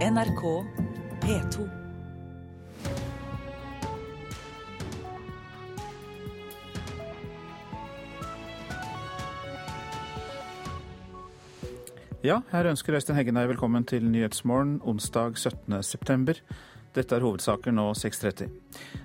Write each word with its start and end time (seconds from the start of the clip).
NRK 0.00 0.64
P2. 1.20 1.64
Ja, 12.24 12.38
her 12.48 12.70
ønsker 12.70 12.96
Øystein 12.96 13.18
Heggenei 13.18 13.44
velkommen 13.44 13.84
til 13.84 14.08
Nyhetsmorgen 14.08 14.78
onsdag 14.88 15.36
17.9. 15.36 16.40
Dette 16.96 17.18
er 17.18 17.20
hovedsaker 17.20 17.76
nå 17.76 17.90
6.30. 17.92 18.48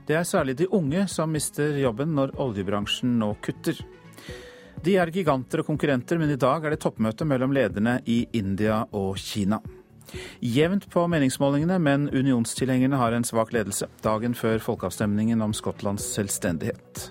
Det 0.08 0.16
er 0.16 0.24
særlig 0.24 0.56
de 0.64 0.72
unge 0.72 1.10
som 1.12 1.36
mister 1.36 1.76
jobben 1.84 2.16
når 2.16 2.38
oljebransjen 2.40 3.20
nå 3.20 3.34
kutter. 3.44 3.84
De 4.80 4.96
er 4.96 5.12
giganter 5.12 5.60
og 5.60 5.74
konkurrenter, 5.74 6.24
men 6.24 6.32
i 6.32 6.40
dag 6.40 6.64
er 6.64 6.72
det 6.72 6.86
toppmøte 6.88 7.28
mellom 7.28 7.52
lederne 7.52 8.00
i 8.08 8.22
India 8.40 8.86
og 8.96 9.18
Kina. 9.20 9.60
Jevnt 10.42 10.90
på 10.94 11.06
meningsmålingene, 11.12 11.80
men 11.82 12.08
unionstilhengerne 12.14 13.00
har 13.02 13.16
en 13.16 13.28
svak 13.28 13.54
ledelse. 13.56 13.90
Dagen 14.06 14.38
før 14.38 14.62
folkeavstemningen 14.64 15.42
om 15.46 15.54
Skottlands 15.56 16.08
selvstendighet. 16.16 17.10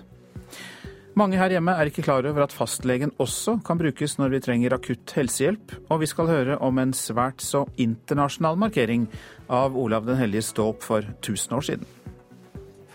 Mange 1.15 1.37
her 1.39 1.53
hjemme 1.53 1.71
er 1.71 1.87
ikke 1.87 2.03
klar 2.03 2.25
over 2.27 2.43
at 2.43 2.51
fastlegen 2.51 3.13
også 3.23 3.53
kan 3.63 3.79
brukes 3.79 4.17
når 4.19 4.33
vi 4.33 4.39
trenger 4.43 4.73
akutt 4.75 5.13
helsehjelp, 5.15 5.71
og 5.87 6.01
vi 6.01 6.09
skal 6.11 6.27
høre 6.27 6.57
om 6.59 6.81
en 6.81 6.91
svært 6.91 7.39
så 7.39 7.61
internasjonal 7.79 8.59
markering 8.59 9.05
av 9.47 9.77
Olav 9.79 10.03
den 10.09 10.19
helliges 10.19 10.51
dåp 10.57 10.83
for 10.83 11.07
1000 11.21 11.55
år 11.55 11.63
siden. 11.69 11.87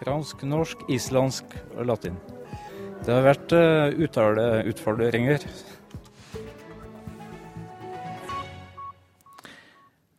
Fransk, 0.03 0.45
norsk, 0.45 0.85
islandsk 0.93 1.57
og 1.79 1.89
latin. 1.89 2.21
Det 3.07 3.15
har 3.15 3.25
vært 3.25 3.55
uh, 3.57 3.89
uttaleutfordringer. 4.05 5.49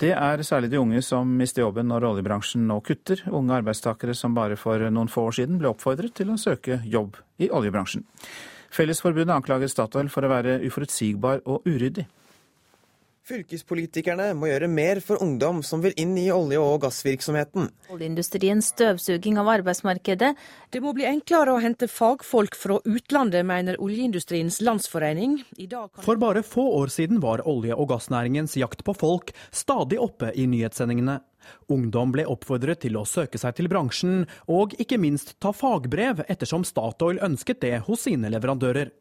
Det 0.02 0.16
er 0.18 0.42
særlig 0.42 0.72
de 0.72 0.80
unge 0.82 0.98
som 1.06 1.30
mister 1.38 1.62
jobben 1.62 1.86
når 1.86 2.08
oljebransjen 2.08 2.64
nå 2.66 2.80
kutter. 2.82 3.20
Unge 3.30 3.54
arbeidstakere 3.60 4.16
som 4.18 4.34
bare 4.34 4.56
for 4.58 4.82
noen 4.90 5.12
få 5.12 5.28
år 5.30 5.36
siden 5.38 5.60
ble 5.62 5.70
oppfordret 5.70 6.16
til 6.18 6.32
å 6.34 6.40
søke 6.42 6.80
jobb 6.90 7.20
i 7.38 7.52
oljebransjen. 7.54 8.02
Fellesforbundet 8.74 9.36
anklager 9.36 9.70
Statoil 9.70 10.10
for 10.10 10.26
å 10.26 10.32
være 10.32 10.58
uforutsigbar 10.66 11.44
og 11.46 11.70
uryddig. 11.70 12.08
Fylkespolitikerne 13.32 14.34
må 14.36 14.50
gjøre 14.50 14.68
mer 14.68 15.00
for 15.00 15.22
ungdom 15.24 15.62
som 15.64 15.80
vil 15.84 15.94
inn 16.02 16.18
i 16.20 16.26
olje- 16.36 16.60
og 16.60 16.82
gassvirksomheten. 16.84 17.70
Oljeindustriens 17.94 18.74
støvsuging 18.74 19.38
av 19.40 19.48
arbeidsmarkedet. 19.54 20.34
Det 20.74 20.82
må 20.84 20.92
bli 20.98 21.08
enklere 21.08 21.54
å 21.54 21.62
hente 21.64 21.88
fagfolk 21.88 22.58
fra 22.60 22.82
utlandet, 22.84 23.46
mener 23.48 23.80
Oljeindustriens 23.80 24.60
landsforening. 24.60 25.40
For 26.04 26.20
bare 26.20 26.44
få 26.44 26.66
år 26.82 26.92
siden 26.92 27.24
var 27.24 27.46
olje- 27.48 27.78
og 27.78 27.94
gassnæringens 27.94 28.58
jakt 28.60 28.84
på 28.84 28.98
folk 29.00 29.32
stadig 29.50 30.02
oppe 30.04 30.34
i 30.36 30.50
nyhetssendingene. 30.52 31.22
Ungdom 31.72 32.12
ble 32.12 32.28
oppfordret 32.28 32.84
til 32.84 33.00
å 33.00 33.08
søke 33.08 33.40
seg 33.40 33.56
til 33.56 33.72
bransjen, 33.72 34.26
og 34.52 34.76
ikke 34.76 35.00
minst 35.00 35.38
ta 35.40 35.54
fagbrev, 35.56 36.26
ettersom 36.28 36.68
Statoil 36.68 37.24
ønsket 37.24 37.64
det 37.64 37.80
hos 37.88 38.10
sine 38.10 38.30
leverandører. 38.34 38.92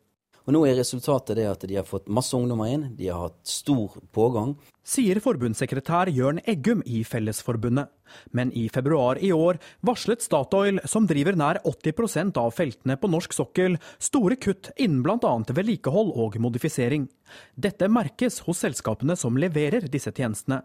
Og 0.46 0.55
Nå 0.56 0.64
er 0.66 0.78
resultatet 0.80 1.36
det 1.38 1.46
at 1.50 1.64
de 1.69 1.77
har 1.77 1.86
fått 1.88 2.08
masse 2.08 2.34
ungdommer 2.36 2.72
inn, 2.72 2.86
de 2.96 3.10
har 3.12 3.27
hatt 3.27 3.41
stor 3.46 3.98
pågang. 4.14 4.55
Sier 4.91 5.20
forbundssekretær 5.22 6.08
Jørn 6.10 6.41
Eggum 6.48 6.80
i 6.88 7.02
Fellesforbundet. 7.05 7.91
Men 8.34 8.50
i 8.58 8.64
februar 8.72 9.20
i 9.22 9.30
år 9.30 9.60
varslet 9.86 10.24
Statoil, 10.24 10.80
som 10.88 11.06
driver 11.06 11.36
nær 11.38 11.60
80% 11.69 12.41
av 12.41 12.50
feltene 12.56 12.97
på 12.98 13.10
norsk 13.12 13.36
sokkel, 13.36 13.77
store 14.02 14.38
kutt 14.41 14.72
innen 14.80 15.05
bl.a. 15.05 15.34
vedlikehold 15.47 16.14
og 16.19 16.41
modifisering. 16.42 17.06
Dette 17.54 17.86
merkes 17.92 18.41
hos 18.48 18.64
selskapene 18.64 19.14
som 19.20 19.38
leverer 19.38 19.86
disse 19.92 20.10
tjenestene. 20.16 20.64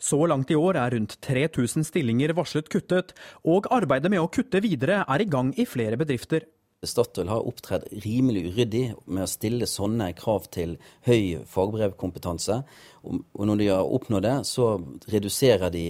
Så 0.00 0.22
langt 0.30 0.48
i 0.54 0.56
år 0.56 0.78
er 0.80 0.94
rundt 0.94 1.18
3000 1.26 1.84
stillinger 1.84 2.32
varslet 2.38 2.70
kuttet, 2.72 3.12
og 3.44 3.68
arbeidet 3.74 4.08
med 4.14 4.22
å 4.22 4.30
kutte 4.32 4.62
videre 4.64 5.02
er 5.04 5.24
i 5.24 5.28
gang 5.28 5.52
i 5.58 5.68
flere 5.68 6.00
bedrifter. 6.00 6.46
Statoil 6.86 7.28
har 7.28 7.42
opptredd 7.42 7.88
rimelig 8.04 8.44
uryddig 8.52 8.84
med 9.10 9.24
å 9.24 9.30
stille 9.30 9.66
sånne 9.66 10.12
krav 10.18 10.44
til 10.54 10.76
høy 11.08 11.40
fagbrevkompetanse. 11.50 12.60
Og 13.02 13.46
når 13.50 13.58
de 13.58 13.66
har 13.72 13.94
oppnådd 13.96 14.22
det, 14.22 14.36
så 14.46 14.76
reduserer 15.10 15.72
de 15.74 15.84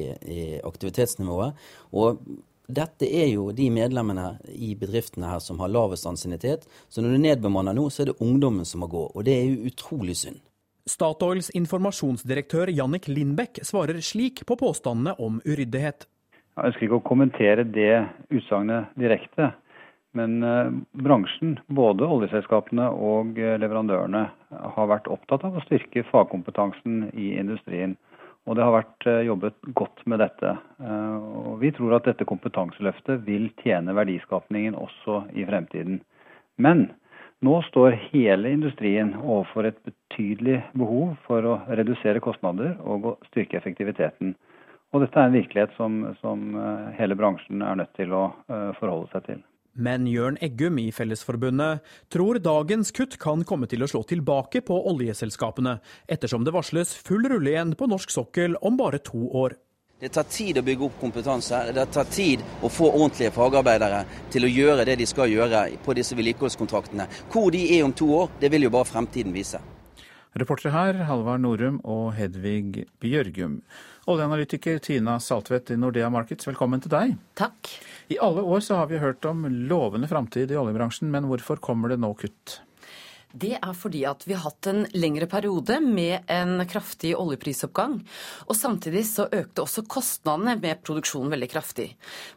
aktivitetsnivået. 0.65 1.61
Og 1.93 2.23
dette 2.69 3.05
er 3.05 3.29
jo 3.35 3.51
de 3.53 3.69
medlemmene 3.73 4.39
i 4.53 4.75
bedriftene 4.81 5.29
her 5.29 5.45
som 5.45 5.61
har 5.61 5.73
lavest 5.73 6.09
ansiennitet. 6.09 6.65
Så 6.89 7.05
når 7.05 7.17
du 7.17 7.25
nedbemanner 7.27 7.77
nå, 7.77 7.89
så 7.93 8.07
er 8.07 8.13
det 8.13 8.21
ungdommen 8.25 8.65
som 8.69 8.81
må 8.85 8.89
gå. 8.89 9.11
Og 9.13 9.29
det 9.29 9.37
er 9.37 9.49
jo 9.53 9.69
utrolig 9.69 10.17
synd. 10.25 10.41
Statoils 10.89 11.51
informasjonsdirektør 11.53 12.73
Jannik 12.73 13.11
Lindbekk 13.13 13.61
svarer 13.67 14.01
slik 14.01 14.47
på 14.49 14.57
påstandene 14.57 15.19
om 15.21 15.37
uryddighet. 15.45 16.09
Jeg 16.57 16.73
ønsker 16.73 16.89
ikke 16.89 16.99
å 16.99 17.07
kommentere 17.07 17.65
det 17.69 17.93
utsagnet 18.33 18.89
direkte. 18.99 19.53
Men 20.17 20.43
eh, 20.43 20.71
bransjen, 20.93 21.59
både 21.67 22.07
oljeselskapene 22.09 22.89
og 22.97 23.39
eh, 23.39 23.57
leverandørene, 23.61 24.25
har 24.49 24.89
vært 24.89 25.11
opptatt 25.13 25.45
av 25.45 25.59
å 25.59 25.65
styrke 25.67 26.07
fagkompetansen 26.09 27.11
i 27.13 27.35
industrien. 27.41 27.97
Og 28.49 28.57
det 28.57 28.65
har 28.65 28.73
vært 28.73 29.09
eh, 29.11 29.27
jobbet 29.29 29.59
godt 29.77 30.01
med 30.09 30.23
dette. 30.25 30.55
Og 30.81 31.59
vi 31.61 31.73
tror 31.77 31.99
at 31.99 32.09
dette 32.09 32.27
kompetanseløftet 32.29 33.27
vil 33.27 33.51
tjene 33.61 33.97
verdiskapningen 33.97 34.79
også 34.79 35.27
i 35.37 35.45
fremtiden. 35.49 36.01
Men 36.57 36.89
nå 37.45 37.59
står 37.69 37.99
hele 38.09 38.55
industrien 38.57 39.13
overfor 39.21 39.69
et 39.69 39.79
betydelig 39.85 40.63
behov 40.73 41.13
for 41.29 41.45
å 41.45 41.59
redusere 41.69 42.25
kostnader 42.25 42.73
og 42.81 43.13
å 43.13 43.15
styrke 43.29 43.61
effektiviteten. 43.61 44.33
Og 44.97 45.05
dette 45.05 45.21
er 45.21 45.29
en 45.29 45.37
virkelighet 45.37 45.77
som, 45.77 46.01
som 46.25 46.57
hele 46.97 47.15
bransjen 47.21 47.61
er 47.61 47.77
nødt 47.77 47.93
til 48.01 48.17
å 48.17 48.25
forholde 48.81 49.13
seg 49.13 49.27
til. 49.29 49.45
Men 49.79 50.09
Jørn 50.11 50.35
Eggum 50.43 50.81
i 50.83 50.89
Fellesforbundet 50.91 51.85
tror 52.11 52.41
dagens 52.43 52.91
kutt 52.91 53.15
kan 53.23 53.45
komme 53.47 53.69
til 53.71 53.85
å 53.85 53.89
slå 53.91 54.03
tilbake 54.11 54.65
på 54.67 54.75
oljeselskapene, 54.91 55.77
ettersom 56.11 56.43
det 56.43 56.55
varsles 56.57 56.97
full 57.07 57.29
rulle 57.31 57.53
igjen 57.53 57.77
på 57.79 57.87
norsk 57.87 58.11
sokkel 58.11 58.59
om 58.59 58.75
bare 58.81 58.99
to 59.07 59.29
år. 59.39 59.55
Det 59.99 60.11
tar 60.15 60.27
tid 60.31 60.59
å 60.59 60.63
bygge 60.67 60.85
opp 60.87 60.99
kompetanse. 60.99 61.61
Det 61.75 61.85
tar 61.95 62.11
tid 62.11 62.43
å 62.63 62.69
få 62.71 62.91
ordentlige 62.91 63.35
fagarbeidere 63.35 64.05
til 64.35 64.47
å 64.47 64.51
gjøre 64.51 64.85
det 64.87 64.99
de 64.99 65.07
skal 65.11 65.31
gjøre 65.31 65.65
på 65.83 65.95
disse 65.99 66.19
vedlikeholdskontraktene. 66.19 67.07
Hvor 67.31 67.51
de 67.55 67.65
er 67.79 67.87
om 67.87 67.95
to 67.95 68.11
år, 68.19 68.31
det 68.39 68.51
vil 68.55 68.67
jo 68.67 68.75
bare 68.75 68.87
fremtiden 68.87 69.35
vise. 69.35 69.63
Reportere 70.39 70.75
her 70.75 71.05
Halvard 71.09 71.43
Norum 71.43 71.81
og 71.83 72.13
Hedvig 72.15 72.85
Bjørgum. 73.03 73.63
Oljeanalytiker 74.09 74.79
Tina 74.79 75.21
Saltvedt 75.21 75.71
i 75.71 75.77
Nordea 75.77 76.09
Markets, 76.09 76.47
velkommen 76.49 76.81
til 76.81 76.93
deg. 76.95 77.11
Takk. 77.37 77.69
I 78.09 78.17
alle 78.25 78.41
år 78.41 78.63
så 78.65 78.79
har 78.79 78.89
vi 78.89 79.03
hørt 79.03 79.27
om 79.29 79.43
lovende 79.69 80.09
framtid 80.09 80.49
i 80.49 80.57
oljebransjen, 80.57 81.11
men 81.13 81.29
hvorfor 81.29 81.61
kommer 81.61 81.93
det 81.93 81.99
nå 82.01 82.15
kutt? 82.17 82.55
Det 83.33 83.55
er 83.59 83.75
fordi 83.77 84.07
at 84.09 84.23
vi 84.25 84.33
har 84.33 84.47
hatt 84.47 84.67
en 84.71 84.87
lengre 84.97 85.27
periode 85.29 85.77
med 85.85 86.25
en 86.33 86.63
kraftig 86.69 87.11
oljeprisoppgang. 87.19 87.99
Og 88.49 88.57
samtidig 88.57 89.03
så 89.05 89.27
økte 89.29 89.65
også 89.67 89.85
kostnadene 89.91 90.55
med 90.63 90.81
produksjonen 90.81 91.35
veldig 91.35 91.49
kraftig. 91.53 91.91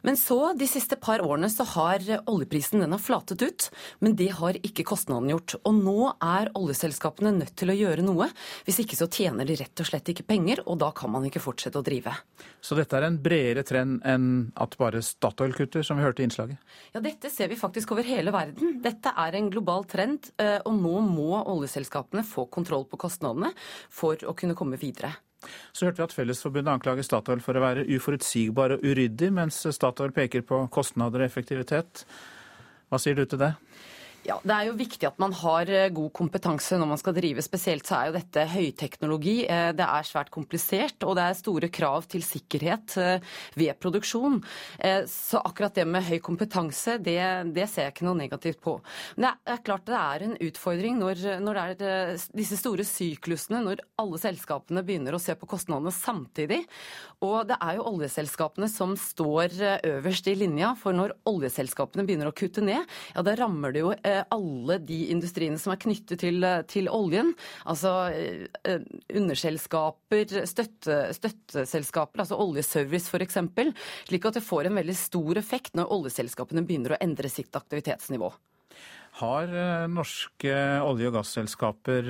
Men 0.04 0.20
så, 0.20 0.52
de 0.58 0.68
siste 0.68 0.98
par 1.00 1.24
årene, 1.24 1.48
så 1.52 1.64
har 1.78 2.04
oljeprisen 2.28 2.84
den 2.84 2.92
har 2.92 3.00
flatet 3.00 3.42
ut. 3.42 3.70
Men 4.04 4.18
det 4.20 4.34
har 4.36 4.60
ikke 4.60 4.86
kostnadene 4.90 5.32
gjort. 5.32 5.56
Og 5.64 5.80
nå 5.80 6.12
er 6.18 6.52
oljeselskapene 6.60 7.32
nødt 7.38 7.56
til 7.62 7.72
å 7.72 7.78
gjøre 7.78 8.06
noe. 8.06 8.28
Hvis 8.68 8.82
ikke 8.84 9.00
så 9.00 9.08
tjener 9.08 9.48
de 9.48 9.56
rett 9.62 9.84
og 9.84 9.88
slett 9.88 10.12
ikke 10.12 10.28
penger, 10.28 10.64
og 10.68 10.82
da 10.84 10.92
kan 10.96 11.14
man 11.16 11.30
ikke 11.30 11.44
fortsette 11.44 11.80
å 11.80 11.88
drive. 11.88 12.18
Så 12.60 12.76
dette 12.76 13.00
er 13.00 13.08
en 13.08 13.22
bredere 13.22 13.64
trend 13.68 14.04
enn 14.04 14.28
at 14.60 14.76
bare 14.82 15.00
Statoil 15.06 15.56
kutter, 15.56 15.88
som 15.88 15.98
vi 15.98 16.06
hørte 16.06 16.22
i 16.22 16.28
innslaget? 16.28 16.60
Ja, 16.92 17.00
dette 17.04 17.32
ser 17.32 17.48
vi 17.48 17.60
faktisk 17.60 17.96
over 17.96 18.06
hele 18.06 18.36
verden. 18.36 18.82
Dette 18.84 19.16
er 19.16 19.40
en 19.40 19.50
global 19.54 19.88
trend. 19.90 20.34
Eh, 20.42 20.60
og 20.60 20.81
nå 20.82 21.02
må 21.06 21.42
oljeselskapene 21.42 22.26
få 22.28 22.48
kontroll 22.54 22.88
på 22.90 23.00
kostnadene 23.06 23.54
for 23.90 24.20
å 24.28 24.36
kunne 24.38 24.58
komme 24.58 24.80
videre. 24.82 25.14
Så 25.74 25.88
hørte 25.88 26.02
vi 26.02 26.06
at 26.06 26.14
Fellesforbundet 26.14 26.74
anklager 26.76 27.06
Statoil 27.06 27.42
for 27.42 27.58
å 27.58 27.64
være 27.64 27.88
uforutsigbar 27.90 28.76
og 28.76 28.84
uryddig, 28.86 29.32
mens 29.34 29.58
Statoil 29.74 30.14
peker 30.14 30.46
på 30.46 30.60
kostnader 30.74 31.24
og 31.24 31.32
effektivitet. 31.32 32.06
Hva 32.92 33.00
sier 33.02 33.18
du 33.18 33.24
til 33.26 33.42
det? 33.42 33.54
Ja, 34.22 34.36
Det 34.46 34.54
er 34.54 34.68
jo 34.68 34.76
viktig 34.78 35.08
at 35.08 35.18
man 35.22 35.34
har 35.34 35.70
eh, 35.74 35.90
god 35.90 36.12
kompetanse 36.14 36.78
når 36.78 36.90
man 36.92 37.00
skal 37.02 37.16
drive. 37.18 37.42
Spesielt 37.42 37.88
så 37.90 37.96
er 37.98 38.10
jo 38.10 38.18
dette 38.20 38.44
høyteknologi. 38.52 39.48
Eh, 39.50 39.72
det 39.74 39.88
er 39.88 40.06
svært 40.06 40.30
komplisert, 40.34 41.02
og 41.08 41.16
det 41.18 41.24
er 41.26 41.40
store 41.40 41.70
krav 41.74 42.06
til 42.12 42.22
sikkerhet 42.26 42.98
eh, 43.02 43.32
ved 43.58 43.80
produksjon. 43.82 44.38
Så 45.10 45.40
akkurat 45.42 45.74
det 45.76 45.88
med 45.90 46.06
høy 46.06 46.20
kompetanse, 46.24 46.98
det, 47.02 47.18
det 47.56 47.66
ser 47.70 47.88
jeg 47.88 47.96
ikke 47.96 48.06
noe 48.06 48.20
negativt 48.20 48.60
på. 48.62 48.76
Men 49.16 49.32
det 49.32 49.56
er 49.56 49.64
klart 49.66 49.88
det 49.90 49.98
er 49.98 50.26
en 50.26 50.36
utfordring 50.50 51.00
når, 51.00 51.24
når 51.42 51.60
det 51.80 51.90
er 51.90 52.26
disse 52.38 52.60
store 52.60 52.86
syklusene, 52.88 53.62
når 53.66 53.82
alle 54.02 54.22
selskapene 54.22 54.84
begynner 54.86 55.18
å 55.18 55.22
se 55.22 55.36
på 55.38 55.50
kostnadene 55.50 55.94
samtidig. 55.96 56.62
Og 57.26 57.50
det 57.50 57.58
er 57.62 57.80
jo 57.80 57.88
oljeselskapene 57.90 58.70
som 58.72 58.94
står 59.00 59.58
øverst 59.92 60.30
i 60.32 60.38
linja, 60.38 60.74
for 60.80 60.98
når 60.98 61.16
oljeselskapene 61.30 62.06
begynner 62.08 62.32
å 62.32 62.36
kutte 62.38 62.64
ned, 62.66 62.86
ja 63.16 63.26
da 63.26 63.36
rammer 63.40 63.76
det 63.76 63.86
jo 63.86 63.94
alle 64.34 64.78
de 64.84 65.00
industriene 65.14 65.60
som 65.62 65.74
er 65.74 65.82
knyttet 65.82 66.22
til, 66.24 66.46
til 66.72 66.90
oljen. 66.92 67.34
Altså 67.70 67.94
underselskaper, 69.22 70.46
støtte, 70.50 71.00
støtteselskaper, 71.18 72.24
altså 72.24 72.40
oljeservice 72.42 73.12
f.eks. 73.12 73.42
Slik 74.10 74.30
at 74.30 74.40
det 74.40 74.46
får 74.46 74.70
en 74.70 74.80
veldig 74.82 74.98
stor 74.98 75.42
effekt 75.42 75.78
når 75.78 75.92
oljeselskapene 75.98 76.66
begynner 76.68 76.96
å 76.96 77.02
endre 77.04 77.32
sitt 77.32 77.56
aktivitetsnivå. 77.58 78.32
Har 79.20 79.52
norske 79.92 80.54
olje- 80.88 81.10
og 81.10 81.18
gasselskaper 81.18 82.08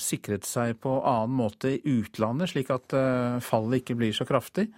sikret 0.00 0.48
seg 0.48 0.78
på 0.80 0.96
annen 1.04 1.36
måte 1.36 1.74
i 1.76 1.98
utlandet, 2.00 2.54
slik 2.54 2.72
at 2.72 2.96
fallet 3.44 3.82
ikke 3.82 3.98
blir 4.00 4.16
så 4.16 4.24
kraftig? 4.28 4.70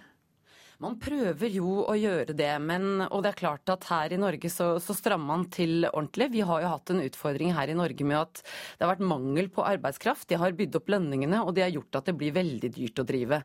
Man 0.77 0.99
prøver 1.01 1.49
jo 1.49 1.87
å 1.89 1.93
gjøre 1.97 2.35
det, 2.37 2.51
men, 2.61 2.99
og 3.07 3.23
det 3.25 3.31
er 3.31 3.39
klart 3.39 3.69
at 3.73 3.87
her 3.89 4.13
i 4.13 4.19
Norge 4.21 4.49
så, 4.53 4.75
så 4.77 4.93
strammer 4.93 5.25
man 5.25 5.45
til 5.49 5.87
ordentlig. 5.87 6.27
Vi 6.35 6.43
har 6.45 6.61
jo 6.61 6.69
hatt 6.69 6.91
en 6.93 7.01
utfordring 7.01 7.55
her 7.57 7.71
i 7.73 7.77
Norge 7.77 8.05
med 8.05 8.19
at 8.19 8.43
det 8.43 8.85
har 8.85 8.91
vært 8.91 9.07
mangel 9.09 9.49
på 9.49 9.65
arbeidskraft. 9.65 10.27
De 10.29 10.37
har 10.37 10.53
bydd 10.53 10.77
opp 10.77 10.91
lønningene, 10.93 11.39
og 11.41 11.55
det 11.57 11.63
har 11.65 11.73
gjort 11.73 11.97
at 11.97 12.11
det 12.11 12.15
blir 12.19 12.35
veldig 12.35 12.69
dyrt 12.75 13.01
å 13.01 13.05
drive. 13.09 13.39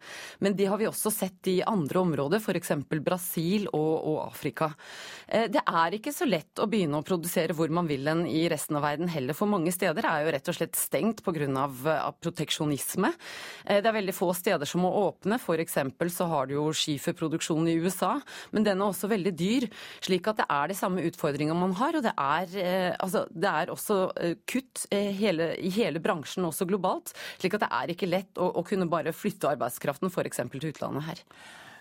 Men 0.45 0.59
det 0.59 0.67
har 0.69 0.83
vi 0.83 0.91
også 0.91 1.13
sett 1.15 1.49
i 1.49 1.55
andre 1.65 2.03
områder, 2.03 2.43
f.eks. 2.45 2.75
Brasil 3.01 3.65
og, 3.71 3.95
og, 3.97 4.19
Afrika. 4.27 4.69
Eh, 5.25 5.49
det 5.57 5.65
er 5.65 5.97
ikke 5.97 6.13
så 6.13 6.29
lett 6.29 6.61
å 6.61 6.69
begynne 6.69 7.01
å 7.01 7.09
produsere 7.09 7.57
hvor 7.57 7.73
man 7.73 7.89
vil 7.89 8.13
en 8.13 8.27
i 8.29 8.45
resten 8.53 8.77
av 8.77 8.85
verden 8.85 9.09
heller, 9.09 9.33
for 9.33 9.49
mange 9.49 9.73
steder 9.73 10.05
er 10.05 10.27
jo 10.27 10.37
rett 10.37 10.53
og 10.53 10.59
slett 10.61 10.77
stengt 10.77 11.25
pga. 11.25 11.65
Proteksjonisme. 12.21 13.15
Eh, 13.65 13.81
det 13.81 13.89
er 13.89 13.99
veldig 14.03 14.19
få 14.21 14.35
steder 14.37 14.69
som 14.69 14.85
må 14.85 14.93
åpne. 15.01 15.41
F.eks. 15.41 15.81
så 16.13 16.29
har 16.29 16.53
du 16.53 16.59
jo 16.59 16.69
skifer 16.77 17.22
produksjon 17.23 17.71
i 17.71 17.79
USA, 17.83 18.17
men 18.53 18.67
den 18.67 18.81
er 18.81 18.91
også 18.91 19.11
veldig 19.13 19.33
dyr. 19.39 19.69
Slik 20.03 20.29
at 20.31 20.43
det 20.43 20.49
er 20.51 20.71
de 20.71 20.79
samme 20.79 21.05
utfordringene 21.09 21.59
man 21.59 21.77
har. 21.79 21.99
Og 21.99 22.05
det 22.05 22.15
er, 22.17 22.55
eh, 22.61 22.91
altså, 22.99 23.25
det 23.31 23.51
er 23.51 23.73
også 23.73 23.99
eh, 24.21 24.37
kutt 24.49 24.87
eh, 24.91 25.11
hele, 25.17 25.53
i 25.59 25.73
hele 25.75 26.03
bransjen, 26.03 26.47
også 26.49 26.69
globalt. 26.69 27.15
Slik 27.41 27.59
at 27.59 27.67
det 27.67 27.73
er 27.79 27.95
ikke 27.95 28.11
lett 28.11 28.41
å, 28.41 28.53
å 28.61 28.65
kunne 28.67 28.91
bare 28.91 29.15
flytte 29.17 29.51
arbeidskraften 29.53 30.13
f.eks. 30.13 30.43
til 30.53 30.73
utlandet 30.73 31.09
her. 31.11 31.27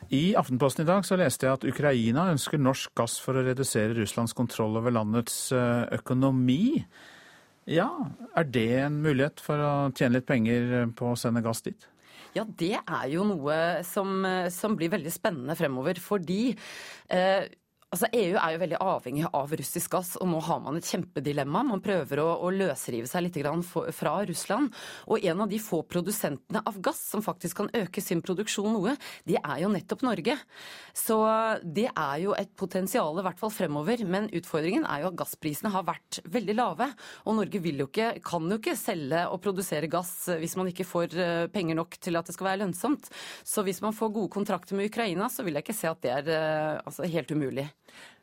I 0.09 0.33
Aftenposten 0.39 0.81
i 0.81 0.89
dag 0.89 1.05
så 1.05 1.17
leste 1.19 1.45
jeg 1.45 1.59
at 1.59 1.65
Ukraina 1.69 2.25
ønsker 2.31 2.57
norsk 2.57 2.93
gass 2.97 3.19
for 3.21 3.37
å 3.37 3.43
redusere 3.45 3.93
Russlands 3.99 4.33
kontroll 4.33 4.79
over 4.79 4.93
landets 4.93 5.51
økonomi. 5.53 6.81
Ja, 7.69 7.87
er 8.33 8.47
det 8.49 8.65
en 8.81 8.97
mulighet 9.03 9.43
for 9.45 9.61
å 9.61 9.71
tjene 9.93 10.17
litt 10.17 10.27
penger 10.27 10.89
på 10.97 11.11
å 11.13 11.19
sende 11.19 11.45
gass 11.45 11.61
dit? 11.67 11.85
Ja, 12.35 12.45
det 12.47 12.77
er 12.79 13.07
jo 13.11 13.25
noe 13.27 13.55
som, 13.83 14.23
som 14.53 14.77
blir 14.79 14.93
veldig 14.93 15.11
spennende 15.11 15.55
fremover. 15.59 15.99
Fordi 15.99 16.53
eh, 17.11 17.49
Altså, 17.91 18.07
EU 18.15 18.37
er 18.39 18.53
jo 18.53 18.59
veldig 18.61 18.77
avhengig 18.79 19.25
av 19.35 19.51
russisk 19.59 19.91
gass, 19.91 20.13
og 20.15 20.29
nå 20.31 20.37
har 20.45 20.61
man 20.63 20.77
et 20.79 20.87
kjempedilemma. 20.87 21.65
Man 21.67 21.81
prøver 21.83 22.21
å, 22.23 22.27
å 22.39 22.51
løsrive 22.55 23.09
seg 23.09 23.25
litt 23.25 23.39
fra 23.67 24.13
Russland. 24.29 24.69
Og 25.11 25.25
en 25.27 25.41
av 25.43 25.49
de 25.51 25.59
få 25.59 25.81
produsentene 25.83 26.61
av 26.63 26.77
gass 26.79 27.01
som 27.11 27.19
faktisk 27.25 27.59
kan 27.59 27.71
øke 27.75 27.99
sin 27.99 28.21
produksjon 28.23 28.71
noe, 28.71 28.93
det 29.27 29.35
er 29.41 29.57
jo 29.65 29.73
nettopp 29.73 30.05
Norge. 30.07 30.37
Så 30.95 31.17
det 31.67 31.89
er 31.89 32.21
jo 32.23 32.31
et 32.39 32.53
potensial, 32.55 33.19
i 33.19 33.25
hvert 33.27 33.43
fall 33.43 33.51
fremover. 33.51 34.05
Men 34.07 34.31
utfordringen 34.39 34.87
er 34.87 35.03
jo 35.03 35.11
at 35.11 35.19
gassprisene 35.25 35.73
har 35.75 35.83
vært 35.91 36.21
veldig 36.31 36.55
lave. 36.61 36.87
Og 37.25 37.41
Norge 37.41 37.59
jo 37.59 37.89
ikke, 37.89 38.13
kan 38.23 38.47
jo 38.47 38.61
ikke 38.61 38.77
selge 38.79 39.25
og 39.27 39.43
produsere 39.43 39.91
gass 39.91 40.15
hvis 40.39 40.55
man 40.55 40.71
ikke 40.71 40.87
får 40.87 41.19
eh, 41.19 41.43
penger 41.51 41.81
nok 41.83 41.99
til 41.99 42.15
at 42.15 42.31
det 42.31 42.39
skal 42.39 42.53
være 42.53 42.63
lønnsomt. 42.63 43.11
Så 43.43 43.67
hvis 43.67 43.83
man 43.83 43.99
får 43.99 44.15
gode 44.15 44.31
kontrakter 44.39 44.79
med 44.79 44.87
Ukraina, 44.87 45.27
så 45.27 45.43
vil 45.43 45.59
jeg 45.59 45.67
ikke 45.67 45.79
se 45.83 45.91
at 45.91 46.03
det 46.07 46.15
er 46.21 46.33
eh, 46.39 46.79
altså, 46.87 47.03
helt 47.03 47.35
umulig. 47.35 47.67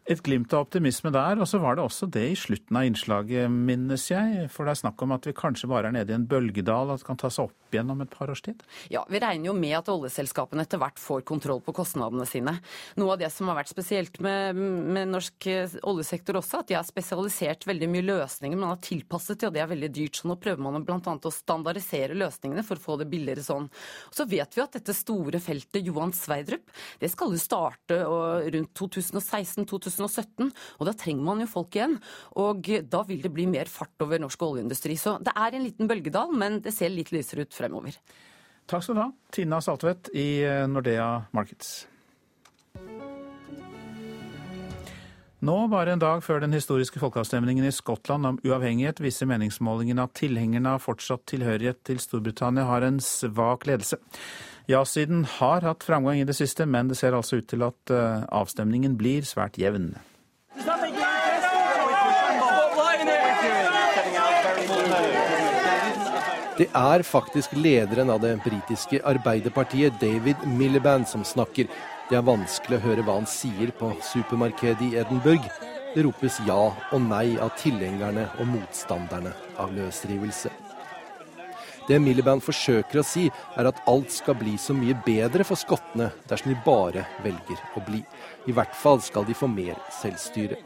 Et 0.09 0.21
glimt 0.25 0.49
av 0.57 0.65
optimisme 0.65 1.11
der, 1.13 1.37
og 1.37 1.45
så 1.51 1.59
var 1.61 1.77
det 1.77 1.83
også 1.85 2.07
det 2.09 2.23
i 2.31 2.37
slutten 2.39 2.79
av 2.81 2.87
innslaget, 2.89 3.53
minnes 3.53 4.07
jeg. 4.09 4.47
For 4.49 4.65
det 4.65 4.73
er 4.73 4.81
snakk 4.81 5.03
om 5.05 5.13
at 5.13 5.27
vi 5.29 5.35
kanskje 5.37 5.69
bare 5.69 5.91
er 5.91 5.99
nede 5.99 6.15
i 6.15 6.17
en 6.17 6.25
bølgedal, 6.31 6.95
at 6.95 7.03
det 7.03 7.09
kan 7.11 7.19
ta 7.21 7.29
seg 7.29 7.51
opp 7.51 7.77
igjen 7.77 7.93
om 7.93 8.01
et 8.01 8.09
par 8.09 8.31
års 8.33 8.41
tid? 8.41 8.63
Ja, 8.89 9.03
vi 9.13 9.21
regner 9.21 9.51
jo 9.51 9.55
med 9.59 9.75
at 9.77 9.91
oljeselskapene 9.93 10.65
etter 10.65 10.81
hvert 10.81 10.97
får 10.97 11.27
kontroll 11.29 11.61
på 11.61 11.75
kostnadene 11.77 12.25
sine. 12.25 12.55
Noe 12.97 13.13
av 13.13 13.21
det 13.21 13.29
som 13.35 13.51
har 13.51 13.59
vært 13.59 13.73
spesielt 13.75 14.17
med, 14.25 14.57
med 14.57 15.13
norsk 15.13 15.49
oljesektor 15.85 16.41
også, 16.41 16.63
at 16.63 16.73
de 16.73 16.79
har 16.79 16.89
spesialisert 16.89 17.69
veldig 17.69 17.91
mye 17.93 18.07
løsninger. 18.09 18.57
Man 18.57 18.73
har 18.73 18.81
tilpasset 18.81 19.43
det, 19.43 19.51
og 19.51 19.59
det 19.59 19.65
er 19.67 19.71
veldig 19.75 19.93
dyrt. 19.93 20.23
Så 20.23 20.33
nå 20.33 20.39
prøver 20.41 20.65
man 20.65 20.89
bl.a. 20.89 20.97
å 21.05 21.35
standardisere 21.37 22.17
løsningene 22.17 22.65
for 22.65 22.81
å 22.81 22.87
få 22.87 22.97
det 23.03 23.11
billigere 23.13 23.45
sånn. 23.45 23.69
Så 24.09 24.25
vet 24.33 24.57
vi 24.57 24.65
at 24.65 24.81
dette 24.81 24.97
store 24.97 25.45
feltet 25.45 25.85
Johan 25.85 26.17
Sverdrup, 26.17 26.73
det 26.97 27.13
skal 27.13 27.37
jo 27.37 27.45
starte 27.45 28.01
rundt 28.09 28.73
2016-2017. 28.73 29.98
2017. 29.98 29.98
Og 30.05 30.87
da 30.89 30.95
trenger 30.95 31.27
man 31.27 31.43
jo 31.43 31.51
folk 31.51 31.77
igjen. 31.77 31.99
Og 32.39 32.71
da 32.91 33.03
vil 33.09 33.21
det 33.25 33.33
bli 33.35 33.49
mer 33.51 33.71
fart 33.73 34.07
over 34.07 34.23
norsk 34.23 34.43
oljeindustri. 34.49 34.97
Så 35.01 35.19
det 35.25 35.35
er 35.35 35.55
en 35.55 35.67
liten 35.67 35.91
bølgedal, 35.91 36.33
men 36.33 36.63
det 36.65 36.75
ser 36.77 36.95
litt 36.95 37.13
lysere 37.15 37.47
ut 37.47 37.55
fremover. 37.55 37.99
Takk 38.69 38.85
skal 38.85 38.99
du 38.99 39.01
ha, 39.01 39.13
Tina 39.33 39.63
Saltvedt 39.65 40.11
i 40.13 40.43
eh, 40.45 40.67
Nordea 40.69 41.15
Markets. 41.33 41.87
Nå, 45.39 45.55
bare 45.71 45.93
en 45.95 46.01
dag 46.03 46.19
før 46.27 46.43
den 46.43 46.53
historiske 46.53 46.99
folkeavstemningen 46.99 47.69
i 47.69 47.71
Skottland 47.73 48.27
om 48.27 48.39
uavhengighet, 48.43 48.99
viser 48.99 49.29
meningsmålingene 49.31 50.03
at 50.09 50.17
tilhengerne 50.19 50.73
av 50.75 50.83
fortsatt 50.83 51.23
tilhørighet 51.31 51.79
til 51.87 52.01
Storbritannia 52.03 52.67
har 52.67 52.83
en 52.83 52.99
svak 52.99 53.69
ledelse. 53.71 54.01
Ja-siden 54.69 55.23
har 55.25 55.65
hatt 55.65 55.85
framgang 55.85 56.19
i 56.21 56.27
det 56.29 56.35
siste, 56.37 56.67
men 56.69 56.91
det 56.91 56.99
ser 56.99 57.15
altså 57.17 57.39
ut 57.41 57.47
til 57.49 57.63
at 57.65 57.89
eh, 57.89 58.27
avstemningen 58.37 58.99
blir 59.01 59.25
svært 59.25 59.57
jevn. 59.57 59.95
Det 66.59 66.67
er 66.75 67.07
faktisk 67.07 67.57
lederen 67.57 68.13
av 68.13 68.21
det 68.21 68.35
britiske 68.45 69.01
arbeiderpartiet, 69.09 69.97
David 70.03 70.45
Miliband, 70.45 71.09
som 71.09 71.25
snakker. 71.25 71.73
Det 72.11 72.21
er 72.21 72.29
vanskelig 72.29 72.77
å 72.77 72.85
høre 72.91 73.09
hva 73.09 73.17
han 73.23 73.31
sier 73.31 73.73
på 73.79 73.95
supermarkedet 74.13 74.85
i 74.85 74.95
Edinburgh. 75.01 75.49
Det 75.95 76.05
ropes 76.05 76.43
ja 76.45 76.63
og 76.69 77.05
nei 77.09 77.39
av 77.41 77.57
tilhengerne 77.57 78.29
og 78.37 78.53
motstanderne 78.53 79.33
av 79.57 79.73
løsrivelse. 79.73 80.68
Det 81.89 81.97
Miliband 82.05 82.43
forsøker 82.45 83.01
å 83.01 83.07
si, 83.07 83.31
er 83.57 83.69
at 83.71 83.79
alt 83.89 84.13
skal 84.13 84.37
bli 84.37 84.59
så 84.61 84.75
mye 84.77 84.93
bedre 85.07 85.47
for 85.49 85.57
skottene 85.57 86.11
dersom 86.29 86.53
de 86.53 86.59
bare 86.67 87.07
velger 87.25 87.63
å 87.81 87.85
bli. 87.87 88.03
I 88.45 88.53
hvert 88.53 88.75
fall 88.77 89.01
skal 89.01 89.25
de 89.25 89.37
få 89.37 89.49
mer 89.49 89.79
selvstyre. 90.03 90.59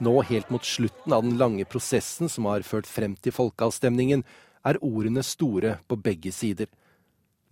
Nå, 0.00 0.14
helt 0.30 0.48
mot 0.54 0.64
slutten 0.64 1.12
av 1.12 1.26
den 1.26 1.36
lange 1.36 1.66
prosessen 1.68 2.30
som 2.32 2.48
har 2.48 2.64
ført 2.64 2.88
frem 2.88 3.18
til 3.20 3.34
folkeavstemningen, 3.36 4.24
er 4.64 4.80
ordene 4.80 5.24
store 5.26 5.76
på 5.90 6.00
begge 6.00 6.32
sider. 6.32 6.70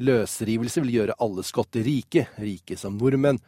Løsrivelse 0.00 0.80
vil 0.84 0.94
gjøre 0.96 1.18
alle 1.20 1.44
skotter 1.44 1.84
rike, 1.84 2.24
rike 2.40 2.80
som 2.80 2.96
nordmenn. 2.96 3.42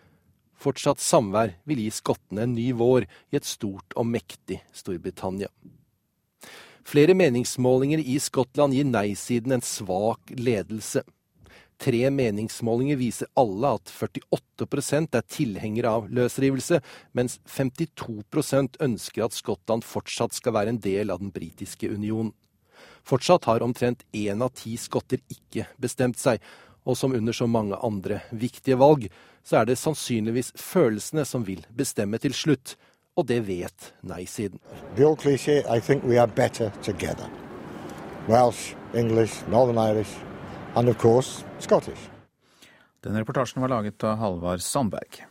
Fortsatt 0.58 1.00
samvær 1.00 1.54
vil 1.68 1.80
gi 1.84 1.90
skottene 1.94 2.44
en 2.44 2.56
ny 2.58 2.72
vår 2.76 3.08
i 3.08 3.40
et 3.40 3.48
stort 3.48 3.96
og 3.96 4.08
mektig 4.10 4.60
Storbritannia. 4.74 5.48
Flere 6.88 7.12
meningsmålinger 7.14 8.00
i 8.00 8.14
Skottland 8.16 8.72
gir 8.72 8.86
nei-siden 8.88 9.52
en 9.52 9.64
svak 9.64 10.30
ledelse. 10.32 11.02
Tre 11.76 11.98
meningsmålinger 12.08 12.96
viser 12.96 13.28
alle 13.36 13.74
at 13.76 13.92
48% 13.92 15.18
er 15.18 15.26
tilhengere 15.28 15.92
av 15.98 16.08
løsrivelse, 16.08 16.80
mens 17.12 17.36
52% 17.44 18.80
ønsker 18.88 19.26
at 19.26 19.36
Skottland 19.36 19.84
fortsatt 19.84 20.38
skal 20.38 20.56
være 20.56 20.72
en 20.72 20.80
del 20.80 21.12
av 21.12 21.20
den 21.20 21.34
britiske 21.34 21.92
unionen. 21.92 22.32
Fortsatt 23.04 23.44
har 23.50 23.66
omtrent 23.66 24.06
én 24.16 24.40
av 24.40 24.56
ti 24.56 24.72
skotter 24.80 25.20
ikke 25.28 25.68
bestemt 25.76 26.16
seg, 26.16 26.40
og 26.88 26.96
som 26.96 27.12
under 27.12 27.36
så 27.36 27.44
mange 27.44 27.76
andre 27.84 28.22
viktige 28.32 28.80
valg, 28.80 29.10
så 29.44 29.60
er 29.60 29.68
det 29.68 29.76
sannsynligvis 29.76 30.54
følelsene 30.56 31.28
som 31.28 31.44
vil 31.44 31.60
bestemme 31.68 32.16
til 32.22 32.32
slutt, 32.32 32.78
og 33.18 33.26
det 33.26 33.40
vet 33.48 33.92
nei-siden. 34.06 34.60
Welsh, 38.28 38.76
English, 38.94 39.42
Northern 39.48 39.78
Irish, 39.80 40.14
and 40.76 40.88
of 40.88 40.98
course 40.98 41.44
Scottish. 41.58 42.10
Denne 43.02 43.22
reportasjen 43.22 43.62
var 43.62 43.72
laget 43.72 44.04
av 44.04 44.18
Halvard 44.20 44.62
Sandberg. 44.62 45.24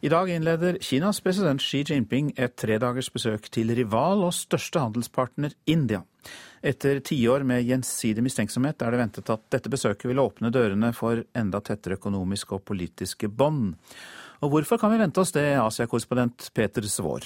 I 0.00 0.08
dag 0.08 0.30
innleder 0.30 0.78
Kinas 0.80 1.20
president 1.20 1.62
Xi 1.62 1.84
Jinping 1.86 2.32
et 2.36 2.56
tredagers 2.58 3.10
besøk 3.12 3.46
til 3.54 3.70
rival 3.76 4.24
og 4.26 4.34
største 4.34 4.80
handelspartner 4.82 5.54
India. 5.66 6.02
Etter 6.62 7.00
tiår 7.02 7.44
med 7.46 7.64
gjensidig 7.66 8.22
mistenksomhet 8.22 8.82
er 8.82 8.94
det 8.94 9.00
ventet 9.00 9.30
at 9.34 9.44
dette 9.50 9.70
besøket 9.72 10.08
vil 10.10 10.22
åpne 10.22 10.52
dørene 10.54 10.92
for 10.94 11.22
enda 11.38 11.60
tettere 11.62 11.98
økonomiske 11.98 12.58
og 12.58 12.64
politiske 12.70 13.30
bånd. 13.30 13.74
Og 14.42 14.50
hvorfor 14.50 14.80
kan 14.80 14.90
vi 14.90 14.98
vente 14.98 15.22
oss 15.22 15.30
det, 15.30 15.54
Asia-korrespondent 15.54 16.48
Peter 16.54 16.82
Svaar? 16.90 17.22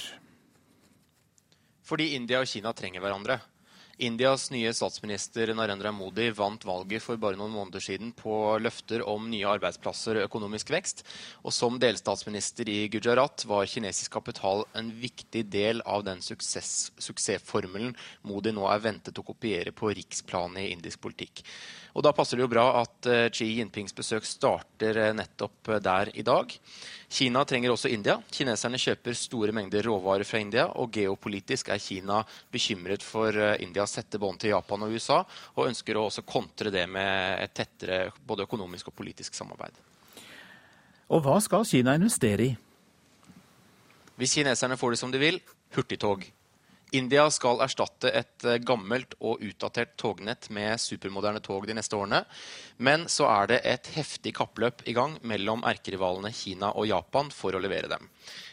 Fordi 1.87 2.11
India 2.13 2.43
og 2.43 2.49
Kina 2.49 2.73
trenger 2.77 3.01
hverandre. 3.01 3.39
Indias 3.97 4.51
nye 4.53 4.69
statsminister 4.77 5.49
Narendra 5.57 5.89
Modi 5.89 6.27
vant 6.37 6.61
valget 6.69 7.01
for 7.01 7.17
bare 7.17 7.39
noen 7.39 7.55
måneder 7.55 7.81
siden 7.81 8.11
på 8.13 8.35
løfter 8.61 9.01
om 9.09 9.25
nye 9.31 9.47
arbeidsplasser 9.49 10.19
og 10.19 10.27
økonomisk 10.27 10.69
vekst. 10.75 11.01
Og 11.41 11.55
som 11.55 11.79
delstatsminister 11.81 12.69
i 12.69 12.83
Gujarat 12.93 13.47
var 13.49 13.65
kinesisk 13.65 14.13
kapital 14.19 14.67
en 14.77 14.91
viktig 15.01 15.47
del 15.49 15.81
av 15.81 16.05
den 16.05 16.21
suksess, 16.21 16.91
suksessformelen 17.01 17.97
Modi 18.29 18.53
nå 18.53 18.69
er 18.69 18.85
ventet 18.85 19.17
å 19.17 19.25
kopiere 19.25 19.73
på 19.73 19.89
riksplanet 19.89 20.67
i 20.67 20.75
indisk 20.77 21.01
politikk. 21.01 21.41
Og 21.95 22.03
Da 22.05 22.13
passer 22.15 22.37
det 22.37 22.45
jo 22.45 22.51
bra 22.51 22.65
at 22.81 23.07
eh, 23.09 23.27
Xi 23.33 23.47
Jinpings 23.57 23.95
besøk 23.95 24.25
starter 24.27 24.99
eh, 25.01 25.13
nettopp 25.15 25.71
eh, 25.71 25.81
der 25.83 26.11
i 26.17 26.25
dag. 26.25 26.51
Kina 27.09 27.43
trenger 27.47 27.73
også 27.73 27.89
India. 27.93 28.17
Kineserne 28.31 28.79
kjøper 28.81 29.17
store 29.17 29.55
mengder 29.55 29.87
råvarer 29.87 30.27
fra 30.27 30.41
India, 30.43 30.67
og 30.75 30.91
geopolitisk 30.93 31.71
er 31.73 31.81
Kina 31.81 32.19
bekymret 32.51 33.05
for 33.05 33.31
Indias 33.63 33.95
tette 33.95 34.19
bånd 34.19 34.41
til 34.43 34.51
Japan 34.51 34.83
og 34.83 34.93
USA, 34.93 35.21
og 35.55 35.69
ønsker 35.69 35.97
å 35.97 36.07
også 36.09 36.25
kontre 36.27 36.73
det 36.73 36.83
med 36.91 37.43
et 37.45 37.55
tettere 37.55 38.11
både 38.27 38.43
økonomisk 38.43 38.91
og 38.91 38.97
politisk 38.99 39.37
samarbeid. 39.39 39.79
Og 41.07 41.23
hva 41.23 41.37
skal 41.39 41.63
Kina 41.65 41.95
investere 41.95 42.49
i? 42.49 42.55
Hvis 44.17 44.33
kineserne 44.35 44.77
får 44.77 44.93
det 44.93 44.99
som 44.99 45.13
de 45.13 45.21
vil 45.21 45.39
hurtigtog. 45.75 46.25
India 46.95 47.25
skal 47.33 47.59
erstatte 47.63 48.11
et 48.15 48.45
eh, 48.47 48.59
gammelt 48.63 49.17
og 49.19 49.41
utdatert 49.43 49.97
tognett 49.99 50.47
med 50.55 50.79
supermoderne 50.79 51.41
tog 51.43 51.67
de 51.67 51.75
neste 51.75 51.97
årene. 51.97 52.21
Men 52.79 53.07
så 53.11 53.27
er 53.31 53.51
det 53.51 53.61
et 53.67 53.89
heftig 53.97 54.35
kappløp 54.37 54.85
i 54.87 54.95
gang 54.95 55.17
mellom 55.27 55.65
erkerivalene 55.67 56.31
Kina 56.31 56.71
og 56.71 56.87
Japan 56.87 57.31
for 57.33 57.57
å 57.57 57.63
levere 57.63 57.91
dem. 57.91 58.07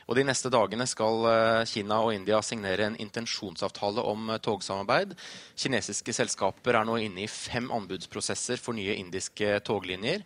Og 0.05 0.19
De 0.19 0.25
neste 0.27 0.51
dagene 0.53 0.87
skal 0.89 1.27
eh, 1.31 1.67
Kina 1.69 2.01
og 2.05 2.13
India 2.15 2.41
signere 2.45 2.89
en 2.89 2.99
intensjonsavtale 3.01 4.03
om 4.05 4.33
eh, 4.35 4.41
togsamarbeid. 4.45 5.15
Kinesiske 5.57 6.15
selskaper 6.17 6.79
er 6.79 6.89
nå 6.89 6.99
inne 7.05 7.25
i 7.25 7.31
fem 7.31 7.71
anbudsprosesser 7.73 8.61
for 8.61 8.77
nye 8.77 8.97
indiske 9.01 9.59
toglinjer. 9.65 10.25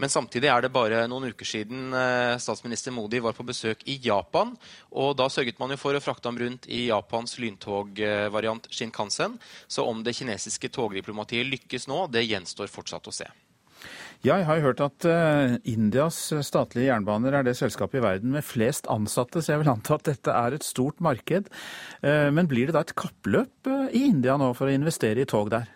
Men 0.00 0.12
samtidig 0.12 0.48
er 0.50 0.64
det 0.64 0.72
bare 0.74 1.04
noen 1.10 1.30
uker 1.30 1.46
siden 1.46 1.94
eh, 1.96 2.38
statsminister 2.42 2.94
Modi 2.96 3.20
var 3.22 3.36
på 3.36 3.46
besøk 3.46 3.84
i 3.90 3.98
Japan. 4.02 4.56
og 4.90 5.14
Da 5.20 5.28
sørget 5.30 5.60
man 5.62 5.74
jo 5.74 5.80
for 5.80 5.94
å 5.94 6.02
frakte 6.02 6.30
ham 6.30 6.40
rundt 6.40 6.66
i 6.70 6.86
Japans 6.88 7.38
lyntogvariant 7.38 8.66
Shinkansen. 8.72 9.38
Så 9.68 9.86
om 9.86 10.02
det 10.02 10.16
kinesiske 10.18 10.72
togdiplomatiet 10.74 11.46
lykkes 11.46 11.86
nå, 11.90 12.06
det 12.10 12.26
gjenstår 12.26 12.72
fortsatt 12.72 13.06
å 13.06 13.14
se. 13.14 13.30
Ja, 14.20 14.34
jeg 14.36 14.44
har 14.50 14.58
jo 14.58 14.64
hørt 14.68 14.80
at 14.84 15.04
uh, 15.08 15.54
Indias 15.64 16.18
statlige 16.44 16.90
jernbaner 16.90 17.38
er 17.38 17.46
det 17.46 17.54
selskapet 17.56 18.02
i 18.02 18.04
verden 18.04 18.34
med 18.34 18.44
flest 18.44 18.84
ansatte, 18.92 19.40
så 19.40 19.54
jeg 19.54 19.62
vil 19.62 19.70
anta 19.72 19.96
at 19.96 20.04
dette 20.10 20.34
er 20.36 20.58
et 20.58 20.66
stort 20.66 21.00
marked. 21.00 21.48
Uh, 22.04 22.28
men 22.28 22.50
blir 22.50 22.68
det 22.68 22.76
da 22.76 22.84
et 22.84 22.92
kappløp 23.00 23.70
i 23.96 24.04
India 24.10 24.36
nå 24.36 24.52
for 24.58 24.68
å 24.68 24.76
investere 24.76 25.24
i 25.24 25.30
tog 25.30 25.48
der? 25.56 25.72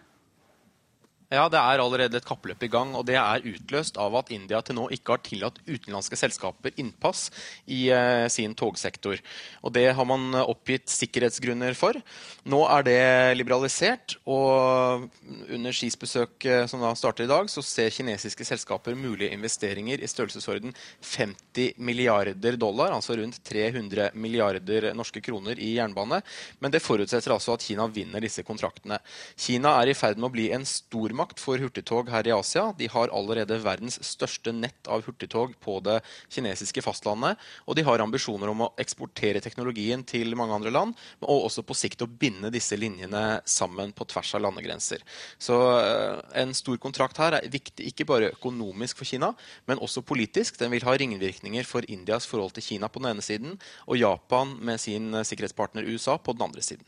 Ja, 1.32 1.48
Det 1.48 1.56
er 1.56 1.80
allerede 1.80 2.18
et 2.18 2.26
kappløp 2.26 2.62
i 2.62 2.68
gang. 2.68 2.94
og 2.94 3.06
Det 3.06 3.16
er 3.16 3.40
utløst 3.40 3.96
av 3.96 4.14
at 4.16 4.30
India 4.30 4.60
til 4.60 4.76
nå 4.76 4.88
ikke 4.92 5.16
har 5.16 5.22
tillatt 5.24 5.58
utenlandske 5.66 6.16
selskaper 6.16 6.72
innpass 6.76 7.30
i 7.66 7.88
eh, 7.88 8.28
sin 8.28 8.54
togsektor. 8.54 9.16
Og 9.62 9.72
Det 9.72 9.94
har 9.94 10.04
man 10.04 10.34
oppgitt 10.34 10.88
sikkerhetsgrunner 10.88 11.74
for. 11.74 11.96
Nå 12.44 12.60
er 12.68 12.82
det 12.84 13.36
liberalisert. 13.38 14.16
og 14.26 15.08
Under 15.48 15.72
Skis 15.72 15.96
besøk 15.96 16.44
eh, 16.44 16.66
som 16.66 16.80
da 16.80 16.92
starter 16.94 17.24
i 17.24 17.30
dag, 17.32 17.48
så 17.48 17.62
ser 17.64 17.90
kinesiske 17.90 18.44
selskaper 18.44 18.94
mulige 18.94 19.32
investeringer 19.32 20.04
i 20.04 20.06
størrelsesorden 20.06 20.74
50 21.00 21.74
milliarder 21.78 22.56
dollar, 22.56 22.92
altså 22.92 23.16
rundt 23.16 23.40
300 23.44 24.10
milliarder 24.14 24.92
norske 24.94 25.24
kroner 25.24 25.58
i 25.58 25.78
jernbane. 25.78 26.20
Men 26.60 26.70
det 26.70 26.84
forutsetter 26.84 27.32
altså 27.32 27.56
at 27.56 27.64
Kina 27.64 27.88
vinner 27.88 28.20
disse 28.20 28.44
kontraktene. 28.44 29.00
Kina 29.36 29.80
er 29.80 29.88
i 29.88 29.96
ferd 29.96 30.20
med 30.20 30.28
å 30.28 30.34
bli 30.36 30.50
en 30.52 30.68
stormakt 30.68 31.13
stormakt 31.14 31.38
for 31.38 31.58
hurtigtog 31.58 32.08
her 32.10 32.26
i 32.26 32.32
Asia. 32.32 32.72
De 32.76 32.88
har 32.90 33.12
allerede 33.14 33.60
verdens 33.62 34.00
største 34.02 34.52
nett 34.52 34.88
av 34.88 35.04
hurtigtog 35.06 35.54
på 35.60 35.78
det 35.80 36.00
kinesiske 36.28 36.82
fastlandet. 36.82 37.38
Og 37.66 37.76
de 37.76 37.84
har 37.84 38.00
ambisjoner 38.02 38.50
om 38.50 38.64
å 38.66 38.72
eksportere 38.78 39.40
teknologien 39.40 40.02
til 40.02 40.34
mange 40.34 40.54
andre 40.54 40.72
land, 40.72 40.94
og 41.22 41.46
også 41.46 41.62
på 41.62 41.74
sikt 41.74 42.02
å 42.02 42.08
binde 42.10 42.50
disse 42.50 42.76
linjene 42.76 43.40
sammen 43.46 43.92
på 43.92 44.04
tvers 44.10 44.34
av 44.34 44.42
landegrenser. 44.42 45.04
Så 45.38 45.54
eh, 45.78 46.18
en 46.42 46.54
stor 46.54 46.78
kontrakt 46.82 47.18
her 47.18 47.38
er 47.38 47.48
viktig 47.48 47.86
ikke 47.92 48.08
bare 48.08 48.32
økonomisk 48.34 48.98
for 48.98 49.06
Kina, 49.06 49.32
men 49.68 49.78
også 49.78 50.02
politisk. 50.02 50.58
Den 50.58 50.74
vil 50.74 50.84
ha 50.84 50.96
ringvirkninger 50.98 51.64
for 51.68 51.86
Indias 51.86 52.26
forhold 52.26 52.56
til 52.56 52.66
Kina 52.66 52.90
på 52.90 53.02
den 53.02 53.14
ene 53.14 53.22
siden, 53.22 53.58
og 53.86 54.00
Japan 54.00 54.58
med 54.60 54.82
sin 54.82 55.14
sikkerhetspartner 55.22 55.86
USA 55.86 56.18
på 56.18 56.34
den 56.34 56.48
andre 56.48 56.64
siden. 56.64 56.84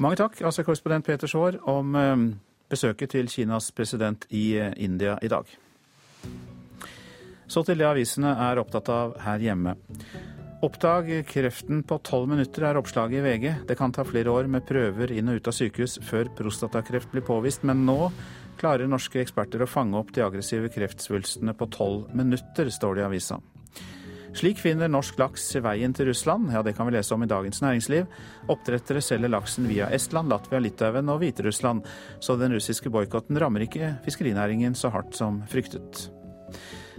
Mange 0.00 0.16
takk, 0.20 0.40
Asia-korrespondent 0.46 1.04
Peter 1.04 1.28
Schaar, 1.28 1.58
om 1.68 1.96
eh, 1.98 2.16
besøket 2.70 3.14
til 3.14 3.30
Kinas 3.30 3.70
president 3.74 4.26
i 4.30 4.56
eh, 4.58 4.72
India 4.76 5.18
i 5.22 5.30
dag. 5.32 5.50
Så 7.46 7.62
til 7.62 7.78
det 7.78 7.86
avisene 7.86 8.32
er 8.48 8.58
opptatt 8.58 8.88
av 8.90 9.14
her 9.22 9.42
hjemme. 9.42 9.76
Oppdag 10.66 11.10
kreften 11.28 11.82
på 11.86 11.98
tolv 12.02 12.30
minutter 12.32 12.64
er 12.66 12.78
oppslaget 12.80 13.20
i 13.20 13.24
VG. 13.26 13.44
Det 13.68 13.76
kan 13.78 13.92
ta 13.92 14.02
flere 14.08 14.32
år 14.32 14.48
med 14.50 14.64
prøver 14.66 15.12
inn 15.14 15.28
og 15.30 15.38
ut 15.38 15.50
av 15.50 15.54
sykehus 15.54 15.98
før 16.08 16.30
prostatakreft 16.38 17.12
blir 17.12 17.26
påvist, 17.26 17.62
men 17.68 17.84
nå 17.86 18.10
klarer 18.58 18.88
norske 18.88 19.20
eksperter 19.20 19.62
å 19.62 19.68
fange 19.68 20.00
opp 20.00 20.14
de 20.16 20.24
aggressive 20.24 20.72
kreftsvulstene 20.72 21.54
på 21.54 21.68
tolv 21.76 22.08
minutter, 22.16 22.72
står 22.72 22.96
det 22.96 23.04
i 23.04 23.08
avisa. 23.10 23.38
Slik 24.36 24.58
finner 24.60 24.90
norsk 24.92 25.16
laks 25.16 25.46
veien 25.64 25.94
til 25.96 26.10
Russland. 26.10 26.50
Ja, 26.52 26.60
det 26.60 26.74
kan 26.76 26.84
vi 26.84 26.92
lese 26.92 27.14
om 27.16 27.22
i 27.24 27.28
Dagens 27.30 27.62
Næringsliv. 27.64 28.04
Oppdrettere 28.52 29.00
selger 29.00 29.32
laksen 29.32 29.64
via 29.64 29.86
Estland, 29.96 30.28
Latvia, 30.28 30.60
Litauen 30.60 31.08
og 31.08 31.22
Hviterussland. 31.22 31.86
Så 32.20 32.36
den 32.36 32.52
russiske 32.52 32.92
boikotten 32.92 33.40
rammer 33.40 33.64
ikke 33.64 33.94
fiskerinæringen 34.04 34.76
så 34.76 34.90
hardt 34.92 35.16
som 35.16 35.40
fryktet. 35.48 36.10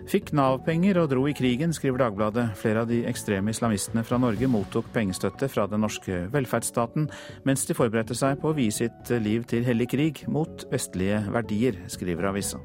Fikk 0.09 0.31
Nav-penger 0.33 0.97
og 1.03 1.11
dro 1.11 1.27
i 1.29 1.35
krigen, 1.37 1.75
skriver 1.77 2.01
Dagbladet. 2.07 2.47
Flere 2.57 2.81
av 2.81 2.89
de 2.89 3.03
ekstreme 3.05 3.53
islamistene 3.53 4.01
fra 4.07 4.17
Norge 4.17 4.49
mottok 4.49 4.89
pengestøtte 4.95 5.49
fra 5.51 5.67
den 5.69 5.85
norske 5.85 6.23
velferdsstaten, 6.33 7.05
mens 7.45 7.67
de 7.69 7.77
forberedte 7.77 8.17
seg 8.17 8.41
på 8.41 8.49
å 8.49 8.57
vie 8.57 8.73
sitt 8.73 9.13
liv 9.21 9.45
til 9.45 9.67
hellig 9.67 9.91
krig 9.93 10.23
mot 10.31 10.65
vestlige 10.73 11.21
verdier, 11.37 11.83
skriver 11.91 12.31
avisa. 12.31 12.63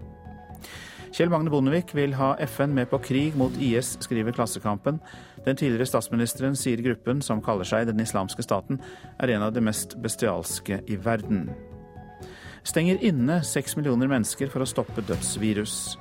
Kjell 1.13 1.29
Magne 1.29 1.51
Bondevik 1.53 1.91
vil 1.93 2.15
ha 2.17 2.31
FN 2.41 2.73
med 2.73 2.89
på 2.89 2.97
krig 3.05 3.35
mot 3.37 3.53
IS, 3.61 3.99
skriver 4.01 4.33
Klassekampen. 4.33 4.97
Den 5.45 5.59
tidligere 5.61 5.85
statsministeren 5.91 6.57
sier 6.57 6.81
gruppen, 6.81 7.21
som 7.21 7.43
kaller 7.45 7.69
seg 7.69 7.91
Den 7.91 8.01
islamske 8.01 8.41
staten, 8.43 8.81
er 9.21 9.35
en 9.35 9.45
av 9.45 9.53
de 9.53 9.61
mest 9.61 9.99
bestialske 10.01 10.81
i 10.89 10.97
verden. 10.97 11.51
Stenger 12.65 13.05
inne 13.05 13.43
seks 13.45 13.77
millioner 13.77 14.09
mennesker 14.09 14.49
for 14.49 14.65
å 14.65 14.71
stoppe 14.71 15.05
dødsvirus. 15.05 15.99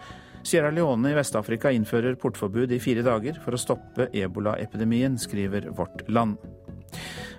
Sierra 0.48 0.72
Leone 0.72 1.12
i 1.12 1.18
Vest-Afrika 1.18 1.74
innfører 1.76 2.16
portforbud 2.16 2.72
i 2.72 2.80
fire 2.80 3.04
dager 3.04 3.36
for 3.44 3.54
å 3.54 3.60
stoppe 3.60 4.08
ebolaepidemien, 4.16 5.20
skriver 5.20 5.68
Vårt 5.76 6.08
Land. 6.08 6.40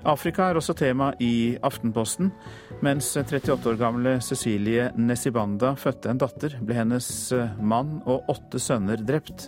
Afrika 0.05 0.51
er 0.51 0.59
også 0.59 0.75
tema 0.77 1.13
i 1.23 1.57
Aftenposten. 1.63 2.35
Mens 2.83 3.17
38 3.17 3.69
år 3.71 3.77
gamle 3.79 4.17
Cecilie 4.21 4.89
Nesibanda 4.99 5.77
fødte 5.79 6.11
en 6.11 6.19
datter, 6.19 6.57
ble 6.67 6.75
hennes 6.75 7.07
eh, 7.31 7.53
mann 7.63 8.01
og 8.11 8.27
åtte 8.33 8.59
sønner 8.59 8.99
drept. 9.07 9.45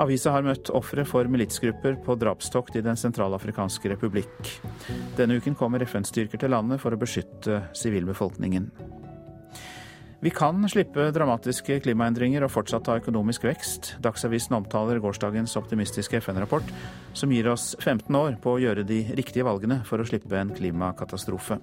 Avisa 0.00 0.32
har 0.32 0.46
møtt 0.46 0.70
ofre 0.72 1.04
for 1.04 1.28
militsgrupper 1.28 1.98
på 2.06 2.16
drapstokt 2.16 2.80
i 2.80 2.84
Den 2.84 2.96
sentralafrikanske 2.96 3.92
republikk. 3.92 4.54
Denne 5.20 5.36
uken 5.36 5.56
kommer 5.56 5.84
FN-styrker 5.84 6.40
til 6.40 6.56
landet 6.56 6.80
for 6.80 6.96
å 6.96 7.00
beskytte 7.00 7.60
sivilbefolkningen. 7.76 8.70
Vi 10.24 10.32
kan 10.32 10.64
slippe 10.72 11.10
dramatiske 11.12 11.82
klimaendringer 11.84 12.48
og 12.48 12.54
fortsatt 12.56 12.88
ha 12.88 12.96
økonomisk 13.02 13.44
vekst. 13.44 13.98
Dagsavisen 14.00 14.56
omtaler 14.56 15.04
gårsdagens 15.04 15.60
optimistiske 15.60 16.24
FN-rapport, 16.24 16.72
som 17.12 17.36
gir 17.36 17.52
oss 17.52 17.74
15 17.84 18.16
år 18.16 18.40
på 18.40 18.56
å 18.56 18.62
gjøre 18.64 18.88
de 18.88 19.04
riktige 19.12 19.44
valgene 19.44 19.82
for 19.84 20.00
å 20.00 20.08
slippe 20.08 20.40
en 20.40 20.56
klimakatastrofe. 20.56 21.60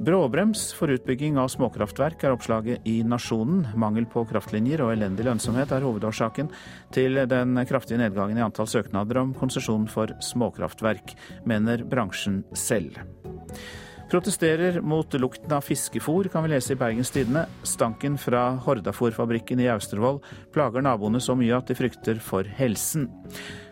Bråbrems 0.00 0.72
for 0.72 0.88
utbygging 0.88 1.36
av 1.36 1.50
småkraftverk 1.52 2.22
er 2.24 2.32
oppslaget 2.32 2.86
i 2.88 3.02
Nasjonen. 3.04 3.66
Mangel 3.76 4.06
på 4.08 4.22
kraftlinjer 4.30 4.80
og 4.80 4.94
elendig 4.94 5.26
lønnsomhet 5.26 5.74
er 5.76 5.84
hovedårsaken 5.84 6.48
til 6.96 7.20
den 7.28 7.60
kraftige 7.68 8.00
nedgangen 8.00 8.40
i 8.40 8.44
antall 8.46 8.70
søknader 8.70 9.20
om 9.20 9.34
konsesjon 9.36 9.84
for 9.92 10.14
småkraftverk, 10.24 11.12
mener 11.44 11.84
bransjen 11.84 12.40
selv. 12.56 12.96
Protesterer 14.10 14.80
mot 14.82 15.12
lukten 15.14 15.52
av 15.54 15.62
fiskefôr, 15.62 16.26
kan 16.32 16.42
vi 16.42 16.50
lese 16.50 16.74
i 16.74 16.78
Bergens 16.78 17.12
Tidende. 17.14 17.44
Stanken 17.62 18.16
fra 18.18 18.56
Hordafòrfabrikken 18.64 19.60
i 19.62 19.68
Austervoll 19.70 20.18
plager 20.50 20.82
naboene 20.82 21.20
så 21.22 21.36
mye 21.38 21.54
at 21.54 21.70
de 21.70 21.76
frykter 21.78 22.18
for 22.18 22.48
helsen. 22.58 23.06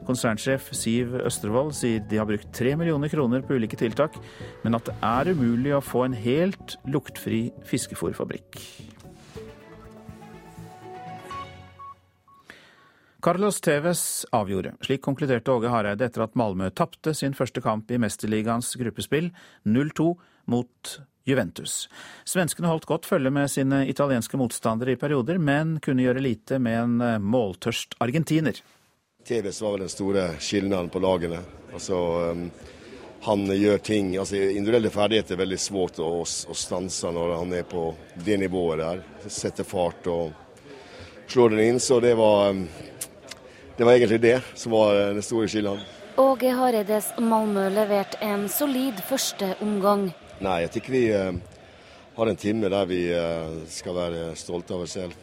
Konsernsjef 0.06 0.70
Siv 0.78 1.16
Østervoll 1.24 1.72
sier 1.74 2.06
de 2.06 2.20
har 2.22 2.28
brukt 2.30 2.52
tre 2.54 2.76
millioner 2.78 3.10
kroner 3.10 3.42
på 3.42 3.58
ulike 3.58 3.80
tiltak, 3.80 4.14
men 4.62 4.78
at 4.78 4.86
det 4.86 4.94
er 5.10 5.32
umulig 5.34 5.74
å 5.74 5.82
få 5.82 6.06
en 6.06 6.14
helt 6.14 6.78
luktfri 6.86 7.48
fiskefôrfabrikk. 7.66 8.62
Carlos 13.22 13.60
Tevez 13.60 14.26
avgjorde. 14.30 14.76
Slik 14.80 15.02
konkluderte 15.02 15.50
Åge 15.50 15.68
Hareide 15.72 16.06
etter 16.06 16.22
at 16.22 16.36
Malmö 16.38 16.70
tapte 16.70 17.14
sin 17.18 17.34
første 17.34 17.60
kamp 17.64 17.90
i 17.90 17.98
Mesterligaens 17.98 18.76
gruppespill 18.78 19.32
0-2 19.66 20.12
mot 20.46 20.92
Juventus. 21.28 21.88
Svenskene 22.24 22.70
holdt 22.70 22.86
godt 22.88 23.06
følge 23.06 23.30
med 23.34 23.50
sine 23.50 23.82
italienske 23.90 24.38
motstandere 24.40 24.94
i 24.94 25.00
perioder, 25.00 25.38
men 25.42 25.76
kunne 25.84 26.06
gjøre 26.06 26.22
lite 26.24 26.60
med 26.62 26.78
en 26.78 27.00
eh, 27.04 27.18
måltørst 27.18 27.98
argentiner. 28.04 28.62
Tevez 29.26 29.60
var 29.60 29.74
vel 29.74 29.84
den 29.84 29.92
store 29.92 30.26
skillnaden 30.40 30.88
på 30.88 31.02
lagene. 31.04 31.42
Altså, 31.74 31.98
um, 32.32 32.46
han 33.26 33.44
gjør 33.50 33.80
ting 33.84 34.14
altså 34.16 34.38
Individuelle 34.38 34.92
ferdigheter 34.94 35.34
er 35.34 35.42
veldig 35.42 35.58
svårt 35.60 35.98
å, 36.00 36.22
å 36.22 36.56
stanse 36.56 37.10
når 37.12 37.34
han 37.34 37.56
er 37.58 37.66
på 37.68 37.90
det 38.24 38.38
nivået 38.40 38.80
der. 38.80 39.02
Setter 39.26 39.66
fart 39.68 40.06
og 40.08 40.30
slår 41.28 41.52
den 41.52 41.64
inn. 41.66 41.80
Så 41.82 42.00
det 42.00 42.14
var, 42.16 42.54
um, 42.54 42.64
det 43.78 43.84
var 43.84 43.92
egentlig 43.92 44.20
det 44.20 44.40
som 44.54 44.72
var 44.72 44.94
den 44.94 45.22
store 45.22 45.48
skillet. 45.48 45.78
Åge 46.18 46.50
Hareides 46.50 47.12
Malmö 47.18 47.68
leverte 47.70 48.18
en 48.20 48.48
solid 48.48 48.98
første 49.06 49.52
omgang. 49.62 50.08
Nei, 50.42 50.64
jeg 50.64 50.72
tykker 50.74 50.94
vi 50.96 51.02
uh, 51.14 51.28
har 52.16 52.30
en 52.32 52.40
time 52.42 52.70
der 52.74 52.88
vi 52.90 52.98
uh, 53.14 53.60
skal 53.70 53.94
være 53.94 54.24
stolte 54.34 54.74
av 54.74 54.82
oss 54.82 54.96
selv. 54.98 55.14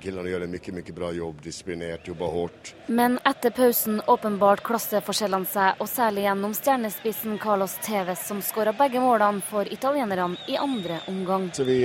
Killene 0.00 0.32
gjør 0.32 0.46
en 0.46 0.54
mye, 0.54 0.74
mye 0.78 0.96
bra 0.96 1.12
jobb, 1.12 1.44
disiplinert, 1.44 2.08
jobber 2.08 2.32
hardt. 2.38 2.72
Men 2.88 3.20
etter 3.28 3.52
pausen 3.52 4.00
åpenbart 4.08 4.64
klasseforskjellene 4.64 5.52
seg, 5.52 5.76
og 5.76 5.92
særlig 5.92 6.24
gjennom 6.24 6.56
stjernespissen 6.56 7.36
Carlos 7.44 7.76
Tevez, 7.84 8.24
som 8.24 8.40
skåra 8.40 8.72
begge 8.80 9.04
målene 9.04 9.44
for 9.44 9.68
italienerne 9.68 10.40
i 10.48 10.56
andre 10.56 11.02
omgang. 11.12 11.50
Så 11.52 11.68
vi, 11.68 11.82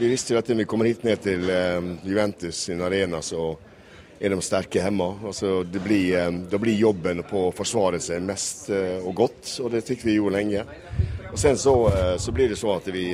vi 0.00 0.14
visste 0.16 0.32
jo 0.32 0.40
at 0.40 0.48
når 0.48 0.64
vi 0.64 0.70
kommer 0.72 0.88
hit 0.88 1.04
ned 1.04 1.20
til 1.28 1.44
Juventus 2.08 2.64
sin 2.70 2.80
arena, 2.80 3.20
så 3.20 3.50
er 4.20 4.34
de 4.34 4.40
sterke 4.42 4.82
hjemme. 4.82 5.06
Altså, 5.30 5.62
det 5.62 5.82
blir, 5.84 6.16
da 6.50 6.58
blir 6.60 6.78
jobben 6.78 7.22
på 7.28 7.48
å 7.48 7.54
forsvare 7.54 8.00
seg 8.02 8.24
mest 8.26 8.68
og 8.72 9.12
godt, 9.16 9.52
og 9.62 9.70
det 9.74 9.84
fikk 9.86 10.04
vi 10.08 10.18
jo 10.18 10.32
lenge. 10.32 10.64
Og 11.30 11.38
sen 11.38 11.58
så, 11.60 11.74
så 12.18 12.34
blir 12.34 12.50
det 12.50 12.58
så 12.58 12.74
at 12.74 12.88
vi, 12.90 13.04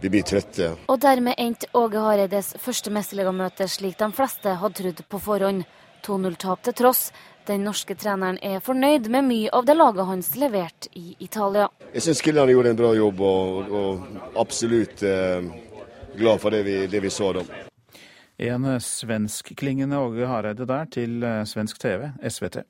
vi 0.00 0.10
blir 0.10 0.26
trøtte. 0.26 0.72
Og 0.90 1.00
dermed 1.02 1.38
endte 1.38 1.70
Åge 1.78 2.02
Hareides 2.02 2.54
første 2.62 2.90
mesterligamøte 2.94 3.68
slik 3.70 3.98
de 4.00 4.10
fleste 4.16 4.58
hadde 4.60 4.80
trodd 4.82 5.04
på 5.10 5.22
forhånd. 5.22 5.66
2-0-tap 6.06 6.62
til 6.62 6.74
tross. 6.76 7.08
Den 7.46 7.62
norske 7.66 7.94
treneren 7.98 8.38
er 8.42 8.62
fornøyd 8.64 9.06
med 9.10 9.26
mye 9.28 9.50
av 9.54 9.66
det 9.68 9.76
laget 9.76 10.08
hans 10.08 10.32
leverte 10.38 10.90
i 10.98 11.14
Italia. 11.22 11.68
Jeg 11.94 12.02
syns 12.06 12.22
spillerne 12.22 12.54
gjorde 12.54 12.72
en 12.74 12.80
bra 12.80 12.90
jobb, 12.96 13.22
og, 13.22 13.70
og 13.70 14.40
absolutt 14.42 15.02
eh, 15.06 15.46
glad 16.18 16.42
for 16.42 16.54
det 16.54 16.64
vi, 16.66 16.76
det 16.90 17.02
vi 17.04 17.12
så 17.14 17.32
da. 17.38 17.46
En 18.36 18.68
svenskklingende 18.80 19.96
Åge 19.96 20.28
Hareide 20.28 20.66
der 20.68 20.90
til 20.92 21.24
svensk 21.48 21.78
TV, 21.80 22.10
SVT. 22.20 22.62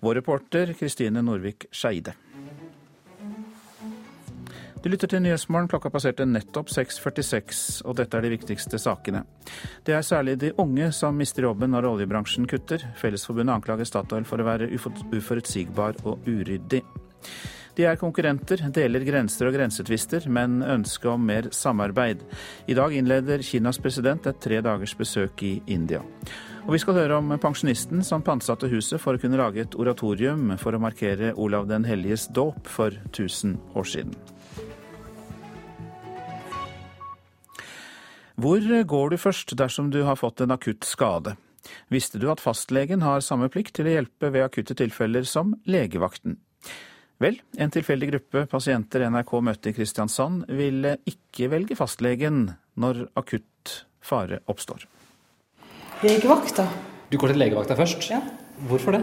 Vår 0.00 0.20
reporter 0.22 0.72
Kristine 0.78 1.22
Norvik 1.22 1.68
Skeide. 1.70 2.16
Du 4.80 4.88
lytter 4.88 5.10
til 5.12 5.20
Nyhetsmorgen. 5.20 5.68
Klokka 5.68 5.90
passerte 5.92 6.24
nettopp 6.24 6.70
6.46, 6.72 7.82
og 7.84 7.98
dette 7.98 8.16
er 8.16 8.24
de 8.24 8.30
viktigste 8.32 8.78
sakene. 8.80 9.26
Det 9.84 9.92
er 9.92 10.06
særlig 10.06 10.38
de 10.40 10.54
unge 10.62 10.88
som 10.96 11.18
mister 11.20 11.44
jobben 11.44 11.74
når 11.74 11.90
oljebransjen 11.90 12.48
kutter. 12.48 12.86
Fellesforbundet 12.96 13.58
anklager 13.58 13.84
Statoil 13.84 14.24
for 14.24 14.40
å 14.40 14.46
være 14.48 14.70
uforutsigbar 14.72 16.00
og 16.08 16.24
uryddig. 16.24 16.80
De 17.80 17.86
er 17.88 17.96
konkurrenter, 17.96 18.60
deler 18.76 19.00
grenser 19.06 19.48
og 19.48 19.54
grensetvister, 19.54 20.26
men 20.28 20.58
ønsker 20.60 21.14
om 21.14 21.22
mer 21.24 21.46
samarbeid. 21.56 22.20
I 22.68 22.74
dag 22.76 22.92
innleder 22.92 23.40
Kinas 23.40 23.78
president 23.80 24.26
et 24.28 24.40
tre 24.44 24.58
dagers 24.60 24.92
besøk 24.98 25.40
i 25.48 25.54
India. 25.64 26.02
Og 26.66 26.74
vi 26.74 26.80
skal 26.82 26.98
høre 26.98 27.16
om 27.22 27.32
pensjonisten 27.40 28.02
som 28.04 28.20
pantsatte 28.26 28.68
huset 28.68 29.00
for 29.00 29.16
å 29.16 29.22
kunne 29.22 29.40
lage 29.40 29.62
et 29.64 29.76
oratorium 29.80 30.58
for 30.60 30.76
å 30.76 30.82
markere 30.82 31.30
Olav 31.40 31.70
den 31.70 31.86
helliges 31.88 32.26
dåp 32.36 32.68
for 32.68 32.92
1000 33.14 33.56
år 33.72 33.88
siden. 33.88 34.12
Hvor 38.36 38.68
går 38.92 39.14
du 39.14 39.18
først 39.24 39.56
dersom 39.56 39.88
du 39.88 40.02
har 40.04 40.20
fått 40.20 40.44
en 40.44 40.52
akutt 40.52 40.84
skade? 40.84 41.38
Visste 41.88 42.20
du 42.20 42.28
at 42.28 42.44
fastlegen 42.44 43.00
har 43.08 43.24
samme 43.24 43.48
plikt 43.48 43.78
til 43.80 43.88
å 43.88 43.96
hjelpe 43.96 44.34
ved 44.36 44.50
akutte 44.50 44.76
tilfeller 44.76 45.24
som 45.24 45.56
legevakten? 45.64 46.36
Vel, 47.20 47.36
en 47.60 47.68
tilfeldig 47.68 48.06
gruppe 48.14 48.46
pasienter 48.48 49.02
NRK 49.12 49.34
møtte 49.44 49.68
i 49.68 49.74
Kristiansand, 49.76 50.46
ville 50.56 50.94
ikke 51.04 51.50
velge 51.52 51.76
fastlegen 51.76 52.46
når 52.80 53.02
akutt 53.20 53.74
fare 54.00 54.38
oppstår. 54.48 54.86
Legevakta. 56.00 56.64
Du 57.12 57.18
går 57.20 57.34
til 57.34 57.42
legevakta 57.42 57.76
først? 57.76 58.06
Ja. 58.08 58.22
Hvorfor 58.70 58.96
det? 58.96 59.02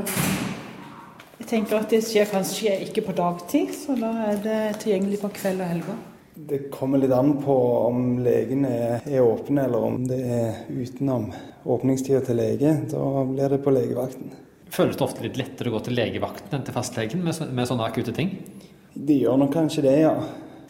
Jeg 1.38 1.50
tenker 1.51 1.77
at 1.77 1.93
det 1.93 2.01
skjer 2.08 2.25
kanskje 2.32 2.73
ikke 2.88 3.03
på 3.06 3.13
dagtid, 3.19 3.75
så 3.77 3.93
da 4.01 4.10
er 4.32 4.41
det 4.41 4.58
tilgjengelig 4.82 5.21
på 5.21 5.30
kveld 5.38 5.62
og 5.62 5.69
helger. 5.75 6.01
Det 6.49 6.62
kommer 6.73 7.01
litt 7.01 7.13
an 7.13 7.36
på 7.43 7.53
om 7.84 8.01
legen 8.25 8.65
er, 8.65 8.97
åpne, 9.06 9.21
åpen, 9.30 9.62
eller 9.62 9.88
om 9.91 10.01
det 10.10 10.19
er 10.25 10.60
utenom 10.73 11.30
åpningstida 11.69 12.25
til 12.25 12.41
lege. 12.41 12.73
Da 12.89 13.06
blir 13.30 13.53
det 13.53 13.62
på 13.62 13.77
legevakten. 13.77 14.34
Føles 14.73 14.97
det 14.97 15.06
ofte 15.06 15.23
litt 15.23 15.39
lettere 15.39 15.71
å 15.71 15.77
gå 15.77 15.86
til 15.88 15.97
legevakten 15.97 16.58
enn 16.58 16.65
til 16.67 16.75
fastlegen 16.75 17.23
med, 17.23 17.39
med 17.56 17.69
sånne 17.69 17.88
akutte 17.88 18.13
ting? 18.15 18.34
Det 18.93 19.19
gjør 19.21 19.39
nok 19.43 19.53
kanskje 19.53 19.86
det, 19.86 19.95
ja. 20.03 20.13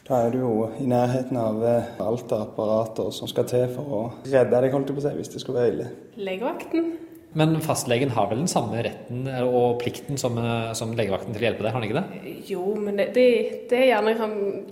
Da 0.07 0.21
er 0.23 0.31
du 0.31 0.39
jo 0.39 0.51
i 0.79 0.85
nærheten 0.87 1.35
av 1.39 1.59
alt 1.65 2.31
av 2.31 2.45
apparater 2.45 3.09
som 3.15 3.27
skal 3.27 3.47
til 3.49 3.65
for 3.73 3.97
å 3.97 4.01
redde 4.23 4.61
deg, 4.63 4.71
holdt 4.71 4.93
jeg 4.93 4.97
på 4.97 5.03
å 5.03 5.05
si, 5.07 5.13
hvis 5.17 5.33
det 5.33 5.43
skulle 5.43 5.59
være 5.59 5.73
ille. 5.73 5.87
Legevakten. 6.29 6.93
Men 7.37 7.57
fastlegen 7.61 8.13
har 8.15 8.29
vel 8.31 8.39
den 8.39 8.49
samme 8.49 8.79
retten 8.85 9.27
og 9.43 9.81
plikten 9.81 10.17
som, 10.17 10.37
som 10.79 10.93
legevakten 10.95 11.35
til 11.35 11.43
å 11.43 11.47
hjelpe 11.49 11.65
deg, 11.65 11.73
har 11.73 11.81
han 11.81 11.87
ikke 11.89 11.99
det? 11.99 12.35
Jo, 12.47 12.63
men 12.79 13.01
det, 13.01 13.09
det, 13.17 13.27
det 13.69 13.81
er 13.81 13.89
gjerne 13.91 14.29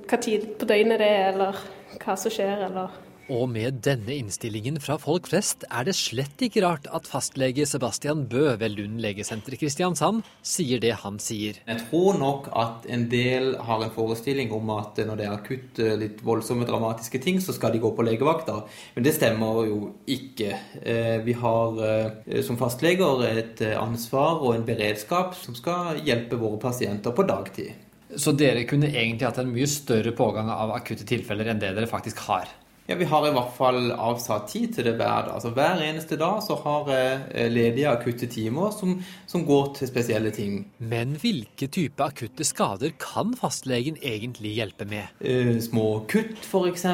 hva 0.08 0.22
tid 0.24 0.48
på 0.56 0.70
døgnet 0.70 1.04
det 1.04 1.10
er, 1.18 1.28
eller 1.34 1.60
hva 2.00 2.16
som 2.20 2.34
skjer, 2.34 2.64
eller 2.70 2.96
og 3.32 3.48
med 3.50 3.80
denne 3.86 4.14
innstillingen 4.20 4.78
fra 4.84 4.98
folk 5.02 5.30
flest 5.32 5.64
er 5.74 5.88
det 5.88 5.96
slett 5.98 6.42
ikke 6.46 6.62
rart 6.66 6.86
at 6.94 7.08
fastlege 7.10 7.66
Sebastian 7.70 8.26
Bø 8.30 8.52
ved 8.62 8.76
Lund 8.76 9.00
legesenter 9.02 9.56
i 9.56 9.60
Kristiansand 9.60 10.22
sier 10.46 10.82
det 10.84 10.94
han 11.02 11.18
sier. 11.22 11.58
Jeg 11.66 11.82
tror 11.88 12.20
nok 12.22 12.50
at 12.54 12.86
en 12.92 13.08
del 13.10 13.56
har 13.66 13.82
en 13.82 13.94
forestilling 13.96 14.54
om 14.56 14.70
at 14.76 15.00
når 15.02 15.18
det 15.18 15.26
er 15.26 15.34
akutte, 15.34 15.88
litt 16.00 16.22
voldsomme, 16.26 16.68
dramatiske 16.70 17.22
ting, 17.24 17.40
så 17.42 17.56
skal 17.56 17.74
de 17.74 17.82
gå 17.84 17.92
på 17.96 18.06
legevakta. 18.06 18.60
Men 18.96 19.08
det 19.08 19.16
stemmer 19.18 19.64
jo 19.70 19.80
ikke. 20.06 20.52
Eh, 20.82 21.18
vi 21.26 21.34
har 21.40 21.82
eh, 21.86 22.44
som 22.46 22.60
fastleger 22.60 23.26
et 23.30 23.64
ansvar 23.80 24.44
og 24.44 24.54
en 24.54 24.68
beredskap 24.68 25.34
som 25.40 25.58
skal 25.58 26.04
hjelpe 26.06 26.38
våre 26.42 26.62
pasienter 26.62 27.16
på 27.16 27.26
dagtid. 27.26 27.74
Så 28.16 28.36
dere 28.38 28.68
kunne 28.70 28.92
egentlig 28.92 29.26
hatt 29.26 29.42
en 29.42 29.50
mye 29.52 29.68
større 29.68 30.14
pågang 30.16 30.52
av 30.54 30.76
akutte 30.76 31.08
tilfeller 31.10 31.50
enn 31.52 31.60
det 31.64 31.74
dere 31.76 31.90
faktisk 31.90 32.22
har? 32.28 32.48
Ja, 32.88 32.96
Vi 32.96 33.06
har 33.10 33.26
i 33.26 33.32
hvert 33.34 33.54
fall 33.58 33.88
avsatt 33.92 34.52
tid 34.52 34.76
til 34.76 34.86
det 34.86 34.92
hver 35.00 35.26
dag. 35.26 35.32
Altså 35.34 35.50
Hver 35.56 35.80
eneste 35.82 36.20
dag 36.22 36.38
så 36.46 36.54
har 36.62 36.90
jeg 36.94 37.50
ledige 37.50 37.90
akutte 37.90 38.28
timer 38.30 38.70
som, 38.76 39.00
som, 39.26 39.46
går 39.46 39.72
til 39.80 39.90
spesielle 39.90 40.30
ting. 40.32 40.68
Men 40.78 41.16
hvilke 41.22 41.66
type 41.66 42.04
akutte 42.06 42.46
skader 42.46 42.94
kan 43.02 43.34
fastlegen 43.40 43.98
egentlig 44.04 44.54
hjelpe 44.60 44.86
med? 44.86 45.10
Eh, 45.20 45.58
små 45.66 46.06
kutt 46.12 46.46
f.eks. 46.46 46.86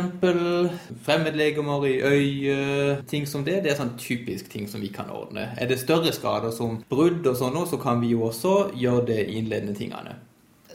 Fremmedlegemer 1.04 1.88
i 1.90 1.98
øyet. 2.00 3.04
Ting 3.12 3.28
som 3.28 3.44
det. 3.44 3.60
Det 3.66 3.74
er 3.74 3.80
sånn 3.82 3.98
typisk 4.00 4.48
ting 4.52 4.70
som 4.72 4.80
vi 4.80 4.94
kan 4.96 5.12
ordne. 5.12 5.50
Er 5.60 5.68
det 5.68 5.82
større 5.84 6.14
skader 6.16 6.56
som 6.56 6.80
brudd 6.88 7.28
og 7.28 7.36
sånn, 7.36 7.60
så 7.68 7.80
kan 7.82 8.00
vi 8.00 8.14
jo 8.14 8.30
også 8.30 8.72
gjøre 8.80 9.10
det 9.12 9.26
innledende 9.28 9.76
tingene. 9.76 10.16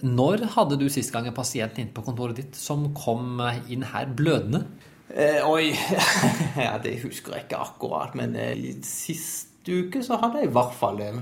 Når 0.04 0.44
hadde 0.52 0.76
du 0.76 0.90
sist 0.92 1.08
gang 1.14 1.24
en 1.24 1.36
pasient 1.36 1.78
inn 1.80 1.88
på 1.96 2.04
kontoret 2.04 2.36
ditt 2.36 2.60
som 2.60 2.90
kom 2.92 3.40
inn 3.72 3.86
her 3.94 4.12
blødende? 4.12 4.66
Eh, 5.14 5.42
oi, 5.46 5.70
ja, 6.66 6.76
det 6.82 6.98
husker 7.04 7.36
jeg 7.36 7.46
ikke 7.46 7.62
akkurat, 7.62 8.14
men 8.18 8.34
eh, 8.40 8.72
sist 8.86 9.66
uke 9.66 10.02
så 10.04 10.18
hadde 10.22 10.42
jeg 10.42 10.50
i 10.50 10.54
hvert 10.56 10.74
fall 10.78 10.98
det. 10.98 11.12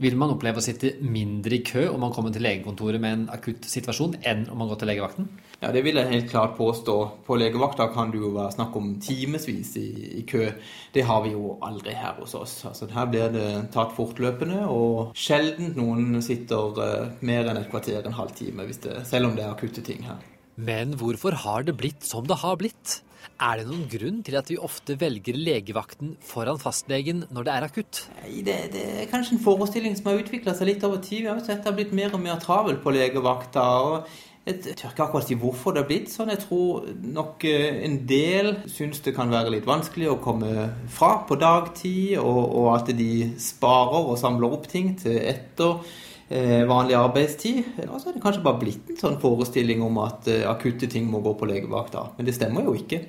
Vil 0.00 0.16
man 0.20 0.34
oppleve 0.34 0.60
å 0.60 0.64
sitte 0.64 0.90
mindre 1.00 1.56
i 1.56 1.62
kø 1.64 1.86
om 1.88 2.02
man 2.04 2.12
kommer 2.12 2.32
til 2.32 2.44
legekontoret 2.44 3.00
med 3.00 3.14
en 3.14 3.22
akutt 3.32 3.64
situasjon, 3.64 4.18
enn 4.28 4.44
om 4.52 4.60
man 4.60 4.68
går 4.68 4.82
til 4.82 4.90
legevakten? 4.92 5.28
Ja, 5.62 5.70
det 5.72 5.80
vil 5.86 5.96
jeg 5.96 6.10
helt 6.10 6.28
klart 6.28 6.52
påstå. 6.58 6.96
På 7.24 7.38
legevakta 7.40 7.86
kan 7.94 8.12
det 8.12 8.20
jo 8.20 8.34
være 8.34 8.52
snakk 8.58 8.76
om 8.76 8.90
timevis 9.00 9.72
i, 9.80 9.86
i, 10.20 10.24
kø. 10.28 10.50
Det 10.92 11.06
har 11.08 11.24
vi 11.24 11.32
jo 11.32 11.56
aldri 11.64 11.96
her 11.96 12.20
hos 12.20 12.36
oss. 12.36 12.58
Altså, 12.68 12.90
her 12.92 13.08
blir 13.08 13.32
det 13.32 13.48
tatt 13.72 13.96
fortløpende, 13.96 14.66
og 14.68 15.16
sjelden 15.16 15.72
noen 15.80 16.20
sitter 16.24 16.76
uh, 16.76 17.08
mer 17.24 17.48
enn 17.48 17.62
et 17.62 17.72
kvarter, 17.72 18.02
en 18.04 18.20
halv 18.20 18.36
time, 18.36 18.68
det, 18.68 19.00
selv 19.08 19.30
om 19.30 19.38
det 19.38 19.46
er 19.46 19.56
akutte 19.56 19.84
ting 19.84 20.04
her. 20.04 20.20
Men 20.60 20.92
hvorfor 21.00 21.40
har 21.40 21.64
det 21.64 21.76
blitt 21.80 22.04
som 22.04 22.28
det 22.28 22.42
har 22.44 22.60
blitt? 22.60 23.00
Er 23.36 23.60
det 23.60 23.66
noen 23.68 23.88
grunn 23.90 24.22
til 24.26 24.38
at 24.38 24.48
vi 24.52 24.60
ofte 24.60 24.96
velger 25.00 25.36
legevakten 25.36 26.14
foran 26.24 26.60
fastlegen 26.62 27.24
når 27.34 27.48
det 27.48 27.56
er 27.56 27.66
akutt? 27.66 28.04
Det, 28.24 28.60
det 28.72 28.86
er 29.02 29.10
kanskje 29.10 29.36
en 29.36 29.44
forestilling 29.44 29.98
som 29.98 30.10
har 30.10 30.22
utvikla 30.22 30.56
seg 30.56 30.70
litt 30.72 30.86
over 30.86 31.02
tid. 31.04 31.26
Vi 31.26 31.32
har 31.32 31.42
sett 31.44 31.60
det 31.64 31.70
har 31.72 31.76
blitt 31.76 31.94
mer 31.96 32.16
og 32.16 32.22
mer 32.22 32.40
travelt 32.42 32.82
på 32.84 32.94
legevakta. 32.96 33.66
og 33.90 34.08
jeg 34.46 34.60
tør 34.78 34.92
ikke 34.92 35.02
akkurat 35.08 35.26
si 35.26 35.34
hvorfor 35.42 35.74
det 35.74 35.80
har 35.82 35.88
blitt 35.88 36.10
sånn. 36.12 36.30
Jeg 36.30 36.44
tror 36.44 36.84
nok 37.02 37.44
eh, 37.50 37.80
en 37.82 37.96
del 38.06 38.52
syns 38.70 39.00
det 39.02 39.16
kan 39.16 39.32
være 39.32 39.50
litt 39.56 39.66
vanskelig 39.66 40.12
å 40.12 40.20
komme 40.22 40.68
fra 40.86 41.16
på 41.26 41.34
dagtid, 41.40 42.12
og, 42.20 42.42
og 42.60 42.68
at 42.76 42.92
de 42.94 43.32
sparer 43.42 44.12
og 44.12 44.20
samler 44.20 44.54
opp 44.54 44.68
ting 44.70 44.92
til 45.00 45.18
etter 45.18 45.82
eh, 46.30 46.62
vanlig 46.62 46.94
arbeidstid. 46.94 47.74
Og 47.88 47.98
så 47.98 48.12
er 48.12 48.20
det 48.20 48.22
kanskje 48.22 48.46
bare 48.46 48.62
blitt 48.62 48.94
en 48.94 49.02
sånn 49.02 49.18
forestilling 49.22 49.82
om 49.82 49.98
at 50.04 50.30
eh, 50.30 50.46
akutte 50.46 50.86
ting 50.94 51.10
må 51.10 51.24
gå 51.26 51.34
på 51.34 51.50
legevakta. 51.50 52.12
Men 52.14 52.30
det 52.30 52.38
stemmer 52.38 52.70
jo 52.70 52.78
ikke. 52.78 53.02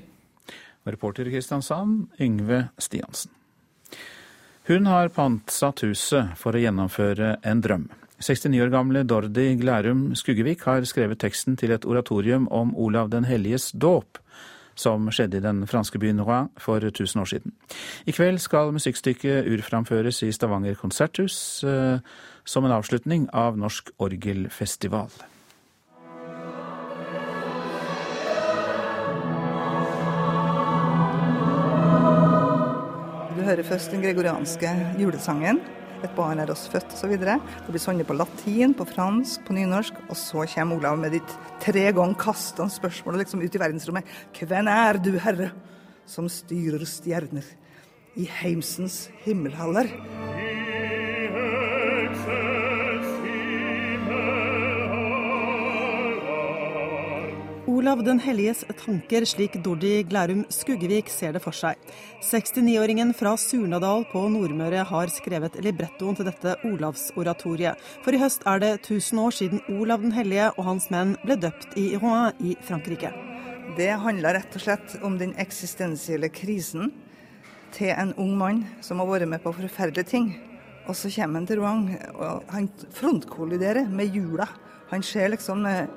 Reporter 0.88 1.28
i 1.28 1.36
Kristiansand, 1.36 2.08
Yngve 2.20 2.68
Stiansen. 2.78 3.32
Hun 4.68 4.86
har 4.86 5.14
pantsatt 5.16 5.86
huset 5.86 6.34
for 6.36 6.56
å 6.56 6.60
gjennomføre 6.60 7.38
en 7.48 7.62
drøm. 7.64 7.86
69 8.20 8.60
år 8.66 8.72
gamle 8.74 9.04
Dordi 9.08 9.54
Glærum 9.56 10.16
Skuggevik 10.18 10.66
har 10.66 10.84
skrevet 10.90 11.22
teksten 11.22 11.56
til 11.56 11.72
et 11.72 11.86
oratorium 11.86 12.48
om 12.52 12.74
Olav 12.76 13.12
den 13.14 13.28
helliges 13.30 13.70
dåp, 13.72 14.18
som 14.76 15.08
skjedde 15.14 15.38
i 15.40 15.46
den 15.46 15.64
franske 15.70 16.02
byen 16.02 16.20
Rouen 16.20 16.50
for 16.60 16.84
1000 16.84 17.22
år 17.22 17.32
siden. 17.32 17.56
I 18.06 18.12
kveld 18.12 18.42
skal 18.42 18.74
musikkstykket 18.74 19.48
urframføres 19.48 20.24
i 20.26 20.34
Stavanger 20.34 20.76
konserthus 20.76 21.64
eh, 21.64 22.04
som 22.44 22.66
en 22.66 22.76
avslutning 22.76 23.30
av 23.34 23.58
Norsk 23.58 23.94
orgelfestival. 24.04 25.14
Hører 33.48 33.64
først 33.64 33.94
den 33.94 34.02
gregorianske 34.04 34.70
julesangen. 35.00 35.62
Et 36.04 36.12
barn 36.18 36.42
er 36.44 36.50
oss 36.52 36.66
født 36.70 36.92
osv. 36.98 37.14
Det 37.16 37.38
blir 37.72 37.82
sunget 37.82 38.10
på 38.10 38.18
latin, 38.18 38.74
på 38.76 38.86
fransk, 38.90 39.46
på 39.48 39.56
nynorsk. 39.56 40.02
Og 40.12 40.20
så 40.20 40.44
kommer 40.52 40.76
Olav 40.76 41.00
med 41.00 41.16
ditt 41.16 41.38
tre 41.64 41.86
ganger 41.96 42.20
kastende 42.20 42.76
spørsmål 42.76 43.22
liksom 43.22 43.46
ut 43.46 43.56
i 43.56 43.62
verdensrommet. 43.64 44.12
Hvem 44.36 44.68
er 44.74 45.00
du, 45.00 45.14
Herre, 45.24 45.54
som 46.06 46.28
styrer 46.28 46.84
stjerner 46.84 47.48
i 48.20 48.28
heimsens 48.42 49.06
himmelhaller? 49.24 49.94
Olav 57.78 58.00
den 58.02 58.18
helliges 58.18 58.64
tanker, 58.80 59.22
slik 59.28 59.54
Dordi 59.62 60.00
Glærum 60.10 60.40
Skuggevik 60.50 61.12
ser 61.14 61.36
det 61.36 61.44
for 61.44 61.54
seg. 61.54 61.78
69-åringen 62.26 63.12
fra 63.14 63.36
Surnadal 63.38 64.02
på 64.10 64.24
Nordmøre 64.34 64.82
har 64.90 65.12
skrevet 65.14 65.60
librettoen 65.62 66.18
til 66.18 66.26
dette 66.26 66.56
Olavsoratoriet. 66.66 67.78
For 68.02 68.18
i 68.18 68.22
høst 68.24 68.48
er 68.50 68.64
det 68.64 68.72
1000 68.80 69.22
år 69.22 69.38
siden 69.42 69.62
Olav 69.76 70.02
den 70.02 70.16
hellige 70.16 70.50
og 70.56 70.66
hans 70.72 70.90
menn 70.90 71.14
ble 71.22 71.38
døpt 71.44 71.78
i 71.78 71.92
Rouen 72.00 72.34
i 72.42 72.56
Frankrike. 72.66 73.14
Det 73.78 73.92
handler 74.08 74.40
rett 74.40 74.58
og 74.58 74.66
slett 74.66 74.98
om 75.06 75.22
den 75.22 75.38
eksistensielle 75.38 76.34
krisen 76.34 76.96
til 77.78 77.94
en 77.94 78.18
ung 78.18 78.34
mann 78.42 78.66
som 78.82 79.04
har 79.04 79.12
vært 79.14 79.30
med 79.30 79.46
på 79.46 79.54
forferdelige 79.60 80.16
ting. 80.16 80.32
Og 80.90 80.98
så 80.98 81.14
kommer 81.14 81.44
han 81.44 81.52
til 81.52 81.62
Rouen, 81.62 81.92
og 82.16 82.42
han 82.58 82.72
frontkolliderer 82.98 83.86
med 83.86 84.18
jula. 84.18 84.50
Han 84.90 85.04
ser 85.04 85.36
liksom 85.36 85.68
eh, 85.68 85.92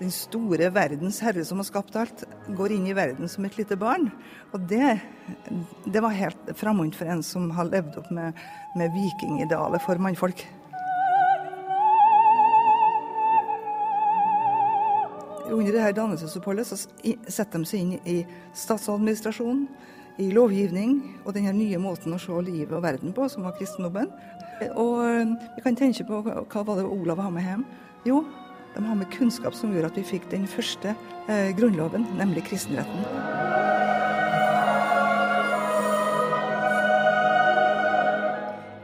den 0.00 0.10
store 0.10 0.70
verdens 0.74 1.20
herre 1.22 1.44
som 1.46 1.60
har 1.60 1.68
skapt 1.68 1.96
alt, 1.98 2.24
går 2.56 2.74
inn 2.74 2.88
i 2.90 2.96
verden 2.96 3.30
som 3.30 3.46
et 3.46 3.56
lite 3.58 3.78
barn. 3.78 4.10
Og 4.52 4.66
det, 4.70 4.96
det 5.86 6.02
var 6.02 6.16
helt 6.16 6.52
fremmed 6.58 6.96
for 6.98 7.10
en 7.10 7.22
som 7.26 7.48
har 7.54 7.70
levd 7.70 8.00
opp 8.02 8.10
med, 8.14 8.34
med 8.78 8.92
vikingidealet 8.96 9.82
for 9.84 10.02
mannfolk. 10.02 10.44
Under 15.54 15.72
det 15.72 15.82
her 15.84 15.92
dannelsesoppholdet 15.94 16.66
så 16.66 16.78
setter 16.80 17.60
de 17.60 17.68
seg 17.68 17.82
inn 17.82 17.98
i 18.08 18.22
statsadministrasjonen, 18.58 19.68
i 20.22 20.28
lovgivning 20.30 20.92
og 21.24 21.32
denne 21.34 21.50
nye 21.56 21.78
måten 21.82 22.14
å 22.14 22.20
se 22.22 22.34
livet 22.46 22.70
og 22.76 22.84
verden 22.84 23.10
på, 23.14 23.26
som 23.28 23.46
var 23.46 23.56
kristendommen. 23.58 24.12
Og 24.78 25.00
eh, 25.02 25.32
vi 25.56 25.64
kan 25.64 25.78
tenke 25.78 26.06
på 26.06 26.20
hva 26.22 26.62
var 26.62 26.78
det 26.78 26.86
Olav 26.86 27.18
var 27.18 27.32
med 27.34 27.42
hjem. 27.42 27.64
Jo, 28.06 28.20
de 28.74 28.84
har 28.84 28.94
med 28.98 29.10
kunnskap 29.14 29.54
som 29.54 29.72
gjorde 29.74 29.92
at 29.92 29.98
vi 29.98 30.06
fikk 30.14 30.28
den 30.32 30.46
første 30.50 30.94
eh, 31.28 31.50
grunnloven, 31.56 32.06
nemlig 32.18 32.46
kristenretten. 32.48 33.06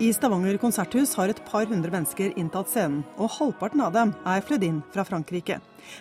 I 0.00 0.14
Stavanger 0.16 0.56
konserthus 0.56 1.10
har 1.18 1.28
et 1.28 1.40
par 1.44 1.66
hundre 1.68 1.92
mennesker 1.92 2.30
inntatt 2.40 2.70
scenen, 2.72 3.02
og 3.20 3.34
halvparten 3.34 3.82
av 3.84 3.90
dem 3.92 4.14
er 4.24 4.40
flydd 4.48 4.62
inn 4.64 4.78
fra 4.94 5.02
Frankrike. 5.04 5.58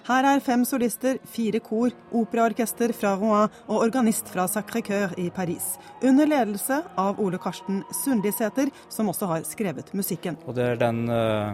Her 0.08 0.28
er 0.30 0.44
fem 0.44 0.62
solister, 0.64 1.18
fire 1.28 1.60
kor, 1.60 1.92
operaorkester 2.16 2.94
fra 2.96 3.18
Rouen 3.20 3.52
og 3.66 3.82
organist 3.84 4.30
fra 4.32 4.46
Sacré-Cœur 4.48 5.18
i 5.20 5.26
Paris. 5.36 5.74
Under 6.00 6.30
ledelse 6.32 6.78
av 6.96 7.20
Ole 7.20 7.42
Karsten 7.44 7.82
Sundlisæter, 7.98 8.72
som 8.88 9.12
også 9.12 9.28
har 9.34 9.44
skrevet 9.50 9.92
musikken. 9.92 10.38
Og 10.48 10.56
det 10.56 10.70
er 10.70 10.80
den 10.80 11.02
uh, 11.12 11.52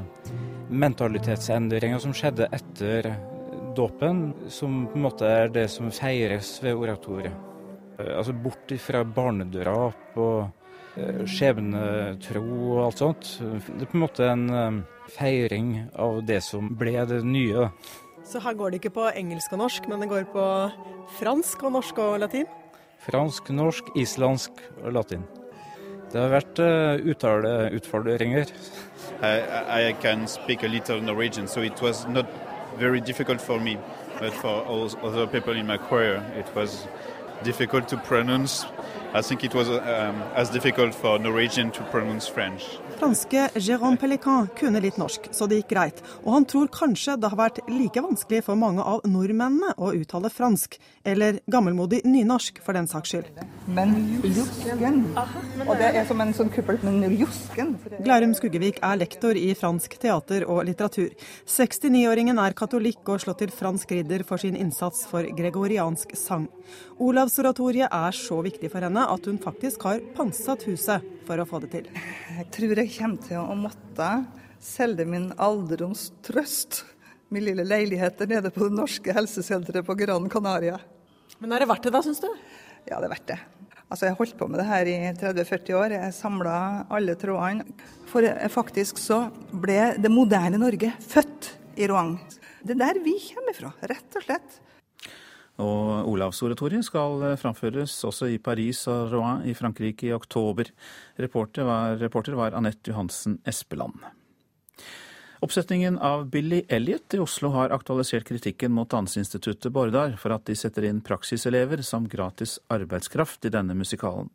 mentalitetsendringa 0.70 1.98
som 2.04 2.14
skjedde 2.14 2.46
etter 2.54 3.10
dåpen, 3.74 4.28
som 4.54 4.84
på 4.92 5.00
en 5.00 5.08
måte 5.08 5.34
er 5.40 5.50
det 5.50 5.66
som 5.74 5.90
feires 5.90 6.60
ved 6.62 6.78
oratoriet. 6.78 7.34
Uh, 7.98 8.20
altså 8.20 8.38
bort 8.38 8.76
fra 8.86 9.02
barnedrap 9.18 10.22
og 10.22 10.54
Eh, 10.65 10.65
skjebnetro 10.96 12.44
og 12.46 12.82
alt 12.86 13.02
sånt. 13.02 13.32
Det 13.42 13.84
er 13.84 13.92
på 13.92 13.98
en 13.98 14.04
måte 14.04 14.28
en 14.32 14.46
eh, 14.50 14.82
feiring 15.16 15.72
av 16.00 16.22
det 16.28 16.42
som 16.46 16.72
ble 16.80 16.98
det 17.10 17.22
nye. 17.28 17.70
Så 18.26 18.42
her 18.42 18.56
går 18.58 18.72
det 18.72 18.82
ikke 18.82 18.96
på 18.96 19.10
engelsk 19.12 19.54
og 19.54 19.62
norsk, 19.66 19.90
men 19.92 20.02
det 20.02 20.10
går 20.10 20.30
på 20.34 20.46
fransk 21.20 21.66
og 21.68 21.76
norsk 21.78 22.00
og 22.02 22.20
latin? 22.24 22.48
Fransk, 23.06 23.52
norsk, 23.54 23.92
islandsk 24.00 24.64
og 24.82 24.96
latin. 24.96 25.28
Det 26.10 26.22
har 26.22 26.32
vært 26.32 26.62
uh, 26.64 26.96
uttaleutfordringer. 27.12 28.50
I, 29.22 29.90
I 29.90 29.94
can 30.02 30.26
speak 30.28 30.64
a 30.64 30.68
little 30.68 31.02
Norwegian, 31.02 31.48
so 31.48 31.62
it 31.62 31.82
was 31.82 32.08
not 32.08 32.26
very 32.80 33.02
difficult 33.02 33.42
for 33.42 33.60
me. 33.60 33.78
But 34.20 34.34
for 34.34 34.64
all 34.64 34.90
other 35.04 35.28
people 35.28 35.54
in 35.58 35.68
my 35.68 35.78
career, 35.78 36.24
it 36.40 36.48
was 36.56 36.88
difficult 37.44 37.88
to 37.90 37.98
pronounce 37.98 38.66
i 39.16 39.22
think 39.22 39.44
it 39.46 39.56
was 39.56 39.70
um, 39.70 40.22
as 40.36 40.50
difficult 40.50 40.94
for 40.94 41.18
Norwegian 41.18 41.72
to 41.72 41.84
pronounce 41.84 42.28
French. 42.28 42.64
Franske 43.00 43.50
Jérôme 43.56 43.98
Pellican 43.98 44.48
kunne 44.56 44.80
litt 44.80 44.96
norsk, 44.98 45.28
så 45.36 45.48
det 45.52 45.58
gikk 45.60 45.74
greit. 45.74 45.98
Og 46.24 46.32
han 46.38 46.46
tror 46.48 46.70
kanskje 46.72 47.18
det 47.20 47.28
har 47.32 47.40
vært 47.40 47.60
like 47.68 48.00
vanskelig 48.00 48.40
for 48.46 48.56
mange 48.60 48.84
av 48.84 49.04
nordmennene 49.04 49.74
å 49.76 49.92
uttale 49.98 50.32
fransk, 50.32 50.78
eller 51.04 51.42
gammelmodig 51.52 52.02
nynorsk 52.08 52.62
for 52.64 52.78
den 52.78 52.88
saks 52.88 53.12
skyld. 53.12 53.42
Men 53.76 53.92
jusken. 54.24 55.02
Og 55.66 55.74
det 55.82 55.92
er 55.92 56.08
som 56.08 56.24
en 56.24 56.32
sånn 56.38 56.52
kuppel, 56.54 56.80
men 56.88 57.18
jusken. 57.20 57.76
Glærum 58.00 58.36
Skuggevik 58.38 58.80
er 58.80 59.02
lektor 59.02 59.36
i 59.36 59.50
fransk 59.60 59.98
teater 60.00 60.48
og 60.48 60.64
litteratur. 60.70 61.12
69-åringen 61.52 62.40
er 62.42 62.56
katolikk 62.56 63.04
og 63.12 63.26
slått 63.26 63.44
til 63.44 63.52
fransk 63.52 63.92
ridder 63.98 64.24
for 64.28 64.40
sin 64.40 64.56
innsats 64.56 65.04
for 65.10 65.28
gregoriansk 65.36 66.16
sang. 66.16 66.48
Olavsoratoriet 67.04 67.92
er 67.92 68.16
så 68.16 68.40
viktig 68.46 68.72
for 68.72 68.88
henne 68.88 69.04
at 69.12 69.28
hun 69.28 69.42
faktisk 69.42 69.84
har 69.90 70.00
pantsatt 70.16 70.64
huset 70.70 71.04
for 71.28 71.42
å 71.42 71.48
få 71.50 71.60
det 71.64 71.72
til. 71.74 71.90
Jeg 72.36 72.48
tror 72.56 72.80
jeg 72.80 72.85
kommer 72.92 73.22
til 73.26 73.40
å 73.42 73.56
måtte 73.58 74.10
selge 74.64 75.06
min 75.08 75.30
alderdomstrøst, 75.42 76.84
min 77.34 77.46
lille 77.46 77.66
leilighet 77.68 78.20
der 78.22 78.30
nede 78.36 78.52
på 78.54 78.68
det 78.68 78.78
norske 78.78 79.14
helsesenteret 79.16 79.86
på 79.86 79.98
Gran 79.98 80.30
Canaria. 80.32 80.78
Men 81.42 81.54
er 81.54 81.64
det 81.64 81.70
verdt 81.70 81.88
det 81.88 81.94
da, 81.96 82.02
syns 82.06 82.22
du? 82.24 82.30
Ja, 82.86 83.00
det 83.00 83.08
er 83.08 83.14
verdt 83.16 83.30
det. 83.34 83.40
Altså, 83.86 84.06
Jeg 84.06 84.16
har 84.16 84.20
holdt 84.20 84.38
på 84.40 84.48
med 84.50 84.60
det 84.62 84.68
her 84.70 84.90
i 84.90 84.96
30-40 85.20 85.78
år. 85.78 85.96
Jeg 85.98 86.16
samla 86.18 86.56
alle 86.90 87.16
trådene. 87.22 87.66
For 88.10 88.26
faktisk 88.54 88.98
så 89.02 89.26
ble 89.52 89.94
det 90.02 90.12
moderne 90.14 90.62
Norge 90.62 90.94
født 91.06 91.52
i 91.78 91.90
Roang. 91.92 92.16
Det 92.66 92.74
er 92.74 92.82
der 92.82 93.02
vi 93.04 93.14
kommer 93.28 93.58
fra, 93.58 93.74
rett 93.92 94.18
og 94.18 94.26
slett. 94.26 94.62
Og 95.64 96.10
Olavsoratoriet 96.12 96.84
skal 96.84 97.22
eh, 97.24 97.40
framføres 97.40 97.96
også 98.08 98.28
i 98.34 98.42
Paris 98.44 98.84
og 98.92 99.14
Rouen 99.14 99.46
i 99.48 99.56
Frankrike 99.56 100.10
i 100.10 100.14
oktober. 100.16 100.68
Reporter 101.22 101.68
var, 101.68 101.98
reporter 102.02 102.36
var 102.36 102.58
Anette 102.58 102.92
Johansen 102.92 103.40
Espeland. 103.48 104.04
Oppsetningen 105.46 106.00
av 106.00 106.26
Billy 106.32 106.64
Elliot 106.74 107.14
i 107.14 107.20
Oslo 107.22 107.52
har 107.54 107.74
aktualisert 107.76 108.26
kritikken 108.28 108.72
mot 108.74 108.90
Danseinstituttet 108.90 109.72
Bordar 109.72 110.16
for 110.18 110.34
at 110.34 110.48
de 110.48 110.56
setter 110.58 110.88
inn 110.88 111.04
praksiselever 111.06 111.84
som 111.86 112.08
gratis 112.10 112.56
arbeidskraft 112.74 113.46
i 113.46 113.52
denne 113.54 113.76
musikalen. 113.78 114.32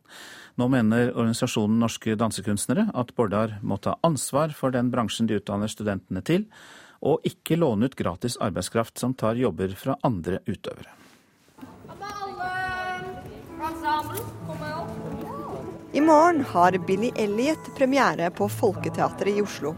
Nå 0.60 0.68
mener 0.70 1.10
organisasjonen 1.10 1.80
Norske 1.82 2.14
dansekunstnere 2.20 2.86
at 2.94 3.10
Bordar 3.16 3.56
må 3.62 3.80
ta 3.82 3.96
ansvar 4.06 4.54
for 4.56 4.76
den 4.76 4.92
bransjen 4.92 5.26
de 5.26 5.40
utdanner 5.40 5.72
studentene 5.72 6.22
til, 6.22 6.46
og 7.00 7.24
ikke 7.26 7.58
låne 7.58 7.88
ut 7.88 7.98
gratis 7.98 8.38
arbeidskraft 8.38 9.00
som 9.00 9.16
tar 9.16 9.40
jobber 9.40 9.74
fra 9.74 9.98
andre 10.06 10.44
utøvere. 10.46 10.99
I 15.92 16.00
morgen 16.00 16.44
har 16.44 16.78
Billy 16.86 17.10
Elliot 17.16 17.74
premiere 17.76 18.30
på 18.30 18.46
Folketeatret 18.48 19.38
i 19.38 19.42
Oslo. 19.42 19.72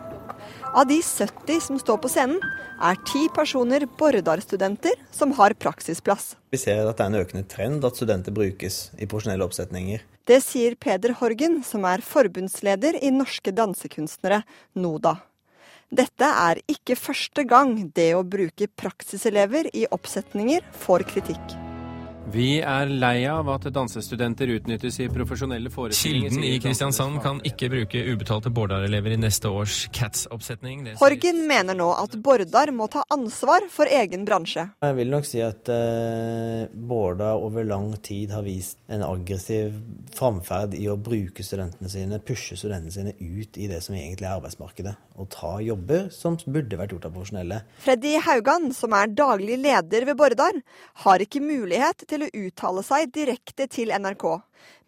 Av 0.74 0.84
de 0.86 0.98
70 1.02 1.60
som 1.60 1.78
står 1.80 2.00
på 2.04 2.10
scenen, 2.12 2.36
er 2.84 2.98
ti 3.08 3.22
personer 3.32 3.86
Bordar-studenter 3.96 4.98
som 5.10 5.32
har 5.38 5.54
praksisplass. 5.56 6.34
Vi 6.52 6.60
ser 6.60 6.84
at 6.84 7.00
det 7.00 7.06
er 7.06 7.14
en 7.14 7.20
økende 7.22 7.48
trend 7.48 7.88
at 7.88 7.96
studenter 7.96 8.36
brukes 8.36 8.90
i 8.98 9.08
profesjonelle 9.08 9.48
oppsetninger. 9.48 10.04
Det 10.28 10.42
sier 10.44 10.76
Peder 10.76 11.16
Horgen, 11.16 11.62
som 11.64 11.88
er 11.88 12.04
forbundsleder 12.04 13.00
i 13.00 13.14
Norske 13.14 13.56
dansekunstnere, 13.56 14.42
NODA. 14.76 15.16
Dette 15.88 16.28
er 16.44 16.60
ikke 16.68 17.00
første 17.00 17.48
gang 17.48 17.78
det 17.96 18.12
å 18.16 18.24
bruke 18.24 18.68
praksiselever 18.68 19.72
i 19.72 19.88
oppsetninger 19.88 20.72
får 20.84 21.08
kritikk. 21.08 21.61
Vi 22.32 22.62
er 22.64 22.88
lei 22.88 23.26
av 23.28 23.44
at 23.52 23.66
dansestudenter 23.74 24.48
utnyttes 24.54 24.96
i 25.04 25.08
profesjonelle 25.12 25.68
forestillinger. 25.68 26.30
Kilden 26.32 26.46
i 26.48 26.60
Kristiansand 26.64 27.18
kan 27.20 27.42
ikke 27.44 27.68
bruke 27.68 28.00
ubetalte 28.08 28.48
Bårdar-elever 28.48 29.12
i 29.12 29.18
neste 29.20 29.50
års 29.52 29.82
Cats-oppsetning. 29.92 30.86
Horgen 30.96 31.42
mener 31.50 31.76
nå 31.76 31.90
at 31.92 32.16
Bårdar 32.24 32.72
må 32.72 32.86
ta 32.88 33.02
ansvar 33.12 33.66
for 33.68 33.84
egen 33.84 34.24
bransje. 34.24 34.64
Jeg 34.80 34.96
vil 34.96 35.12
nok 35.12 35.28
si 35.28 35.42
at 35.44 35.68
uh, 35.68 36.64
Bårdar 36.72 37.42
over 37.44 37.68
lang 37.68 37.90
tid 38.00 38.32
har 38.32 38.46
vist 38.48 38.80
en 38.88 39.04
aggressiv 39.04 39.76
framferd 40.16 40.72
i 40.78 40.88
å 40.88 40.96
bruke 40.96 41.44
studentene 41.44 41.92
sine, 41.92 42.22
pushe 42.24 42.56
studentene 42.56 42.96
sine 42.96 43.12
ut 43.20 43.60
i 43.60 43.68
det 43.68 43.82
som 43.84 43.98
egentlig 43.98 44.30
er 44.30 44.38
arbeidsmarkedet. 44.38 44.96
Og 45.20 45.28
ta 45.36 45.52
jobber 45.60 46.08
som 46.16 46.40
burde 46.46 46.80
vært 46.80 46.96
gjort 46.96 47.10
av 47.10 47.12
profesjonelle. 47.18 47.60
Freddy 47.84 48.16
Haugan, 48.24 48.72
som 48.72 48.96
er 48.96 49.12
daglig 49.12 49.60
leder 49.60 50.08
ved 50.08 50.16
Bårdar, 50.16 50.62
har 51.04 51.28
ikke 51.28 51.44
mulighet 51.44 52.08
til 52.08 52.21
å 52.22 52.30
uttale 52.44 52.84
seg 52.86 53.10
direkte 53.14 53.66
til 53.70 53.92
NRK, 53.94 54.26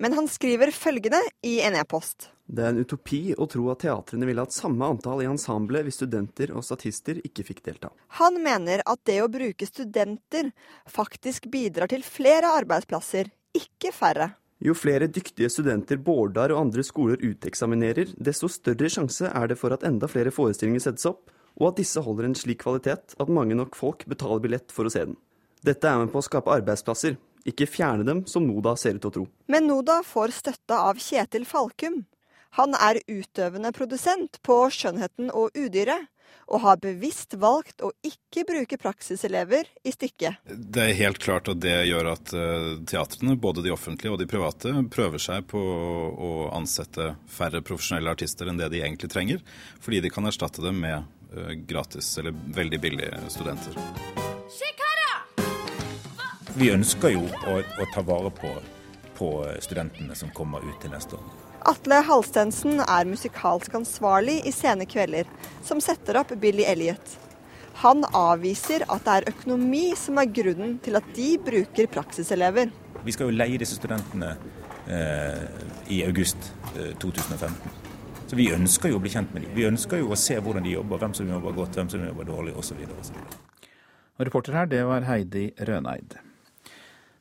men 0.03 0.17
han 0.17 0.31
skriver 0.31 0.73
følgende 0.75 1.21
i 1.47 1.59
en 1.67 1.77
e-post. 1.79 2.31
Det 2.45 2.61
er 2.61 2.75
en 2.75 2.85
utopi 2.85 3.33
å 3.41 3.47
tro 3.49 3.71
at 3.73 3.81
teatrene 3.87 4.27
ville 4.29 4.45
hatt 4.45 4.53
samme 4.53 4.85
antall 4.85 5.23
i 5.25 5.29
ensemblet 5.31 5.87
hvis 5.87 5.97
studenter 6.03 6.53
og 6.53 6.65
statister 6.67 7.21
ikke 7.25 7.47
fikk 7.49 7.63
delta. 7.65 7.91
Han 8.21 8.37
mener 8.45 8.85
at 8.85 9.01
det 9.09 9.21
å 9.25 9.31
bruke 9.33 9.69
studenter 9.69 10.51
faktisk 10.91 11.49
bidrar 11.53 11.89
til 11.93 12.05
flere 12.05 12.53
arbeidsplasser, 12.61 13.33
ikke 13.57 13.95
færre. 13.97 14.35
Jo 14.65 14.75
flere 14.77 15.09
dyktige 15.11 15.51
studenter 15.51 15.99
Bårdar 16.01 16.53
og 16.55 16.61
andre 16.67 16.85
skoler 16.87 17.21
uteksaminerer, 17.21 18.13
desto 18.17 18.49
større 18.53 18.91
sjanse 18.93 19.29
er 19.29 19.51
det 19.51 19.59
for 19.61 19.75
at 19.75 19.85
enda 19.89 20.09
flere 20.11 20.33
forestillinger 20.35 20.85
settes 20.85 21.09
opp, 21.11 21.33
og 21.61 21.71
at 21.71 21.81
disse 21.81 22.03
holder 22.03 22.29
en 22.29 22.39
slik 22.39 22.63
kvalitet 22.63 23.17
at 23.21 23.33
mange 23.33 23.57
nok 23.59 23.77
folk 23.79 24.05
betaler 24.11 24.43
billett 24.43 24.75
for 24.75 24.89
å 24.89 24.93
se 24.93 25.05
den. 25.07 25.17
Dette 25.65 25.89
er 25.89 26.03
med 26.03 26.11
på 26.13 26.21
å 26.21 26.25
skape 26.25 26.53
arbeidsplasser, 26.53 27.15
ikke 27.49 27.69
fjerne 27.69 28.05
dem, 28.05 28.25
som 28.29 28.45
Noda 28.45 28.75
ser 28.77 28.99
ut 28.99 29.05
til 29.05 29.11
å 29.11 29.15
tro. 29.15 29.23
Men 29.49 29.65
Noda 29.69 30.03
får 30.05 30.35
støtte 30.37 30.77
av 30.77 31.01
Kjetil 31.01 31.47
Falkum. 31.49 32.03
Han 32.59 32.77
er 32.77 33.01
utøvende 33.09 33.73
produsent 33.75 34.43
på 34.45 34.59
Skjønnheten 34.73 35.33
og 35.33 35.57
udyret, 35.57 36.11
og 36.53 36.61
har 36.61 36.81
bevisst 36.83 37.37
valgt 37.41 37.81
å 37.81 37.91
ikke 38.05 38.45
bruke 38.45 38.77
praksiselever 38.81 39.71
i 39.89 39.93
stykket. 39.95 40.43
Det 40.45 40.83
er 40.83 40.99
helt 40.99 41.21
klart 41.23 41.49
at 41.49 41.63
det 41.65 41.79
gjør 41.89 42.11
at 42.13 42.33
teatrene, 42.91 43.39
både 43.41 43.65
de 43.65 43.73
offentlige 43.73 44.13
og 44.13 44.21
de 44.21 44.29
private, 44.29 44.75
prøver 44.93 45.23
seg 45.23 45.47
på 45.49 45.61
å 45.61 46.33
ansette 46.53 47.15
færre 47.33 47.65
profesjonelle 47.65 48.13
artister 48.13 48.53
enn 48.53 48.61
det 48.61 48.69
de 48.75 48.83
egentlig 48.85 49.09
trenger, 49.15 49.41
fordi 49.81 50.03
de 50.05 50.13
kan 50.13 50.29
erstatte 50.29 50.65
dem 50.65 50.85
med 50.85 51.65
gratis 51.71 52.13
eller 52.21 52.37
veldig 52.61 52.83
billige 52.85 53.25
studenter. 53.33 53.81
Vi 56.55 56.69
ønsker 56.71 57.11
jo 57.11 57.25
å, 57.51 57.57
å 57.59 57.85
ta 57.91 58.03
vare 58.07 58.31
på, 58.31 58.51
på, 59.19 59.29
studentene 59.65 60.15
som 60.15 60.31
kommer 60.31 60.63
ut 60.63 60.77
til 60.79 60.93
neste 60.93 61.17
år. 61.19 61.31
Atle 61.67 61.97
Halstensen 62.07 62.79
er 62.85 63.09
musikalsk 63.11 63.73
ansvarlig 63.75 64.37
i 64.47 64.53
Sene 64.55 64.87
Kvelder, 64.87 65.27
som 65.67 65.81
setter 65.83 66.21
opp 66.21 66.31
Billy 66.39 66.63
Elliot. 66.71 67.17
Han 67.83 68.05
avviser 68.15 68.85
at 68.87 69.03
det 69.03 69.17
er 69.17 69.27
økonomi 69.33 69.97
som 69.99 70.21
er 70.23 70.31
grunnen 70.31 70.77
til 70.85 70.95
at 70.95 71.09
de 71.17 71.33
bruker 71.43 71.89
praksiselever. 71.91 72.71
Vi 73.03 73.15
skal 73.17 73.33
jo 73.33 73.35
leie 73.35 73.59
disse 73.59 73.75
studentene 73.81 74.37
eh, 74.87 75.41
i 75.91 76.05
august 76.07 76.53
eh, 76.77 76.93
2015. 77.03 77.81
Så 78.31 78.39
vi 78.39 78.47
ønsker 78.55 78.93
jo 78.93 79.01
å 79.01 79.03
bli 79.03 79.11
kjent 79.11 79.35
med 79.35 79.43
dem. 79.49 79.57
Vi 79.57 79.67
ønsker 79.67 80.05
jo 80.05 80.13
å 80.15 80.21
se 80.21 80.39
hvordan 80.39 80.63
de 80.69 80.77
jobber, 80.77 81.03
hvem 81.03 81.19
som 81.19 81.35
jobber 81.35 81.59
godt, 81.59 81.75
hvem 81.81 81.91
som 81.91 82.07
jobber 82.07 82.31
dårlig 82.31 82.55
osv. 82.63 82.79
Og 84.15 84.25
reporter 84.31 84.61
her, 84.61 84.71
det 84.71 84.85
var 84.87 85.11
Heidi 85.11 85.49
Røneid. 85.59 86.15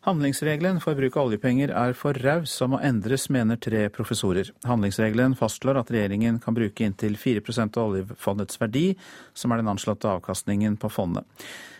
Handlingsregelen 0.04 0.82
for 0.84 0.98
bruk 1.00 1.16
av 1.16 1.30
oljepenger 1.30 1.72
er 1.80 1.94
for 1.96 2.18
raus 2.26 2.58
og 2.66 2.74
må 2.74 2.80
endres, 2.84 3.30
mener 3.32 3.56
tre 3.56 3.86
professorer. 3.88 4.50
Handlingsregelen 4.68 5.32
fastslår 5.40 5.80
at 5.80 5.94
regjeringen 5.96 6.42
kan 6.44 6.58
bruke 6.58 6.84
inntil 6.84 7.16
4% 7.16 7.80
av 7.80 7.94
oljefondets 7.94 8.60
verdi, 8.60 8.90
som 9.32 9.56
er 9.56 9.62
den 9.62 9.72
anslåtte 9.72 10.12
avkastningen 10.12 10.76
på 10.82 10.92
fondet. 10.92 11.24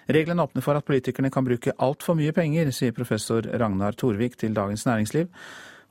Regelen 0.08 0.40
åpner 0.40 0.64
for 0.64 0.80
at 0.80 0.88
politikerne 0.88 1.34
kan 1.36 1.44
bruke 1.44 1.76
altfor 1.84 2.16
mye 2.16 2.32
penger, 2.32 2.72
sier 2.72 2.96
professor 2.96 3.44
Ragnar 3.44 4.00
Torvik 4.00 4.40
til 4.40 4.56
Dagens 4.56 4.88
Næringsliv. 4.88 5.28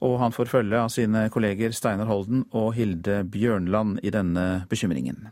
Og 0.00 0.16
han 0.24 0.32
får 0.32 0.54
følge 0.56 0.80
av 0.80 0.88
sine 0.88 1.26
kolleger 1.36 1.76
Steinar 1.76 2.08
Holden 2.08 2.46
og 2.48 2.72
Hilde 2.80 3.20
Bjørnland 3.28 4.00
i 4.00 4.16
denne 4.16 4.64
bekymringen. 4.72 5.28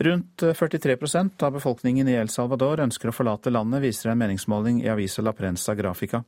Rundt 0.00 0.42
43% 0.42 1.42
av 1.42 1.52
befolkningen 1.52 2.08
i 2.08 2.12
El 2.14 2.28
Salvador 2.30 2.78
ønsker 2.84 3.10
å 3.10 3.14
forlate 3.16 3.50
landet, 3.50 3.82
viser 3.82 4.12
en 4.12 4.20
meningsmåling 4.20 4.76
i 4.84 4.90
avisa 4.92 5.24
La 5.26 5.32
Prensa 5.34 5.74
Grafica. 5.74 6.20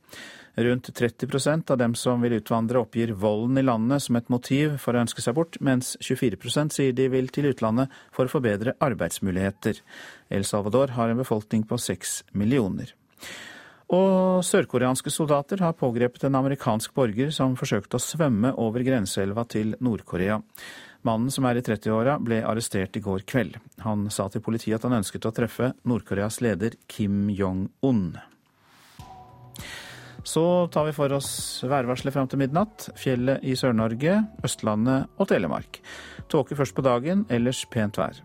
Rundt 0.59 0.89
30% 0.97 1.71
av 1.71 1.79
dem 1.79 1.95
som 1.95 2.19
vil 2.19 2.35
utvandre, 2.41 2.81
oppgir 2.83 3.13
volden 3.15 3.61
i 3.61 3.63
landet 3.63 4.03
som 4.03 4.19
et 4.19 4.27
motiv 4.27 4.75
for 4.83 4.91
å 4.91 5.05
ønske 5.05 5.23
seg 5.23 5.37
bort, 5.39 5.55
mens 5.63 5.93
24% 6.03 6.75
sier 6.75 6.91
de 6.91 7.07
vil 7.15 7.31
til 7.31 7.47
utlandet 7.53 7.95
for 8.11 8.27
å 8.27 8.33
få 8.33 8.43
bedre 8.43 8.75
arbeidsmuligheter. 8.83 9.79
El 10.27 10.43
Salvador 10.43 10.91
har 10.99 11.07
en 11.07 11.23
befolkning 11.23 11.63
på 11.63 11.79
seks 11.79 12.25
millioner. 12.35 12.91
Og 13.91 14.43
sørkoreanske 14.47 15.11
soldater 15.11 15.63
har 15.63 15.79
pågrepet 15.79 16.27
en 16.27 16.35
amerikansk 16.43 16.91
borger 16.95 17.31
som 17.35 17.55
forsøkte 17.59 17.95
å 17.95 18.03
svømme 18.03 18.51
over 18.59 18.83
grenseelva 18.83 19.47
til 19.51 19.77
Nord-Korea. 19.79 20.41
Mannen 21.07 21.31
som 21.33 21.47
er 21.49 21.57
i 21.57 21.63
30-åra, 21.65 22.19
ble 22.21 22.43
arrestert 22.45 22.97
i 22.97 23.01
går 23.01 23.23
kveld. 23.29 23.55
Han 23.85 24.05
sa 24.13 24.27
til 24.29 24.43
politiet 24.45 24.77
at 24.77 24.85
han 24.85 24.99
ønsket 24.99 25.25
å 25.25 25.33
treffe 25.33 25.71
Nord-Koreas 25.89 26.41
leder 26.45 26.77
Kim 26.91 27.29
Jong-un. 27.33 28.19
Så 30.23 30.43
tar 30.69 30.85
vi 30.85 30.93
for 30.93 31.13
oss 31.17 31.63
værvarselet 31.65 32.13
fram 32.13 32.27
til 32.29 32.41
midnatt. 32.43 32.91
Fjellet 33.01 33.41
i 33.41 33.55
Sør-Norge, 33.57 34.19
Østlandet 34.45 35.09
og 35.17 35.31
Telemark. 35.31 35.81
Tåke 36.29 36.57
først 36.57 36.77
på 36.77 36.85
dagen, 36.85 37.25
ellers 37.33 37.63
pent 37.73 37.97
vær. 37.97 38.21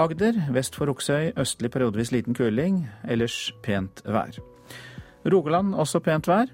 Agder 0.00 0.38
vest 0.54 0.78
for 0.78 0.88
Oksøy 0.88 1.34
østlig 1.40 1.72
periodevis 1.74 2.14
liten 2.14 2.36
kuling, 2.38 2.86
ellers 3.04 3.50
pent 3.64 4.00
vær. 4.08 4.38
Rogaland 5.28 5.74
også 5.76 6.00
pent 6.00 6.30
vær. 6.30 6.48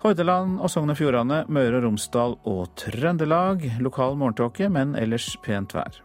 Hordaland 0.00 0.62
og 0.64 0.70
Sogn 0.72 0.88
og 0.88 0.96
Fjordane, 0.96 1.42
Møre 1.52 1.76
og 1.76 1.82
Romsdal 1.84 2.38
og 2.48 2.70
Trøndelag. 2.80 3.66
Lokal 3.84 4.14
morgentåke, 4.16 4.70
men 4.72 4.94
ellers 4.96 5.34
pent 5.44 5.74
vær. 5.76 5.98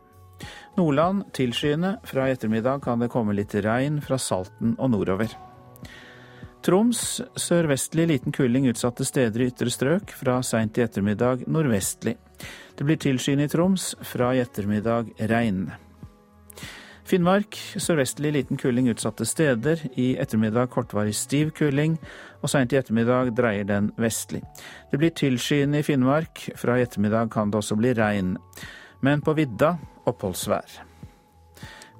Nordland 0.75 1.23
tilskyende. 1.37 1.93
Fra 2.03 2.25
i 2.27 2.33
ettermiddag 2.35 2.83
kan 2.83 2.99
det 2.99 3.07
komme 3.13 3.35
litt 3.37 3.55
regn 3.63 4.01
fra 4.03 4.19
Salten 4.19 4.75
og 4.75 4.91
nordover. 4.91 5.31
Troms 6.65 7.21
sørvestlig 7.39 8.09
liten 8.09 8.35
kuling 8.35 8.67
utsatte 8.67 9.07
steder 9.07 9.45
i 9.45 9.47
ytre 9.53 9.71
strøk. 9.71 10.11
Fra 10.11 10.41
seint 10.43 10.75
i 10.75 10.83
ettermiddag 10.83 11.47
nordvestlig. 11.47 12.17
Det 12.75 12.83
blir 12.83 12.99
tilskyende 12.99 13.47
i 13.47 13.55
Troms. 13.55 13.93
Fra 14.03 14.33
i 14.35 14.43
ettermiddag 14.43 15.13
regn. 15.31 15.69
Finnmark 17.05 17.53
sørvestlig 17.77 18.31
liten 18.33 18.57
kuling 18.57 18.87
utsatte 18.89 19.27
steder. 19.29 19.83
I 19.93 20.15
ettermiddag 20.17 20.71
kortvarig 20.73 21.13
stiv 21.13 21.51
kuling, 21.53 21.99
og 22.41 22.49
seint 22.49 22.73
i 22.73 22.79
ettermiddag 22.79 23.29
dreier 23.37 23.67
den 23.69 23.91
vestlig. 24.01 24.41
Det 24.89 24.97
blir 24.97 25.13
tilskyende 25.13 25.83
i 25.83 25.85
Finnmark. 25.85 26.47
Fra 26.57 26.79
i 26.79 26.85
ettermiddag 26.87 27.29
kan 27.33 27.53
det 27.53 27.61
også 27.61 27.77
bli 27.77 27.93
regn. 27.93 28.35
Men 29.05 29.21
på 29.21 29.35
vidda 29.37 29.75
oppholdsvær. 30.09 30.79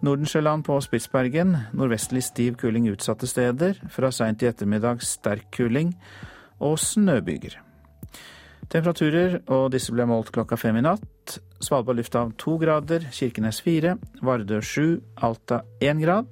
Nordensjøland 0.06 0.66
på 0.66 0.80
Spitsbergen 0.82 1.54
nordvestlig 1.78 2.24
stiv 2.26 2.58
kuling 2.62 2.90
utsatte 2.90 3.30
steder. 3.30 3.78
Fra 3.94 4.10
seint 4.12 4.42
i 4.42 4.50
ettermiddag 4.50 5.06
sterk 5.06 5.52
kuling 5.54 5.94
og 6.60 6.80
snøbyger. 6.82 7.62
Temperaturer, 8.74 9.44
og 9.54 9.70
disse 9.76 9.94
ble 9.94 10.10
målt 10.10 10.34
klokka 10.34 10.58
fem 10.58 10.82
i 10.82 10.86
natt. 10.86 11.06
Svalbard 11.60 11.98
lufthavn 11.98 12.34
to 12.38 12.58
grader, 12.62 13.08
Kirkenes 13.12 13.62
fire, 13.64 13.96
Vardø 14.22 14.62
sju, 14.62 15.00
Alta 15.16 15.64
én 15.82 16.02
grad, 16.04 16.30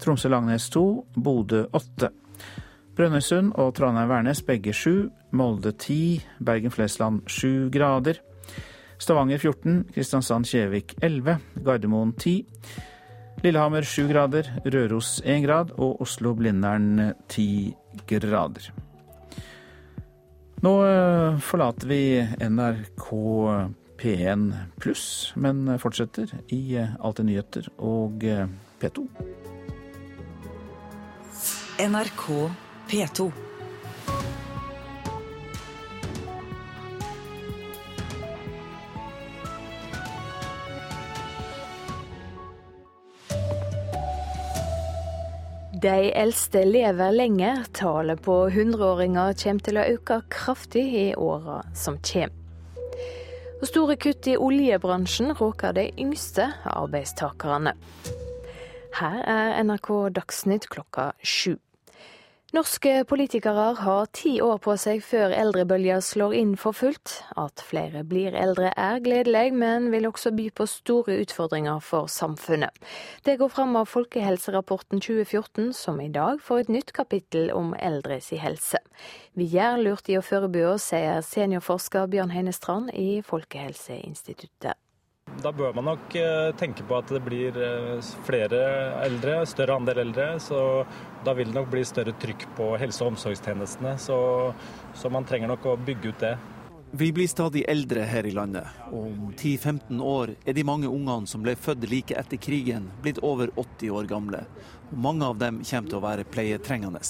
Tromsø-Langnes 0.00 0.70
to, 0.72 1.04
Bodø 1.14 1.66
åtte. 1.76 2.10
Brønnøysund 2.96 3.54
og 3.60 3.74
Trondheim-Værnes 3.76 4.42
begge 4.46 4.72
sju, 4.76 5.10
Molde 5.32 5.72
ti, 5.78 6.20
Bergen-Flesland 6.38 7.28
sju 7.30 7.70
grader. 7.72 8.20
Stavanger 9.00 9.38
14, 9.40 9.84
Kristiansand-Kjevik 9.94 10.96
11, 11.02 11.38
Gardermoen 11.64 12.12
10. 12.12 12.44
Lillehammer 13.40 13.82
7 13.88 14.08
grader, 14.10 14.50
Røros 14.64 15.22
1 15.24 15.44
grad 15.46 15.70
og 15.80 16.02
Oslo-Blindern 16.04 17.14
10 17.32 17.72
grader. 18.10 18.66
Nå 20.60 20.72
forlater 21.40 21.88
vi 21.88 22.02
NRK 22.44 23.06
P1 24.00 24.52
pluss, 24.80 25.32
men 25.36 25.66
fortsetter 25.78 26.32
i 26.48 26.76
eh, 26.80 26.96
Alltid 27.04 27.28
nyheter 27.28 27.68
og 27.76 28.24
eh, 28.24 28.46
P2. 28.80 29.04
NRK 31.84 32.24
P2. 32.88 33.30
De 45.80 46.10
eldste 46.12 46.64
lever 46.64 47.12
lenger. 47.12 47.62
Tallet 47.72 48.20
på 48.24 48.34
hundreåringer 48.52 49.36
kommer 49.44 49.64
til 49.64 49.80
å 49.80 49.86
øke 49.94 50.20
kraftig 50.32 50.84
i 51.04 51.08
åra 51.16 51.62
som 51.76 51.96
kommer. 52.04 52.39
Og 53.60 53.68
store 53.68 53.96
kutt 54.00 54.24
i 54.30 54.38
oljebransjen 54.40 55.34
råker 55.36 55.74
de 55.76 55.90
yngste 56.00 56.46
arbeidstakerne. 56.64 57.74
Her 58.96 59.18
er 59.28 59.58
NRK 59.62 59.90
Dagsnytt 60.16 60.70
klokka 60.72 61.10
sju. 61.20 61.58
Norske 62.50 63.04
politikere 63.06 63.64
har 63.78 64.08
ti 64.10 64.32
år 64.42 64.56
på 64.64 64.72
seg 64.82 65.04
før 65.06 65.30
eldrebølga 65.30 66.00
slår 66.02 66.32
inn 66.34 66.56
for 66.58 66.74
fullt. 66.74 67.12
At 67.38 67.62
flere 67.62 68.02
blir 68.02 68.34
eldre 68.34 68.72
er 68.74 68.98
gledelig, 69.04 69.52
men 69.54 69.86
vil 69.92 70.08
også 70.08 70.32
by 70.34 70.48
på 70.58 70.66
store 70.66 71.20
utfordringer 71.22 71.78
for 71.78 72.10
samfunnet. 72.10 72.74
Det 73.22 73.36
går 73.38 73.54
fram 73.54 73.78
av 73.78 73.86
Folkehelserapporten 73.92 74.98
2014, 74.98 75.70
som 75.78 76.02
i 76.02 76.10
dag 76.10 76.42
får 76.42 76.64
et 76.64 76.74
nytt 76.80 76.90
kapittel 76.98 77.54
om 77.54 77.70
eldres 77.78 78.32
helse. 78.42 78.82
Vi 79.38 79.46
gjør 79.54 79.78
lurt 79.86 80.10
i 80.10 80.18
å 80.18 80.26
forberede 80.26 80.74
oss, 80.74 80.90
sier 80.90 81.22
seniorforsker 81.22 82.10
Bjørn 82.10 82.34
Heine 82.34 82.56
Strand 82.56 82.90
i 82.98 83.20
Folkehelseinstituttet. 83.30 84.74
Da 85.40 85.52
bør 85.54 85.72
man 85.76 85.86
nok 85.92 86.14
eh, 86.18 86.50
tenke 86.58 86.84
på 86.84 86.96
at 86.98 87.10
det 87.14 87.20
blir 87.24 87.54
eh, 87.56 88.08
flere 88.26 88.60
eldre, 89.06 89.40
større 89.48 89.78
andel 89.78 90.02
eldre. 90.02 90.32
Så 90.42 90.84
da 91.24 91.34
vil 91.38 91.52
det 91.52 91.56
nok 91.56 91.70
bli 91.72 91.84
større 91.86 92.14
trykk 92.20 92.48
på 92.58 92.72
helse- 92.82 93.04
og 93.06 93.14
omsorgstjenestene. 93.14 93.94
Så, 94.02 94.18
så 94.94 95.12
man 95.12 95.28
trenger 95.28 95.52
nok 95.52 95.70
å 95.70 95.78
bygge 95.80 96.12
ut 96.12 96.24
det. 96.26 96.34
Vi 96.92 97.12
blir 97.14 97.28
stadig 97.30 97.62
eldre 97.70 98.02
her 98.02 98.26
i 98.26 98.32
landet, 98.34 98.66
og 98.90 99.04
om 99.12 99.28
10-15 99.30 100.00
år 100.02 100.32
er 100.42 100.56
de 100.56 100.64
mange 100.66 100.88
ungene 100.90 101.30
som 101.30 101.44
ble 101.44 101.54
født 101.54 101.86
like 101.86 102.16
etter 102.18 102.40
krigen, 102.42 102.88
blitt 103.04 103.20
over 103.22 103.52
80 103.54 103.94
år 103.94 104.08
gamle. 104.10 104.40
Og 104.90 104.98
mange 104.98 105.28
av 105.28 105.38
dem 105.38 105.60
kommer 105.62 105.92
til 105.92 106.00
å 106.00 106.02
være 106.02 106.26
pleietrengende. 106.26 107.04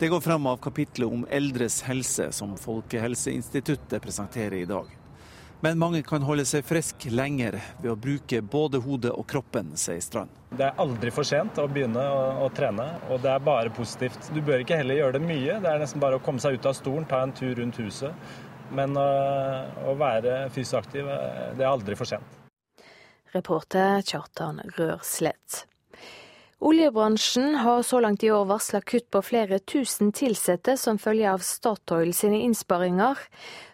Det 0.00 0.08
går 0.08 0.24
frem 0.24 0.48
av 0.48 0.56
kapitlet 0.64 1.04
om 1.04 1.26
eldres 1.28 1.82
helse 1.84 2.30
som 2.32 2.56
Folkehelseinstituttet 2.56 4.00
presenterer 4.00 4.62
i 4.62 4.70
dag. 4.72 4.97
Men 5.60 5.78
mange 5.78 6.04
kan 6.06 6.22
holde 6.22 6.44
seg 6.46 6.62
frisk 6.62 7.08
lenger 7.10 7.56
ved 7.82 7.90
å 7.90 7.96
bruke 7.98 8.38
både 8.46 8.78
hodet 8.78 9.10
og 9.10 9.24
kroppen, 9.26 9.72
sier 9.74 9.98
Strand. 10.04 10.30
Det 10.54 10.68
er 10.68 10.78
aldri 10.78 11.10
for 11.10 11.26
sent 11.26 11.58
å 11.58 11.64
begynne 11.66 11.98
å, 11.98 12.20
å, 12.44 12.50
trene, 12.54 12.86
og 13.10 13.24
det 13.24 13.32
er 13.32 13.42
bare 13.42 13.72
positivt. 13.74 14.30
Du 14.30 14.38
bør 14.38 14.62
ikke 14.62 14.78
heller 14.78 15.00
gjøre 15.00 15.18
det 15.18 15.24
mye. 15.26 15.56
Det 15.64 15.72
er 15.72 15.82
nesten 15.82 16.02
bare 16.04 16.20
å 16.20 16.22
komme 16.22 16.38
seg 16.42 16.60
ut 16.60 16.68
av 16.70 16.76
stolen, 16.78 17.08
ta 17.10 17.24
en 17.26 17.34
tur 17.34 17.58
rundt 17.58 17.80
huset. 17.82 18.30
Men 18.70 18.94
å, 19.00 19.08
å 19.90 19.96
være 19.98 20.44
fysisk 20.54 20.78
aktiv, 20.78 21.10
det 21.58 21.66
er 21.66 21.72
aldri 21.72 21.98
for 21.98 22.06
sent. 22.06 22.38
Reporter 23.34 23.98
Kjartan 24.06 24.62
Rørslett. 24.78 25.64
Oljebransjen 26.60 27.54
har 27.54 27.82
så 27.82 28.00
langt 28.00 28.24
i 28.24 28.30
år 28.30 28.44
varsla 28.44 28.80
kutt 28.80 29.10
på 29.10 29.20
flere 29.22 29.58
tusen 29.58 30.10
ansatte 30.10 30.76
som 30.76 30.98
følge 30.98 31.30
av 31.30 31.38
Statoil 31.38 32.10
sine 32.14 32.40
innsparinger. 32.42 33.14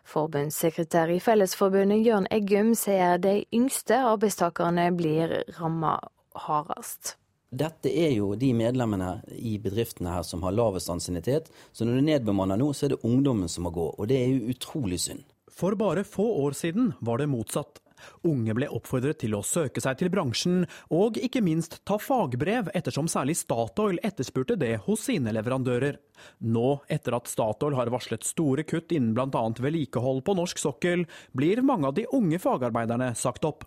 Forbundssekretær 0.05 1.09
i 1.09 1.17
Fellesforbundet 1.21 2.05
Jørn 2.05 2.29
Eggum 2.31 2.75
sier 2.77 3.17
de 3.17 3.47
yngste 3.57 3.97
arbeidstakerne 4.05 4.91
blir 4.93 5.33
ramma 5.57 5.97
hardest. 6.35 7.17
Dette 7.49 7.89
er 7.89 8.13
jo 8.19 8.35
de 8.37 8.53
medlemmene 8.53 9.23
i 9.33 9.57
bedriftene 9.63 10.13
her 10.13 10.27
som 10.27 10.43
har 10.45 10.53
lavest 10.53 10.91
ansiennitet. 10.93 11.49
Så 11.73 11.87
når 11.87 11.97
du 11.97 12.09
nedbemanner 12.11 12.61
nå, 12.61 12.73
så 12.75 12.85
er 12.85 12.95
det 12.95 13.05
ungdommen 13.07 13.49
som 13.49 13.65
må 13.65 13.73
gå. 13.73 13.95
Og 13.97 14.11
det 14.11 14.21
er 14.21 14.29
jo 14.29 14.53
utrolig 14.53 15.01
synd. 15.07 15.25
For 15.49 15.73
bare 15.79 16.05
få 16.05 16.27
år 16.45 16.53
siden 16.59 16.93
var 17.01 17.23
det 17.23 17.31
motsatt. 17.33 17.81
Unge 18.29 18.55
ble 18.57 18.69
oppfordret 18.73 19.21
til 19.23 19.37
å 19.37 19.43
søke 19.45 19.83
seg 19.83 19.99
til 20.01 20.11
bransjen, 20.13 20.65
og 20.95 21.19
ikke 21.21 21.43
minst 21.45 21.81
ta 21.89 21.99
fagbrev, 22.01 22.71
ettersom 22.75 23.09
særlig 23.11 23.37
Statoil 23.41 24.01
etterspurte 24.05 24.59
det 24.61 24.77
hos 24.87 25.07
sine 25.09 25.35
leverandører. 25.37 26.01
Nå, 26.47 26.69
etter 26.89 27.17
at 27.19 27.31
Statoil 27.31 27.77
har 27.79 27.93
varslet 27.95 28.27
store 28.27 28.67
kutt 28.69 28.95
innen 28.95 29.15
bl.a. 29.17 29.45
vedlikehold 29.61 30.25
på 30.27 30.37
norsk 30.39 30.61
sokkel, 30.63 31.07
blir 31.33 31.63
mange 31.67 31.91
av 31.91 31.97
de 31.99 32.07
unge 32.15 32.41
fagarbeiderne 32.43 33.13
sagt 33.19 33.47
opp. 33.49 33.67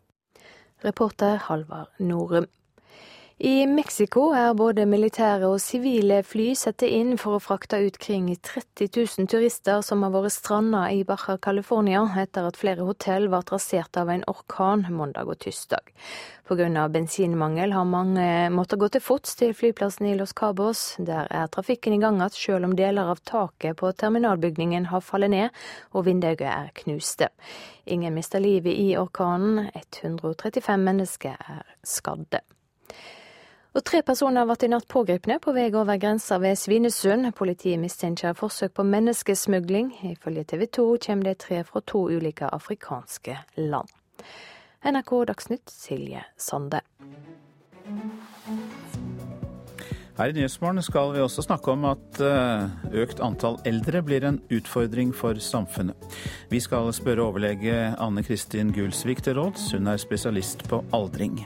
Reporter 0.85 1.39
Halvard 1.47 1.89
Norum. 1.97 2.45
I 3.39 3.67
Mexico 3.67 4.31
er 4.33 4.55
både 4.57 4.87
militære 4.89 5.45
og 5.45 5.59
sivile 5.61 6.23
fly 6.25 6.55
satt 6.57 6.81
inn 6.87 7.19
for 7.21 7.37
å 7.37 7.41
frakte 7.43 7.77
ut 7.85 7.99
kring 8.01 8.31
30 8.33 8.89
000 8.89 9.27
turister 9.29 9.83
som 9.85 10.01
har 10.01 10.15
vært 10.15 10.33
stranda 10.33 10.87
i 10.89 11.03
Baja 11.05 11.35
California 11.37 12.01
etter 12.17 12.47
at 12.49 12.57
flere 12.57 12.87
hotell 12.87 13.27
var 13.29 13.45
rasert 13.53 14.01
av 14.01 14.09
en 14.09 14.25
orkan 14.25 14.87
mandag 14.89 15.29
og 15.29 15.37
tirsdag. 15.45 15.93
Pga. 16.49 16.87
bensinmangel 16.89 17.77
har 17.77 17.85
mange 17.85 18.49
måttet 18.49 18.81
gå 18.81 18.89
til 18.89 19.05
fots 19.05 19.37
til 19.37 19.53
flyplassen 19.53 20.09
i 20.09 20.17
Los 20.17 20.33
Cabos. 20.33 20.95
Der 20.97 21.29
er 21.29 21.45
trafikken 21.45 21.93
i 21.93 22.01
gang 22.01 22.17
igjen, 22.17 22.33
selv 22.33 22.65
om 22.65 22.75
deler 22.75 23.13
av 23.13 23.21
taket 23.21 23.77
på 23.77 23.93
terminalbygningen 23.93 24.89
har 24.89 25.05
fallet 25.05 25.29
ned 25.29 25.65
og 25.93 26.09
vinduet 26.09 26.41
er 26.41 26.73
knuste. 26.73 27.29
Ingen 27.85 28.17
mister 28.17 28.41
livet 28.41 28.73
i 28.73 28.95
orkanen. 28.97 29.67
135 29.77 30.89
mennesker 30.89 31.37
er 31.37 31.65
skadde. 31.85 32.41
Og 33.77 33.83
Tre 33.85 33.99
personer 34.01 34.47
ble 34.49 34.55
i 34.65 34.71
natt 34.71 34.87
pågrepne 34.89 35.35
på 35.37 35.51
vei 35.53 35.67
over 35.69 35.99
grensa 36.01 36.39
ved 36.41 36.57
Svinesund. 36.57 37.29
Politiet 37.37 37.77
mistenker 37.77 38.33
forsøk 38.33 38.73
på 38.73 38.83
menneskesmugling. 38.83 39.91
Ifølge 40.15 40.43
TV 40.49 40.65
2 40.65 40.85
kommer 41.05 41.29
de 41.29 41.33
tre 41.37 41.59
fra 41.63 41.81
to 41.85 42.07
ulike 42.09 42.49
afrikanske 42.49 43.37
land. 43.57 43.91
NRK 44.81 45.11
Dagsnytt, 45.29 45.69
Silje 45.69 46.23
Sande. 46.37 46.81
Her 50.17 50.31
i 50.31 50.33
Nyhetsmorgen 50.33 50.81
skal 50.81 51.13
vi 51.13 51.21
også 51.21 51.45
snakke 51.45 51.71
om 51.71 51.85
at 51.85 52.21
eh, 52.25 52.65
økt 53.03 53.21
antall 53.21 53.59
eldre 53.69 54.01
blir 54.01 54.25
en 54.25 54.39
utfordring 54.49 55.13
for 55.13 55.37
samfunnet. 55.37 56.17
Vi 56.49 56.63
skal 56.65 56.89
spørre 56.97 57.29
overlege 57.29 57.93
Anne 57.93 58.25
Kristin 58.25 58.73
Gulsvik 58.73 59.21
til 59.21 59.37
råds. 59.37 59.69
Hun 59.77 59.93
er 59.93 60.01
spesialist 60.01 60.65
på 60.65 60.81
aldring. 60.97 61.43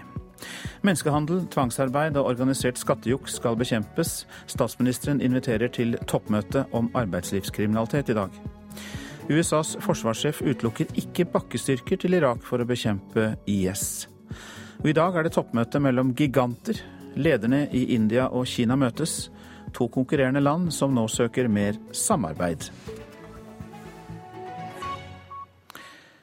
Menneskehandel, 0.85 1.43
tvangsarbeid 1.53 2.17
og 2.19 2.29
organisert 2.31 2.79
skattejuks 2.81 3.37
skal 3.39 3.57
bekjempes. 3.59 4.23
Statsministeren 4.51 5.21
inviterer 5.21 5.71
til 5.73 5.97
toppmøte 6.09 6.65
om 6.77 6.89
arbeidslivskriminalitet 6.97 8.13
i 8.13 8.17
dag. 8.17 8.41
USAs 9.31 9.75
forsvarssjef 9.83 10.41
utelukker 10.41 10.89
ikke 10.99 11.27
bakkestyrker 11.29 11.99
til 12.01 12.17
Irak 12.17 12.41
for 12.47 12.61
å 12.61 12.67
bekjempe 12.67 13.35
IS. 13.47 14.07
Og 14.81 14.89
I 14.89 14.97
dag 14.97 15.15
er 15.15 15.27
det 15.27 15.35
toppmøte 15.35 15.79
mellom 15.83 16.15
giganter. 16.17 16.81
Lederne 17.15 17.67
i 17.75 17.85
India 17.95 18.29
og 18.31 18.47
Kina 18.49 18.75
møtes. 18.79 19.29
To 19.77 19.87
konkurrerende 19.91 20.41
land 20.41 20.71
som 20.73 20.95
nå 20.95 21.05
søker 21.11 21.47
mer 21.47 21.77
samarbeid. 21.95 22.71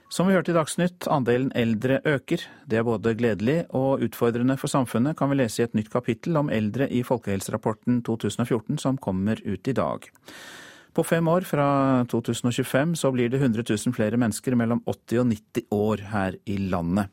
Som 0.08 0.26
vi 0.26 0.32
hørte 0.32 0.54
i 0.54 0.56
Dagsnytt, 0.56 1.04
andelen 1.12 1.50
eldre 1.52 1.98
øker. 2.08 2.40
Det 2.64 2.78
er 2.80 2.86
både 2.86 3.12
gledelig 3.18 3.58
og 3.76 4.00
utfordrende 4.06 4.56
for 4.56 4.72
samfunnet, 4.72 5.18
kan 5.18 5.28
vi 5.28 5.36
lese 5.36 5.60
i 5.60 5.66
et 5.66 5.76
nytt 5.76 5.90
kapittel 5.92 6.38
om 6.40 6.48
eldre 6.48 6.86
i 6.88 7.02
Folkehelserapporten 7.04 8.00
2014 8.06 8.80
som 8.80 8.96
kommer 8.96 9.36
ut 9.44 9.68
i 9.68 9.74
dag. 9.76 10.08
På 10.96 11.04
fem 11.04 11.28
år, 11.28 11.44
fra 11.44 12.06
2025, 12.08 12.96
så 12.96 13.12
blir 13.12 13.28
det 13.28 13.42
100 13.42 13.62
000 13.68 13.94
flere 13.94 14.16
mennesker 14.16 14.56
mellom 14.56 14.80
80 14.86 15.20
og 15.20 15.28
90 15.28 15.68
år 15.76 16.04
her 16.14 16.40
i 16.48 16.56
landet. 16.56 17.12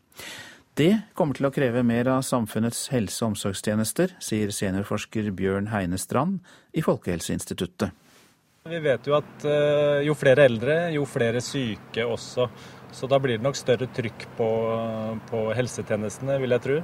Det 0.75 0.93
kommer 1.15 1.35
til 1.35 1.49
å 1.49 1.53
kreve 1.55 1.83
mer 1.83 2.07
av 2.15 2.23
samfunnets 2.23 2.87
helse- 2.95 3.21
og 3.25 3.33
omsorgstjenester, 3.33 4.15
sier 4.23 4.55
seniorforsker 4.55 5.29
Bjørn 5.35 5.69
Heine 5.75 5.99
Strand 5.99 6.39
i 6.71 6.83
Folkehelseinstituttet. 6.83 7.91
Vi 8.65 8.79
vet 8.81 9.05
jo 9.05 9.13
at 9.13 9.43
eh, 9.45 10.07
jo 10.07 10.15
flere 10.17 10.47
eldre, 10.49 10.75
jo 10.89 11.03
flere 11.05 11.37
syke 11.37 12.01
også. 12.01 12.47
Så 12.97 13.05
da 13.05 13.19
blir 13.21 13.37
det 13.37 13.45
nok 13.45 13.59
større 13.59 13.85
trykk 13.93 14.23
på, 14.39 14.47
på 15.29 15.41
helsetjenestene, 15.53 16.39
vil 16.41 16.55
jeg 16.55 16.63
tro. 16.63 16.77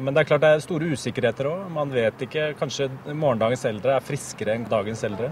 Men 0.00 0.10
det 0.10 0.24
er 0.24 0.28
klart 0.32 0.42
det 0.42 0.50
er 0.50 0.64
store 0.64 0.88
usikkerheter 0.90 1.46
òg. 1.52 1.68
Man 1.76 1.92
vet 1.94 2.24
ikke. 2.26 2.48
Kanskje 2.58 2.88
morgendagens 3.12 3.62
eldre 3.70 3.94
er 3.94 4.02
friskere 4.02 4.56
enn 4.58 4.66
dagens 4.66 5.04
eldre. 5.06 5.30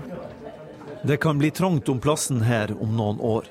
Det 1.03 1.19
kan 1.19 1.43
bli 1.43 1.51
trangt 1.51 1.91
om 1.91 1.99
plassen 1.99 2.45
her 2.47 2.71
om 2.79 2.95
noen 3.01 3.19
år. 3.19 3.51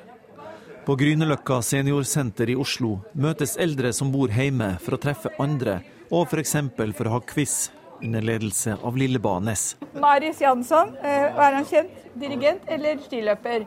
På 0.87 0.95
Grünerløkka 1.03 1.59
seniorsenter 1.67 2.53
i 2.53 2.55
Oslo 2.55 3.01
møtes 3.11 3.57
eldre 3.59 3.91
som 3.91 4.15
bor 4.15 4.31
hjemme 4.31 4.77
for 4.79 4.95
å 4.95 5.03
treffe 5.03 5.35
andre, 5.35 5.81
og 6.07 6.31
f.eks. 6.31 6.55
For, 6.79 6.95
for 6.95 7.11
å 7.11 7.17
ha 7.17 7.23
quiz 7.35 7.59
under 8.03 8.21
ledelse 8.21 8.77
av 8.81 8.97
Lilleba 8.97 9.29
Banes. 9.29 9.77
Marius 9.93 10.41
Jansson, 10.41 10.95
er 11.01 11.29
eh, 11.29 11.53
han 11.53 11.65
kjent 11.65 11.91
dirigent 12.13 12.61
eller 12.67 12.99
skiløper? 12.99 13.65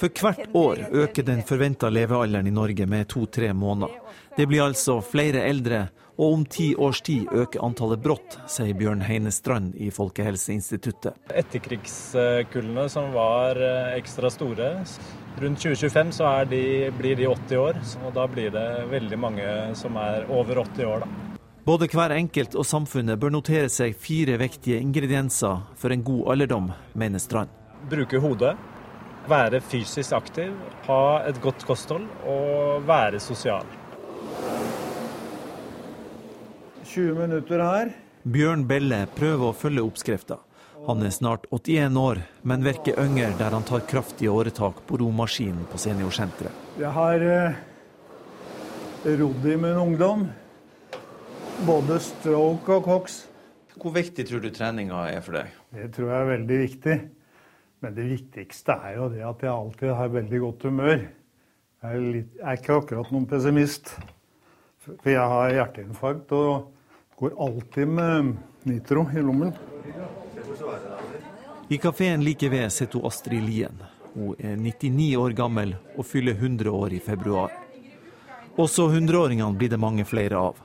For 0.00 0.22
hvert 0.22 0.54
år 0.56 0.84
øker 1.04 1.26
den 1.26 1.42
forventa 1.46 1.90
levealderen 1.92 2.48
i 2.48 2.54
Norge 2.54 2.86
med 2.86 3.08
to-tre 3.08 3.52
måneder. 3.52 3.96
Det 4.36 4.46
blir 4.48 4.62
altså 4.64 5.00
flere 5.04 5.42
eldre, 5.48 5.88
og 6.20 6.34
om 6.34 6.44
ti 6.44 6.74
års 6.76 7.00
tid 7.04 7.28
øker 7.32 7.62
antallet 7.64 8.02
brått, 8.04 8.38
sier 8.50 8.76
Bjørn 8.76 9.02
Heine 9.04 9.32
Strand 9.32 9.74
i 9.80 9.90
Folkehelseinstituttet. 9.94 11.16
Etterkrigskullene 11.42 12.86
som 12.92 13.10
var 13.16 13.60
eh, 13.60 13.96
ekstra 13.98 14.30
store, 14.32 14.70
rundt 15.40 15.64
2025 15.64 16.12
så 16.20 16.30
de, 16.50 16.62
blir 16.98 17.16
de 17.16 17.28
80 17.28 17.64
år. 17.64 17.82
Og 18.04 18.14
da 18.16 18.28
blir 18.28 18.52
det 18.54 18.68
veldig 18.92 19.20
mange 19.20 19.50
som 19.78 19.96
er 20.00 20.28
over 20.28 20.64
80 20.66 20.88
år, 20.92 21.04
da. 21.06 21.29
Både 21.64 21.90
hver 21.92 22.14
enkelt 22.16 22.54
og 22.56 22.64
samfunnet 22.64 23.20
bør 23.20 23.34
notere 23.34 23.68
seg 23.68 23.92
fire 24.00 24.38
vektige 24.40 24.78
ingredienser 24.80 25.60
for 25.76 25.92
en 25.92 26.04
god 26.04 26.32
alderdom, 26.32 26.70
mener 26.96 27.20
Strand. 27.20 27.52
Bruke 27.90 28.20
hodet, 28.20 28.54
være 29.28 29.60
fysisk 29.60 30.16
aktiv, 30.16 30.54
ha 30.86 31.02
et 31.28 31.40
godt 31.44 31.66
kosthold 31.68 32.08
og 32.24 32.88
være 32.88 33.20
sosial. 33.20 33.68
20 36.88 37.14
minutter 37.20 37.60
her. 37.62 37.92
Bjørn 38.24 38.64
Belle 38.68 39.04
prøver 39.16 39.52
å 39.52 39.56
følge 39.56 39.84
oppskrifta. 39.84 40.40
Han 40.88 41.04
er 41.04 41.12
snart 41.12 41.44
81 41.52 41.96
år, 42.00 42.24
men 42.42 42.64
virker 42.64 42.96
yngre 43.04 43.34
der 43.36 43.52
han 43.52 43.68
tar 43.68 43.84
kraftige 43.88 44.32
åretak 44.32 44.80
på 44.88 44.98
romaskinen 45.04 45.68
på 45.68 45.78
seniorsenteret. 45.78 46.56
Jeg 46.80 46.92
har 46.96 47.24
eh, 47.36 47.58
rodd 49.20 49.44
i 49.44 49.58
min 49.60 49.76
ungdom. 49.76 50.30
Både 51.66 51.98
stroke 52.00 52.72
og 52.72 52.86
cox. 52.86 53.16
Hvor 53.80 53.92
viktig 53.92 54.24
tror 54.28 54.40
du 54.40 54.48
treninga 54.52 55.02
er 55.12 55.20
for 55.24 55.36
deg? 55.36 55.50
Det 55.76 55.90
tror 55.92 56.08
jeg 56.08 56.20
er 56.20 56.30
veldig 56.30 56.58
viktig. 56.60 56.94
Men 57.84 57.96
det 57.96 58.06
viktigste 58.08 58.76
er 58.76 58.94
jo 58.96 59.08
det 59.12 59.20
at 59.24 59.44
jeg 59.44 59.52
alltid 59.52 59.92
har 59.98 60.14
veldig 60.14 60.40
godt 60.40 60.64
humør. 60.68 61.02
Jeg 61.80 61.98
er, 61.98 62.06
litt, 62.16 62.30
jeg 62.36 62.46
er 62.48 62.60
ikke 62.60 62.78
akkurat 62.80 63.12
noen 63.12 63.26
pessimist. 63.28 63.92
For 64.84 65.12
jeg 65.12 65.32
har 65.34 65.52
hjerteinfarkt 65.58 66.32
og 66.36 66.70
går 67.20 67.36
alltid 67.48 67.92
med 67.98 68.32
nitro 68.68 69.04
i 69.12 69.24
lommen. 69.24 69.52
I 71.68 71.78
kafeen 71.80 72.24
like 72.24 72.48
ved 72.52 72.72
sitter 72.72 73.04
Astrid 73.08 73.44
Lien. 73.44 73.84
Hun 74.14 74.32
er 74.40 74.56
99 74.56 75.12
år 75.20 75.36
gammel 75.36 75.76
og 75.94 76.08
fyller 76.08 76.40
100 76.40 76.72
år 76.72 76.96
i 76.96 77.04
februar. 77.04 77.52
Også 78.56 78.88
100-åringene 78.90 79.56
blir 79.56 79.70
det 79.72 79.80
mange 79.80 80.08
flere 80.08 80.40
av. 80.50 80.58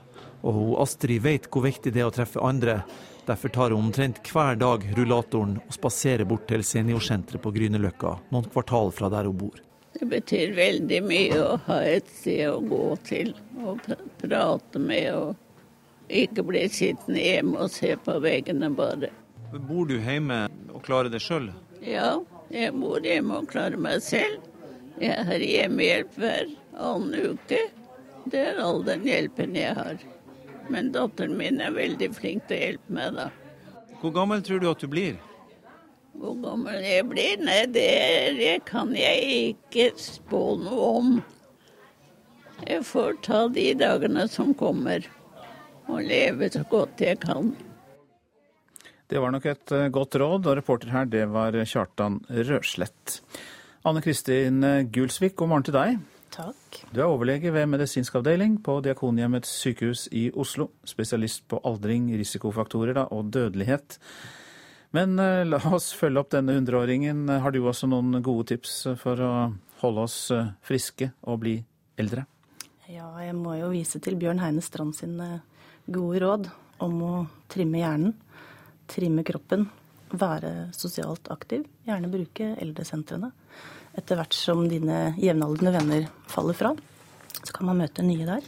Og 0.46 0.54
hun 0.54 0.72
Astrid 0.84 1.24
vet 1.24 1.50
hvor 1.50 1.66
viktig 1.66 1.90
det 1.94 2.04
er 2.04 2.08
å 2.08 2.14
treffe 2.14 2.42
andre. 2.44 2.80
Derfor 3.26 3.50
tar 3.50 3.72
hun 3.74 3.88
omtrent 3.88 4.20
hver 4.30 4.58
dag 4.60 4.84
rullatoren 4.94 5.56
og 5.58 5.72
spaserer 5.74 6.28
bort 6.28 6.46
til 6.46 6.62
seniorsenteret 6.62 7.42
på 7.42 7.50
Grünerløkka, 7.56 8.12
noen 8.30 8.46
kvartal 8.52 8.92
fra 8.94 9.10
der 9.10 9.26
hun 9.26 9.40
bor. 9.40 9.58
Det 9.96 10.06
betyr 10.06 10.52
veldig 10.54 11.00
mye 11.08 11.40
å 11.40 11.56
ha 11.66 11.80
et 11.88 12.06
sted 12.20 12.44
å 12.52 12.60
gå 12.62 12.84
til 13.08 13.32
og 13.64 13.82
prate 14.20 14.78
med, 14.78 15.08
og 15.16 16.12
ikke 16.12 16.44
bli 16.46 16.66
sittende 16.70 17.22
hjemme 17.22 17.64
og 17.64 17.72
se 17.74 17.94
på 17.98 18.18
veggene 18.22 18.70
bare. 18.76 19.10
Bor 19.56 19.88
du 19.88 19.96
hjemme 19.96 20.44
og 20.70 20.84
klarer 20.86 21.10
det 21.10 21.22
sjøl? 21.24 21.48
Ja, 21.82 22.20
jeg 22.52 22.76
bor 22.76 23.02
hjemme 23.02 23.40
og 23.40 23.48
klarer 23.50 23.80
meg 23.80 24.04
selv. 24.04 24.44
Jeg 25.00 25.24
har 25.28 25.42
hjemmehjelp 25.42 26.20
hver 26.20 26.52
annen 26.76 27.32
uke. 27.32 27.64
Det 28.30 28.44
er 28.52 28.60
all 28.62 28.84
den 28.86 29.02
hjelpen 29.08 29.56
jeg 29.58 29.74
har. 29.76 29.98
Men 30.72 30.90
datteren 30.94 31.36
min 31.38 31.60
er 31.62 31.74
veldig 31.76 32.10
flink 32.16 32.46
til 32.48 32.58
å 32.58 32.62
hjelpe 32.64 32.96
meg, 32.98 33.18
da. 33.18 33.30
Hvor 34.00 34.12
gammel 34.14 34.42
tror 34.44 34.60
du 34.62 34.68
at 34.70 34.82
du 34.82 34.88
blir? 34.90 35.16
Hvor 36.16 36.36
gammel 36.40 36.80
jeg 36.84 37.04
blir? 37.10 37.40
Nei, 37.44 37.62
det, 37.72 37.88
det 38.38 38.54
kan 38.68 38.92
jeg 38.96 39.52
ikke 39.52 39.90
spå 40.00 40.42
noe 40.60 40.88
om. 41.00 41.12
Jeg 42.64 42.86
får 42.88 43.20
ta 43.24 43.44
de 43.52 43.68
dagene 43.76 44.24
som 44.32 44.54
kommer, 44.56 45.04
og 45.86 46.02
leve 46.08 46.48
så 46.52 46.64
godt 46.70 47.04
jeg 47.04 47.20
kan. 47.22 47.52
Det 49.06 49.20
var 49.22 49.30
nok 49.30 49.44
et 49.46 49.72
eh, 49.76 49.90
godt 49.92 50.16
råd, 50.18 50.48
og 50.48 50.56
reporter 50.58 50.90
her 50.90 51.06
det 51.06 51.28
var 51.30 51.54
Kjartan 51.68 52.18
Røslett. 52.26 53.20
Anne 53.86 54.02
Kristin 54.02 54.64
Gulsvik, 54.90 55.36
god 55.38 55.52
morgen 55.52 55.68
til 55.68 55.76
deg. 55.76 56.00
Takk. 56.36 56.80
Du 56.92 57.00
er 57.00 57.08
overlege 57.08 57.52
ved 57.54 57.68
medisinsk 57.72 58.18
avdeling 58.20 58.58
på 58.64 58.78
Diakonhjemmets 58.84 59.50
sykehus 59.62 60.06
i 60.12 60.26
Oslo. 60.36 60.68
Spesialist 60.84 61.46
på 61.48 61.60
aldring, 61.64 62.10
risikofaktorer 62.18 62.98
da, 62.98 63.06
og 63.10 63.30
dødelighet. 63.32 63.98
Men 64.96 65.16
eh, 65.22 65.42
la 65.48 65.60
oss 65.72 65.90
følge 65.96 66.20
opp 66.20 66.34
denne 66.36 66.58
hundreåringen. 66.58 67.24
Har 67.42 67.56
du 67.56 67.62
også 67.64 67.88
noen 67.88 68.20
gode 68.24 68.50
tips 68.52 68.76
for 69.00 69.22
å 69.24 69.32
holde 69.80 70.04
oss 70.04 70.18
eh, 70.34 70.52
friske 70.66 71.10
og 71.24 71.40
bli 71.46 71.56
eldre? 71.96 72.26
Ja, 72.86 73.08
jeg 73.24 73.34
må 73.34 73.56
jo 73.58 73.72
vise 73.72 73.98
til 74.04 74.20
Bjørn 74.20 74.44
Heine 74.44 74.62
Strand 74.62 74.94
sine 74.94 75.40
gode 75.88 76.20
råd 76.22 76.52
om 76.84 77.02
å 77.02 77.14
trimme 77.50 77.80
hjernen 77.80 78.14
trimme 78.86 79.24
kroppen, 79.26 79.66
være 80.10 80.70
sosialt 80.76 81.30
aktiv. 81.34 81.66
Gjerne 81.86 82.10
bruke 82.10 82.52
eldresentrene. 82.62 83.32
Etter 83.96 84.16
hvert 84.20 84.36
som 84.36 84.66
dine 84.68 85.14
jevnaldrende 85.20 85.72
venner 85.78 86.08
faller 86.28 86.54
fra, 86.56 86.74
så 87.42 87.52
kan 87.56 87.66
man 87.70 87.78
møte 87.80 88.02
nye 88.04 88.26
der. 88.28 88.44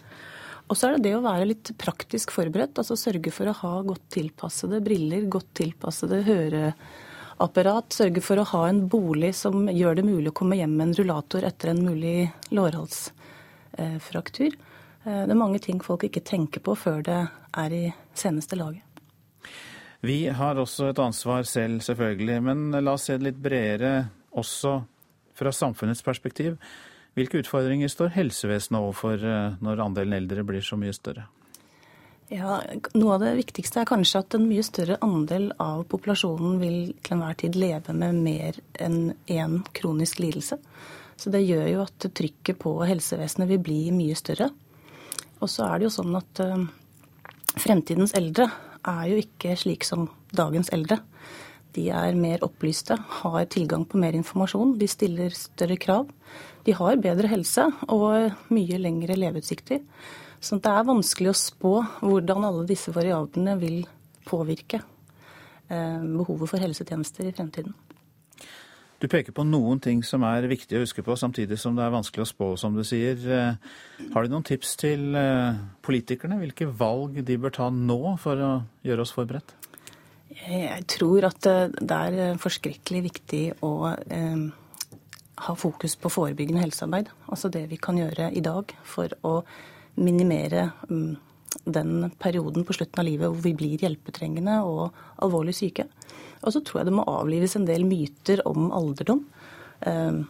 Og 0.68 0.76
så 0.76 0.86
er 0.86 0.92
det 0.96 1.04
det 1.08 1.16
å 1.16 1.24
være 1.24 1.48
litt 1.48 1.70
praktisk 1.80 2.32
forberedt. 2.34 2.78
Altså 2.80 2.94
sørge 3.00 3.30
for 3.32 3.46
å 3.48 3.58
ha 3.62 3.74
godt 3.86 4.06
tilpassede 4.18 4.82
briller, 4.84 5.22
godt 5.32 5.50
tilpassede 5.62 6.18
høreapparat. 6.26 7.86
Sørge 7.96 8.20
for 8.24 8.36
å 8.40 8.50
ha 8.52 8.62
en 8.68 8.80
bolig 8.92 9.32
som 9.38 9.54
gjør 9.72 9.94
det 9.98 10.04
mulig 10.04 10.28
å 10.32 10.38
komme 10.42 10.58
hjem 10.60 10.74
med 10.76 10.84
en 10.90 10.96
rullator 11.00 11.42
etter 11.48 11.66
en 11.72 11.86
mulig 11.86 12.18
lårhalsfraktur. 12.52 14.52
Eh, 14.52 15.22
det 15.24 15.32
er 15.32 15.40
mange 15.40 15.60
ting 15.64 15.78
folk 15.84 16.02
ikke 16.04 16.28
tenker 16.28 16.60
på 16.64 16.72
før 16.76 16.98
det 17.06 17.20
er 17.64 17.70
i 17.72 17.94
seneste 18.12 18.56
laget. 18.60 18.84
Vi 20.04 20.28
har 20.28 20.54
også 20.60 20.88
et 20.92 21.00
ansvar 21.02 21.42
selv, 21.48 21.80
selvfølgelig. 21.82 22.42
Men 22.44 22.70
la 22.84 22.92
oss 22.92 23.04
se 23.08 23.16
det 23.16 23.24
litt 23.30 23.40
bredere 23.42 24.08
også 24.36 24.82
fra 25.38 25.54
samfunnets 25.54 26.04
perspektiv. 26.04 26.58
Hvilke 27.18 27.40
utfordringer 27.42 27.90
står 27.90 28.14
helsevesenet 28.18 28.78
overfor 28.78 29.22
eh, 29.24 29.58
når 29.64 29.84
andelen 29.86 30.18
eldre 30.20 30.44
blir 30.46 30.64
så 30.64 30.78
mye 30.78 30.94
større? 30.94 31.26
Ja, 32.28 32.58
Noe 32.92 33.14
av 33.14 33.22
det 33.24 33.30
viktigste 33.38 33.80
er 33.80 33.88
kanskje 33.88 34.20
at 34.20 34.34
en 34.36 34.44
mye 34.50 34.62
større 34.66 34.98
andel 35.04 35.48
av 35.64 35.86
populasjonen 35.88 36.58
vil 36.60 36.92
til 37.00 37.16
enhver 37.16 37.38
tid 37.40 37.56
leve 37.56 37.94
med 37.96 38.18
mer 38.20 38.58
enn 38.76 39.14
én 39.32 39.62
kronisk 39.72 40.20
lidelse. 40.20 40.58
Så 41.18 41.32
det 41.34 41.46
gjør 41.46 41.64
jo 41.72 41.84
at 41.86 42.08
trykket 42.14 42.60
på 42.60 42.74
helsevesenet 42.84 43.48
vil 43.48 43.62
bli 43.64 43.78
mye 43.96 44.18
større. 44.18 44.50
Og 45.40 45.48
så 45.50 45.70
er 45.70 45.80
det 45.80 45.88
jo 45.88 45.94
sånn 45.96 46.18
at 46.18 46.42
uh, 46.44 46.68
fremtidens 47.58 48.14
eldre 48.18 48.50
er 48.86 49.08
jo 49.10 49.22
ikke 49.24 49.56
slik 49.58 49.88
som 49.88 50.06
dagens 50.36 50.70
eldre. 50.74 51.00
De 51.78 51.86
er 51.94 52.16
mer 52.18 52.42
opplyste, 52.42 52.96
har 53.20 53.44
tilgang 53.52 53.84
på 53.86 54.00
mer 54.02 54.16
informasjon, 54.18 54.74
de 54.80 54.88
stiller 54.90 55.34
større 55.36 55.78
krav. 55.78 56.08
De 56.66 56.74
har 56.74 56.98
bedre 56.98 57.30
helse 57.30 57.68
og 57.86 58.50
mye 58.50 58.80
lengre 58.82 59.14
leveutsikter. 59.18 59.84
Så 60.42 60.58
det 60.62 60.70
er 60.70 60.86
vanskelig 60.86 61.30
å 61.30 61.38
spå 61.38 61.74
hvordan 62.02 62.46
alle 62.48 62.66
disse 62.66 62.90
variablene 62.94 63.54
vil 63.62 63.78
påvirke 64.26 64.80
eh, 64.82 66.02
behovet 66.02 66.50
for 66.50 66.62
helsetjenester 66.62 67.30
i 67.30 67.34
fremtiden. 67.34 67.76
Du 68.98 69.06
peker 69.06 69.30
på 69.30 69.44
noen 69.46 69.78
ting 69.78 70.00
som 70.02 70.24
er 70.26 70.48
viktig 70.50 70.74
å 70.74 70.82
huske 70.82 71.04
på, 71.06 71.14
samtidig 71.18 71.60
som 71.62 71.76
det 71.78 71.84
er 71.84 71.94
vanskelig 71.94 72.24
å 72.24 72.30
spå, 72.32 72.50
som 72.58 72.74
du 72.74 72.82
sier. 72.86 73.14
Eh, 73.22 74.08
har 74.14 74.26
du 74.26 74.34
noen 74.34 74.46
tips 74.46 74.74
til 74.80 75.14
eh, 75.18 75.62
politikerne? 75.86 76.40
Hvilke 76.42 76.66
valg 76.66 77.22
de 77.22 77.38
bør 77.38 77.54
ta 77.54 77.70
nå 77.70 78.16
for 78.18 78.42
å 78.42 78.52
gjøre 78.86 79.06
oss 79.06 79.14
forberedt? 79.14 79.57
Jeg 80.28 80.84
tror 80.92 81.28
at 81.28 81.46
eh, 81.48 81.68
det 81.78 81.98
er 81.98 82.40
forskrekkelig 82.40 83.04
viktig 83.08 83.42
å 83.64 83.72
eh, 83.94 84.42
ha 85.46 85.54
fokus 85.58 85.96
på 86.00 86.10
forebyggende 86.12 86.62
helsearbeid. 86.62 87.10
Altså 87.30 87.50
det 87.52 87.66
vi 87.70 87.80
kan 87.80 87.98
gjøre 87.98 88.30
i 88.36 88.44
dag 88.44 88.74
for 88.86 89.12
å 89.26 89.40
minimere 89.98 90.68
um, 90.90 91.16
den 91.64 92.10
perioden 92.20 92.66
på 92.66 92.76
slutten 92.76 93.02
av 93.02 93.06
livet 93.08 93.30
hvor 93.30 93.42
vi 93.42 93.54
blir 93.56 93.82
hjelpetrengende 93.82 94.60
og 94.66 94.94
alvorlig 95.24 95.56
syke. 95.58 95.88
Og 96.44 96.54
så 96.54 96.62
tror 96.62 96.80
jeg 96.80 96.90
det 96.90 96.96
må 96.98 97.06
avlives 97.10 97.56
en 97.58 97.66
del 97.68 97.86
myter 97.88 98.42
om 98.46 98.70
alderdom. 98.74 99.24
Eh, 99.86 100.20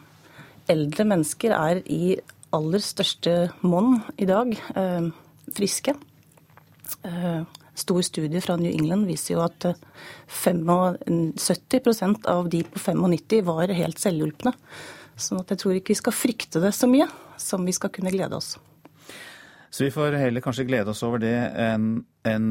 eldre 0.72 1.08
mennesker 1.08 1.54
er 1.56 1.82
i 1.84 2.16
aller 2.56 2.84
største 2.84 3.50
monn 3.60 3.98
i 4.16 4.28
dag 4.28 4.54
eh, 4.56 5.10
friske. 5.56 5.94
Eh, 7.04 7.42
stor 7.80 8.02
studie 8.06 8.40
fra 8.44 8.56
New 8.60 8.72
England 8.72 9.08
viser 9.08 9.34
jo 9.36 9.42
at 9.44 9.66
75% 10.30 12.26
av 12.30 12.48
de 12.52 12.62
på 12.66 12.78
95 12.78 13.44
var 13.46 13.68
helt 13.80 13.98
selvhjulpne. 14.02 14.52
Sånn 15.18 15.40
at 15.42 15.50
jeg 15.54 15.58
tror 15.62 15.74
ikke 15.78 15.94
vi 15.94 16.02
skal 16.02 16.14
frykte 16.14 16.62
det 16.62 16.72
så 16.76 16.86
mye 16.90 17.08
som 17.40 17.64
vi 17.66 17.74
skal 17.74 17.90
kunne 17.94 18.14
glede 18.14 18.38
oss. 18.38 18.56
Så 19.70 19.84
vi 19.84 19.92
får 19.92 20.16
heller 20.16 20.40
kanskje 20.44 20.66
glede 20.68 20.90
oss 20.94 21.02
over 21.06 21.18
det 21.22 21.36
enn 21.60 22.04
en, 22.28 22.46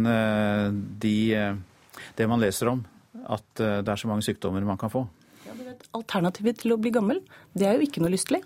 de, 1.02 1.16
det 2.18 2.28
man 2.30 2.42
leser 2.44 2.70
om 2.72 2.86
at 3.28 3.64
eh, 3.64 3.80
det 3.84 3.92
er 3.92 4.00
så 4.00 4.10
mange 4.10 4.26
sykdommer 4.26 4.66
man 4.66 4.80
kan 4.80 4.92
få. 4.94 5.04
Ja, 5.48 5.56
Alternativet 5.98 6.62
til 6.62 6.76
å 6.76 6.80
bli 6.82 6.92
gammel, 6.94 7.22
det 7.58 7.68
er 7.68 7.78
jo 7.78 7.88
ikke 7.88 8.04
noe 8.04 8.14
lystelig. 8.14 8.44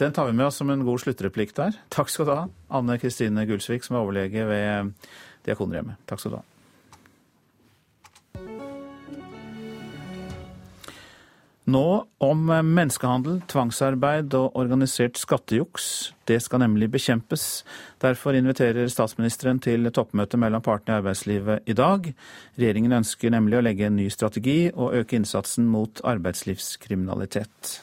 Den 0.00 0.14
tar 0.16 0.30
vi 0.30 0.36
med 0.36 0.46
oss 0.46 0.56
som 0.60 0.70
en 0.72 0.84
god 0.86 1.02
sluttreplikk 1.02 1.52
der. 1.58 1.76
Takk 1.92 2.08
skal 2.08 2.28
du 2.28 2.32
ha, 2.32 2.44
Anne 2.72 2.96
Kristine 3.00 3.44
Gulsvik, 3.48 3.84
som 3.84 3.98
er 3.98 4.04
overlege 4.06 4.46
ved 4.48 4.94
Diakonhjemmet. 5.46 6.00
Takk 6.06 6.22
skal 6.22 6.36
du 6.36 6.40
ha. 6.40 6.46
Nå 11.70 11.86
om 12.24 12.46
menneskehandel, 12.48 13.42
tvangsarbeid 13.50 14.32
og 14.34 14.56
organisert 14.58 15.18
skattejuks. 15.20 15.84
Det 16.26 16.40
skal 16.42 16.64
nemlig 16.64 16.88
bekjempes. 16.90 17.44
Derfor 18.02 18.34
inviterer 18.34 18.88
statsministeren 18.90 19.60
til 19.62 19.86
toppmøte 19.94 20.40
mellom 20.40 20.64
partene 20.66 20.96
i 20.96 21.02
arbeidslivet 21.02 21.68
i 21.70 21.76
dag. 21.78 22.08
Regjeringen 22.58 22.96
ønsker 22.98 23.34
nemlig 23.36 23.60
å 23.60 23.62
legge 23.68 23.86
en 23.86 24.00
ny 24.00 24.08
strategi 24.10 24.72
og 24.72 24.96
øke 25.02 25.20
innsatsen 25.20 25.68
mot 25.70 26.02
arbeidslivskriminalitet. 26.10 27.76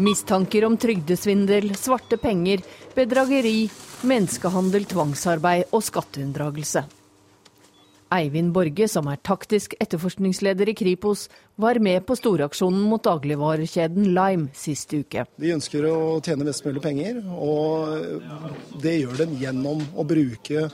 Mistanker 0.00 0.64
om 0.64 0.78
trygdesvindel, 0.80 1.74
svarte 1.76 2.16
penger, 2.16 2.62
bedrageri, 2.96 3.68
menneskehandel, 4.06 4.86
tvangsarbeid 4.90 5.74
og 5.76 5.84
skatteunndragelse. 5.84 6.86
Eivind 8.10 8.50
Borge, 8.50 8.88
som 8.90 9.06
er 9.06 9.20
taktisk 9.22 9.76
etterforskningsleder 9.78 10.72
i 10.72 10.74
Kripos, 10.74 11.28
var 11.62 11.78
med 11.78 12.02
på 12.08 12.16
storaksjonen 12.18 12.82
mot 12.90 13.04
dagligvarekjeden 13.06 14.08
Lime 14.16 14.48
sist 14.58 14.90
uke. 14.96 15.28
De 15.38 15.52
ønsker 15.54 15.86
å 15.86 16.18
tjene 16.18 16.48
mest 16.48 16.66
mulig 16.66 16.82
penger, 16.82 17.20
og 17.30 18.80
det 18.82 18.96
gjør 18.96 19.22
de 19.22 19.28
gjennom 19.44 19.84
å 19.94 20.06
bruke 20.08 20.66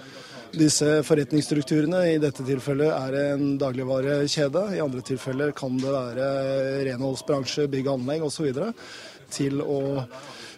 disse 0.56 1.02
forretningsstrukturene. 1.04 2.06
I 2.14 2.22
dette 2.22 2.46
tilfellet 2.46 2.88
er 2.88 3.12
det 3.12 3.26
en 3.34 3.52
dagligvarekjede, 3.60 4.64
i 4.78 4.80
andre 4.80 5.04
tilfeller 5.04 5.52
kan 5.56 5.76
det 5.82 5.92
være 5.92 6.30
renholdsbransje, 6.88 7.68
bygg 7.68 7.90
og 7.90 7.98
anlegg 7.98 8.24
osv. 8.30 8.48
Til 9.36 9.60
å 9.60 9.80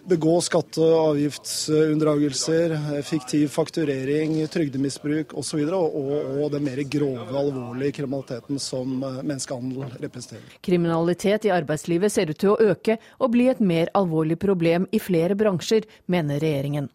begå 0.07 0.35
skatte- 0.41 0.81
og 0.83 1.13
avgiftsunndragelser, 1.13 2.75
fiktiv 3.07 3.47
fakturering, 3.53 4.35
trygdemisbruk 4.51 5.33
osv. 5.37 5.63
Og, 5.65 5.95
og, 5.95 6.13
og 6.43 6.51
den 6.53 6.65
mer 6.67 6.83
grove, 6.83 7.27
alvorlige 7.41 7.97
kriminaliteten 7.99 8.61
som 8.61 9.01
eh, 9.03 9.19
menneskehandel 9.23 9.89
representerer. 9.99 10.59
Kriminalitet 10.65 11.49
i 11.49 11.53
arbeidslivet 11.55 12.13
ser 12.13 12.31
ut 12.31 12.39
til 12.39 12.53
å 12.53 12.71
øke 12.71 12.99
og 13.19 13.33
bli 13.35 13.49
et 13.51 13.63
mer 13.63 13.91
alvorlig 13.97 14.39
problem 14.39 14.87
i 14.91 15.01
flere 15.03 15.37
bransjer, 15.39 15.87
mener 16.07 16.39
regjeringen. 16.43 16.89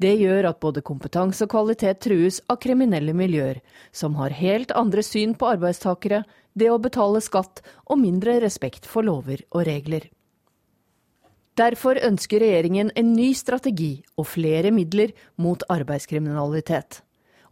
Det 0.00 0.14
gjør 0.16 0.48
at 0.50 0.60
både 0.62 0.82
kompetanse 0.86 1.44
og 1.44 1.52
kvalitet 1.52 2.00
trues 2.06 2.40
av 2.48 2.60
kriminelle 2.62 3.14
miljøer, 3.16 3.60
som 3.92 4.16
har 4.18 4.36
helt 4.38 4.72
andre 4.76 5.04
syn 5.04 5.34
på 5.38 5.50
arbeidstakere, 5.50 6.22
det 6.58 6.70
å 6.72 6.80
betale 6.82 7.20
skatt 7.22 7.62
og 7.86 8.00
mindre 8.00 8.38
respekt 8.42 8.88
for 8.88 9.06
lover 9.06 9.44
og 9.52 9.66
regler. 9.68 10.08
Derfor 11.58 11.98
ønsker 12.06 12.38
regjeringen 12.44 12.92
en 12.94 13.08
ny 13.16 13.32
strategi 13.34 13.96
og 14.20 14.28
flere 14.30 14.70
midler 14.70 15.10
mot 15.42 15.64
arbeidskriminalitet. 15.72 17.00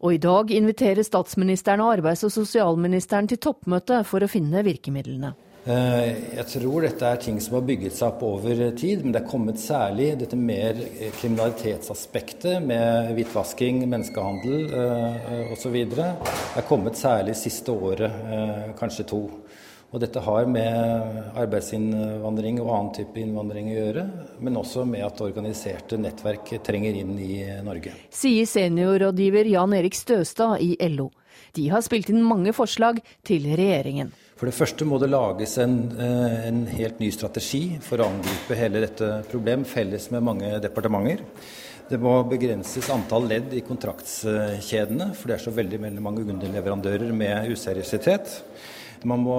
Og 0.04 0.14
i 0.14 0.20
dag 0.22 0.52
inviterer 0.54 1.02
statsministeren 1.02 1.82
og 1.82 1.96
arbeids- 1.96 2.22
og 2.28 2.30
sosialministeren 2.30 3.26
til 3.26 3.40
toppmøte 3.42 4.04
for 4.06 4.22
å 4.22 4.30
finne 4.30 4.62
virkemidlene. 4.62 5.32
Eh, 5.66 6.36
jeg 6.36 6.46
tror 6.52 6.84
dette 6.86 7.08
er 7.08 7.18
ting 7.18 7.40
som 7.42 7.56
har 7.56 7.64
bygget 7.66 7.96
seg 7.96 8.12
opp 8.12 8.22
over 8.28 8.60
tid, 8.78 9.02
men 9.02 9.16
det 9.16 9.24
er 9.24 9.30
kommet 9.32 9.58
særlig 9.58 10.12
dette 10.20 10.38
mer 10.38 10.78
kriminalitetsaspektet 11.16 12.62
med 12.62 13.10
hvitvasking, 13.16 13.80
menneskehandel 13.90 14.70
osv. 15.56 15.80
Det 15.96 16.06
er 16.62 16.68
kommet 16.68 17.00
særlig 17.00 17.34
siste 17.40 17.74
året, 17.74 18.06
eh, 18.06 18.70
kanskje 18.78 19.08
to. 19.10 19.24
Og 19.96 20.02
dette 20.02 20.20
har 20.20 20.44
med 20.44 21.36
arbeidsinnvandring 21.40 22.58
og 22.60 22.66
annen 22.68 22.90
type 22.98 23.16
innvandring 23.16 23.70
å 23.72 23.76
gjøre, 23.78 24.02
men 24.44 24.58
også 24.60 24.82
med 24.84 25.00
at 25.06 25.22
organiserte 25.24 25.96
nettverk 25.96 26.50
trenger 26.66 26.98
inn 27.00 27.14
i 27.16 27.38
Norge. 27.64 27.94
Sier 28.12 28.44
seniorrådgiver 28.50 29.48
Jan 29.48 29.72
Erik 29.78 29.96
Støstad 29.96 30.60
i 30.60 30.74
LO. 30.92 31.06
De 31.56 31.64
har 31.72 31.80
spilt 31.80 32.10
inn 32.12 32.20
mange 32.20 32.52
forslag 32.52 33.00
til 33.24 33.48
regjeringen. 33.56 34.12
For 34.36 34.50
det 34.50 34.58
første 34.58 34.84
må 34.84 34.98
det 35.00 35.08
lages 35.14 35.56
en, 35.64 35.78
eh, 35.96 36.44
en 36.50 36.66
helt 36.66 37.00
ny 37.00 37.08
strategi 37.10 37.78
for 37.80 37.96
å 37.96 38.10
angripe 38.10 38.60
hele 38.60 38.84
dette 38.84 39.24
problemet, 39.30 39.66
felles 39.66 40.10
med 40.10 40.22
mange 40.28 40.60
departementer. 40.60 41.24
Det 41.88 41.96
må 41.96 42.18
begrenses 42.28 42.90
antall 42.90 43.30
ledd 43.30 43.54
i 43.54 43.64
kontraktskjedene, 43.64 45.14
for 45.14 45.28
det 45.28 45.40
er 45.40 45.44
så 45.46 45.56
veldig, 45.56 45.80
veldig 45.88 46.02
mange 46.02 46.26
underleverandører 46.26 47.14
med 47.14 47.48
useriøsitet. 47.48 48.42
Man 49.04 49.20
må 49.24 49.38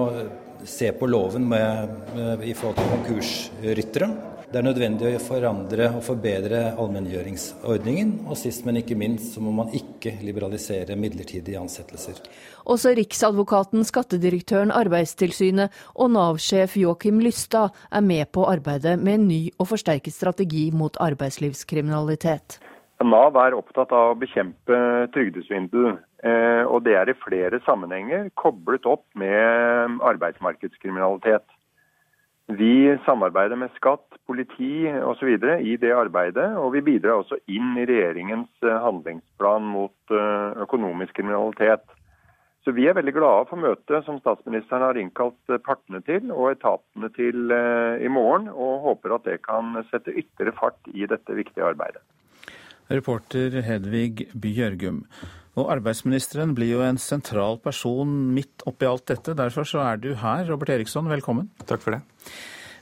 se 0.64 0.90
på 0.92 1.06
loven 1.06 1.46
med, 1.48 1.94
med, 2.14 2.42
i 2.46 2.54
forhold 2.56 2.80
til 2.80 2.90
konkursryttere. 2.96 4.10
Det 4.48 4.56
er 4.56 4.64
nødvendig 4.64 5.10
å 5.12 5.18
forandre 5.20 5.90
og 5.92 6.00
forbedre 6.06 6.70
allmenngjøringsordningen. 6.80 8.14
Og 8.32 8.38
sist, 8.40 8.62
men 8.64 8.78
ikke 8.80 8.96
minst, 8.96 9.34
så 9.34 9.42
må 9.44 9.52
man 9.52 9.68
ikke 9.76 10.14
liberalisere 10.24 10.96
midlertidige 10.96 11.60
ansettelser. 11.60 12.22
Også 12.64 12.94
Riksadvokaten, 12.96 13.84
Skattedirektøren, 13.84 14.72
Arbeidstilsynet 14.72 15.76
og 15.92 16.14
Nav-sjef 16.14 16.78
Joakim 16.80 17.20
Lystad 17.20 17.76
er 17.92 18.06
med 18.08 18.32
på 18.32 18.46
arbeidet 18.48 18.96
med 18.96 19.18
en 19.18 19.28
ny 19.28 19.42
og 19.58 19.68
forsterket 19.74 20.16
strategi 20.16 20.70
mot 20.72 20.96
arbeidslivskriminalitet. 20.96 22.56
Nav 23.04 23.36
er 23.38 23.54
opptatt 23.54 23.92
av 23.92 24.14
å 24.14 24.18
bekjempe 24.18 24.80
trygdesvindel. 25.12 25.98
Eh, 26.26 26.64
og 26.66 26.82
det 26.82 26.96
er 26.98 27.10
i 27.10 27.18
flere 27.20 27.60
sammenhenger 27.62 28.30
koblet 28.38 28.86
opp 28.90 29.04
med 29.18 30.00
arbeidsmarkedskriminalitet. 30.02 31.46
Vi 32.58 32.96
samarbeider 33.04 33.60
med 33.60 33.74
skatt, 33.76 34.06
politi 34.26 34.88
osv. 34.88 35.28
i 35.60 35.76
det 35.76 35.92
arbeidet, 35.94 36.48
og 36.56 36.72
vi 36.74 36.82
bidrar 36.82 37.20
også 37.20 37.38
inn 37.46 37.76
i 37.76 37.86
regjeringens 37.86 38.50
eh, 38.64 38.80
handlingsplan 38.82 39.68
mot 39.68 40.16
eh, 40.16 40.58
økonomisk 40.64 41.14
kriminalitet. 41.20 41.86
Så 42.64 42.74
Vi 42.74 42.88
er 42.88 42.98
veldig 42.98 43.14
glade 43.14 43.46
for 43.48 43.56
møtet 43.56 44.04
som 44.04 44.18
statsministeren 44.18 44.82
har 44.82 44.98
innkalt 44.98 45.54
partene 45.64 46.02
til 46.04 46.32
og 46.34 46.50
etatene 46.50 47.08
til 47.14 47.48
i 47.48 48.10
morgen, 48.12 48.50
og 48.50 48.82
håper 48.84 49.14
at 49.14 49.24
det 49.24 49.38
kan 49.46 49.78
sette 49.88 50.12
ytterligere 50.12 50.58
fart 50.58 50.90
i 50.92 51.06
dette 51.08 51.38
viktige 51.38 51.64
arbeidet. 51.64 52.02
Reporter 52.90 53.60
Hedvig 53.64 54.28
Bjørgum. 54.32 55.02
Og 55.58 55.72
arbeidsministeren 55.74 56.54
blir 56.56 56.76
jo 56.76 56.84
en 56.86 57.00
sentral 57.02 57.58
person 57.62 58.10
midt 58.34 58.62
oppi 58.68 58.86
alt 58.88 59.08
dette. 59.10 59.34
Derfor 59.38 59.66
så 59.66 59.82
er 59.84 60.00
du 60.00 60.12
her, 60.20 60.46
Robert 60.48 60.70
Eriksson. 60.76 61.10
Velkommen. 61.10 61.50
Takk 61.66 61.82
for 61.82 61.96
det. 61.96 62.02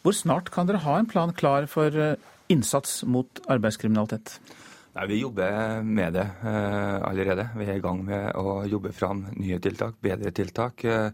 Hvor 0.04 0.14
snart 0.14 0.52
kan 0.54 0.68
dere 0.68 0.84
ha 0.84 0.98
en 1.00 1.08
plan 1.10 1.32
klar 1.34 1.66
for 1.70 1.90
eh, 1.90 2.14
innsats 2.52 3.00
mot 3.08 3.40
arbeidskriminalitet? 3.50 4.36
Nei, 4.96 5.06
Vi 5.10 5.20
jobber 5.20 5.82
med 5.84 6.14
det 6.16 6.24
uh, 6.40 7.02
allerede. 7.04 7.48
Vi 7.56 7.66
er 7.66 7.80
i 7.80 7.84
gang 7.84 7.98
med 8.06 8.30
å 8.38 8.62
jobbe 8.64 8.94
fram 8.96 9.26
nye 9.36 9.58
tiltak, 9.60 9.98
bedre 10.00 10.32
tiltak. 10.32 10.84
Uh, 10.84 11.10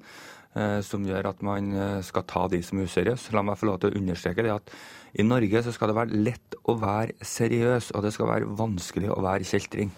som 0.84 1.04
gjør 1.08 1.30
at 1.30 1.38
man 1.46 1.70
skal 2.04 2.26
ta 2.28 2.42
de 2.52 2.58
som 2.60 2.80
er 2.80 2.90
useriøse. 2.90 3.32
La 3.32 3.40
meg 3.46 3.56
få 3.56 3.70
lov 3.70 3.78
til 3.80 3.92
å 3.92 4.00
understreke 4.02 4.44
det 4.44 4.52
at 4.52 4.74
i 5.12 5.24
Norge 5.24 5.62
så 5.64 5.72
skal 5.72 5.90
det 5.90 5.96
være 5.96 6.20
lett 6.24 6.56
å 6.68 6.74
være 6.80 7.16
seriøs, 7.24 7.90
og 7.96 8.04
det 8.04 8.12
skal 8.14 8.30
være 8.30 8.52
vanskelig 8.56 9.10
å 9.12 9.22
være 9.24 9.48
kjeltring. 9.48 9.92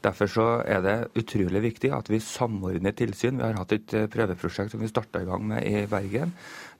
Derfor 0.00 0.30
så 0.32 0.44
er 0.64 0.80
det 0.84 0.94
utrolig 1.20 1.60
viktig 1.64 1.90
at 1.92 2.08
vi 2.08 2.22
samordner 2.24 2.94
tilsyn. 2.96 3.36
Vi 3.36 3.44
har 3.44 3.58
hatt 3.58 3.74
et 3.76 3.92
eh, 3.96 4.08
prøveprosjekt 4.08 4.72
som 4.72 4.80
vi 4.80 4.88
starta 4.88 5.20
i 5.20 5.26
gang 5.28 5.44
med 5.50 5.66
i 5.68 5.84
Bergen, 5.90 6.32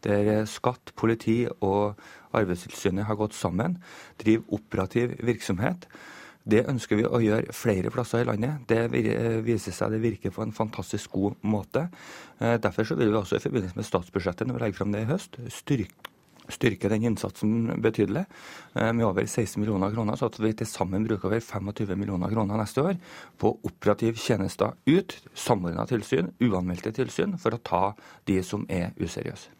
der 0.06 0.30
eh, 0.38 0.46
skatt, 0.48 0.94
politi 0.96 1.42
og 1.60 2.00
Arbeidstilsynet 2.32 3.08
har 3.08 3.18
gått 3.20 3.36
sammen, 3.36 3.76
driver 4.22 4.56
operativ 4.56 5.18
virksomhet. 5.26 5.84
Det 6.50 6.64
ønsker 6.70 7.00
vi 7.00 7.06
å 7.06 7.22
gjøre 7.22 7.56
flere 7.56 7.92
plasser 7.94 8.24
i 8.24 8.28
landet. 8.28 8.66
Det 8.70 8.82
eh, 9.00 9.40
viser 9.46 9.76
seg 9.76 9.94
det 9.94 10.02
virker 10.04 10.34
på 10.34 10.44
en 10.44 10.54
fantastisk 10.56 11.16
god 11.16 11.40
måte. 11.46 11.88
Derfor 12.40 12.86
så 12.88 12.96
vil 12.96 13.10
vi 13.12 13.18
også 13.18 13.36
i 13.36 13.42
forbindelse 13.44 13.76
med 13.76 13.84
statsbudsjettet 13.84 14.48
når 14.48 14.56
vi 14.56 14.62
legger 14.62 14.78
frem 14.78 14.94
det 14.94 15.02
i 15.04 15.10
høst, 15.10 15.36
styrke 15.52 16.10
styrke 16.54 16.90
den 16.90 17.06
innsatsen 17.10 17.70
betydelig 17.82 18.24
eh, 18.74 18.90
med 18.92 19.06
over 19.06 19.26
16 19.26 19.60
millioner 19.60 19.92
kroner, 19.94 20.18
så 20.18 20.30
at 20.30 20.38
vi 20.42 20.52
til 20.56 20.68
sammen 20.68 21.06
bruker 21.06 21.30
over 21.30 21.40
25 21.44 21.94
millioner 21.98 22.32
kroner 22.32 22.60
neste 22.60 22.84
år 22.84 22.98
på 23.40 23.54
operativ 23.66 24.18
tjenester 24.20 24.76
ut, 24.88 25.16
samordna 25.34 25.86
tilsyn, 25.90 26.32
uanmeldte 26.42 26.94
tilsyn, 26.96 27.38
for 27.40 27.56
å 27.56 27.62
ta 27.64 27.84
de 28.30 28.40
som 28.46 28.66
er 28.68 28.92
useriøse. 29.00 29.56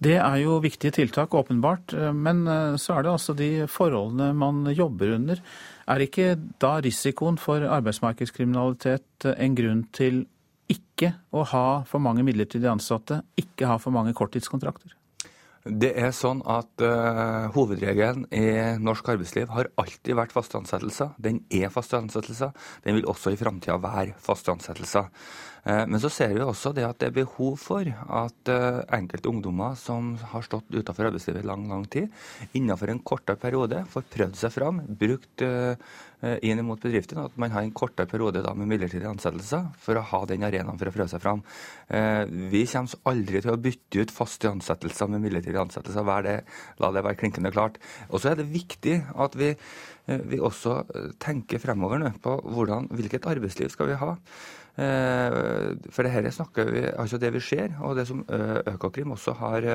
Det 0.00 0.16
er 0.16 0.38
jo 0.40 0.54
viktige 0.64 0.94
tiltak, 0.96 1.34
åpenbart. 1.36 1.94
Eh, 1.96 2.12
men 2.16 2.46
eh, 2.48 2.78
så 2.80 2.96
er 2.96 3.06
det 3.06 3.14
altså 3.14 3.36
de 3.36 3.50
forholdene 3.70 4.32
man 4.36 4.64
jobber 4.72 5.16
under. 5.18 5.44
Er 5.90 6.04
ikke 6.04 6.36
da 6.62 6.76
risikoen 6.84 7.38
for 7.40 7.64
arbeidsmarkedskriminalitet 7.66 9.26
en 9.32 9.56
grunn 9.58 9.82
til 9.96 10.22
ikke 10.70 11.16
å 11.34 11.42
ha 11.50 11.66
for 11.88 12.02
mange 12.02 12.22
midlertidig 12.22 12.70
ansatte, 12.70 13.24
ikke 13.40 13.66
ha 13.66 13.78
for 13.82 13.94
mange 13.94 14.14
korttidskontrakter? 14.14 14.94
Det 15.60 15.90
er 15.98 16.12
sånn 16.16 16.38
at 16.48 16.80
uh, 16.80 17.50
Hovedregelen 17.52 18.22
i 18.32 18.46
norsk 18.80 19.10
arbeidsliv 19.12 19.50
har 19.52 19.68
alltid 19.82 20.16
vært 20.16 20.32
faste 20.32 20.56
ansettelser. 20.56 21.10
Den 21.20 21.42
er 21.52 21.68
faste 21.74 21.98
ansettelser. 21.98 22.54
Den 22.86 22.96
vil 22.96 23.10
også 23.10 23.34
i 23.34 23.40
framtida 23.40 23.76
være 23.82 24.14
faste 24.24 24.54
ansettelser. 24.54 25.10
Eh, 25.64 25.84
men 25.86 26.00
så 26.00 26.10
ser 26.12 26.34
vi 26.34 26.44
også 26.44 26.72
det 26.76 26.86
at 26.86 27.00
det 27.00 27.10
er 27.10 27.18
behov 27.20 27.58
for 27.60 27.86
at 27.86 28.52
eh, 28.52 28.80
enkelte 28.96 29.30
ungdommer 29.30 29.76
som 29.78 30.14
har 30.32 30.46
stått 30.46 30.70
utenfor 30.72 31.10
arbeidslivet 31.10 31.44
i 31.44 31.50
lang, 31.50 31.66
lang 31.70 31.84
tid, 31.90 32.08
innenfor 32.56 32.92
en 32.92 33.02
kortere 33.04 33.40
periode 33.40 33.84
får 33.92 34.08
prøvd 34.14 34.40
seg 34.40 34.54
fram, 34.56 34.80
brukt 35.00 35.44
inn 36.20 36.60
mot 36.66 36.80
bedriftene, 36.80 37.24
at 37.30 37.36
man 37.40 37.54
har 37.54 37.64
en 37.64 37.72
kortere 37.72 38.08
periode 38.10 38.42
da, 38.44 38.52
med 38.52 38.68
midlertidige 38.68 39.08
ansettelser 39.08 39.70
for 39.80 39.96
å 39.96 40.04
ha 40.10 40.20
den 40.28 40.44
arenaen 40.44 40.76
for 40.80 40.90
å 40.90 40.92
prøve 40.92 41.08
seg 41.08 41.22
fram. 41.22 41.40
Vi 42.52 42.64
kommer 42.68 43.08
aldri 43.08 43.40
til 43.40 43.54
å 43.54 43.60
bytte 43.64 44.04
ut 44.04 44.12
faste 44.12 44.50
ansettelser 44.52 45.08
med 45.14 45.24
midlertidige 45.24 45.64
ansettelser. 45.64 46.04
La 46.04 46.92
det 46.92 47.04
være 47.06 47.20
klinkende 47.22 47.54
klart. 47.54 47.80
Og 48.10 48.20
så 48.20 48.34
er 48.34 48.40
det 48.42 48.50
viktig 48.52 48.98
at 49.16 49.38
vi 49.40 49.54
Eh, 50.10 50.22
vi 50.30 50.40
også 50.42 50.78
eh, 50.94 51.12
tenker 51.22 51.62
fremover 51.62 52.00
nå 52.00 52.14
på 52.22 52.36
hvordan, 52.54 52.88
hvilket 52.96 53.28
arbeidsliv 53.30 53.70
skal 53.72 53.92
vi 53.92 53.98
ha. 54.00 54.14
Eh, 54.80 55.36
for 55.92 56.06
det 56.06 56.14
her 56.14 56.30
snakker 56.34 56.72
vi, 56.72 56.84
altså 56.88 57.20
det 57.20 57.32
vi 57.36 57.44
ser, 57.44 57.76
og 57.84 57.98
det 57.98 58.08
som 58.08 58.24
Økokrim 58.26 59.14
også 59.16 59.36
har, 59.42 59.68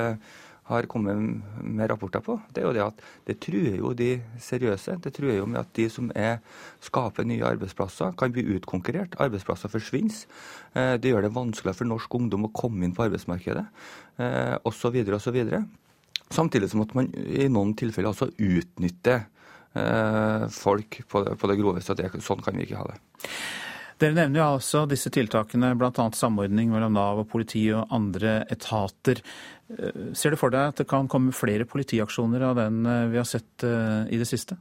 har 0.66 0.88
kommet 0.90 1.20
med 1.62 1.90
rapporter 1.90 2.22
på, 2.24 2.38
det 2.54 2.62
er 2.62 2.66
jo 2.66 2.74
det 2.74 2.82
at 2.84 3.04
det 3.28 3.38
truer 3.44 3.76
jo 3.78 3.92
de 3.96 4.10
seriøse. 4.42 4.96
Det 5.04 5.12
truer 5.14 5.38
jo 5.38 5.46
med 5.46 5.60
at 5.62 5.70
de 5.78 5.86
som 5.92 6.10
er, 6.14 6.40
skaper 6.84 7.26
nye 7.28 7.46
arbeidsplasser, 7.46 8.16
kan 8.18 8.34
bli 8.34 8.44
utkonkurrert. 8.56 9.14
Arbeidsplasser 9.22 9.70
forsvinner. 9.70 10.26
Det 10.98 11.12
gjør 11.12 11.26
det 11.26 11.34
vanskeligere 11.36 11.80
for 11.80 11.90
norsk 11.90 12.18
ungdom 12.18 12.48
å 12.48 12.52
komme 12.54 12.86
inn 12.86 12.96
på 12.96 13.06
arbeidsmarkedet, 13.06 13.64
osv. 14.66 14.98
osv. 15.20 15.40
Samtidig 16.34 16.72
som 16.72 16.82
at 16.82 16.94
man 16.98 17.12
i 17.14 17.46
noen 17.46 17.76
tilfeller 17.78 18.10
også 18.10 18.32
utnytter 18.34 19.24
Eh, 19.76 20.48
folk 20.48 21.02
på 21.08 21.24
det, 21.24 21.36
på 21.36 21.48
det 21.50 21.58
groveste. 21.60 21.96
Sånn 22.24 22.40
kan 22.44 22.56
vi 22.56 22.64
ikke 22.64 22.80
ha 22.80 22.86
det. 22.88 23.00
Dere 23.96 24.12
nevner 24.12 24.42
jo 24.42 24.46
altså 24.58 24.84
disse 24.90 25.08
tiltakene, 25.12 25.72
bl.a. 25.78 26.06
samordning 26.12 26.68
mellom 26.72 26.96
Nav 26.98 27.22
og 27.22 27.30
politi 27.32 27.64
og 27.72 27.92
andre 27.96 28.42
etater. 28.52 29.22
Eh, 29.72 30.12
ser 30.12 30.36
du 30.36 30.40
for 30.40 30.52
deg 30.52 30.74
at 30.74 30.82
det 30.82 30.88
kan 30.90 31.08
komme 31.08 31.32
flere 31.36 31.64
politiaksjoner 31.68 32.44
av 32.50 32.58
den 32.60 32.82
eh, 32.84 33.06
vi 33.14 33.20
har 33.22 33.28
sett 33.28 33.64
i 33.64 34.20
det 34.20 34.28
siste? 34.28 34.58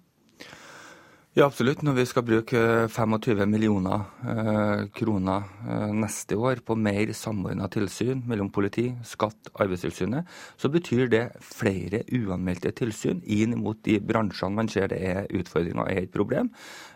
Ja, 1.35 1.49
absolutt. 1.49 1.81
Når 1.83 1.97
vi 1.97 2.03
skal 2.07 2.23
bruke 2.23 2.59
25 2.87 3.41
millioner 3.51 4.05
eh, 4.23 4.85
kroner 4.95 5.49
eh, 5.67 5.89
neste 5.91 6.37
år 6.39 6.61
på 6.63 6.77
mer 6.79 7.09
samordna 7.11 7.67
tilsyn 7.67 8.21
mellom 8.23 8.47
politi, 8.55 8.85
skatt, 9.03 9.49
Arbeidstilsynet, 9.51 10.31
så 10.55 10.71
betyr 10.71 11.11
det 11.11 11.25
flere 11.43 12.05
uanmeldte 12.07 12.71
tilsyn 12.79 13.19
inn 13.27 13.57
mot 13.59 13.81
de 13.83 13.97
bransjene 13.99 14.55
man 14.61 14.71
ser 14.71 14.87
det 14.93 15.01
er 15.09 15.27
utfordringer 15.27 15.83
og 15.83 15.91
er 15.91 16.05
et 16.05 16.15
problem. 16.15 16.53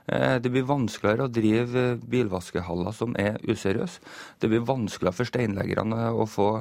Eh, 0.10 0.38
det 0.42 0.52
blir 0.52 0.68
vanskeligere 0.68 1.28
å 1.28 1.34
drive 1.34 1.88
bilvaskehaller 2.10 2.96
som 2.96 3.16
er 3.20 3.40
useriøse. 3.46 4.02
Det 4.42 4.52
blir 4.52 4.66
vanskeligere 4.68 5.20
for 5.22 5.30
steinleggerne 5.30 6.10
å 6.12 6.28
få 6.30 6.52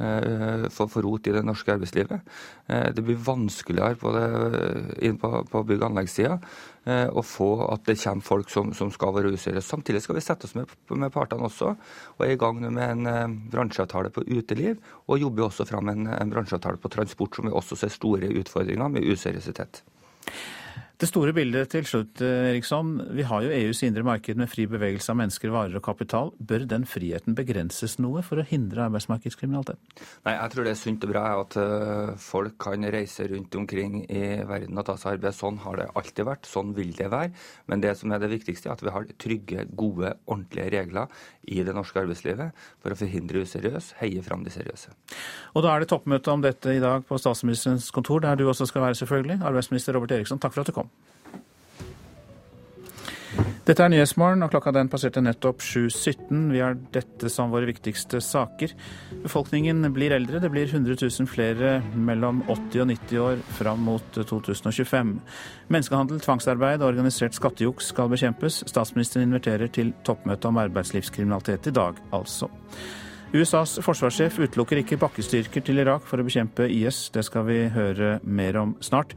Eh, 0.00 0.68
for, 0.72 0.88
for 0.88 1.04
rot 1.04 1.26
i 1.28 1.32
det 1.34 1.42
norske 1.44 1.74
arbeidslivet. 1.74 2.28
Eh, 2.72 2.86
det 2.96 3.02
blir 3.04 3.18
vanskeligere 3.20 3.98
på, 4.00 4.12
det, 4.14 5.10
på, 5.20 5.30
på 5.50 5.60
bygg- 5.68 5.82
og 5.82 5.88
anleggssida 5.90 6.38
eh, 6.88 7.04
å 7.12 7.20
få 7.26 7.50
at 7.66 7.84
det 7.84 7.98
kommer 8.00 8.24
folk 8.24 8.48
som, 8.52 8.72
som 8.76 8.88
skal 8.94 9.12
være 9.18 9.34
useriøse. 9.34 9.66
Samtidig 9.66 10.00
skal 10.06 10.16
vi 10.16 10.22
sette 10.24 10.48
oss 10.48 10.56
med, 10.56 10.72
med 10.94 11.12
partene 11.12 11.44
også, 11.50 11.74
og 12.16 12.24
er 12.24 12.32
i 12.32 12.40
gang 12.40 12.62
med 12.64 12.80
en 12.86 13.36
bransjeavtale 13.52 14.14
på 14.14 14.24
uteliv. 14.30 14.80
Og 15.04 15.20
jobber 15.20 15.50
også 15.50 15.68
fram 15.68 15.92
en, 15.92 16.08
en 16.16 16.32
bransjeavtale 16.32 16.80
på 16.80 16.92
transport, 16.96 17.36
som 17.36 17.50
vi 17.50 17.54
også 17.60 17.76
ser 17.82 17.92
store 17.92 18.32
utfordringer 18.40 18.96
med 18.96 19.04
useriøsitet. 19.04 19.84
Det 21.00 21.08
store 21.08 21.32
bildet 21.32 21.70
til 21.72 21.86
slutt, 21.88 22.20
Eriksson. 22.20 22.90
Vi 23.16 23.24
har 23.24 23.40
jo 23.40 23.52
EUs 23.56 23.78
indre 23.86 24.02
marked 24.04 24.36
med 24.36 24.50
fri 24.52 24.66
bevegelse 24.68 25.08
av 25.08 25.16
mennesker, 25.16 25.48
varer 25.48 25.78
og 25.78 25.84
kapital. 25.86 26.28
Bør 26.36 26.66
den 26.68 26.82
friheten 26.84 27.32
begrenses 27.38 27.94
noe 28.04 28.20
for 28.26 28.42
å 28.42 28.44
hindre 28.44 28.82
arbeidsmarkedskriminalitet? 28.84 29.80
Nei, 30.28 30.34
jeg 30.34 30.52
tror 30.52 30.68
det 30.68 30.74
er 30.74 30.76
sunt 30.76 31.06
og 31.08 31.14
bra 31.14 31.22
at 31.38 31.56
eh, 31.62 32.10
folk 32.20 32.58
kan 32.60 32.84
reise 32.92 33.24
rundt 33.30 33.56
omkring 33.56 34.02
i 34.12 34.20
verden 34.44 34.76
og 34.76 34.84
ta 34.90 34.98
seg 35.00 35.16
arbeid. 35.16 35.38
Sånn 35.38 35.62
har 35.64 35.80
det 35.80 35.86
alltid 35.96 36.28
vært, 36.28 36.50
sånn 36.52 36.76
vil 36.76 36.92
det 36.98 37.08
være. 37.16 37.32
Men 37.72 37.86
det 37.86 37.94
som 37.96 38.12
er 38.12 38.20
det 38.20 38.30
viktigste, 38.34 38.68
er 38.68 38.76
at 38.76 38.84
vi 38.84 38.92
har 38.92 39.08
trygge, 39.24 39.64
gode, 39.72 40.12
ordentlige 40.28 40.68
regler 40.76 41.24
i 41.48 41.64
det 41.64 41.78
norske 41.80 42.04
arbeidslivet 42.04 42.52
for 42.76 42.92
å 42.92 43.00
forhindre 43.00 43.46
useriøs, 43.48 43.94
heie 44.02 44.20
fram 44.28 44.44
de 44.44 44.52
seriøse. 44.52 44.92
Og 45.56 45.64
da 45.64 45.72
er 45.72 45.80
det 45.80 45.90
toppmøte 45.94 46.36
om 46.36 46.44
dette 46.44 46.76
i 46.76 46.84
dag 46.84 47.08
på 47.08 47.16
statsministerens 47.24 47.88
kontor, 47.88 48.20
der 48.28 48.36
du 48.36 48.44
også 48.52 48.68
skal 48.68 48.84
være, 48.90 49.00
selvfølgelig. 49.00 49.40
Arbeidsminister 49.48 49.96
Robert 49.96 50.18
Eriksson, 50.20 50.44
takk 50.44 50.52
for 50.52 50.66
at 50.66 50.68
du 50.68 50.76
kom. 50.76 50.89
Dette 53.66 53.84
er 53.84 53.90
Nyhetsmorgen, 53.92 54.42
og 54.42 54.50
klokka 54.50 54.72
den 54.74 54.88
passerte 54.90 55.22
nettopp 55.22 55.60
7.17. 55.62 56.48
Vi 56.50 56.62
har 56.62 56.74
dette 56.94 57.30
som 57.30 57.52
våre 57.52 57.68
viktigste 57.68 58.18
saker. 58.24 58.72
Befolkningen 59.22 59.84
blir 59.94 60.14
eldre. 60.16 60.40
Det 60.42 60.50
blir 60.50 60.66
100 60.66 60.96
000 60.98 61.28
flere 61.30 61.76
mellom 61.94 62.42
80 62.48 62.82
og 62.82 62.88
90 62.90 63.20
år 63.22 63.44
fram 63.60 63.84
mot 63.86 64.16
2025. 64.16 65.12
Menneskehandel, 65.70 66.22
tvangsarbeid 66.24 66.82
og 66.82 66.90
organisert 66.90 67.38
skattejuks 67.38 67.92
skal 67.94 68.10
bekjempes. 68.10 68.64
Statsministeren 68.70 69.28
inviterer 69.28 69.70
til 69.70 69.94
toppmøte 70.08 70.50
om 70.50 70.58
arbeidslivskriminalitet 70.64 71.70
i 71.70 71.76
dag, 71.76 72.02
altså. 72.16 72.50
USAs 73.30 73.76
forsvarssjef 73.86 74.40
utelukker 74.42 74.80
ikke 74.80 74.98
bakkestyrker 74.98 75.62
til 75.62 75.78
Irak 75.78 76.02
for 76.08 76.18
å 76.18 76.26
bekjempe 76.26 76.66
IS. 76.66 77.04
Det 77.14 77.22
skal 77.28 77.46
vi 77.46 77.60
høre 77.70 78.16
mer 78.26 78.58
om 78.58 78.74
snart. 78.82 79.14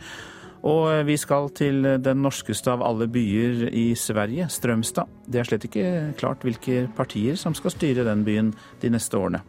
Og 0.63 0.85
eh, 0.91 1.03
vi 1.07 1.17
skal 1.19 1.49
til 1.55 1.83
den 2.03 2.21
norskeste 2.23 2.71
av 2.71 2.83
alle 2.87 3.09
byer 3.11 3.67
i 3.69 3.89
Sverige, 3.99 4.47
Strømstad. 4.49 5.11
Det 5.27 5.41
er 5.41 5.49
slett 5.49 5.67
ikke 5.67 5.89
klart 6.19 6.45
hvilke 6.47 6.87
partier 6.95 7.35
som 7.39 7.55
skal 7.57 7.75
styre 7.75 8.07
den 8.07 8.23
byen 8.27 8.53
de 8.81 8.93
neste 8.93 9.19
årene. 9.19 9.43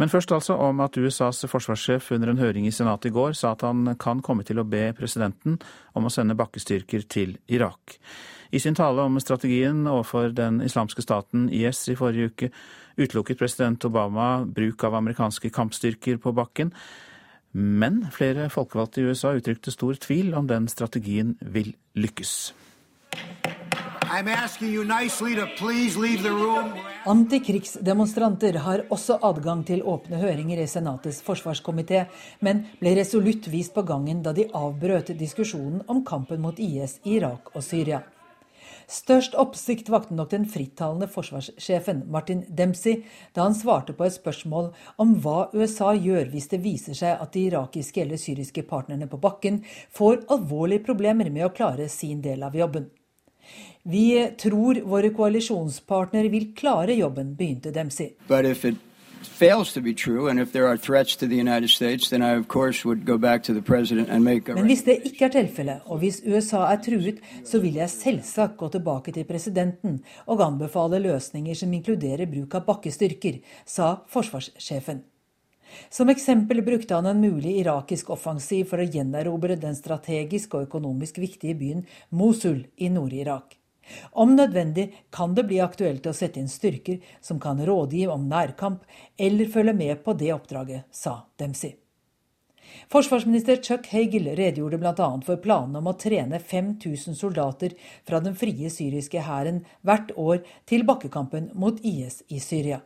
Men 0.00 0.08
først 0.08 0.32
altså 0.32 0.54
om 0.56 0.78
at 0.80 0.96
USAs 0.96 1.44
forsvarssjef 1.44 2.06
under 2.16 2.30
en 2.32 2.38
høring 2.40 2.64
i 2.64 2.72
Senatet 2.72 3.10
i 3.10 3.12
går 3.12 3.34
sa 3.36 3.50
at 3.52 3.66
han 3.66 3.96
kan 4.00 4.22
komme 4.24 4.46
til 4.48 4.62
å 4.62 4.64
be 4.64 4.94
presidenten 4.96 5.58
om 5.92 6.08
å 6.08 6.12
sende 6.14 6.38
bakkestyrker 6.38 7.04
til 7.04 7.34
Irak. 7.52 7.98
I 8.50 8.58
sin 8.58 8.74
tale 8.74 9.04
om 9.04 9.20
strategien 9.20 9.84
overfor 9.84 10.32
den 10.32 10.62
islamske 10.64 11.04
staten 11.04 11.50
IS 11.52 11.84
i 11.92 11.98
forrige 12.00 12.30
uke 12.32 12.48
utelukket 12.96 13.38
president 13.38 13.84
Obama 13.84 14.30
bruk 14.46 14.86
av 14.88 14.96
amerikanske 15.02 15.52
kampstyrker 15.52 16.16
på 16.16 16.32
bakken. 16.32 16.72
Men 17.52 18.04
flere 18.14 18.46
folkevalgte 18.52 19.02
i 19.02 19.10
USA 19.10 19.34
uttrykte 19.34 19.72
stor 19.74 19.98
tvil 19.98 20.34
om 20.38 20.46
den 20.46 20.68
strategien 20.70 21.34
vil 21.40 21.72
lykkes. 21.98 22.52
Antikrigsdemonstranter 27.10 28.58
har 28.58 28.84
også 28.90 29.18
adgang 29.22 29.64
til 29.66 29.82
åpne 29.82 30.18
høringer 30.22 30.62
i 30.62 30.68
Senatets 30.70 31.20
forsvarskomité, 31.26 32.04
men 32.40 32.64
ble 32.80 32.94
resolutt 32.98 33.46
vist 33.50 33.74
på 33.74 33.86
gangen 33.86 34.22
da 34.22 34.34
de 34.34 34.48
avbrøt 34.50 35.14
diskusjonen 35.18 35.82
om 35.86 36.04
kampen 36.06 36.42
mot 36.42 36.58
IS 36.58 36.98
i 37.04 37.18
Irak 37.18 37.54
og 37.54 37.62
Syria. 37.66 38.02
Størst 38.90 39.36
oppsikt 39.38 39.88
vakte 39.92 40.16
nok 40.18 40.32
den 40.32 40.48
frittalende 40.50 41.06
forsvarssjefen 41.10 42.02
Martin 42.10 42.42
Dempsey 42.48 43.04
da 43.36 43.44
han 43.46 43.54
svarte 43.54 43.94
på 43.94 44.06
et 44.06 44.16
spørsmål 44.16 44.72
om 45.02 45.12
hva 45.22 45.44
USA 45.54 45.92
gjør 45.94 46.32
hvis 46.32 46.50
det 46.50 46.62
viser 46.64 46.98
seg 46.98 47.22
at 47.22 47.30
de 47.36 47.44
irakiske 47.46 48.02
eller 48.02 48.18
syriske 48.18 48.64
partnerne 48.66 49.06
på 49.10 49.20
bakken 49.22 49.62
får 49.94 50.24
alvorlige 50.34 50.82
problemer 50.90 51.30
med 51.30 51.46
å 51.46 51.54
klare 51.54 51.86
sin 51.92 52.18
del 52.24 52.42
av 52.42 52.58
jobben. 52.58 52.90
Vi 53.86 54.06
tror 54.42 54.82
våre 54.82 55.14
koalisjonspartnere 55.14 56.28
vil 56.34 56.50
klare 56.58 56.98
jobben, 56.98 57.36
begynte 57.38 57.70
Dempsey 57.74 58.16
fails 59.22 59.72
to 59.72 59.80
be 59.80 59.94
true, 59.94 60.28
and 60.28 60.40
if 60.40 60.52
there 60.52 60.66
are 60.66 60.76
threats 60.76 61.16
to 61.16 61.26
the 61.26 61.36
United 61.36 61.70
States, 61.70 62.08
then 62.10 62.22
I 62.22 62.32
of 62.38 62.48
course 62.48 62.84
would 62.84 63.04
go 63.04 63.18
back 63.18 63.42
to 63.44 63.54
the 63.54 63.62
president 63.62 64.08
and 64.08 64.24
make 64.24 64.48
a 64.48 64.54
Men 64.54 64.66
hvis 64.66 64.84
det 64.84 65.00
ikke 65.04 65.24
er 65.24 65.34
tilfelle, 65.34 65.80
og 65.86 65.98
hvis 65.98 66.22
USA 66.26 66.64
er 66.72 66.80
truet, 66.84 67.20
så 67.44 67.60
vil 67.60 67.74
jeg 67.74 67.90
selvsagt 67.90 68.56
gå 68.56 68.68
tilbake 68.68 69.12
til 69.12 69.24
presidenten 69.24 70.00
og 70.26 70.42
anbefale 70.46 70.98
løsninger 70.98 71.54
som 71.54 71.72
inkluderer 71.72 72.26
bruk 72.26 72.54
av 72.54 72.66
bakkestyrker, 72.66 73.40
sa 73.66 73.96
forsvarssjefen. 74.08 75.04
Som 75.90 76.10
eksempel 76.10 76.62
brukte 76.66 76.94
han 76.94 77.06
en 77.06 77.20
mulig 77.22 77.60
irakisk 77.60 78.10
offensiv 78.10 78.66
for 78.72 78.82
å 78.82 78.88
gjenerobre 78.88 79.56
den 79.60 79.78
strategisk 79.78 80.56
og 80.58 80.66
økonomisk 80.66 81.22
viktige 81.22 81.54
byen 81.54 81.86
Mosul 82.10 82.64
i 82.76 82.90
Nord-Irak. 82.90 83.59
Om 84.12 84.36
nødvendig 84.36 84.88
kan 85.14 85.34
det 85.34 85.46
bli 85.50 85.60
aktuelt 85.62 86.06
å 86.06 86.16
sette 86.16 86.40
inn 86.40 86.50
styrker 86.50 86.98
som 87.20 87.40
kan 87.42 87.60
rådgi 87.66 88.06
om 88.10 88.28
nærkamp 88.30 88.84
eller 89.18 89.52
følge 89.52 89.76
med 89.76 90.02
på 90.04 90.16
det 90.18 90.32
oppdraget, 90.34 90.88
sa 90.90 91.22
Dempsey. 91.40 91.76
Forsvarsminister 92.90 93.58
Chuck 93.62 93.86
Hagel 93.92 94.28
redegjorde 94.38 94.78
bl.a. 94.78 95.08
for 95.26 95.40
planene 95.42 95.80
om 95.80 95.90
å 95.90 95.96
trene 95.98 96.38
5000 96.38 97.18
soldater 97.18 97.74
fra 98.06 98.20
den 98.22 98.36
frie 98.38 98.70
syriske 98.70 99.24
hæren 99.26 99.64
hvert 99.86 100.14
år 100.18 100.44
til 100.70 100.86
bakkekampen 100.86 101.50
mot 101.54 101.82
IS 101.86 102.22
i 102.28 102.38
Syria. 102.42 102.80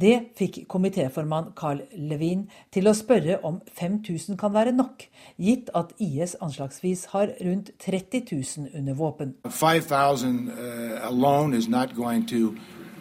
Det 0.00 0.16
fikk 0.36 0.58
komitéformann 0.68 1.54
Carl 1.56 1.78
Levin 1.96 2.42
til 2.74 2.88
å 2.88 2.92
spørre 2.92 3.38
om 3.48 3.62
5000 3.78 4.36
kan 4.36 4.52
være 4.52 4.74
nok, 4.76 5.06
gitt 5.40 5.70
at 5.78 5.94
IS 5.96 6.34
anslagsvis 6.44 7.06
har 7.14 7.30
rundt 7.40 7.70
30 7.80 8.26
000 8.28 8.74
under 8.76 8.94
våpen. 8.94 9.32
5000 9.48 10.50
uh, 10.50 11.08
alone 11.08 11.56
is 11.56 11.68
not 11.68 11.94
going 11.96 12.26
to 12.28 12.52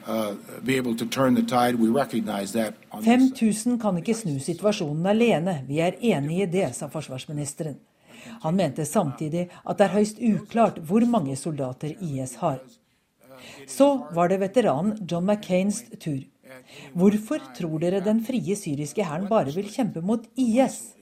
uh, 0.07 0.35
be 0.63 0.77
able 0.77 0.95
to 0.95 1.05
turn 1.05 1.35
the 1.35 1.43
tide. 1.43 1.75
We 1.75 1.89
recognize 1.89 2.53
that. 2.53 2.73
on 2.91 3.03
this 3.03 3.11
5000 3.11 3.79
kan 3.81 3.97
ikke 3.97 4.15
snu 4.15 4.39
situasjonen 4.39 5.05
alene, 5.05 5.57
vi 5.67 5.81
er 5.83 5.99
enig 5.99 6.41
i 6.45 6.45
det, 6.45 6.69
sa 6.75 6.87
forsvarsministeren. 6.87 7.75
Han 8.41 8.55
mente 8.55 8.85
samtidig 8.85 9.49
at 9.65 9.77
det 9.77 9.85
er 9.89 9.97
høyst 9.97 10.23
uklart 10.23 10.79
hvor 10.79 11.03
mange 11.05 11.35
soldater 11.35 11.91
IS 11.99 12.37
har. 12.39 12.63
Så 13.67 14.07
var 14.15 14.31
det 14.31 14.39
veteranen 14.39 14.95
John 15.11 15.25
McCains 15.25 15.83
tur. 15.99 16.23
Hvorfor 16.93 17.39
tror 17.57 17.79
dere 17.79 18.01
den 18.05 18.23
frie 18.25 18.55
syriske 18.55 19.03
hæren 19.03 19.27
bare 19.29 19.53
vil 19.55 19.69
kjempe 19.71 20.01
mot 20.01 20.25
IS? 20.37 20.95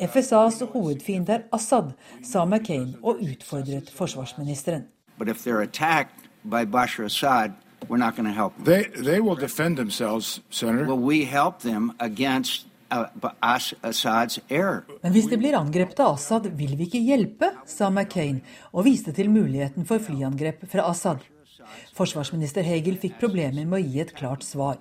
FSAs 0.00 0.62
hovedfiende 0.72 1.32
er 1.32 1.42
Assad, 1.52 1.92
sa 2.22 2.44
McCain 2.44 2.96
og 3.02 3.20
utfordret 3.22 3.90
forsvarsministeren. 3.94 4.84
But 5.18 5.28
if 5.28 5.46
they're 5.46 5.62
attacked 5.62 6.30
by 6.44 6.64
Bashar 6.64 7.04
Assad, 7.04 7.50
we're 7.88 7.98
not 7.98 8.16
going 8.16 8.28
to 8.28 8.34
help 8.34 8.54
them. 8.56 8.64
They, 8.64 8.84
they 9.04 9.20
will 9.20 9.36
defend 9.36 9.76
themselves, 9.76 10.40
Senator. 10.50 10.86
Will 10.86 11.04
we 11.04 11.24
help 11.24 11.60
them 11.60 11.92
against 11.98 12.66
uh, 12.90 13.04
As- 13.42 13.74
Assad's 13.82 14.38
error? 14.50 14.84
Men 15.02 15.12
hvis 15.12 15.28
de 15.30 15.36
blir 15.36 15.56
angrepet 15.58 16.00
av 16.00 16.14
Assad, 16.14 16.48
vil 16.56 16.76
vi 16.78 16.88
ikke 16.88 17.02
hjelpe, 17.04 17.52
sa 17.66 17.90
McCain, 17.90 18.40
og 18.72 18.84
viste 18.84 19.12
til 19.12 19.30
muligheten 19.30 19.86
for 19.86 19.98
flyangrep 19.98 20.64
fra 20.72 20.88
Assad. 20.90 21.20
Forsvarsminister 21.96 22.66
Hegel 22.66 22.98
fikk 23.00 23.18
problemer 23.20 23.66
med 23.66 23.80
å 23.80 23.84
gi 23.84 24.00
et 24.00 24.14
klart 24.16 24.46
svar. 24.46 24.78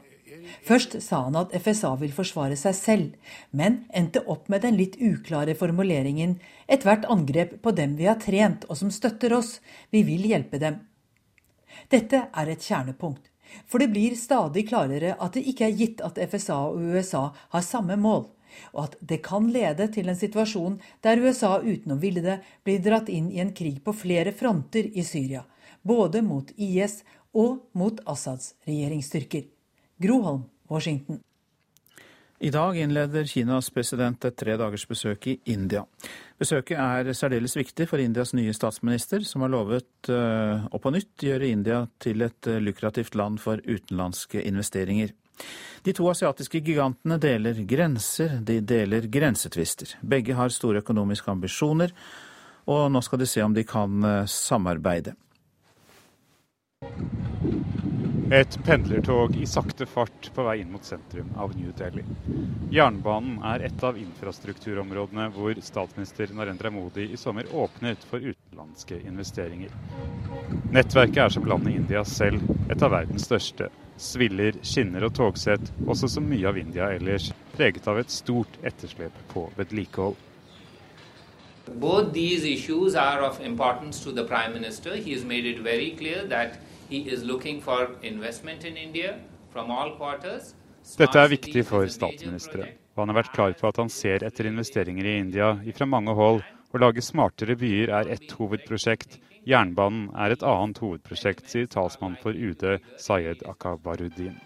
Først 0.65 0.97
sa 1.03 1.23
han 1.25 1.37
at 1.39 1.53
FSA 1.55 1.91
vil 2.01 2.13
forsvare 2.15 2.57
seg 2.59 2.75
selv, 2.77 3.33
men 3.51 3.83
endte 3.95 4.23
opp 4.29 4.49
med 4.51 4.63
den 4.65 4.77
litt 4.79 4.97
uklare 4.97 5.55
formuleringen 5.57 6.37
'ethvert 6.67 7.05
angrep 7.09 7.61
på 7.63 7.73
dem 7.75 7.95
vi 7.97 8.07
har 8.09 8.19
trent 8.21 8.65
og 8.69 8.77
som 8.77 8.91
støtter 8.91 9.33
oss, 9.33 9.59
vi 9.91 10.03
vil 10.03 10.25
hjelpe 10.31 10.59
dem'. 10.61 10.79
Dette 11.89 12.27
er 12.33 12.49
et 12.49 12.65
kjernepunkt, 12.65 13.29
for 13.65 13.79
det 13.79 13.91
blir 13.93 14.15
stadig 14.15 14.67
klarere 14.69 15.15
at 15.19 15.33
det 15.33 15.45
ikke 15.47 15.65
er 15.67 15.77
gitt 15.77 16.01
at 16.05 16.19
FSA 16.29 16.59
og 16.69 16.81
USA 16.93 17.29
har 17.49 17.65
samme 17.65 17.97
mål, 17.97 18.27
og 18.73 18.83
at 18.83 18.97
det 19.01 19.21
kan 19.25 19.49
lede 19.53 19.87
til 19.93 20.09
en 20.09 20.17
situasjon 20.17 20.79
der 21.03 21.21
USA 21.21 21.59
uten 21.59 21.95
å 21.95 22.01
ville 22.01 22.21
det 22.25 22.39
blir 22.63 22.81
dratt 22.83 23.09
inn 23.09 23.31
i 23.31 23.39
en 23.39 23.53
krig 23.53 23.83
på 23.83 23.93
flere 23.93 24.33
fronter 24.33 24.89
i 24.93 25.05
Syria, 25.05 25.45
både 25.81 26.21
mot 26.25 26.51
IS 26.57 27.01
og 27.33 27.65
mot 27.77 27.99
Assads 28.05 28.53
regjeringsstyrker. 28.67 29.47
Groholm, 29.99 30.45
Washington. 30.69 31.19
I 32.39 32.49
dag 32.49 32.77
innleder 32.79 33.25
Kinas 33.27 33.67
president 33.75 34.23
et 34.23 34.35
tre 34.39 34.53
dagers 34.55 34.85
besøk 34.87 35.25
i 35.27 35.33
India. 35.51 35.81
Besøket 36.39 36.79
er 36.79 37.09
særdeles 37.11 37.57
viktig 37.57 37.89
for 37.89 37.99
Indias 37.99 38.31
nye 38.31 38.53
statsminister, 38.55 39.25
som 39.27 39.43
har 39.43 39.51
lovet 39.51 40.07
eh, 40.07 40.63
å 40.71 40.79
på 40.79 40.93
nytt 40.95 41.25
gjøre 41.27 41.49
India 41.51 41.81
til 41.99 42.23
et 42.23 42.47
eh, 42.47 42.61
lukrativt 42.63 43.19
land 43.19 43.41
for 43.43 43.59
utenlandske 43.59 44.39
investeringer. 44.47 45.11
De 45.83 45.91
to 45.95 46.07
asiatiske 46.11 46.63
gigantene 46.63 47.19
deler 47.19 47.59
grenser, 47.67 48.39
de 48.39 48.61
deler 48.63 49.11
grensetvister. 49.11 49.97
Begge 49.99 50.39
har 50.39 50.55
store 50.55 50.79
økonomiske 50.79 51.35
ambisjoner, 51.35 51.91
og 52.71 52.87
nå 52.93 53.03
skal 53.03 53.19
de 53.19 53.27
se 53.27 53.43
om 53.43 53.55
de 53.55 53.67
kan 53.67 53.99
eh, 53.99 54.23
samarbeide. 54.31 55.17
Et 58.31 58.55
pendlertog 58.61 59.33
i 59.41 59.45
sakte 59.49 59.87
fart 59.89 60.27
på 60.35 60.43
vei 60.45 60.59
inn 60.61 60.69
mot 60.69 60.85
sentrum 60.85 61.31
av 61.41 61.55
New 61.57 61.71
Delhi. 61.79 62.03
Jernbanen 62.69 63.39
er 63.51 63.63
et 63.65 63.83
av 63.87 63.97
infrastrukturområdene 63.97 65.25
hvor 65.33 65.57
statsminister 65.65 66.29
Narendra 66.37 66.69
Modi 66.69 67.07
i 67.09 67.17
sommer 67.17 67.49
åpnet 67.49 68.05
for 68.11 68.21
utenlandske 68.21 68.99
investeringer. 69.01 69.73
Nettverket 70.75 71.23
er 71.25 71.33
som 71.33 71.49
landet 71.49 71.79
India 71.81 72.05
selv 72.05 72.45
et 72.69 72.85
av 72.85 72.93
verdens 72.93 73.25
største. 73.25 73.71
Sviller, 73.97 74.61
skinner 74.61 75.09
og 75.09 75.15
togsett, 75.17 75.73
også 75.89 76.13
som 76.13 76.29
mye 76.29 76.45
av 76.53 76.61
India 76.61 76.93
ellers, 76.99 77.31
preget 77.57 77.89
av 77.89 77.97
et 78.03 78.13
stort 78.13 78.61
etterslep 78.61 79.25
på 79.33 79.49
vedlikehold. 79.57 80.21
Both 81.81 82.13
these 82.13 82.45
issues 82.45 82.95
are 82.95 83.21
of 83.25 83.41
importance 83.41 84.03
to 84.03 84.11
the 84.11 84.23
Prime 84.23 84.53
Minister. 84.53 84.95
He 84.95 85.13
has 85.13 85.23
made 85.23 85.45
it 85.45 85.59
very 85.59 85.95
clear 85.97 86.25
that 86.27 86.59
he 86.89 87.05
is 87.13 87.23
looking 87.23 87.61
for 87.61 87.95
investment 88.01 88.65
in 88.65 88.77
India 88.77 89.19
from 89.53 89.71
all 89.71 89.95
quarters. 89.97 90.55
Dette 90.97 91.21
er 91.21 91.29
viktig 91.29 91.63
for 91.67 91.85
statsministeren, 91.91 92.73
og 92.95 93.03
han 93.03 93.11
har 93.13 93.19
vært 93.21 93.33
klar 93.35 93.55
på 93.59 93.69
at 93.69 93.77
han 93.77 93.91
ser 93.93 94.25
etter 94.25 94.49
investeringer 94.49 95.05
i 95.05 95.17
India 95.21 95.53
fra 95.77 95.89
mange 95.89 96.15
hold. 96.17 96.41
Å 96.69 96.81
lage 96.81 97.01
smartere 97.05 97.57
byer 97.57 97.93
er 98.01 98.11
ett 98.13 98.33
hovedprosjekt. 98.37 99.19
Jernbanen 99.49 100.09
er 100.17 100.33
et 100.33 100.45
annet 100.45 100.81
hovedprosjekt, 100.81 101.47
sier 101.49 101.69
talsmann 101.69 102.17
for 102.21 102.33
UD 102.33 102.79
Sayed 103.01 103.45
Akabaruddin. 103.49 104.37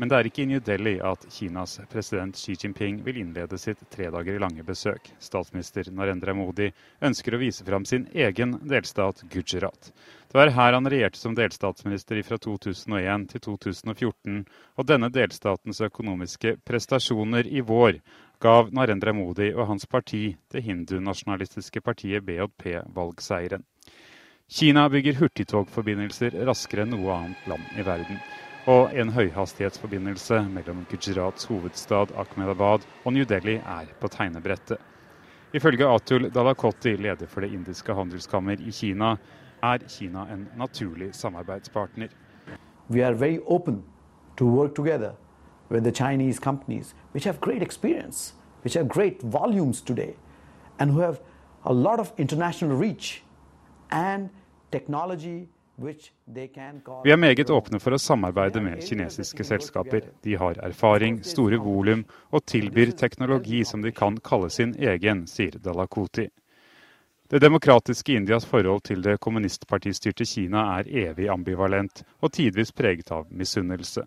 Men 0.00 0.08
det 0.08 0.16
er 0.16 0.28
ikke 0.30 0.40
i 0.46 0.48
New 0.48 0.60
Delhi 0.64 0.94
at 1.04 1.26
Kinas 1.28 1.74
president 1.92 2.38
Xi 2.40 2.54
Jinping 2.56 3.02
vil 3.04 3.18
innlede 3.20 3.58
sitt 3.60 3.82
tre 3.92 4.06
dager 4.08 4.38
lange 4.40 4.64
besøk. 4.64 5.10
Statsminister 5.20 5.90
Narendra 5.92 6.32
Modi 6.32 6.70
ønsker 7.04 7.36
å 7.36 7.40
vise 7.42 7.66
fram 7.66 7.84
sin 7.84 8.06
egen 8.16 8.56
delstat 8.64 9.20
Gujarat. 9.28 9.90
Det 10.30 10.40
var 10.40 10.54
her 10.56 10.78
han 10.78 10.88
regjerte 10.88 11.20
som 11.20 11.36
delstatsminister 11.36 12.22
fra 12.24 12.40
2001 12.40 13.28
til 13.34 13.44
2014, 13.50 14.42
og 14.80 14.88
denne 14.88 15.12
delstatens 15.12 15.84
økonomiske 15.84 16.56
prestasjoner 16.64 17.52
i 17.52 17.60
vår 17.60 18.00
gav 18.40 18.72
Narendra 18.72 19.12
Modi 19.12 19.52
og 19.52 19.66
hans 19.68 19.84
parti, 19.84 20.30
det 20.48 20.64
hindunasjonalistiske 20.64 21.84
partiet 21.84 22.24
BJP, 22.24 22.86
valgseieren. 22.96 23.68
Kina 24.48 24.88
bygger 24.88 25.20
hurtigtogforbindelser 25.20 26.40
raskere 26.48 26.88
enn 26.88 26.96
noe 26.96 27.18
annet 27.20 27.50
land 27.52 27.76
i 27.76 27.84
verden 27.84 28.24
og 28.68 28.92
en 28.92 29.08
høyhastighetsforbindelse 29.08 30.42
mellom 30.52 30.82
Gujarats 30.90 31.44
hovedstad 31.48 32.12
Ahmedabad 32.18 32.84
og 33.04 33.12
New 33.12 33.24
Delhi 33.24 33.54
er 33.56 33.88
på 34.00 34.08
tegnebrettet. 34.08 34.76
Ifølge 35.54 35.88
Atul 35.88 36.30
Dalakoti, 36.30 36.96
leder 36.96 37.26
for 37.26 37.40
det 37.40 37.52
indiske 37.52 37.94
handelskammer 37.94 38.60
i 38.60 38.70
Kina, 38.70 39.16
er 39.62 39.78
Kina 39.88 40.26
en 40.32 40.48
naturlig 40.56 41.14
samarbeidspartner. 41.14 42.08
We 42.90 43.02
are 43.06 43.14
very 43.14 43.38
open 43.46 43.82
to 44.36 44.44
work 44.44 44.74
together 44.74 45.12
with 45.70 45.82
the 45.82 45.92
Chinese 45.92 46.38
companies, 46.38 46.94
which 47.14 47.24
have 47.24 47.40
great 47.40 47.62
experience, 47.62 48.34
which 48.62 48.74
have 48.74 48.88
great 48.88 49.22
volumes 49.22 49.80
today, 49.82 50.14
and 50.78 50.90
who 50.90 51.00
have 51.00 51.20
a 51.64 51.72
lot 51.72 52.00
of 52.00 52.12
international 52.18 52.76
and 53.90 54.28
technology 54.72 55.48
vi 57.04 57.12
er 57.12 57.16
meget 57.16 57.50
åpne 57.50 57.78
for 57.80 57.96
å 57.96 57.98
samarbeide 58.00 58.60
med 58.60 58.82
kinesiske 58.84 59.44
selskaper. 59.48 60.10
De 60.22 60.34
har 60.36 60.60
erfaring, 60.60 61.22
store 61.24 61.56
volum 61.62 62.04
og 62.30 62.44
tilbyr 62.44 62.92
teknologi 63.00 63.62
som 63.64 63.82
de 63.82 63.92
kan 63.92 64.18
kalle 64.20 64.50
sin 64.50 64.74
egen, 64.76 65.24
sier 65.26 65.56
Dalakoti. 65.56 66.28
Det 67.30 67.38
demokratiske 67.38 68.12
Indias 68.12 68.44
forhold 68.44 68.82
til 68.82 69.02
det 69.06 69.20
kommunistpartistyrte 69.22 70.26
Kina 70.26 70.64
er 70.80 70.88
evig 71.06 71.28
ambivalent 71.30 72.02
og 72.20 72.32
tidvis 72.34 72.74
preget 72.74 73.12
av 73.14 73.28
misunnelse. 73.30 74.02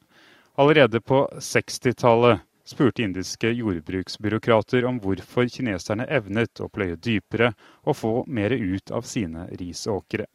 Allerede 0.60 1.00
på 1.02 1.24
60-tallet 1.40 2.44
spurte 2.66 3.04
indiske 3.04 3.50
jordbruksbyråkrater 3.50 4.86
om 4.86 5.00
hvorfor 5.04 5.48
kineserne 5.52 6.06
evnet 6.12 6.62
å 6.64 6.70
pløye 6.72 7.00
dypere 7.00 7.54
og 7.84 7.98
få 7.98 8.14
mer 8.28 8.52
ut 8.52 8.92
av 8.92 9.08
sine 9.08 9.48
risåkre. 9.60 10.28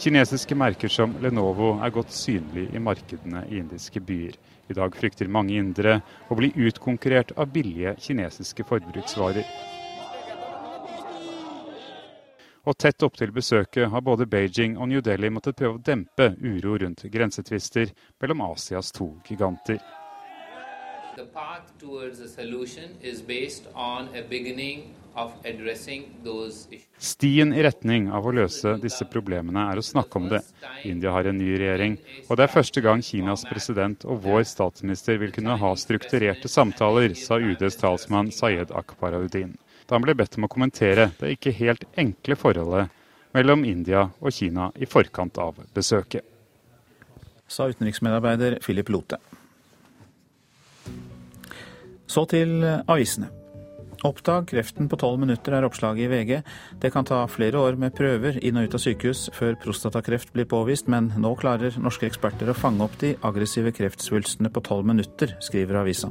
Kinesiske 0.00 0.54
merker 0.56 0.88
som 0.88 1.12
Lenovo 1.20 1.74
er 1.84 1.90
godt 1.92 2.14
synlig 2.16 2.70
i 2.72 2.80
markedene 2.80 3.42
i 3.52 3.58
indiske 3.60 4.00
byer. 4.00 4.38
I 4.72 4.76
dag 4.78 4.96
frykter 4.96 5.28
mange 5.28 5.58
indere 5.60 5.98
å 6.32 6.38
bli 6.38 6.48
utkonkurrert 6.56 7.34
av 7.36 7.50
billige 7.52 7.92
kinesiske 8.00 8.64
forbruksvarer. 8.64 9.44
Og 12.64 12.78
tett 12.80 13.04
opptil 13.04 13.36
besøket 13.36 13.92
har 13.92 14.00
både 14.00 14.24
Beijing 14.24 14.78
og 14.80 14.88
New 14.88 15.04
Delhi 15.04 15.28
måttet 15.28 15.60
prøve 15.60 15.76
å 15.76 15.84
dempe 15.84 16.32
uro 16.40 16.78
rundt 16.80 17.04
grensetvister 17.12 17.92
mellom 18.20 18.46
Asias 18.48 18.92
to 18.96 19.12
giganter. 19.28 19.82
The 21.20 21.26
path 21.26 21.78
towards 21.78 22.20
a 22.20 22.28
solution 22.28 22.96
is 23.02 23.20
based 23.20 23.64
on 23.74 24.08
a 24.16 24.22
beginning 24.22 24.94
of 25.14 25.32
addressing 25.44 26.04
those 26.24 26.66
issues. 26.70 26.86
Stien 26.96 27.52
i 27.52 27.60
retning 27.60 28.06
av 28.08 28.24
å 28.24 28.32
løse 28.32 28.72
disse 28.80 29.04
problemene 29.04 29.66
er 29.68 29.76
å 29.76 29.84
snakke 29.84 30.16
om 30.16 30.30
det. 30.30 30.40
India 30.88 31.12
har 31.12 31.28
en 31.28 31.36
ny 31.36 31.50
regjering, 31.60 31.98
og 32.24 32.38
det 32.40 32.46
er 32.46 32.54
første 32.54 32.80
gang 32.80 33.04
Kinas 33.04 33.44
president 33.50 34.06
og 34.08 34.22
vår 34.24 34.46
statsminister 34.48 35.20
vil 35.20 35.34
kunne 35.36 35.58
ha 35.60 35.74
strukturerte 35.76 36.48
samtaler, 36.48 37.12
sa 37.12 37.36
UDs 37.36 37.76
talsmann 37.82 38.32
Sayed 38.32 38.72
Akbaraudin. 38.72 39.58
Da 39.84 39.98
han 39.98 40.06
ble 40.06 40.16
bedt 40.16 40.40
om 40.40 40.48
å 40.48 40.52
kommentere 40.54 41.10
det 41.20 41.34
ikke 41.36 41.52
helt 41.58 41.84
enkle 42.00 42.38
forholdet 42.40 42.88
mellom 43.36 43.68
India 43.68 44.06
og 44.22 44.32
Kina 44.32 44.72
i 44.80 44.88
forkant 44.88 45.36
av 45.36 45.60
besøket. 45.76 46.24
Sa 47.44 47.68
utenriksmedarbeider 47.68 48.56
Philip 48.64 48.88
Lote. 48.88 49.20
Så 52.10 52.26
til 52.30 52.64
avisene. 52.66 53.30
Oppdag 54.00 54.46
kreften 54.48 54.88
på 54.88 54.96
tolv 54.96 55.20
minutter 55.20 55.52
er 55.52 55.66
oppslaget 55.66 56.06
i 56.06 56.08
VG. 56.08 56.30
Det 56.80 56.88
kan 56.92 57.04
ta 57.04 57.20
flere 57.28 57.60
år 57.60 57.76
med 57.76 57.92
prøver 57.96 58.38
inn 58.40 58.56
og 58.56 58.66
ut 58.66 58.76
av 58.78 58.80
sykehus 58.80 59.26
før 59.36 59.58
prostatakreft 59.60 60.32
blir 60.32 60.48
påvist, 60.48 60.88
men 60.88 61.10
nå 61.20 61.34
klarer 61.36 61.76
norske 61.76 62.08
eksperter 62.08 62.48
å 62.48 62.56
fange 62.56 62.86
opp 62.86 62.96
de 63.02 63.12
aggressive 63.28 63.74
kreftsvulstene 63.76 64.48
på 64.50 64.62
tolv 64.64 64.88
minutter, 64.88 65.36
skriver 65.44 65.82
avisa. 65.82 66.08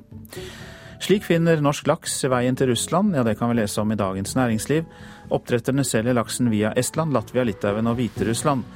Slik 1.02 1.26
finner 1.26 1.64
norsk 1.64 1.90
laks 1.90 2.20
veien 2.30 2.60
til 2.60 2.70
Russland, 2.74 3.16
ja 3.18 3.26
det 3.26 3.38
kan 3.40 3.50
vi 3.50 3.58
lese 3.58 3.82
om 3.82 3.90
i 3.90 3.98
Dagens 3.98 4.36
Næringsliv. 4.38 4.86
Oppdretterne 5.34 5.88
selger 5.88 6.14
laksen 6.20 6.52
via 6.54 6.76
Estland, 6.78 7.16
Latvia, 7.16 7.48
Litauen 7.48 7.90
og 7.90 7.98
Hviterussland. 7.98 8.68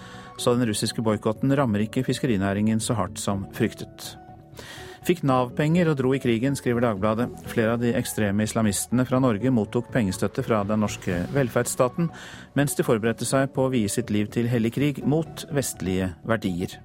Så 0.42 0.56
den 0.58 0.66
russiske 0.66 1.06
boikotten 1.06 1.54
rammer 1.54 1.86
ikke 1.86 2.06
fiskerinæringen 2.08 2.82
så 2.82 2.98
hardt 2.98 3.22
som 3.22 3.46
fryktet. 3.54 4.16
Fikk 5.04 5.26
Nav-penger 5.28 5.90
og 5.92 5.98
dro 6.00 6.14
i 6.16 6.20
krigen, 6.24 6.56
skriver 6.56 6.86
Dagbladet. 6.86 7.26
Flere 7.52 7.74
av 7.76 7.82
de 7.82 7.90
ekstreme 8.00 8.46
islamistene 8.48 9.04
fra 9.04 9.20
Norge 9.20 9.52
mottok 9.52 9.90
pengestøtte 9.92 10.46
fra 10.46 10.62
den 10.68 10.80
norske 10.80 11.18
velferdsstaten, 11.36 12.08
mens 12.56 12.78
de 12.78 12.86
forberedte 12.88 13.28
seg 13.28 13.50
på 13.52 13.66
å 13.66 13.74
vie 13.74 13.92
sitt 13.92 14.14
liv 14.16 14.30
til 14.32 14.48
hellig 14.48 14.72
krig 14.78 15.02
mot 15.04 15.44
vestlige 15.52 16.14
verdier. 16.24 16.78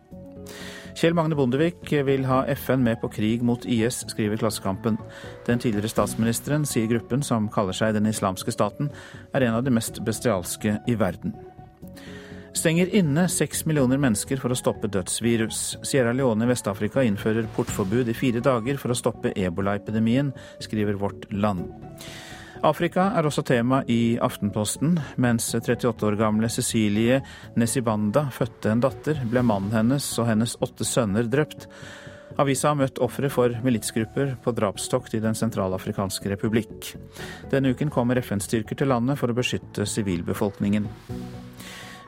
Kjell 0.99 1.15
Magne 1.15 1.39
Bondevik 1.39 1.93
vil 2.09 2.27
ha 2.27 2.41
FN 2.59 2.83
med 2.83 2.99
på 2.99 3.13
krig 3.15 3.45
mot 3.47 3.63
IS, 3.71 4.01
skriver 4.11 4.41
Klassekampen. 4.41 4.99
Den 5.47 5.63
tidligere 5.63 5.93
statsministeren 5.93 6.67
sier 6.67 6.91
gruppen, 6.91 7.23
som 7.23 7.47
kaller 7.55 7.77
seg 7.77 7.95
Den 7.95 8.11
islamske 8.11 8.51
staten, 8.51 8.91
er 9.31 9.47
en 9.47 9.61
av 9.61 9.63
de 9.63 9.71
mest 9.79 10.03
bestialske 10.03 10.81
i 10.91 10.99
verden. 10.99 11.37
Stenger 12.57 12.95
inne 12.95 13.29
seks 13.29 13.65
millioner 13.69 14.01
mennesker 14.01 14.41
for 14.41 14.53
å 14.53 14.57
stoppe 14.59 14.89
dødsvirus. 14.91 15.79
Sierra 15.87 16.15
Leone 16.17 16.47
i 16.47 16.51
Vest-Afrika 16.51 17.05
innfører 17.05 17.47
portforbud 17.57 18.09
i 18.09 18.17
fire 18.17 18.41
dager 18.45 18.81
for 18.81 18.93
å 18.93 18.97
stoppe 18.99 19.35
ebolaepidemien, 19.37 20.33
skriver 20.65 20.99
Vårt 20.99 21.29
Land. 21.33 21.69
Afrika 22.67 23.13
er 23.15 23.27
også 23.29 23.45
tema 23.47 23.85
i 23.87 24.19
Aftenposten. 24.19 24.97
Mens 25.23 25.47
38 25.55 26.07
år 26.09 26.17
gamle 26.19 26.51
Cecilie 26.51 27.21
Nesibanda 27.55 28.27
fødte 28.35 28.73
en 28.73 28.83
datter, 28.83 29.21
ble 29.31 29.45
mannen 29.47 29.75
hennes 29.77 30.09
og 30.19 30.27
hennes 30.33 30.57
åtte 30.65 30.87
sønner 30.89 31.29
drept. 31.31 31.69
Avisa 32.39 32.73
har 32.73 32.79
møtt 32.79 32.99
ofre 33.03 33.31
for 33.33 33.55
militsgrupper 33.65 34.37
på 34.43 34.55
drapstokt 34.55 35.15
i 35.15 35.23
Den 35.23 35.39
sentralafrikanske 35.39 36.35
republikk. 36.35 36.93
Denne 37.51 37.75
uken 37.75 37.91
kommer 37.95 38.19
FN-styrker 38.23 38.79
til 38.79 38.91
landet 38.91 39.19
for 39.19 39.31
å 39.31 39.39
beskytte 39.39 39.87
sivilbefolkningen. 39.87 40.87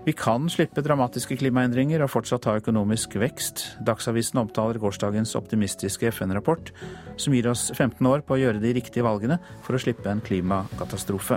Vi 0.04 0.12
kan 0.16 0.48
slippe 0.48 0.80
dramatiske 0.80 1.36
klimaendringer 1.36 2.00
og 2.00 2.08
fortsatt 2.14 2.46
ha 2.48 2.56
økonomisk 2.56 3.18
vekst. 3.20 3.66
Dagsavisen 3.84 4.40
omtaler 4.40 4.80
gårsdagens 4.80 5.34
optimistiske 5.36 6.08
FN-rapport, 6.08 6.72
som 7.20 7.36
gir 7.36 7.50
oss 7.50 7.66
15 7.74 8.08
år 8.08 8.24
på 8.24 8.38
å 8.38 8.40
gjøre 8.40 8.62
de 8.62 8.72
riktige 8.78 9.04
valgene 9.04 9.36
for 9.66 9.76
å 9.76 9.82
slippe 9.82 10.08
en 10.08 10.24
klimakatastrofe. 10.24 11.36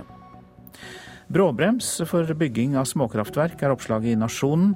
Bråbrems 1.28 1.90
for 2.08 2.28
bygging 2.40 2.76
av 2.80 2.88
småkraftverk 2.88 3.60
er 3.64 3.72
oppslaget 3.72 4.14
i 4.14 4.18
Nasjonen. 4.20 4.74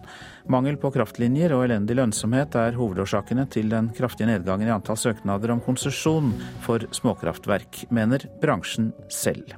Mangel 0.53 0.77
på 0.81 0.93
kraftlinjer 0.93 1.53
og 1.57 1.67
elendig 1.67 1.97
lønnsomhet 1.97 2.57
er 2.61 2.77
hovedårsakene 2.77 3.49
til 3.53 3.73
den 3.73 3.89
kraftige 3.97 4.29
nedgangen 4.29 4.69
i 4.69 4.73
antall 4.73 5.01
søknader 5.01 5.53
om 5.53 5.65
konsesjon 5.65 6.35
for 6.65 6.85
småkraftverk, 6.97 7.87
mener 7.89 8.29
bransjen 8.45 8.93
selv. 9.13 9.57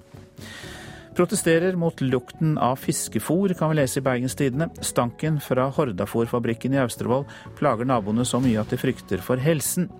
Protesterer 1.21 1.77
mot 1.77 2.01
lukten 2.01 2.55
av 2.59 2.79
fiskefôr, 2.81 3.53
kan 3.53 3.69
vi 3.69 3.77
lese 3.77 3.99
i 4.01 4.03
Bergens 4.03 4.33
Tidende. 4.41 4.71
Stanken 4.81 5.35
fra 5.45 5.67
Hordafòrfabrikken 5.69 6.73
i 6.73 6.79
Austevoll 6.81 7.27
plager 7.59 7.85
naboene 7.85 8.25
så 8.25 8.39
mye 8.41 8.57
at 8.63 8.71
de 8.73 8.79
frykter 8.81 9.21
for 9.21 9.37
helsen. 9.37 9.91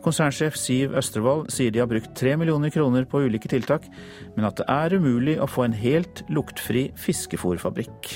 Konsernsjef 0.00 0.56
Siv 0.56 0.94
Østervoll 0.96 1.42
sier 1.52 1.68
de 1.68 1.82
har 1.82 1.90
brukt 1.90 2.14
tre 2.16 2.32
millioner 2.40 2.72
kroner 2.72 3.04
på 3.04 3.20
ulike 3.26 3.50
tiltak, 3.52 3.84
men 4.38 4.46
at 4.48 4.56
det 4.56 4.64
er 4.72 4.96
umulig 4.96 5.34
å 5.36 5.50
få 5.52 5.66
en 5.66 5.76
helt 5.76 6.22
luktfri 6.32 6.86
fiskefôrfabrikk. 6.96 8.14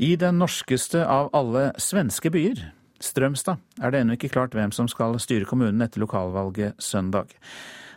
I 0.00 0.14
den 0.16 0.40
norskeste 0.40 1.04
av 1.04 1.28
alle 1.36 1.74
svenske 1.76 2.32
byer, 2.32 2.70
Strømstad, 3.04 3.60
er 3.84 3.92
det 3.92 4.00
ennå 4.00 4.16
ikke 4.16 4.32
klart 4.32 4.56
hvem 4.56 4.72
som 4.72 4.88
skal 4.88 5.20
styre 5.20 5.44
kommunen 5.46 5.84
etter 5.84 6.00
lokalvalget 6.00 6.80
søndag. 6.80 7.36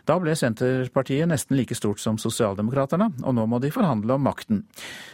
Da 0.08 0.16
ble 0.18 0.34
Senterpartiet 0.34 1.28
nesten 1.30 1.54
like 1.54 1.76
stort 1.78 2.00
som 2.02 2.16
Sosialdemokraterne, 2.18 3.12
og 3.22 3.36
nå 3.38 3.46
må 3.46 3.60
de 3.62 3.70
forhandle 3.70 4.16
om 4.16 4.24
makten. 4.26 4.64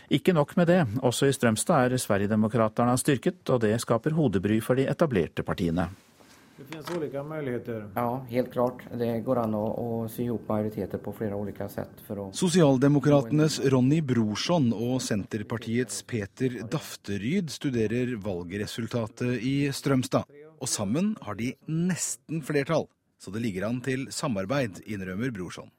Ikke 0.08 0.32
nok 0.32 0.54
med 0.56 0.70
det, 0.70 0.80
også 1.04 1.28
i 1.28 1.34
Strømstad 1.36 1.92
er 1.92 2.00
Sverigedemokraterna 2.00 2.96
styrket, 2.96 3.42
og 3.52 3.60
det 3.66 3.74
skaper 3.84 4.16
hodebry 4.16 4.62
for 4.64 4.80
de 4.80 4.88
etablerte 4.88 5.44
partiene. 5.44 5.90
Det 6.58 6.64
finnes 6.72 6.88
ulike 6.90 7.20
muligheter. 7.22 7.84
Ja, 7.94 8.08
helt 8.32 8.50
klart. 8.50 8.80
Det 8.98 9.12
går 9.28 9.44
an 9.44 9.54
å, 9.54 9.62
å 9.78 10.00
sy 10.10 10.24
opp 10.32 10.48
majoriteter 10.50 10.98
på 11.04 11.12
flere 11.14 11.36
ulike 11.38 11.68
sett. 11.70 12.00
For 12.08 12.24
å... 12.24 12.26
Sosialdemokratenes 12.34 13.60
Ronny 13.70 14.00
Brorson 14.02 14.72
og 14.74 14.98
Senterpartiets 15.04 16.00
Peter 16.08 16.58
Dafteryd 16.66 17.52
studerer 17.54 18.16
valgresultatet 18.24 19.36
i 19.38 19.56
Strømstad. 19.70 20.26
Og 20.58 20.66
sammen 20.66 21.12
har 21.22 21.38
de 21.38 21.52
nesten 21.70 22.42
flertall 22.42 22.88
så 23.18 23.34
det 23.34 23.42
ligger 23.42 23.66
an 23.68 23.82
til 23.84 24.06
samarbeid, 24.14 24.82
innrømmer 24.86 25.32
Brorson. 25.34 25.70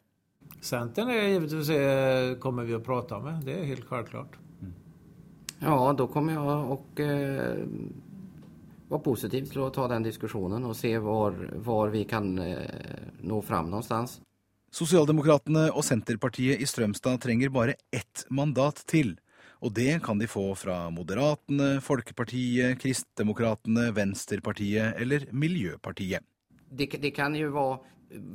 Senteren 0.59 1.11
er 1.13 1.29
givetvis 1.33 1.71
eh, 1.71 2.35
kommer 2.43 2.67
vi 2.67 2.75
å 2.75 2.83
prate 2.83 3.19
med, 3.23 3.43
det 3.47 3.55
er 3.55 3.69
helt 3.69 3.87
klart. 3.87 4.35
Mm. 4.59 4.73
Ja, 5.61 5.75
da 5.95 6.07
kommer 6.11 6.35
jeg 6.35 6.43
å 6.43 6.79
eh, 7.05 7.61
være 8.89 9.03
positiv 9.05 9.47
til 9.51 9.63
å 9.63 9.69
ta 9.73 9.87
den 9.91 10.07
diskusjonen 10.07 10.65
og 10.67 10.75
se 10.75 10.91
hvor 10.99 11.93
vi 11.93 12.03
kan 12.09 12.33
eh, 12.43 13.13
nå 13.23 13.39
fram 13.45 13.71
någonstans. 13.71 14.19
Sosialdemokratene 14.75 15.69
og 15.71 15.85
Senterpartiet 15.85 16.59
i 16.61 16.67
Strømstad 16.69 17.23
trenger 17.23 17.53
bare 17.53 17.79
ett 17.95 18.25
mandat 18.29 18.83
til. 18.89 19.15
Og 19.65 19.73
det 19.75 19.97
kan 20.05 20.19
de 20.19 20.27
få 20.29 20.51
fra 20.55 20.85
Moderatene, 20.93 21.79
Folkepartiet, 21.83 22.77
Kristdemokratene, 22.79 23.89
Venstrepartiet 23.95 24.99
eller 25.01 25.25
Miljøpartiet 25.35 26.23
det, 26.69 26.89
det, 27.01 27.11
kan 27.15 27.35
jo 27.35 27.49
være 27.53 27.79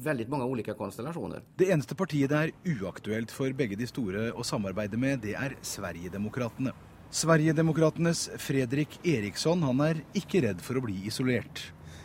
veldig 0.07 0.27
mange 0.31 0.49
ulike 0.51 0.75
konstellasjoner. 0.79 1.45
Det 1.59 1.71
eneste 1.75 1.97
partiet 1.99 2.31
det 2.31 2.41
er 2.41 2.81
uaktuelt 2.81 3.33
for 3.35 3.55
begge 3.57 3.79
de 3.79 3.89
store 3.91 4.31
å 4.33 4.47
samarbeide 4.47 4.99
med, 5.01 5.23
det 5.25 5.35
er 5.39 5.57
Sverigedemokraterna. 5.63 6.75
Sverigedemokraternes 7.15 8.27
Fredrik 8.43 8.99
Eriksson 9.07 9.63
han 9.63 9.83
er 9.85 10.03
ikke 10.19 10.45
redd 10.49 10.63
for 10.65 10.79
å 10.79 10.85
bli 10.85 11.05
isolert. 11.07 11.63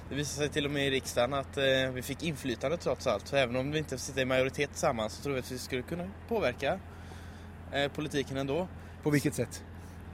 Det 0.09 0.17
viser 0.17 0.43
seg 0.43 0.53
til 0.53 0.65
og 0.65 0.73
med 0.73 0.87
i 0.87 0.93
Riksdagen 0.95 1.35
at 1.37 1.57
eh, 1.61 1.91
vi 1.93 2.01
fikk 2.05 2.23
innflytelse 2.29 2.81
tross 2.81 3.07
alt. 3.11 3.27
Så 3.29 3.37
selv 3.37 3.59
om 3.59 3.67
vi 3.69 3.83
ikke 3.83 3.97
sitter 4.01 4.25
i 4.25 4.29
majoritet 4.29 4.77
sammen, 4.77 5.09
så 5.09 5.21
tror 5.21 5.37
jeg 5.37 5.45
at 5.45 5.51
vi 5.53 5.57
skulle 5.61 5.85
kunne 5.89 6.07
påvirke 6.29 6.79
eh, 7.73 7.85
politikken 7.93 8.41
likevel. 8.41 8.65
På 9.03 9.13
hvilket 9.13 9.37
sett? 9.37 9.61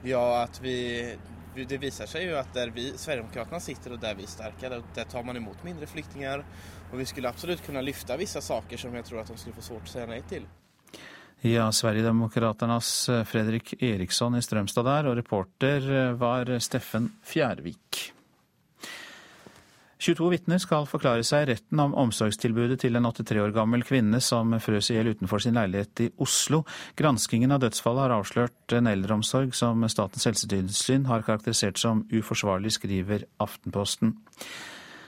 Ja, 0.03 0.43
at 0.43 0.59
vi 0.61 0.75
det 1.55 1.79
viser 1.79 2.09
seg 2.09 2.27
jo 2.27 2.35
at 2.39 2.51
der 2.55 2.73
vi, 2.75 2.89
Sverigedemokraterna 2.99 3.61
sitter 3.63 3.95
og 3.95 4.01
der 4.03 4.17
vi 4.17 4.27
er 4.27 4.31
sterke, 4.31 4.69
der, 4.71 4.83
der 4.95 5.07
tar 5.11 5.23
man 5.23 5.39
imot 5.39 5.63
mindre 5.63 5.87
flyktninger. 5.87 6.43
Og 6.91 6.99
vi 6.99 7.07
skulle 7.09 7.31
absolutt 7.31 7.63
kunne 7.65 7.83
løfte 7.85 8.17
visse 8.19 8.43
saker 8.43 8.81
som 8.81 8.95
jeg 8.95 9.07
tror 9.07 9.23
at 9.23 9.31
de 9.31 9.39
skulle 9.39 9.57
få 9.57 9.65
svårt 9.69 9.89
å 9.89 9.93
si 9.93 10.05
nei 10.09 10.21
til. 10.27 10.47
Ja, 11.45 11.67
Sverigedemokraternas 11.71 12.91
eh, 13.09 13.23
Fredrik 13.27 13.75
Eriksson 13.83 14.37
i 14.37 14.41
Strømstad 14.41 14.87
der, 14.87 15.11
og 15.11 15.17
reporter 15.19 15.83
eh, 15.85 16.11
var 16.17 16.49
Steffen 16.63 17.11
Fjærvik. 17.27 18.14
22 19.95 20.27
vitner 20.33 20.59
skal 20.59 20.87
forklare 20.89 21.23
seg 21.23 21.45
i 21.45 21.53
retten 21.53 21.79
om 21.79 21.93
omsorgstilbudet 21.95 22.81
til 22.83 22.97
en 22.99 23.07
83 23.07 23.39
år 23.45 23.53
gammel 23.55 23.85
kvinne 23.87 24.19
som 24.23 24.51
frøs 24.59 24.89
i 24.91 24.97
hjel 24.97 25.13
utenfor 25.15 25.39
sin 25.43 25.55
leilighet 25.55 26.03
i 26.03 26.09
Oslo. 26.21 26.65
Granskingen 26.99 27.55
av 27.55 27.61
dødsfallet 27.63 28.03
har 28.03 28.15
avslørt 28.17 28.75
en 28.75 28.91
eldreomsorg 28.91 29.55
som 29.55 29.87
Statens 29.91 30.27
helsetilsyn 30.27 31.07
har 31.07 31.23
karakterisert 31.23 31.79
som 31.79 32.03
uforsvarlig, 32.11 32.75
skriver 32.75 33.23
Aftenposten. 33.39 34.17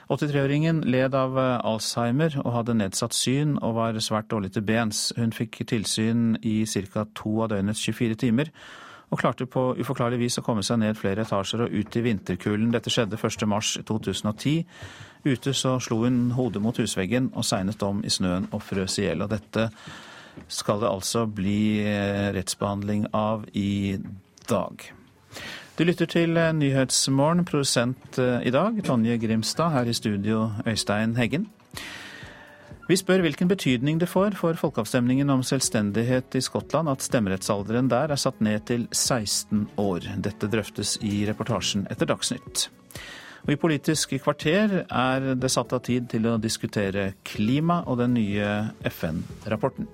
83-åringen 0.08 0.86
led 0.88 1.16
av 1.20 1.36
alzheimer 1.36 2.38
og 2.46 2.54
hadde 2.56 2.78
nedsatt 2.80 3.16
syn 3.16 3.58
og 3.60 3.76
var 3.76 4.00
svært 4.00 4.30
dårlig 4.32 4.54
til 4.56 4.64
bens. 4.64 5.10
Hun 5.20 5.36
fikk 5.36 5.66
tilsyn 5.68 6.38
i 6.48 6.62
ca. 6.64 7.04
to 7.12 7.42
av 7.44 7.52
døgnets 7.52 7.84
24 7.84 8.16
timer 8.24 8.56
og 9.10 9.20
klarte 9.22 9.48
på 9.48 9.70
uforklarlig 9.80 10.20
vis 10.20 10.40
å 10.40 10.44
komme 10.44 10.64
seg 10.66 10.82
ned 10.82 10.98
flere 11.00 11.24
etasjer 11.24 11.64
og 11.64 11.76
ut 11.76 11.96
i 11.96 12.04
vinterkulden. 12.04 12.74
Dette 12.74 12.92
skjedde 12.92 13.20
1.3.2010. 13.20 14.66
Ute 15.28 15.54
så 15.56 15.78
slo 15.84 16.02
hun 16.04 16.34
hodet 16.36 16.62
mot 16.64 16.78
husveggen 16.78 17.32
og 17.34 17.48
segnet 17.48 17.84
om 17.88 18.04
i 18.04 18.12
snøen 18.12 18.50
og 18.52 18.64
frøs 18.68 19.00
i 19.00 19.08
hjel. 19.08 19.24
Og 19.24 19.32
dette 19.32 19.70
skal 20.52 20.84
det 20.84 20.92
altså 20.92 21.26
bli 21.26 21.80
eh, 21.88 22.28
rettsbehandling 22.36 23.08
av 23.16 23.48
i 23.58 23.98
dag. 24.50 24.90
Du 25.78 25.86
lytter 25.86 26.10
til 26.10 26.38
eh, 26.38 26.52
Nyhetsmorgen, 26.58 27.46
produsent 27.48 28.20
eh, 28.20 28.44
i 28.44 28.54
dag 28.54 28.80
Tonje 28.86 29.18
Grimstad. 29.24 29.72
Her 29.72 29.88
i 29.88 29.96
studio 29.96 30.50
Øystein 30.68 31.16
Heggen. 31.16 31.48
Vi 32.88 32.96
spør 32.96 33.20
hvilken 33.26 33.50
betydning 33.52 33.98
det 34.00 34.08
får 34.08 34.38
for 34.40 34.56
folkeavstemningen 34.56 35.28
om 35.34 35.42
selvstendighet 35.44 36.38
i 36.40 36.42
Skottland 36.44 36.88
at 36.88 37.04
stemmerettsalderen 37.04 37.90
der 37.92 38.14
er 38.16 38.20
satt 38.22 38.40
ned 38.40 38.64
til 38.70 38.86
16 38.96 39.66
år. 39.84 40.08
Dette 40.24 40.48
drøftes 40.48 40.96
i 41.04 41.26
reportasjen 41.28 41.84
etter 41.92 42.08
Dagsnytt. 42.08 42.70
Og 43.44 43.52
I 43.52 43.60
Politisk 43.60 44.16
kvarter 44.24 44.86
er 44.88 45.28
det 45.36 45.52
satt 45.52 45.76
av 45.76 45.84
tid 45.84 46.08
til 46.14 46.30
å 46.32 46.40
diskutere 46.40 47.10
klima 47.28 47.82
og 47.84 48.00
den 48.00 48.16
nye 48.16 48.56
FN-rapporten. 48.88 49.90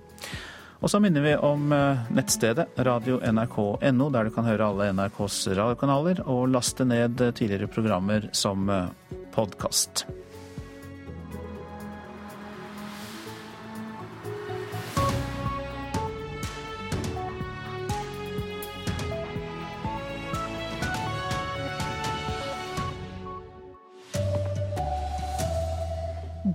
Og 0.84 0.92
så 0.92 1.00
minner 1.02 1.24
vi 1.26 1.34
om 1.40 1.72
eh, 1.74 2.10
nettstedet 2.14 2.68
radio.nrk.no, 2.78 4.10
der 4.14 4.28
du 4.28 4.36
kan 4.36 4.50
høre 4.50 4.68
alle 4.68 4.92
NRKs 4.94 5.46
radiokanaler 5.56 6.26
og 6.28 6.52
laste 6.52 6.86
ned 6.86 7.24
tidligere 7.40 7.72
programmer 7.72 8.30
som 8.36 8.70
eh, 8.70 8.92
podkast. 9.34 10.06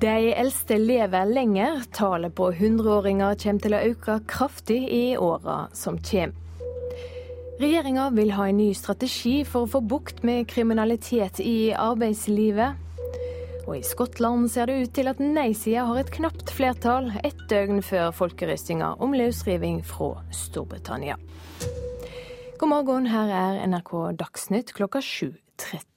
De 0.01 0.33
eldste 0.35 0.79
lever 0.79 1.27
lenger. 1.27 1.83
Tallet 1.93 2.35
på 2.35 2.53
100-åringer 2.53 3.39
kommer 3.43 3.65
til 3.65 3.75
å 3.75 3.81
øke 3.89 4.19
kraftig 4.31 4.79
i 4.95 5.17
åra 5.19 5.65
som 5.75 5.97
kommer. 5.99 6.37
Regjeringa 7.59 8.05
vil 8.15 8.31
ha 8.37 8.45
en 8.47 8.61
ny 8.61 8.69
strategi 8.79 9.41
for 9.43 9.67
å 9.67 9.71
få 9.73 9.81
bukt 9.91 10.23
med 10.23 10.47
kriminalitet 10.47 11.41
i 11.43 11.73
arbeidslivet. 11.75 12.79
Og 13.65 13.75
i 13.81 13.83
Skottland 13.83 14.47
ser 14.53 14.71
det 14.71 14.79
ut 14.85 14.95
til 14.95 15.11
at 15.11 15.19
nei-sida 15.19 15.89
har 15.89 15.99
et 15.99 16.15
knapt 16.15 16.55
flertall 16.55 17.11
ett 17.25 17.43
døgn 17.51 17.83
før 17.83 18.15
folkerøstinga 18.15 18.95
om 19.03 19.19
løsriving 19.19 19.83
fra 19.83 20.15
Storbritannia. 20.31 21.19
God 22.63 22.71
morgen, 22.77 23.11
her 23.11 23.35
er 23.35 23.63
NRK 23.67 23.95
Dagsnytt 24.23 24.77
klokka 24.79 25.03
7.30. 25.03 25.88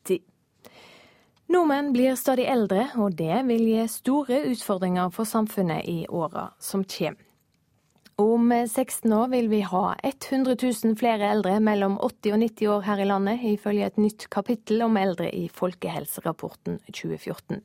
Nordmenn 1.51 1.91
blir 1.91 2.15
stadig 2.15 2.45
eldre, 2.47 2.85
og 2.95 3.17
det 3.19 3.41
vil 3.49 3.65
gi 3.67 3.81
store 3.91 4.37
utfordringer 4.53 5.09
for 5.11 5.27
samfunnet 5.27 5.83
i 5.89 6.05
åra 6.07 6.45
som 6.63 6.85
kommer. 6.87 7.19
Om 8.21 8.51
16 8.53 9.13
år 9.13 9.27
vil 9.31 9.47
vi 9.49 9.59
ha 9.65 9.95
100 10.03 10.55
000 10.61 10.95
flere 10.99 11.31
eldre 11.33 11.57
mellom 11.63 11.97
80 11.97 12.35
og 12.35 12.39
90 12.43 12.69
år 12.69 12.85
her 12.85 13.01
i 13.01 13.07
landet, 13.09 13.43
ifølge 13.55 13.87
et 13.89 13.97
nytt 13.99 14.27
kapittel 14.31 14.83
om 14.85 14.99
eldre 14.99 15.27
i 15.33 15.47
Folkehelserapporten 15.51 16.77
2014. 16.85 17.63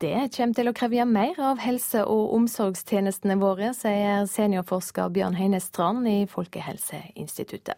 Det 0.00 0.14
kommer 0.36 0.56
til 0.56 0.70
å 0.70 0.76
kreve 0.76 1.04
mer 1.04 1.42
av 1.50 1.60
helse- 1.60 2.06
og 2.06 2.32
omsorgstjenestene 2.38 3.36
våre, 3.42 3.74
sier 3.76 4.24
seniorforsker 4.30 5.12
Bjørn 5.12 5.36
Heine 5.36 5.60
Strand 5.60 6.08
i 6.08 6.22
Folkehelseinstituttet. 6.30 7.76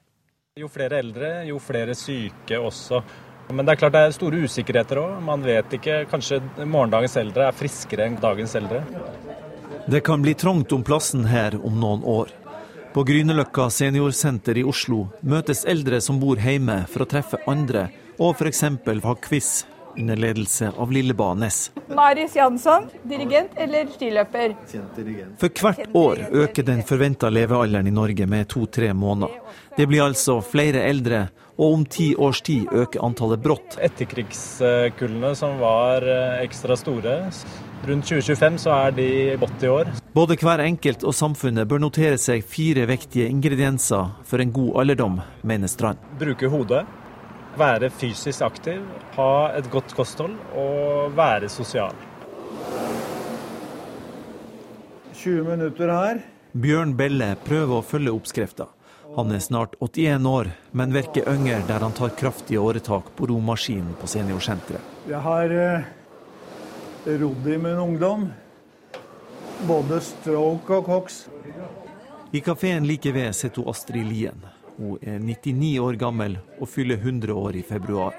Jo 0.61 0.69
flere 0.69 1.01
eldre, 1.01 1.35
jo 1.49 1.59
flere 1.59 1.97
syke 1.97 2.61
også. 2.61 3.03
Men 3.53 3.67
det 3.67 3.75
er 3.75 3.81
klart 3.83 3.95
det 3.97 4.05
er 4.07 4.15
store 4.17 4.45
usikkerheter 4.47 5.01
òg. 5.03 5.17
Man 5.25 5.45
vet 5.45 5.75
ikke. 5.79 6.03
Kanskje 6.11 6.41
morgendagens 6.65 7.17
eldre 7.21 7.49
er 7.49 7.57
friskere 7.57 8.09
enn 8.09 8.21
dagens 8.21 8.55
eldre. 8.59 8.83
Det 9.87 10.01
kan 10.07 10.23
bli 10.23 10.35
trangt 10.39 10.73
om 10.73 10.85
plassen 10.87 11.27
her 11.29 11.59
om 11.61 11.81
noen 11.81 12.07
år. 12.07 12.31
På 12.93 13.05
Grünerløkka 13.09 13.71
seniorsenter 13.73 14.59
i 14.61 14.65
Oslo 14.69 15.07
møtes 15.25 15.65
eldre 15.69 16.01
som 16.05 16.19
bor 16.21 16.41
hjemme 16.41 16.83
for 16.93 17.05
å 17.05 17.09
treffe 17.09 17.41
andre, 17.49 17.87
og 18.21 18.37
f.eks. 18.37 18.65
ha 19.05 19.15
quiz 19.25 19.53
under 19.97 20.17
ledelse 20.17 20.73
av 20.77 20.93
Lilleba 20.93 21.35
Næss. 21.35 21.71
Marius 21.89 22.37
Jansson, 22.37 22.89
dirigent 23.03 23.57
eller 23.57 23.89
skiløper? 23.93 24.55
For 25.41 25.49
hvert 25.49 25.97
år 25.97 26.23
øker 26.45 26.69
den 26.69 26.85
forventa 26.85 27.31
levealderen 27.33 27.89
i 27.89 27.95
Norge 27.97 28.27
med 28.29 28.49
to-tre 28.53 28.93
måneder. 28.93 29.41
Det 29.77 29.89
blir 29.89 30.05
altså 30.05 30.41
flere 30.45 30.85
eldre, 30.89 31.27
og 31.59 31.75
om 31.75 31.85
ti 31.85 32.13
års 32.17 32.41
tid 32.45 32.71
øker 32.73 33.03
antallet 33.05 33.43
brått. 33.43 33.77
Etterkrigskullene 33.83 35.35
som 35.39 35.59
var 35.61 36.07
eh, 36.07 36.41
ekstra 36.45 36.77
store, 36.79 37.19
rundt 37.89 38.09
2025 38.09 38.59
så 38.63 38.75
er 38.77 38.97
de 38.97 39.09
80 39.37 39.69
år. 39.73 39.93
Både 40.15 40.39
hver 40.41 40.65
enkelt 40.65 41.05
og 41.05 41.17
samfunnet 41.17 41.69
bør 41.69 41.83
notere 41.83 42.19
seg 42.21 42.45
fire 42.47 42.87
vektige 42.91 43.29
ingredienser 43.33 44.13
for 44.29 44.43
en 44.43 44.53
god 44.55 44.83
alderdom, 44.85 45.21
mener 45.43 45.71
Strand. 45.71 46.01
Bruke 46.21 46.51
hodet, 46.53 46.85
være 47.59 47.91
fysisk 47.91 48.45
aktiv, 48.47 48.81
ha 49.17 49.33
et 49.59 49.69
godt 49.73 49.95
kosthold 49.97 50.39
og 50.57 51.17
være 51.17 51.51
sosial. 51.53 51.97
20 55.23 55.45
minutter 55.47 55.91
her. 55.93 56.23
Bjørn 56.53 56.97
Belle 56.99 57.35
prøver 57.47 57.79
å 57.79 57.85
følge 57.87 58.13
oppskrifta. 58.13 58.67
Han 59.17 59.31
er 59.31 59.39
snart 59.39 59.75
81 59.81 60.27
år, 60.27 60.51
men 60.71 60.93
virker 60.93 61.29
yngre 61.29 61.59
der 61.69 61.85
han 61.85 61.93
tar 61.93 62.15
kraftige 62.17 62.61
åretak 62.61 63.11
på 63.17 63.27
romaskinen 63.29 63.93
på 64.01 64.07
seniorsenteret. 64.09 64.81
Jeg 65.09 65.21
har 65.21 65.53
eh, 65.53 65.91
rodd 67.21 67.49
i 67.49 67.59
min 67.59 67.79
ungdom. 67.79 68.27
Både 69.69 70.01
stroke 70.01 70.79
og 70.81 70.87
cox. 70.87 71.27
I 72.33 72.41
kafeen 72.41 72.87
like 72.89 73.13
ved 73.13 73.35
sitter 73.37 73.69
Astrid 73.71 74.09
Lien. 74.09 74.47
Hun 74.77 74.97
er 75.03 75.19
99 75.21 75.79
år 75.85 75.99
gammel 76.01 76.39
og 76.59 76.69
fyller 76.69 76.97
100 76.97 77.35
år 77.37 77.57
i 77.61 77.63
februar. 77.63 78.17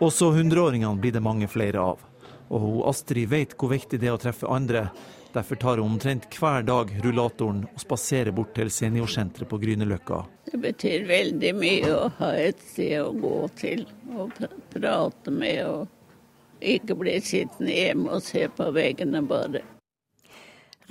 Også 0.00 0.32
100-åringene 0.32 0.98
blir 1.00 1.12
det 1.12 1.22
mange 1.22 1.48
flere 1.48 1.84
av. 1.92 2.00
Og 2.48 2.60
hun 2.60 2.80
Astrid 2.88 3.28
vet 3.28 3.52
hvor 3.60 3.74
viktig 3.74 4.00
det 4.00 4.08
er 4.08 4.16
å 4.16 4.22
treffe 4.22 4.48
andre, 4.48 4.88
Derfor 5.32 5.56
tar 5.56 5.80
hun 5.80 5.94
omtrent 5.94 6.26
hver 6.36 6.62
dag 6.68 6.90
rullatoren 7.04 7.62
og 7.70 7.80
spaserer 7.80 8.34
bort 8.36 8.52
til 8.56 8.68
seniorsenteret 8.70 9.48
på 9.48 9.58
Grünerløkka. 9.62 10.18
Det 10.50 10.60
betyr 10.60 11.06
veldig 11.08 11.52
mye 11.56 11.92
å 11.96 12.10
ha 12.18 12.32
et 12.36 12.60
sted 12.72 12.98
å 13.00 13.14
gå 13.16 13.36
til 13.56 13.86
og 14.12 14.36
prate 14.74 15.32
med, 15.32 15.62
og 15.64 16.60
ikke 16.60 16.98
bli 17.00 17.16
sittende 17.24 17.72
hjemme 17.72 18.18
og 18.18 18.26
se 18.26 18.44
på 18.52 18.68
veggene 18.76 19.24
bare. 19.24 19.64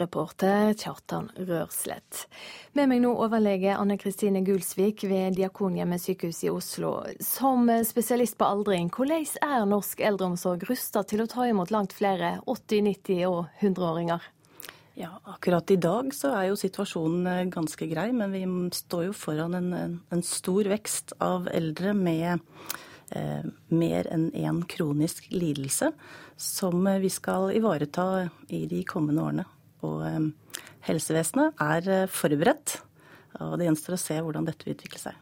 Reporter 0.02 0.74
Kjartan 0.74 1.30
Rørslett. 1.38 2.26
Med 2.74 2.89
meg 2.89 3.04
nå 3.04 3.14
overlege 3.14 3.78
Anne 3.78 3.99
Kristine 4.02 4.41
Gulsvik 4.45 5.06
ved 5.06 5.38
Diakonhjemmet 5.38 6.02
sykehus 6.02 6.43
i 6.47 6.52
Oslo. 6.52 6.97
Som 7.22 7.70
spesialist 7.86 8.39
på 8.41 8.49
aldring, 8.49 8.89
hvordan 8.91 9.26
er 9.45 9.66
norsk 9.70 10.02
eldreomsorg 10.02 10.66
rustet 10.70 11.14
til 11.14 11.24
å 11.24 11.30
ta 11.30 11.47
imot 11.47 11.72
langt 11.72 11.93
flere 11.93 12.39
80-, 12.49 12.86
90- 12.89 13.26
og 13.30 13.43
100-åringer? 13.62 14.32
Ja, 14.93 15.22
Akkurat 15.24 15.72
i 15.72 15.78
dag 15.80 16.12
så 16.14 16.34
er 16.36 16.49
jo 16.49 16.58
situasjonen 16.60 17.28
eh, 17.30 17.45
ganske 17.52 17.88
grei, 17.88 18.10
men 18.12 18.34
vi 18.36 18.43
står 18.76 19.08
jo 19.08 19.14
foran 19.16 19.56
en, 19.56 19.72
en 20.12 20.24
stor 20.26 20.68
vekst 20.68 21.16
av 21.24 21.47
eldre 21.54 21.93
med 21.95 22.41
eh, 23.16 23.47
mer 23.72 24.10
enn 24.12 24.28
én 24.36 24.60
kronisk 24.68 25.30
lidelse, 25.32 25.93
som 26.36 26.86
vi 27.02 27.10
skal 27.10 27.54
ivareta 27.56 28.28
i 28.52 28.66
de 28.68 28.84
kommende 28.84 29.24
årene. 29.24 29.47
Og 29.88 30.03
eh, 30.05 30.59
helsevesenet 30.88 31.61
er 31.61 31.89
eh, 31.89 32.07
forberedt, 32.11 32.79
og 33.41 33.57
det 33.57 33.67
gjenstår 33.69 33.97
å 33.97 34.01
se 34.01 34.19
hvordan 34.21 34.47
dette 34.47 34.67
vil 34.67 34.77
utvikle 34.77 35.01
seg. 35.01 35.17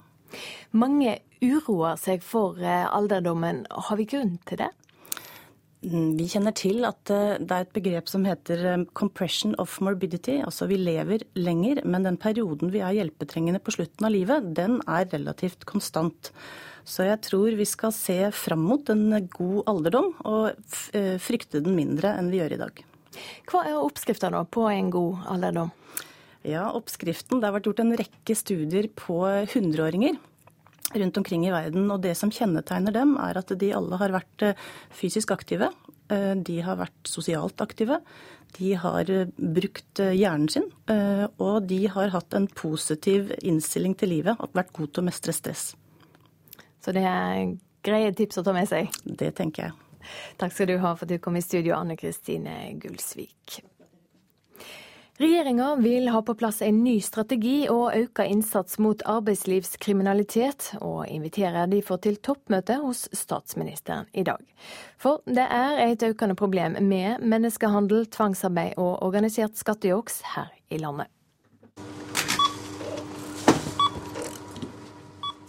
Mange 0.78 1.18
uroer 1.41 1.97
seg 2.01 2.24
for 2.26 2.60
eh, 2.62 2.86
alderdommen. 2.86 3.66
Har 3.70 3.99
vi 3.99 4.07
grunn 4.10 4.38
til 4.49 4.64
det? 4.64 4.70
Mm, 5.80 6.18
vi 6.20 6.26
kjenner 6.28 6.51
til 6.60 6.84
at 6.84 6.99
det 7.07 7.55
er 7.55 7.64
et 7.64 7.76
begrep 7.76 8.10
som 8.12 8.26
heter 8.28 8.84
'compression 8.91 9.53
of 9.64 9.78
morbidity'. 9.80 10.41
Altså 10.43 10.68
vi 10.68 10.76
lever 10.76 11.24
lenger, 11.39 11.86
men 11.86 12.03
den 12.03 12.18
perioden 12.18 12.74
vi 12.74 12.84
er 12.84 12.97
hjelpetrengende 12.97 13.64
på 13.64 13.78
slutten 13.78 14.05
av 14.05 14.12
livet, 14.12 14.53
den 14.53 14.82
er 14.88 15.07
relativt 15.07 15.64
konstant. 15.64 16.34
Så 16.84 17.07
jeg 17.07 17.22
tror 17.22 17.55
vi 17.55 17.66
skal 17.66 17.93
se 17.95 18.28
fram 18.32 18.60
mot 18.60 18.89
en 18.89 19.30
god 19.32 19.64
alderdom, 19.72 20.12
og 20.26 20.57
frykte 21.22 21.64
den 21.64 21.78
mindre 21.78 22.18
enn 22.18 22.32
vi 22.34 22.41
gjør 22.41 22.57
i 22.57 22.64
dag. 22.66 22.89
Hva 23.49 23.66
er 23.66 23.78
oppskrifta 23.80 24.32
på 24.51 24.66
en 24.70 24.89
god 24.93 25.30
alderdom? 25.34 25.72
Ja, 26.47 26.70
oppskriften, 26.72 27.39
Det 27.39 27.47
har 27.47 27.53
vært 27.57 27.68
gjort 27.68 27.82
en 27.84 27.97
rekke 27.99 28.36
studier 28.36 28.88
på 28.95 29.26
100-åringer 29.28 30.16
rundt 30.95 31.18
omkring 31.18 31.45
i 31.47 31.51
verden. 31.51 31.89
Og 31.91 32.01
det 32.01 32.16
som 32.18 32.32
kjennetegner 32.32 32.95
dem, 32.95 33.18
er 33.22 33.38
at 33.38 33.51
de 33.60 33.74
alle 33.76 33.99
har 33.99 34.14
vært 34.16 34.45
eh, 34.45 34.68
fysisk 34.95 35.34
aktive. 35.36 35.72
Eh, 36.10 36.34
de 36.36 36.60
har 36.66 36.80
vært 36.80 37.12
sosialt 37.12 37.60
aktive. 37.62 37.99
De 38.57 38.74
har 38.80 39.12
eh, 39.12 39.28
brukt 39.38 39.99
hjernen 39.99 40.49
sin. 40.49 40.70
Og 41.38 41.68
de 41.70 41.84
har 41.91 42.16
hatt 42.16 42.34
en 42.34 42.47
positiv 42.47 43.34
innstilling 43.41 43.97
til 43.99 44.16
livet. 44.16 44.39
Vært 44.55 44.74
god 44.74 44.93
til 44.93 45.03
å 45.03 45.10
mestre 45.10 45.36
stress. 45.36 45.74
Så 46.80 46.95
det 46.95 47.03
er 47.03 47.53
greie 47.86 48.16
tips 48.16 48.39
å 48.39 48.47
ta 48.47 48.55
med 48.55 48.70
seg? 48.72 48.89
Det 49.03 49.34
tenker 49.38 49.68
jeg. 49.68 49.89
Takk 50.38 50.54
skal 50.56 50.72
du 50.72 50.78
ha 50.78 50.93
for 50.95 51.08
at 51.08 51.14
du 51.14 51.20
kom 51.24 51.38
i 51.39 51.43
studio, 51.45 51.76
Anne 51.78 51.97
Kristine 52.00 52.62
Gullsvik. 52.82 53.62
Regjeringa 55.20 55.76
vil 55.76 56.08
ha 56.08 56.22
på 56.22 56.34
plass 56.39 56.62
en 56.64 56.78
ny 56.84 57.02
strategi 57.04 57.66
og 57.68 57.91
øke 57.91 58.24
innsats 58.24 58.78
mot 58.80 59.02
arbeidslivskriminalitet, 59.04 60.70
og 60.80 61.10
inviterer 61.12 61.68
derfor 61.68 62.00
til 62.00 62.22
toppmøte 62.24 62.78
hos 62.80 63.10
statsministeren 63.12 64.08
i 64.16 64.24
dag. 64.24 64.39
For 64.95 65.20
det 65.28 65.43
er 65.43 65.84
et 65.89 66.08
økende 66.08 66.39
problem 66.39 66.80
med 66.88 67.20
menneskehandel, 67.20 68.08
tvangsarbeid 68.08 68.80
og 68.80 69.04
organisert 69.04 69.60
skattejuks 69.60 70.22
her 70.38 70.56
i 70.72 70.80
landet. 70.80 71.12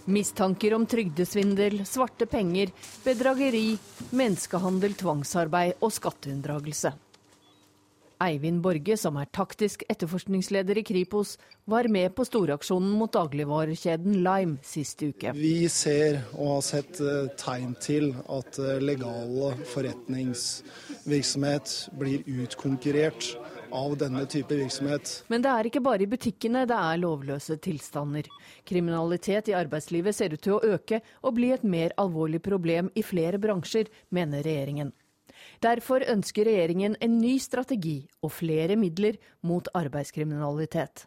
Mistanker 0.04 0.74
om 0.74 0.86
trygdesvindel, 0.86 1.84
svarte 1.86 2.26
penger, 2.26 2.72
bedrageri, 3.04 3.76
menneskehandel, 4.16 4.96
tvangsarbeid 4.96 5.84
og 5.84 5.92
skatteunndragelse. 5.92 6.94
Eivind 8.20 8.60
Borge, 8.60 8.98
som 9.00 9.16
er 9.16 9.30
taktisk 9.32 9.80
etterforskningsleder 9.88 10.76
i 10.76 10.82
Kripos, 10.84 11.38
var 11.64 11.88
med 11.88 12.12
på 12.16 12.24
storaksjonen 12.28 12.90
mot 13.00 13.12
dagligvarekjeden 13.16 14.18
Lime 14.24 14.58
sist 14.66 15.00
uke. 15.00 15.32
Vi 15.36 15.68
ser 15.72 16.20
og 16.34 16.56
har 16.56 16.62
sett 16.66 17.00
eh, 17.00 17.28
tegn 17.40 17.74
til 17.80 18.14
at 18.28 18.58
legale 18.84 19.54
forretningsvirksomhet 19.72 21.88
blir 22.00 22.20
utkonkurrert 22.42 23.36
av 23.72 23.96
denne 24.00 24.24
type 24.30 24.56
virksomhet. 24.56 25.12
Men 25.32 25.44
det 25.44 25.50
er 25.52 25.68
ikke 25.68 25.82
bare 25.84 26.04
i 26.04 26.10
butikkene 26.10 26.66
det 26.68 26.76
er 26.76 27.02
lovløse 27.02 27.56
tilstander. 27.62 28.28
Kriminalitet 28.68 29.50
i 29.50 29.56
arbeidslivet 29.58 30.16
ser 30.16 30.34
ut 30.34 30.42
til 30.44 30.56
å 30.56 30.74
øke 30.76 31.02
og 31.22 31.36
bli 31.38 31.52
et 31.54 31.66
mer 31.66 31.94
alvorlig 32.00 32.42
problem 32.44 32.90
i 32.94 33.04
flere 33.06 33.40
bransjer, 33.42 33.90
mener 34.10 34.44
regjeringen. 34.46 34.92
Derfor 35.64 36.04
ønsker 36.08 36.48
regjeringen 36.48 36.96
en 37.00 37.18
ny 37.20 37.36
strategi 37.40 38.02
og 38.22 38.32
flere 38.36 38.76
midler 38.76 39.16
mot 39.46 39.68
arbeidskriminalitet. 39.76 41.06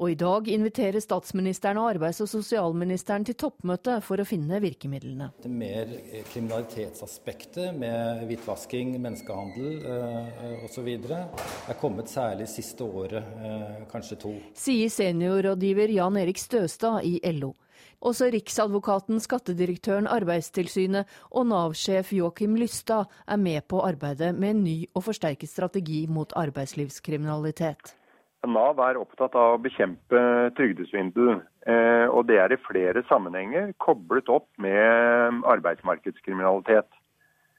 Og 0.00 0.14
i 0.14 0.16
dag 0.16 0.46
inviterer 0.48 0.96
statsministeren 1.04 1.76
og 1.76 1.90
arbeids- 1.90 2.22
og 2.24 2.28
sosialministeren 2.30 3.26
til 3.28 3.36
toppmøte 3.36 3.98
for 4.00 4.22
å 4.22 4.24
finne 4.24 4.56
virkemidlene. 4.64 5.26
Det 5.44 5.50
mer 5.52 5.92
kriminalitetsaspektet 6.30 7.76
med 7.76 8.22
hvitvasking, 8.30 8.94
menneskehandel 8.96 9.84
eh, 9.84 10.64
osv. 10.64 10.88
er 10.88 11.78
kommet 11.82 12.08
særlig 12.08 12.48
siste 12.48 12.88
året, 12.88 13.28
eh, 13.44 13.84
kanskje 13.92 14.18
to. 14.24 14.32
Sier 14.56 14.88
seniorrådgiver 14.88 15.92
Jan 15.92 16.16
Erik 16.16 16.40
Støstad 16.40 17.04
i 17.04 17.18
LO. 17.36 17.52
Også 18.00 18.30
Riksadvokaten, 18.32 19.20
Skattedirektøren, 19.20 20.08
Arbeidstilsynet 20.08 21.08
og 21.28 21.50
Nav-sjef 21.52 22.14
Joakim 22.16 22.56
Lystad 22.56 23.04
er 23.28 23.36
med 23.36 23.68
på 23.68 23.84
arbeidet 23.84 24.32
med 24.32 24.56
en 24.56 24.64
ny 24.64 24.76
og 24.94 25.10
forsterket 25.10 25.52
strategi 25.52 26.06
mot 26.08 26.32
arbeidslivskriminalitet. 26.40 27.99
Nav 28.48 28.78
er 28.80 28.96
opptatt 28.96 29.34
av 29.36 29.56
å 29.56 29.60
bekjempe 29.60 30.20
trygdesvindel. 30.56 31.42
Eh, 31.68 32.06
og 32.08 32.24
det 32.30 32.38
er 32.40 32.54
i 32.54 32.62
flere 32.64 33.02
sammenhenger 33.08 33.74
koblet 33.82 34.30
opp 34.32 34.48
med 34.56 35.44
arbeidsmarkedskriminalitet. 35.44 36.88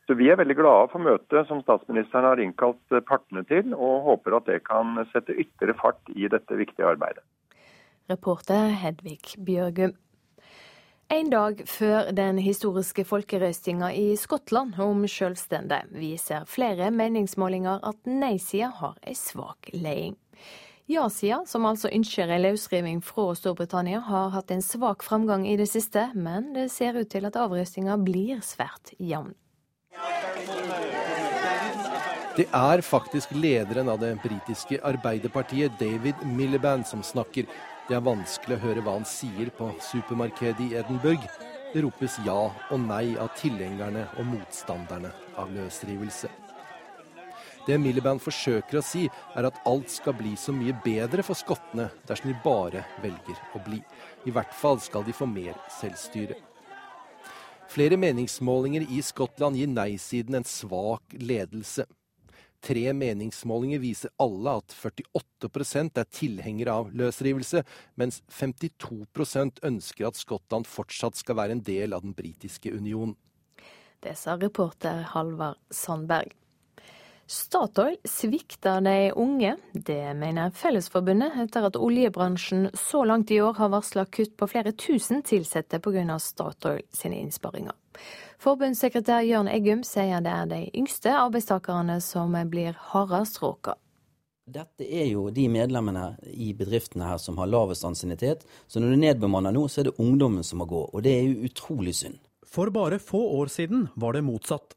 Så 0.08 0.18
Vi 0.18 0.28
er 0.30 0.36
veldig 0.36 0.58
glade 0.58 0.90
for 0.92 1.00
møtet 1.00 1.48
som 1.48 1.62
statsministeren 1.62 2.26
har 2.26 2.40
innkalt 2.42 2.96
partene 3.08 3.46
til, 3.48 3.76
og 3.78 4.08
håper 4.10 4.36
at 4.36 4.50
det 4.50 4.64
kan 4.66 4.98
sette 5.14 5.38
ytterligere 5.38 5.78
fart 5.78 6.10
i 6.16 6.28
dette 6.28 6.58
viktige 6.58 6.90
arbeidet. 6.90 7.24
Reporter 8.10 8.74
Hedvig 8.76 9.38
Bjørgum. 9.46 9.94
En 11.12 11.30
dag 11.30 11.62
før 11.68 12.12
den 12.16 12.38
historiske 12.40 13.04
folkerøstinga 13.04 13.90
i 13.96 14.16
Skottland 14.16 14.78
om 14.80 15.06
selvstendig, 15.08 15.82
viser 15.92 16.46
flere 16.48 16.88
meningsmålinger 16.92 17.82
at 17.84 18.00
nei-sida 18.08 18.70
har 18.82 18.96
ei 19.04 19.16
svak 19.16 19.72
leding. 19.76 20.16
Ja-sida, 20.92 21.44
som 21.48 21.64
altså 21.70 21.88
ønsker 21.94 22.28
en 22.28 22.42
løsriving 22.44 22.98
fra 23.06 23.30
Storbritannia, 23.38 24.02
har 24.04 24.34
hatt 24.34 24.52
en 24.52 24.64
svak 24.66 25.06
framgang 25.06 25.46
i 25.48 25.56
det 25.60 25.70
siste, 25.72 26.10
men 26.16 26.52
det 26.56 26.68
ser 26.74 27.00
ut 27.00 27.08
til 27.12 27.28
at 27.30 27.38
avrøstinga 27.40 27.96
blir 28.04 28.42
svært 28.44 28.92
jevn. 29.00 29.32
Det 32.36 32.48
er 32.56 32.84
faktisk 32.84 33.32
lederen 33.36 33.92
av 33.92 34.02
det 34.04 34.18
britiske 34.24 34.82
Arbeiderpartiet, 34.88 35.80
David 35.80 36.26
Miliband, 36.26 36.88
som 36.88 37.04
snakker. 37.04 37.48
Det 37.88 37.96
er 37.96 38.04
vanskelig 38.04 38.58
å 38.58 38.64
høre 38.66 38.84
hva 38.84 38.98
han 39.00 39.08
sier 39.08 39.52
på 39.56 39.72
supermarkedet 39.92 40.68
i 40.68 40.78
Edinburgh. 40.80 41.28
Det 41.72 41.86
ropes 41.86 42.20
ja 42.28 42.40
og 42.52 42.80
nei 42.84 43.16
av 43.16 43.32
tilhengerne 43.40 44.10
og 44.20 44.28
motstanderne 44.34 45.12
av 45.40 45.52
løsrivelse. 45.56 46.32
Det 47.68 47.78
Miliband 47.78 48.22
forsøker 48.24 48.80
å 48.80 48.86
si, 48.86 49.04
er 49.38 49.46
at 49.46 49.60
alt 49.70 49.92
skal 49.94 50.16
bli 50.18 50.34
så 50.40 50.54
mye 50.56 50.74
bedre 50.82 51.22
for 51.26 51.38
skottene 51.38 51.92
dersom 52.10 52.32
de 52.32 52.38
bare 52.42 52.86
velger 53.04 53.38
å 53.54 53.62
bli. 53.68 53.82
I 54.26 54.34
hvert 54.34 54.54
fall 54.58 54.82
skal 54.82 55.06
de 55.06 55.14
få 55.14 55.28
mer 55.30 55.60
selvstyre. 55.78 56.40
Flere 57.72 57.96
meningsmålinger 58.02 58.90
i 58.92 59.00
Skottland 59.06 59.56
gir 59.56 59.70
nei-siden 59.72 60.42
en 60.42 60.48
svak 60.48 61.14
ledelse. 61.16 61.86
Tre 62.62 62.92
meningsmålinger 62.94 63.80
viser 63.82 64.12
alle 64.22 64.58
at 64.60 64.74
48% 64.76 66.02
er 66.02 66.10
tilhengere 66.14 66.76
av 66.82 66.92
løsrivelse, 66.98 67.64
mens 67.98 68.20
52% 68.28 69.64
ønsker 69.70 70.10
at 70.10 70.20
Skottland 70.20 70.70
fortsatt 70.70 71.18
skal 71.22 71.40
være 71.40 71.58
en 71.58 71.64
del 71.66 71.96
av 71.96 72.04
den 72.04 72.18
britiske 72.18 72.74
unionen. 72.74 73.16
Det 74.02 74.18
sa 74.18 74.36
reporter 74.36 75.06
Halvard 75.14 75.62
Sandberg. 75.70 76.41
Statoil 77.32 77.96
svikter 78.04 78.82
de 78.82 79.12
unge. 79.12 79.56
Det 79.74 80.14
mener 80.14 80.52
Fellesforbundet 80.52 81.38
etter 81.40 81.64
at 81.64 81.78
oljebransjen 81.80 82.66
så 82.76 83.06
langt 83.08 83.32
i 83.32 83.38
år 83.40 83.54
har 83.56 83.70
varsla 83.72 84.04
kutt 84.06 84.34
på 84.36 84.50
flere 84.52 84.74
tusen 84.76 85.24
ansatte 85.24 85.80
pga. 85.80 86.20
Statoil 86.20 86.82
sine 86.92 87.22
innsparinger. 87.24 87.72
Forbundssekretær 88.38 89.22
Jørn 89.24 89.48
Eggum 89.48 89.86
sier 89.88 90.20
det 90.20 90.34
er 90.34 90.50
de 90.52 90.60
yngste 90.76 91.14
arbeidstakerne 91.16 92.02
som 92.02 92.36
blir 92.52 92.76
hardest 92.92 93.40
råka. 93.42 93.78
Dette 94.44 94.84
er 94.84 95.08
jo 95.14 95.30
de 95.32 95.48
medlemmene 95.48 96.18
i 96.36 96.52
bedriftene 96.52 97.08
her 97.14 97.18
som 97.18 97.40
har 97.40 97.48
lavest 97.48 97.88
ansiennitet. 97.88 98.44
Så 98.68 98.84
når 98.84 98.92
du 98.92 99.04
nedbemanner 99.06 99.56
nå, 99.56 99.70
så 99.72 99.80
er 99.80 99.88
det 99.88 100.00
ungdommen 100.04 100.44
som 100.44 100.60
må 100.60 100.68
gå. 100.68 100.84
Og 100.92 101.00
det 101.08 101.16
er 101.16 101.30
jo 101.30 101.48
utrolig 101.48 101.96
synd. 101.96 102.20
For 102.44 102.68
bare 102.76 103.00
få 103.00 103.24
år 103.40 103.48
siden 103.48 103.88
var 103.96 104.20
det 104.20 104.28
motsatt. 104.28 104.76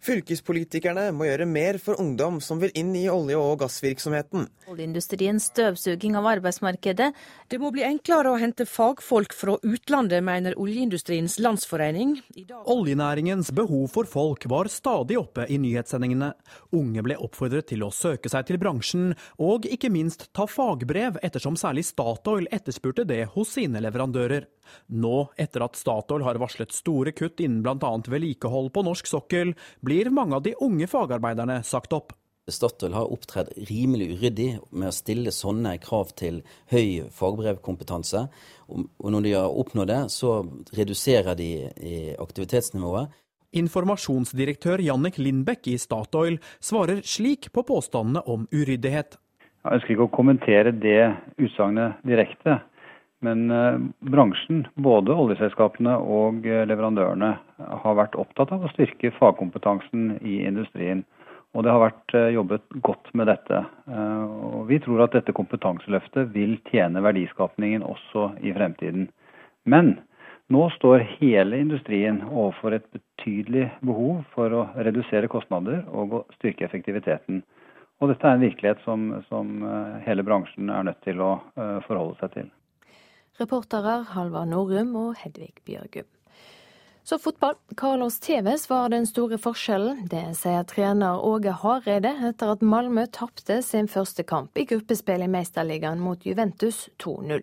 Fylkespolitikerne 0.00 1.10
må 1.12 1.26
gjøre 1.26 1.44
mer 1.44 1.76
for 1.82 2.00
ungdom 2.00 2.38
som 2.40 2.60
vil 2.62 2.72
inn 2.78 2.94
i 2.96 3.04
olje- 3.12 3.36
og 3.36 3.58
gassvirksomheten. 3.60 4.46
Oljeindustriens 4.72 5.50
støvsuging 5.50 6.14
av 6.16 6.28
arbeidsmarkedet. 6.30 7.10
Det 7.52 7.58
må 7.60 7.68
bli 7.74 7.84
enklere 7.84 8.32
å 8.32 8.38
hente 8.40 8.64
fagfolk 8.64 9.34
fra 9.36 9.58
utlandet, 9.60 10.24
mener 10.24 10.56
Oljeindustriens 10.56 11.36
landsforening. 11.44 12.16
Oljenæringens 12.64 13.52
behov 13.52 13.90
for 13.92 14.08
folk 14.08 14.46
var 14.48 14.70
stadig 14.72 15.18
oppe 15.20 15.44
i 15.52 15.60
nyhetssendingene. 15.60 16.32
Unge 16.72 17.04
ble 17.04 17.18
oppfordret 17.20 17.68
til 17.68 17.84
å 17.84 17.92
søke 17.92 18.32
seg 18.32 18.48
til 18.48 18.60
bransjen, 18.62 19.12
og 19.36 19.68
ikke 19.68 19.92
minst 19.92 20.30
ta 20.32 20.48
fagbrev, 20.48 21.20
ettersom 21.20 21.60
særlig 21.60 21.84
Statoil 21.90 22.48
etterspurte 22.48 23.04
det 23.04 23.26
hos 23.36 23.52
sine 23.58 23.84
leverandører. 23.84 24.48
Nå, 24.88 25.28
etter 25.40 25.66
at 25.66 25.78
Statoil 25.78 26.24
har 26.26 26.40
varslet 26.42 26.74
store 26.74 27.14
kutt 27.16 27.42
innen 27.42 27.62
bl.a. 27.64 27.92
vedlikehold 28.10 28.72
på 28.74 28.84
norsk 28.86 29.10
sokkel, 29.10 29.54
blir 29.84 30.10
mange 30.14 30.38
av 30.38 30.46
de 30.46 30.56
unge 30.60 30.88
fagarbeiderne 30.90 31.62
sagt 31.66 31.94
opp. 31.96 32.14
Statoil 32.50 32.94
har 32.96 33.12
opptredd 33.12 33.52
rimelig 33.68 34.08
uryddig 34.16 34.48
med 34.72 34.90
å 34.90 34.94
stille 34.94 35.30
sånne 35.34 35.76
krav 35.82 36.10
til 36.18 36.40
høy 36.72 37.06
fagbrevkompetanse. 37.14 38.24
Og 38.70 39.08
når 39.14 39.26
de 39.26 39.34
har 39.36 39.58
oppnådd 39.62 39.90
det, 39.90 40.00
så 40.10 40.40
reduserer 40.74 41.38
de 41.38 41.50
aktivitetsnivået. 42.18 43.12
Informasjonsdirektør 43.60 44.82
Jannik 44.82 45.18
Lindbekk 45.18 45.72
i 45.72 45.78
Statoil 45.82 46.38
svarer 46.62 47.02
slik 47.02 47.50
på 47.54 47.64
påstandene 47.66 48.22
om 48.30 48.46
uryddighet. 48.54 49.18
Jeg 49.60 49.76
ønsker 49.76 49.92
ikke 49.92 50.06
å 50.06 50.14
kommentere 50.14 50.70
det 50.72 51.10
utsagnet 51.42 51.98
direkte. 52.06 52.60
Men 53.20 53.50
eh, 53.50 53.78
bransjen, 54.00 54.64
både 54.80 55.12
oljeselskapene 55.12 55.92
og 56.00 56.46
eh, 56.48 56.64
leverandørene, 56.68 57.30
har 57.84 57.96
vært 57.98 58.16
opptatt 58.16 58.52
av 58.56 58.64
å 58.64 58.70
styrke 58.72 59.12
fagkompetansen 59.18 60.14
i 60.24 60.38
industrien. 60.48 61.02
Og 61.52 61.66
det 61.66 61.74
har 61.74 61.82
vært 61.82 62.14
eh, 62.16 62.30
jobbet 62.32 62.64
godt 62.86 63.10
med 63.18 63.28
dette. 63.28 63.58
Og 63.90 64.62
vi 64.70 64.78
tror 64.80 65.04
at 65.04 65.16
dette 65.18 65.34
kompetanseløftet 65.36 66.30
vil 66.32 66.56
tjene 66.70 67.02
verdiskapningen 67.04 67.84
også 67.84 68.30
i 68.40 68.54
fremtiden. 68.56 69.10
Men 69.68 69.98
nå 70.48 70.62
står 70.78 71.04
hele 71.18 71.60
industrien 71.60 72.22
overfor 72.30 72.78
et 72.78 72.86
betydelig 72.94 73.66
behov 73.84 74.22
for 74.32 74.54
å 74.56 74.62
redusere 74.80 75.28
kostnader 75.30 75.82
og 75.92 76.16
å 76.16 76.22
styrke 76.38 76.64
effektiviteten. 76.64 77.42
Og 78.00 78.08
dette 78.08 78.24
er 78.24 78.38
en 78.38 78.46
virkelighet 78.46 78.80
som, 78.86 79.10
som 79.28 79.60
hele 80.06 80.24
bransjen 80.24 80.72
er 80.72 80.88
nødt 80.88 81.04
til 81.04 81.20
å 81.20 81.34
forholde 81.84 82.16
seg 82.22 82.32
til. 82.38 82.48
Reportere 83.40 84.02
Halvard 84.12 84.50
Norum 84.52 84.94
og 85.00 85.14
Hedvig 85.22 85.54
Bjørgum. 85.64 86.08
Så 87.02 87.18
fotball. 87.18 87.54
Carlos 87.76 88.18
Tevez 88.20 88.68
var 88.70 88.88
den 88.92 89.06
store 89.08 89.38
forskjellen. 89.40 90.04
Det 90.10 90.22
sier 90.38 90.66
trener 90.68 91.22
Åge 91.26 91.54
Hareide 91.62 92.12
etter 92.28 92.52
at 92.52 92.62
Malmö 92.62 93.06
tapte 93.10 93.62
sin 93.66 93.88
første 93.88 94.22
kamp 94.22 94.58
i 94.60 94.66
gruppespill 94.68 95.24
i 95.24 95.30
Meisterligaen 95.32 96.02
mot 96.04 96.26
Juventus 96.26 96.84
2-0. 97.02 97.42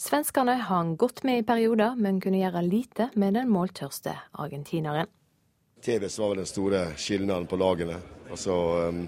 Svenskene 0.00 0.54
hang 0.68 0.94
godt 0.96 1.24
med 1.24 1.42
i 1.42 1.44
perioder, 1.48 1.96
men 1.96 2.20
kunne 2.20 2.40
gjøre 2.40 2.62
lite 2.64 3.10
med 3.16 3.34
den 3.36 3.48
måltørste 3.52 4.14
argentineren. 4.32 5.10
Tevez 5.82 6.18
var 6.18 6.32
vel 6.32 6.44
den 6.44 6.48
store 6.48 6.82
skilnaden 6.96 7.46
på 7.50 7.58
lagene. 7.60 7.98
Altså, 8.30 8.54
um, 8.88 9.06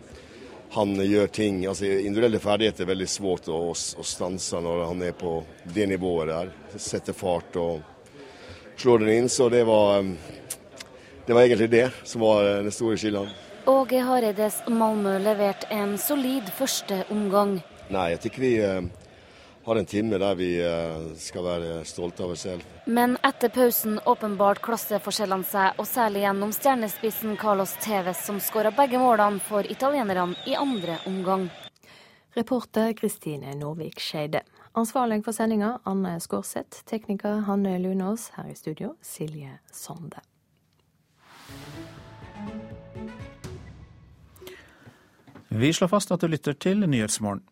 han 0.71 0.95
gjør 1.01 1.27
ting 1.33 1.63
altså 1.67 1.87
Individuelle 1.87 2.41
ferdigheter 2.43 2.85
er 2.85 2.91
veldig 2.93 3.09
svårt 3.09 3.49
å, 3.49 3.61
å 3.73 4.05
stanse 4.05 4.61
når 4.61 4.85
han 4.91 5.05
er 5.07 5.15
på 5.17 5.39
det 5.65 5.87
nivået 5.89 6.29
der. 6.29 6.51
Setter 6.77 7.17
fart 7.17 7.57
og 7.57 7.81
slår 8.77 9.05
den 9.05 9.15
inn. 9.15 9.29
Så 9.33 9.49
det 9.49 9.65
var, 9.69 9.99
um, 9.99 10.17
det 11.27 11.35
var 11.35 11.43
egentlig 11.43 11.71
det 11.73 11.87
som 12.05 12.25
var 12.25 12.45
den 12.63 12.75
store 12.75 12.99
skillet. 13.01 13.45
Åge 13.69 14.01
Hareides 14.01 14.63
Malmö 14.69 15.19
leverte 15.21 15.69
en 15.73 15.99
solid 16.01 16.49
første 16.57 17.03
omgang. 17.13 17.59
Nei, 17.93 18.11
jeg 18.15 18.23
tykker 18.27 18.45
vi 18.45 18.53
um, 18.65 18.91
har 19.69 19.77
en 19.77 19.87
time 19.87 20.19
der 20.19 20.35
vi 20.35 20.49
uh, 20.65 21.15
skal 21.21 21.45
være 21.45 21.73
stolte 21.85 22.25
av 22.25 22.33
oss 22.33 22.47
selv. 22.47 22.65
Men 22.87 23.19
etter 23.27 23.53
pausen 23.53 23.99
åpenbart 24.09 24.63
klasseforskjellene 24.65 25.45
seg, 25.45 25.77
og 25.77 25.89
særlig 25.89 26.23
gjennom 26.25 26.55
stjernespissen 26.57 27.37
Carlos 27.41 27.75
Tevez, 27.85 28.23
som 28.25 28.41
skåra 28.41 28.73
begge 28.73 29.01
målene 29.03 29.43
for 29.45 29.69
italienerne 29.69 30.39
i 30.49 30.57
andre 30.57 30.97
omgang. 31.11 31.49
Reporter 32.39 32.95
Kristine 32.97 33.53
Norvik 33.61 34.01
Skeide. 34.01 34.41
Ansvarlig 34.73 35.21
for 35.27 35.37
sendinga 35.37 35.75
Anne 35.85 36.17
Skårseth. 36.21 36.85
Tekniker 36.89 37.45
Hanne 37.49 37.77
Lunås. 37.83 38.31
Her 38.37 38.49
i 38.49 38.57
studio 38.57 38.95
Silje 39.03 39.59
Sande. 39.73 40.23
Vi 45.49 45.73
slår 45.73 45.89
fast 45.89 46.13
at 46.13 46.21
du 46.21 46.29
lytter 46.29 46.53
til 46.53 46.85
Nyhetsmorgen. 46.85 47.43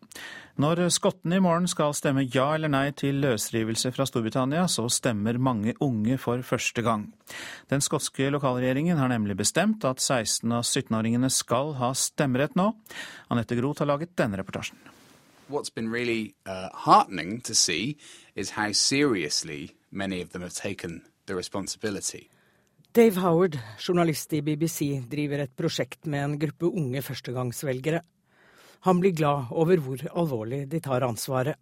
Når 0.57 0.79
skottene 0.89 1.37
i 1.37 1.41
morgen 1.45 1.67
skal 1.69 1.91
stemme 1.93 2.23
ja 2.33 2.47
eller 2.55 2.71
nei 2.73 2.87
til 2.97 3.19
løsrivelse 3.21 3.91
fra 3.93 4.07
Storbritannia, 4.09 4.63
så 4.65 4.87
stemmer 4.89 5.37
mange 5.37 5.75
unge 5.85 6.17
for 6.17 6.41
første 6.41 6.81
gang. 6.81 7.03
Den 7.69 7.83
skotske 7.85 8.31
lokalregjeringen 8.33 8.97
har 8.97 9.11
nemlig 9.11 9.35
bestemt 9.37 9.85
at 9.85 10.01
16- 10.01 10.55
og 10.57 10.65
17-åringene 10.65 11.29
skal 11.29 11.75
ha 11.77 11.91
stemmerett 11.93 12.57
nå. 12.57 12.71
Anette 13.29 13.59
Groth 13.59 13.85
har 13.85 13.91
laget 13.91 14.17
denne 14.17 14.41
reportasjen. 14.41 14.81
What's 15.47 15.69
been 15.69 15.93
really 15.93 16.33
uh, 16.49 16.73
heartening 16.73 17.37
to 17.45 17.53
see 17.53 17.95
is 18.35 18.57
how 18.57 18.73
seriously 18.73 19.75
many 19.91 20.23
of 20.23 20.31
them 20.31 20.41
have 20.41 20.57
taken 20.57 21.03
the 21.27 21.35
responsibility. 21.35 22.31
Dave 22.97 23.21
Howard, 23.21 23.59
journalist 23.77 24.33
i 24.33 24.41
BBC, 24.41 25.03
driver 25.05 25.45
et 25.45 25.53
prosjekt 25.53 26.09
med 26.09 26.23
en 26.23 26.39
gruppe 26.41 26.65
unge 26.65 27.05
førstegangsvelgere. 27.05 28.01
Han 28.85 28.99
blir 29.01 29.15
glad 29.15 29.51
over 29.51 29.81
hvor 29.81 30.03
alvorlig 30.13 30.65
de 30.71 30.79
tar 30.83 31.05
ansvaret. 31.07 31.55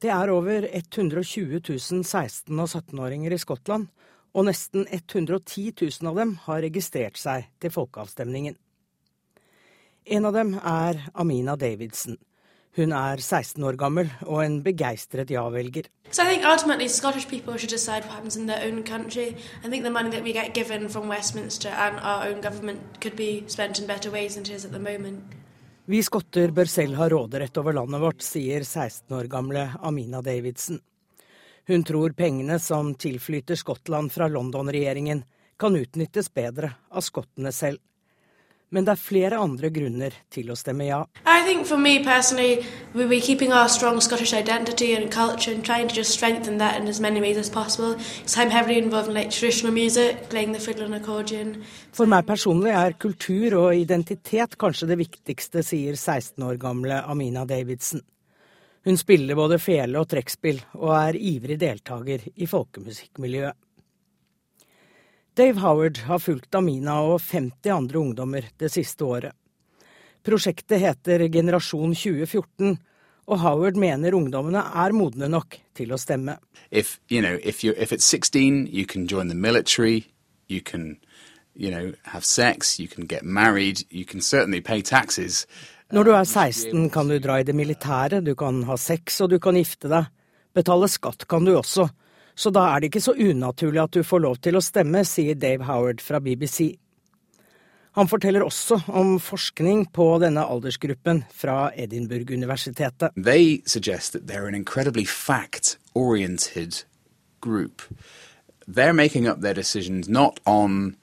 Det 0.00 0.08
er 0.08 0.30
over 0.32 0.64
120 0.64 1.60
000 1.60 2.02
16- 2.02 2.60
og 2.60 2.68
17-åringer 2.68 3.32
i 3.32 3.38
Skottland, 3.38 3.88
og 4.32 4.46
nesten 4.46 4.86
110 4.88 5.72
000 5.76 6.08
av 6.08 6.16
dem 6.16 6.36
har 6.46 6.62
registrert 6.64 7.18
seg 7.20 7.50
til 7.60 7.70
folkeavstemningen. 7.74 8.56
En 10.06 10.24
av 10.24 10.32
dem 10.32 10.54
er 10.56 11.02
Amina 11.14 11.56
Davidson. 11.56 12.16
Hun 12.78 12.92
er 12.94 13.18
16 13.18 13.64
år 13.66 13.76
gammel 13.76 14.08
og 14.22 14.44
en 14.44 14.62
begeistret 14.62 15.30
ja-velger. 15.30 15.90
So 16.10 16.22
I 16.22 16.38
Vi 25.90 25.98
skotter 26.06 26.52
bør 26.54 26.68
selv 26.70 26.94
ha 27.00 27.08
råderett 27.10 27.56
over 27.58 27.74
landet 27.74 27.98
vårt, 27.98 28.20
sier 28.22 28.62
16 28.62 29.10
år 29.16 29.26
gamle 29.26 29.64
Amina 29.82 30.20
Davidson. 30.22 30.76
Hun 31.66 31.82
tror 31.82 32.14
pengene 32.14 32.60
som 32.62 32.92
tilflyter 32.94 33.58
Skottland 33.58 34.12
fra 34.14 34.28
London-regjeringen, 34.30 35.24
kan 35.58 35.74
utnyttes 35.76 36.30
bedre 36.30 36.70
av 36.94 37.02
skottene 37.02 37.50
selv. 37.50 37.82
Men 38.70 38.86
det 38.86 38.92
er 38.92 39.00
flere 39.02 39.38
andre 39.42 39.68
grunner 39.74 40.14
til 40.30 40.50
å 40.52 40.56
stemme 40.58 40.86
ja. 40.86 41.00
I 41.26 41.42
think 41.42 41.66
for 41.66 41.76
me 41.76 41.98
personally, 42.04 42.64
we 42.94 43.06
be 43.06 43.20
keeping 43.20 43.52
our 43.52 43.68
strong 43.68 44.00
Scottish 44.00 44.32
identity 44.32 44.94
and 44.94 45.10
culture 45.10 45.52
and 45.52 45.64
trying 45.64 45.88
to 45.88 45.94
just 45.94 46.10
strengthen 46.10 46.58
that 46.58 46.80
in 46.80 46.86
as 46.86 47.00
many 47.00 47.20
ways 47.20 47.36
as 47.36 47.50
possible. 47.50 47.94
Because 47.94 48.36
I'm 48.38 48.50
heavily 48.50 48.78
involved 48.78 49.08
in 49.08 49.14
like 49.14 49.30
traditional 49.30 49.72
music, 49.72 50.28
playing 50.30 50.52
the 50.52 50.60
fiddle 50.60 50.84
and 50.84 50.94
accordion. 50.94 51.64
For 51.92 52.06
meg 52.06 52.28
personlig 52.30 52.70
er 52.78 52.94
kultur 52.94 53.58
og 53.58 53.74
identitet 53.74 54.54
kanskje 54.60 54.92
det 54.92 55.00
viktigste, 55.02 55.64
sier 55.66 55.98
16 55.98 56.46
år 56.46 56.60
gamle 56.62 57.02
Amina 57.10 57.44
Davidson. 57.44 58.04
Hun 58.84 58.96
spiller 58.96 59.36
både 59.36 59.58
fele 59.60 59.98
og 60.00 60.08
trekkspill, 60.08 60.62
og 60.78 60.94
er 60.96 61.18
ivrig 61.18 61.58
deltaker 61.60 62.22
i 62.36 62.46
folkemusikkmiljøet. 62.48 63.58
Dave 65.40 65.58
Howard 65.58 65.98
har 65.98 66.18
fulgt 66.20 66.54
Amina 66.54 66.98
og 67.00 67.22
50 67.24 67.70
andre 67.72 67.96
ungdommer 67.96 68.44
det 68.60 68.68
siste 68.74 69.06
året. 69.08 69.32
Prosjektet 70.20 70.82
heter 70.82 71.22
Generasjon 71.32 71.94
2014, 71.96 72.74
og 73.24 73.40
Howard 73.40 73.78
mener 73.80 74.12
ungdommene 74.18 74.60
er 74.60 74.92
modne 74.92 75.30
nok 75.32 75.56
til 75.72 75.94
å 75.94 75.98
stemme. 76.02 76.34
If, 76.68 76.98
you 77.08 77.22
know, 77.24 77.38
if, 77.40 77.64
if 77.64 77.88
16, 77.88 78.66
you 78.68 78.84
can 78.84 79.06
join 79.06 79.32
the 79.32 79.34
military, 79.34 80.12
you 80.48 80.60
can 80.60 80.98
you 81.54 81.70
know, 81.70 81.94
have 82.02 82.26
sex, 82.26 82.78
you 82.78 82.88
can 82.88 83.06
get 83.06 83.24
married, 83.24 83.86
you 83.88 84.04
can 84.04 84.20
certainly 84.20 84.60
pay 84.60 84.82
taxes. 84.82 85.46
Når 85.88 86.04
du 86.04 86.12
er 86.18 86.24
16 86.24 86.90
kan 86.90 87.08
du 87.08 87.16
dra 87.18 87.40
i 87.40 87.48
det 87.48 87.56
militære, 87.56 88.20
du 88.20 88.34
kan 88.36 88.60
ha 88.68 88.76
sex 88.76 89.22
og 89.24 89.32
du 89.32 89.38
kan 89.40 89.56
gifte 89.56 89.88
deg. 89.88 90.12
Betale 90.52 90.92
skatt 90.92 91.24
kan 91.24 91.48
du 91.48 91.54
også 91.56 91.88
så 92.40 92.52
da 92.54 92.70
er 92.72 92.80
det 92.80 92.88
ikke 92.88 93.04
så 93.04 93.12
unaturlig 93.12 93.82
at 93.82 93.96
du 93.96 94.04
får 94.06 94.22
lov 94.24 94.38
til 94.40 94.56
å 94.56 94.64
stemme, 94.64 95.04
sier 95.04 95.36
Dave 95.36 95.66
Howard 95.68 96.00
fra 96.00 96.22
BBC. 96.24 96.72
Han 97.98 98.08
forteller 98.08 98.46
også 98.46 98.78
om 98.96 99.18
forskning 99.20 99.88
på 99.92 100.06
denne 100.22 100.44
aldersgruppen 100.46 101.24
fra 101.34 101.72
Edinburgh-universitetet. 101.74 103.12
They 103.16 103.62
suggest 103.66 104.12
that 104.12 104.26
they're 104.26 104.46
an 104.48 104.54
incredibly 104.54 105.04
fact-oriented 105.04 106.84
group. 107.40 107.82
They're 108.66 108.94
making 108.94 109.26
up 109.26 109.40
their 109.40 109.54
decisions 109.54 110.08
not 110.08 110.40
on 110.46 110.96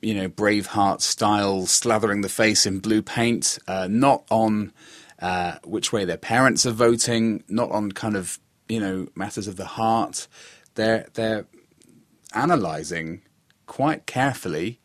you 0.00 0.14
know, 0.14 0.28
Braveheart 0.28 1.00
style, 1.00 1.66
slathering 1.66 2.22
the 2.22 2.28
face 2.28 2.66
in 2.66 2.80
blue 2.80 3.02
paint, 3.02 3.58
uh, 3.68 3.86
not 3.88 4.24
on 4.30 4.72
uh, 5.20 5.54
which 5.64 5.92
way 5.92 6.04
their 6.04 6.16
parents 6.16 6.66
are 6.66 6.72
voting, 6.72 7.44
not 7.48 7.70
on 7.70 7.92
kind 7.92 8.16
of 8.16 8.38
you 8.72 8.80
know, 8.80 9.06
matters 9.14 9.48
of 9.48 9.56
the 9.56 9.64
heart. 9.64 10.28
They're, 10.74 11.06
they're 11.14 11.44
analysing 12.34 13.20
quite 13.66 14.06
carefully 14.06 14.78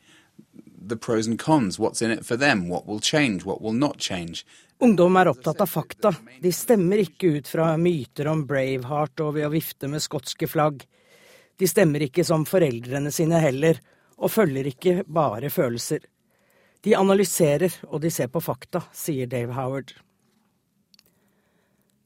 the 0.88 0.98
pros 0.98 1.28
and 1.28 1.40
cons. 1.40 1.80
What's 1.80 2.02
in 2.02 2.12
it 2.12 2.26
for 2.26 2.38
them? 2.38 2.70
What 2.70 2.86
will 2.88 3.00
change? 3.00 3.46
What 3.46 3.62
will 3.62 3.74
not 3.74 3.98
change? 3.98 4.46
Ungdom 4.80 5.16
er 5.16 5.28
opptatt 5.28 5.62
av 5.62 5.66
fakta. 5.66 6.14
De 6.42 6.52
stemmer 6.54 7.02
ikke 7.02 7.32
ut 7.38 7.48
fra 7.48 7.72
myter 7.82 8.28
om 8.30 8.44
Braveheart 8.46 9.24
og 9.26 9.34
ved 9.40 9.48
å 9.48 9.54
vifte 9.56 9.90
med 9.90 10.04
skotske 10.06 10.48
flagg. 10.48 10.84
De 11.58 11.68
stemmer 11.68 12.06
ikke 12.06 12.26
som 12.28 12.46
foreldrene 12.46 13.12
sine 13.12 13.40
heller, 13.42 13.80
og 14.18 14.32
følger 14.34 14.70
ikke 14.70 15.00
bare 15.08 15.50
følelser. 15.50 16.06
De 16.86 16.94
analyserer 16.94 17.74
og 17.90 18.04
de 18.06 18.12
ser 18.14 18.30
på 18.30 18.42
fakta, 18.42 18.84
sier 18.94 19.30
Dave 19.30 19.58
Howard. 19.58 19.96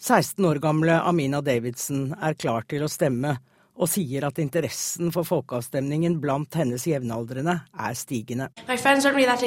16 0.02 0.46
år 0.46 0.56
gamle 0.56 0.96
Amina 1.06 1.42
Davidson 1.46 2.16
er 2.18 2.34
klar 2.34 2.64
til 2.66 2.82
å 2.82 2.88
stemme, 2.90 3.36
og 3.78 3.86
sier 3.90 4.26
at 4.26 4.40
interessen 4.42 5.12
for 5.14 5.28
folkeavstemningen 5.30 6.16
blant 6.24 6.58
hennes 6.58 6.88
jevnaldrende 6.90 7.54
er 7.70 7.94
stigende. 7.98 8.48
Really 8.66 9.38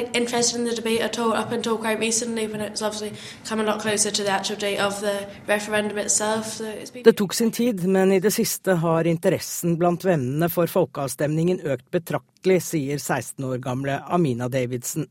det 7.02 7.16
tok 7.18 7.34
sin 7.34 7.50
tid, 7.50 7.84
men 7.98 8.14
i 8.14 8.22
det 8.22 8.34
siste 8.38 8.78
har 8.86 9.10
interessen 9.10 9.74
blant 9.82 10.06
vennene 10.06 10.48
for 10.54 10.70
folkeavstemningen 10.70 11.66
økt 11.66 11.90
betraktelig, 11.90 12.62
sier 12.70 13.02
16 13.02 13.42
år 13.50 13.58
gamle 13.58 13.98
Amina 14.06 14.46
Davidson. 14.48 15.10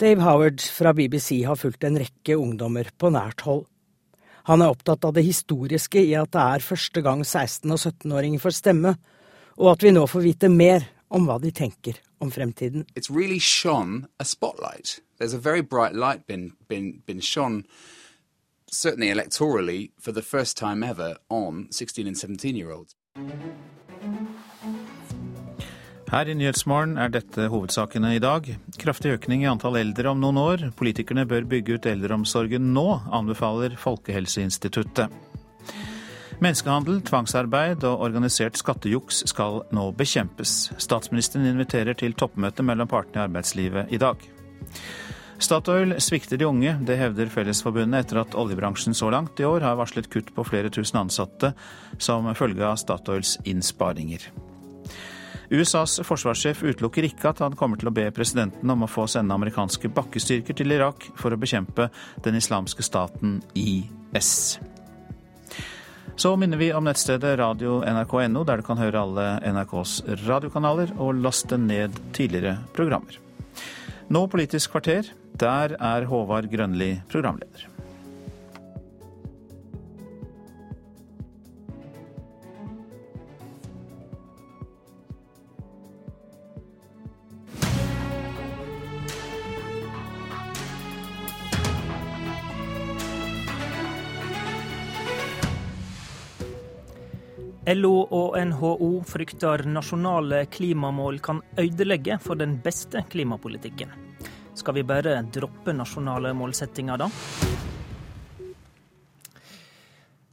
Dave 0.00 0.26
Howard 0.26 0.58
fra 0.74 0.90
BBC 0.96 1.44
har 1.46 1.58
fulgt 1.60 1.84
en 1.86 2.02
rekke 2.02 2.34
ungdommer 2.34 2.90
på 2.98 3.14
nært 3.14 3.46
hold. 3.46 3.68
Han 4.48 4.62
er 4.62 4.72
opptatt 4.72 5.04
av 5.04 5.14
det 5.16 5.24
historiske 5.26 6.00
i 6.02 6.14
at 6.18 6.32
det 6.32 6.44
er 6.54 6.64
første 6.64 7.02
gang 7.04 7.24
16- 7.24 7.74
og 7.74 7.80
17-åringer 7.80 8.42
får 8.42 8.56
stemme, 8.56 8.94
og 9.60 9.72
at 9.74 9.84
vi 9.84 9.92
nå 9.92 10.06
får 10.08 10.24
vite 10.24 10.48
mer 10.52 10.86
om 11.10 11.26
hva 11.26 11.38
de 11.42 11.50
tenker 11.52 11.98
om 12.20 12.30
fremtiden. 12.30 12.86
It's 12.94 13.10
really 13.10 13.38
shone 13.38 14.06
a 14.18 14.24
spotlight. 14.24 15.00
There's 15.18 15.34
a 15.34 15.38
very 15.38 15.60
bright 15.60 15.94
light 15.94 16.26
been, 16.26 16.52
been, 16.68 17.02
been 17.06 17.20
shone, 17.20 17.64
certainly 18.70 19.10
electorally, 19.10 19.90
for 19.98 20.12
the 20.12 20.22
first 20.22 20.56
time 20.56 20.82
ever 20.82 21.16
on 21.28 21.68
16 21.70 22.06
and 22.06 22.16
17 22.16 22.56
year 22.56 22.70
olds. 22.70 22.94
Her 26.10 26.26
i 26.26 26.34
Nyhetsmorgen 26.34 26.96
er 26.98 27.12
dette 27.14 27.44
hovedsakene 27.52 28.16
i 28.16 28.22
dag. 28.22 28.48
Kraftig 28.82 29.12
økning 29.14 29.44
i 29.44 29.46
antall 29.46 29.76
eldre 29.78 30.10
om 30.10 30.18
noen 30.18 30.40
år. 30.42 30.64
Politikerne 30.74 31.22
bør 31.30 31.46
bygge 31.46 31.76
ut 31.78 31.86
eldreomsorgen 31.86 32.72
nå, 32.74 32.86
anbefaler 33.14 33.76
Folkehelseinstituttet. 33.78 35.06
Menneskehandel, 36.42 36.98
tvangsarbeid 37.06 37.86
og 37.86 38.02
organisert 38.08 38.58
skattejuks 38.58 39.22
skal 39.30 39.60
nå 39.76 39.86
bekjempes. 39.94 40.72
Statsministeren 40.82 41.46
inviterer 41.52 41.94
til 41.94 42.18
toppmøte 42.18 42.66
mellom 42.66 42.90
partene 42.90 43.20
i 43.20 43.24
arbeidslivet 43.28 43.94
i 43.94 44.02
dag. 44.02 44.26
Statoil 45.40 45.94
svikter 46.02 46.42
de 46.42 46.50
unge, 46.50 46.74
det 46.90 46.98
hevder 46.98 47.30
Fellesforbundet 47.30 48.08
etter 48.08 48.24
at 48.24 48.34
oljebransjen 48.34 48.98
så 48.98 49.14
langt 49.14 49.38
i 49.38 49.46
år 49.46 49.62
har 49.62 49.78
varslet 49.78 50.10
kutt 50.10 50.34
på 50.34 50.50
flere 50.50 50.74
tusen 50.74 51.04
ansatte 51.06 51.54
som 52.02 52.26
følge 52.34 52.66
av 52.66 52.82
Statoils 52.82 53.38
innsparinger. 53.46 54.26
USAs 55.50 55.98
forsvarssjef 56.06 56.62
utelukker 56.62 57.08
ikke 57.08 57.32
at 57.32 57.40
han 57.42 57.56
kommer 57.58 57.80
til 57.80 57.90
å 57.90 57.94
be 57.94 58.06
presidenten 58.14 58.70
om 58.70 58.84
å 58.86 58.90
få 58.90 59.08
sende 59.10 59.34
amerikanske 59.34 59.90
bakkestyrker 59.94 60.54
til 60.56 60.76
Irak 60.76 61.08
for 61.18 61.34
å 61.34 61.40
bekjempe 61.40 61.88
den 62.22 62.38
islamske 62.38 62.86
staten 62.86 63.40
IS. 63.58 64.60
Så 66.20 66.34
minner 66.36 66.60
vi 66.60 66.68
om 66.76 66.84
nettstedet 66.84 67.38
radio 67.40 67.80
nrk.no, 67.80 68.44
der 68.44 68.60
du 68.60 68.66
kan 68.66 68.78
høre 68.78 69.02
alle 69.02 69.26
NRKs 69.40 69.96
radiokanaler 70.26 70.92
og 71.00 71.18
laste 71.24 71.58
ned 71.58 71.96
tidligere 72.16 72.58
programmer. 72.76 73.16
Nå 74.10 74.26
Politisk 74.30 74.74
kvarter. 74.74 75.08
Der 75.40 75.76
er 75.78 76.04
Håvard 76.10 76.50
Grønli 76.52 76.98
programleder. 77.08 77.69
LO 97.70 98.00
og 98.10 98.34
NHO 98.48 98.88
frykter 99.06 99.62
nasjonale 99.68 100.40
klimamål 100.50 101.20
kan 101.22 101.42
ødelegge 101.60 102.16
for 102.18 102.34
den 102.40 102.56
beste 102.64 103.04
klimapolitikken. 103.12 103.92
Skal 104.58 104.74
vi 104.74 104.82
bare 104.82 105.20
droppe 105.30 105.74
nasjonale 105.76 106.32
målsettinger, 106.34 106.98
da? 106.98 107.06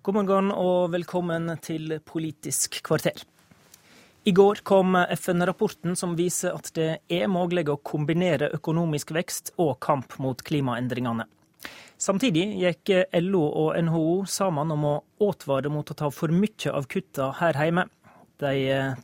God 0.01 0.17
morgen 0.17 0.49
og 0.55 0.89
velkommen 0.95 1.51
til 1.61 1.99
Politisk 1.99 2.79
kvarter. 2.81 3.21
I 4.23 4.33
går 4.33 4.63
kom 4.65 4.97
FN-rapporten 4.97 5.99
som 5.99 6.17
viser 6.17 6.57
at 6.57 6.71
det 6.73 6.89
er 7.05 7.29
mulig 7.29 7.67
å 7.69 7.77
kombinere 7.77 8.49
økonomisk 8.55 9.13
vekst 9.13 9.53
og 9.61 9.75
kamp 9.83 10.17
mot 10.23 10.41
klimaendringene. 10.41 11.27
Samtidig 11.97 12.45
gikk 12.61 12.91
LO 13.25 13.41
og 13.47 13.77
NHO 13.81 14.25
sammen 14.29 14.69
om 14.75 14.83
å 14.85 14.95
advare 15.27 15.71
mot 15.73 15.89
å 15.89 15.97
ta 15.97 16.11
for 16.13 16.29
mye 16.29 16.69
av 16.69 16.85
kutta 16.91 17.31
her 17.39 17.57
hjemme. 17.57 17.87
De 18.37 18.53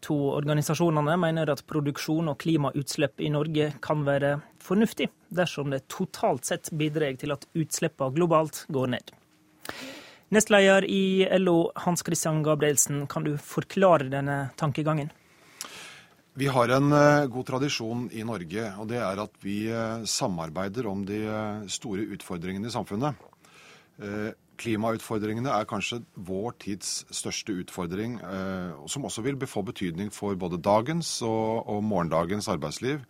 to 0.05 0.13
organisasjonene 0.35 1.15
mener 1.17 1.49
at 1.49 1.63
produksjon 1.65 2.29
og 2.29 2.37
klimautslipp 2.43 3.17
i 3.17 3.31
Norge 3.33 3.71
kan 3.81 4.03
være 4.05 4.35
fornuftig, 4.61 5.09
dersom 5.33 5.73
det 5.73 5.87
totalt 5.89 6.45
sett 6.45 6.69
bidrar 6.77 7.17
til 7.17 7.33
at 7.33 7.47
utslippene 7.57 8.13
globalt 8.13 8.61
går 8.69 8.93
ned. 8.93 9.09
Nestleder 10.33 10.85
i 10.85 11.25
LO, 11.41 11.71
Hans 11.75 12.05
Christian 12.05 12.43
Gabrielsen, 12.45 13.07
kan 13.09 13.25
du 13.25 13.33
forklare 13.41 14.05
denne 14.13 14.37
tankegangen? 14.57 15.09
Vi 16.33 16.47
har 16.49 16.71
en 16.73 16.89
eh, 16.97 17.27
god 17.29 17.45
tradisjon 17.45 18.07
i 18.09 18.23
Norge, 18.25 18.65
og 18.81 18.87
det 18.89 18.97
er 18.97 19.19
at 19.21 19.35
vi 19.45 19.67
eh, 19.69 20.05
samarbeider 20.09 20.87
om 20.89 21.03
de 21.05 21.19
eh, 21.29 21.67
store 21.69 22.07
utfordringene 22.15 22.71
i 22.71 22.73
samfunnet. 22.73 23.29
Klimautfordringene 24.57 25.51
er 25.53 25.67
kanskje 25.69 25.99
vår 26.25 26.55
tids 26.63 27.03
største 27.13 27.53
utfordring, 27.61 28.15
som 28.89 29.05
også 29.05 29.21
vil 29.21 29.37
få 29.45 29.61
betydning 29.67 30.09
for 30.13 30.33
både 30.39 30.57
dagens 30.57 31.21
og, 31.21 31.77
morgendagens 31.85 32.49
arbeidsliv. 32.49 33.03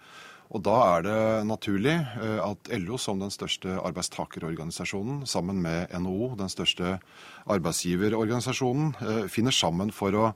Og 0.52 0.64
Da 0.68 0.76
er 0.98 1.06
det 1.08 1.48
naturlig 1.48 1.96
at 2.20 2.72
LO 2.84 3.00
som 3.00 3.24
den 3.24 3.32
største 3.32 3.80
arbeidstakerorganisasjonen, 3.80 5.24
sammen 5.26 5.62
med 5.64 5.88
NHO, 5.96 6.36
den 6.36 6.52
største 6.52 7.00
arbeidsgiverorganisasjonen, 7.48 8.94
finner 9.32 9.56
sammen 9.56 9.92
for 9.96 10.20
å 10.20 10.34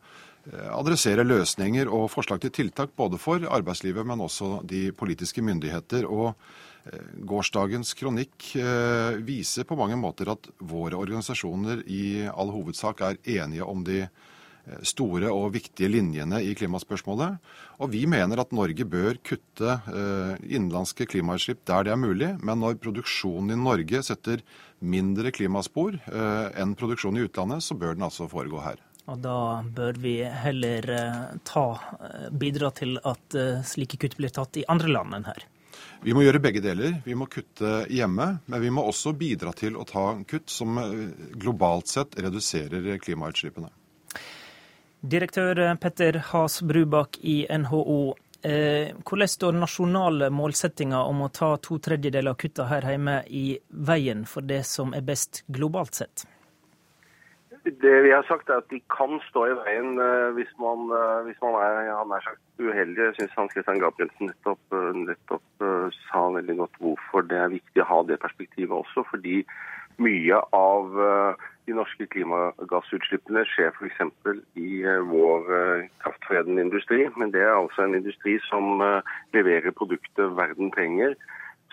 adressere 0.54 1.26
løsninger 1.28 1.90
og 1.92 2.08
forslag 2.14 2.42
til 2.44 2.54
tiltak 2.56 2.94
både 2.98 3.20
for 3.20 3.44
arbeidslivet, 3.44 4.06
men 4.08 4.24
også 4.24 4.62
de 4.68 4.88
politiske 4.96 5.44
myndigheter. 5.44 6.08
Og 6.08 6.32
eh, 6.88 7.04
gårsdagens 7.28 7.94
kronikk 7.98 8.54
eh, 8.56 9.20
viser 9.28 9.68
på 9.68 9.78
mange 9.80 10.00
måter 10.00 10.32
at 10.32 10.50
våre 10.60 11.00
organisasjoner 11.00 11.84
i 11.92 12.28
all 12.32 12.54
hovedsak 12.56 13.04
er 13.04 13.22
enige 13.38 13.68
om 13.68 13.84
de 13.88 14.06
store 14.84 15.30
og 15.32 15.54
viktige 15.54 15.88
linjene 15.88 16.42
i 16.44 16.52
klimaspørsmålet. 16.60 17.38
Og 17.80 17.92
vi 17.94 18.02
mener 18.10 18.42
at 18.42 18.52
Norge 18.52 18.84
bør 18.84 19.16
kutte 19.24 19.78
innenlandske 20.44 21.08
klimautslipp 21.08 21.62
der 21.64 21.88
det 21.88 21.94
er 21.94 22.02
mulig. 22.02 22.34
Men 22.44 22.60
når 22.60 22.76
produksjonen 22.84 23.56
i 23.56 23.62
Norge 23.62 24.04
setter 24.04 24.44
mindre 24.84 25.32
klimaspor 25.32 25.96
enn 26.12 26.76
produksjonen 26.76 27.22
i 27.22 27.30
utlandet, 27.30 27.64
så 27.64 27.80
bør 27.80 27.96
den 27.96 28.10
altså 28.10 28.28
foregå 28.28 28.60
her. 28.66 28.84
Og 29.08 29.20
da 29.24 29.64
bør 29.64 30.00
vi 30.04 30.18
heller 30.24 30.90
eh, 30.92 31.20
ta, 31.48 31.68
eh, 32.04 32.28
bidra 32.32 32.72
til 32.76 32.98
at 33.08 33.36
eh, 33.40 33.62
slike 33.64 34.00
kutt 34.02 34.18
blir 34.20 34.34
tatt 34.36 34.60
i 34.60 34.66
andre 34.68 34.92
land 34.92 35.16
enn 35.16 35.28
her. 35.30 35.46
Vi 36.04 36.14
må 36.14 36.26
gjøre 36.26 36.42
begge 36.44 36.62
deler. 36.62 36.98
Vi 37.06 37.16
må 37.16 37.30
kutte 37.32 37.86
hjemme, 37.94 38.28
men 38.46 38.62
vi 38.62 38.72
må 38.74 38.84
også 38.90 39.16
bidra 39.18 39.54
til 39.56 39.80
å 39.80 39.86
ta 39.88 40.10
kutt 40.28 40.52
som 40.52 40.78
globalt 41.40 41.90
sett 41.90 42.20
reduserer 42.20 43.00
klimautslippene. 43.02 43.72
Direktør 45.02 45.62
Petter 45.82 46.20
Has 46.32 46.60
Brubakk 46.62 47.18
i 47.22 47.40
NHO. 47.50 48.00
Hvordan 48.42 49.34
står 49.34 49.58
nasjonale 49.58 50.30
målsettinger 50.34 51.10
om 51.10 51.26
å 51.26 51.34
ta 51.34 51.56
to 51.62 51.80
tredjedeler 51.82 52.34
av 52.34 52.42
kutta 52.42 52.70
her 52.70 52.86
hjemme 52.92 53.20
i 53.34 53.46
veien 53.70 54.26
for 54.30 54.46
det 54.46 54.64
som 54.70 54.94
er 54.98 55.06
best 55.06 55.44
globalt 55.50 55.98
sett? 55.98 56.28
Det 57.68 58.04
vi 58.04 58.12
har 58.12 58.24
sagt 58.24 58.50
er 58.50 58.62
at 58.62 58.70
De 58.72 58.80
kan 58.94 59.18
stå 59.28 59.44
i 59.50 59.56
veien 59.60 59.98
uh, 60.00 60.32
hvis, 60.38 60.52
man, 60.62 60.88
uh, 60.88 61.26
hvis 61.28 61.40
man, 61.44 61.58
er 61.60 61.82
ja, 61.90 61.98
nær 62.08 62.24
sagt 62.24 62.40
uheldig. 62.64 63.02
Jeg 63.02 63.16
syns 63.18 63.36
Hans 63.36 63.52
Christian 63.52 63.82
Gabrielsen 63.84 64.32
nettopp, 64.32 64.62
uh, 64.72 64.94
nettopp 64.96 65.66
sa 66.08 66.24
veldig 66.38 66.56
godt 66.62 66.80
hvorfor 66.84 67.28
det 67.28 67.42
er 67.42 67.54
viktig 67.58 67.84
å 67.84 67.90
ha 67.92 68.00
det 68.08 68.22
perspektivet 68.24 68.72
også. 68.78 69.04
Fordi 69.12 69.42
mye 70.00 70.40
av 70.54 70.94
de 71.66 71.74
norske 71.74 72.06
klimagassutslippene 72.14 73.42
skjer 73.50 73.72
f.eks. 73.74 74.04
i 74.62 74.84
vår 75.10 75.50
kraftforedlende 76.04 76.68
industri. 76.68 77.08
Men 77.18 77.34
det 77.34 77.42
er 77.42 77.56
altså 77.56 77.88
en 77.88 77.98
industri 77.98 78.38
som 78.46 78.78
leverer 79.34 79.74
produkter 79.76 80.30
verden 80.38 80.70
trenger 80.76 81.18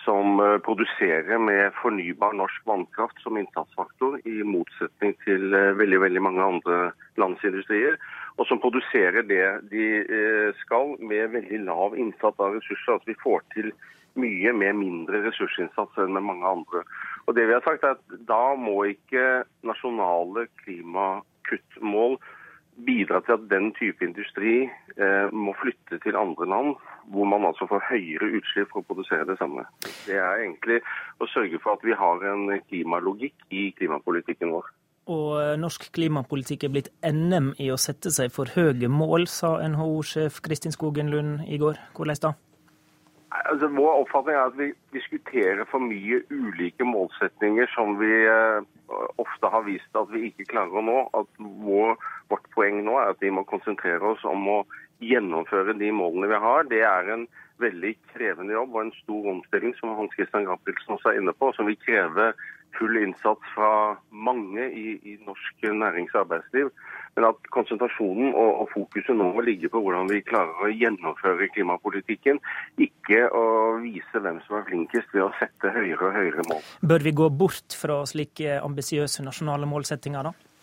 som 0.05 0.41
eh, 0.41 0.59
produserer 0.59 1.39
med 1.39 1.73
fornybar 1.83 2.37
norsk 2.37 2.67
vannkraft 2.69 3.21
som 3.23 3.39
innsatsfaktor, 3.39 4.21
i 4.29 4.43
motsetning 4.45 5.15
til 5.25 5.55
eh, 5.55 5.73
veldig, 5.79 6.01
veldig 6.05 6.23
mange 6.23 6.45
andre 6.45 6.79
lands 7.21 7.45
industrier. 7.45 7.99
Og 8.39 8.49
som 8.49 8.61
produserer 8.63 9.27
det 9.27 9.47
de 9.73 9.89
eh, 10.03 10.51
skal 10.63 10.97
med 11.01 11.35
veldig 11.37 11.65
lav 11.67 11.97
innsats 11.99 12.41
av 12.41 12.57
ressurser. 12.59 12.99
At 12.99 13.09
vi 13.09 13.19
får 13.23 13.45
til 13.55 13.73
mye 14.21 14.53
med 14.55 14.79
mindre 14.79 15.25
ressursinnsats 15.25 15.99
enn 15.99 16.15
med 16.15 16.27
mange 16.27 16.47
andre. 16.47 16.85
Og 17.27 17.37
det 17.37 17.49
vi 17.49 17.57
har 17.57 17.65
sagt 17.67 17.85
er 17.87 17.97
at 17.97 18.19
Da 18.29 18.55
må 18.59 18.85
ikke 18.93 19.45
nasjonale 19.67 20.47
klimakuttmål 20.63 22.19
bidra 22.87 23.21
til 23.21 23.37
at 23.37 23.49
den 23.51 23.73
type 23.79 24.05
industri 24.05 24.55
eh, 24.67 25.33
må 25.33 25.55
flytte 25.61 25.99
til 26.03 26.17
andre 26.17 26.49
land, 26.49 26.71
hvor 27.13 27.25
man 27.25 27.47
altså 27.47 27.67
får 27.71 27.85
høyere 27.91 28.31
utslipp 28.39 28.73
for 28.73 28.83
å 28.83 28.89
produsere 28.89 29.27
det 29.29 29.39
samme. 29.39 29.67
Det 30.07 30.17
er 30.19 30.45
egentlig 30.45 30.81
å 31.23 31.29
sørge 31.31 31.61
for 31.63 31.77
at 31.77 31.85
vi 31.87 31.97
har 31.99 32.25
en 32.33 32.49
klimalogikk 32.69 33.47
i 33.51 33.69
klimapolitikken 33.79 34.55
vår. 34.55 34.73
Og 35.13 35.29
eh, 35.43 35.53
norsk 35.61 35.91
klimapolitikk 35.93 36.65
er 36.65 36.73
blitt 36.73 36.91
NM 37.05 37.53
i 37.61 37.69
å 37.73 37.81
sette 37.81 38.13
seg 38.15 38.33
for 38.33 38.51
høye 38.57 38.89
mål, 38.89 39.29
sa 39.29 39.59
NHO-sjef 39.69 40.41
Kristin 40.45 40.73
Skogen 40.73 41.13
Lund 41.13 41.45
i 41.47 41.61
går. 41.61 41.81
Hvordan 41.97 42.23
da? 42.23 42.35
Altså, 43.35 43.67
vår 43.67 44.01
oppfatning 44.05 44.37
er 44.39 44.47
at 44.47 44.57
vi 44.57 44.71
diskuterer 44.95 45.67
for 45.69 45.83
mye 45.83 46.23
ulike 46.31 46.87
målsetninger 46.87 47.69
som 47.75 47.99
vi 48.01 48.13
eh, 48.31 48.65
ofte 49.23 49.51
har 49.51 49.65
vist 49.67 49.97
at 49.99 50.11
vi 50.13 50.29
ikke 50.29 50.49
klarer 50.53 50.81
å 50.81 50.85
nå. 50.85 50.99
At 51.17 51.31
vår, 51.39 51.97
vårt 52.33 52.51
poeng 52.57 52.83
nå 52.87 52.99
er 53.01 53.15
at 53.15 53.23
vi 53.25 53.33
må 53.35 53.47
konsentrere 53.49 54.15
oss 54.15 54.25
om 54.29 54.49
å 54.51 54.59
gjennomføre 55.05 55.77
de 55.79 55.91
målene 55.95 56.31
vi 56.31 56.43
har. 56.47 56.69
Det 56.71 56.83
er 56.87 57.11
en 57.15 57.27
veldig 57.63 57.95
krevende 58.13 58.57
jobb 58.57 58.75
og 58.75 58.83
en 58.83 58.95
stor 59.03 59.31
omstilling 59.35 59.75
som 59.79 59.95
Hans 59.99 60.15
Christian 60.17 60.47
Gabrielsen 60.49 60.97
også 60.97 61.13
er 61.13 61.21
inne 61.21 61.35
på, 61.39 61.53
som 61.55 61.69
vil 61.71 61.79
kreve 61.85 62.33
full 62.79 62.99
innsats 63.01 63.55
fra 63.55 63.97
mange 64.11 64.67
i, 64.71 64.95
i 65.05 65.17
norsk 65.27 65.67
nærings- 65.67 66.15
og 66.15 66.25
arbeidsliv. 66.25 66.71
Men 67.17 67.29
at 67.29 67.51
konsentrasjonen 67.55 68.33
og, 68.35 68.51
og, 68.63 68.71
fokuset 68.73 69.15
nå 69.17 69.29
må 69.37 69.45
ligge 69.47 69.71
på 69.71 69.83
hvordan 69.83 70.09
vi 70.11 70.23
klarer 70.27 70.67
å 70.67 70.71
gjennomføre 70.73 71.51
klimapolitikken, 71.55 72.41
ikke 72.83 73.29
å 73.31 73.45
vise 73.85 74.23
hvem 74.25 74.41
som 74.47 74.59
er 74.59 74.67
flinkest 74.71 75.15
ved 75.15 75.29
å 75.29 75.31
sette 75.39 75.71
høyere 75.77 76.11
og 76.11 76.19
høyere 76.19 76.49
mål. 76.51 76.65
Bør 76.83 77.07
vi 77.07 77.15
gå 77.15 77.31
bort 77.31 77.79
fra 77.79 78.01
slike 78.11 78.59
ambisiøse 78.65 79.23
nasjonale 79.27 79.69
målsettinger, 79.71 80.31
da? 80.31 80.54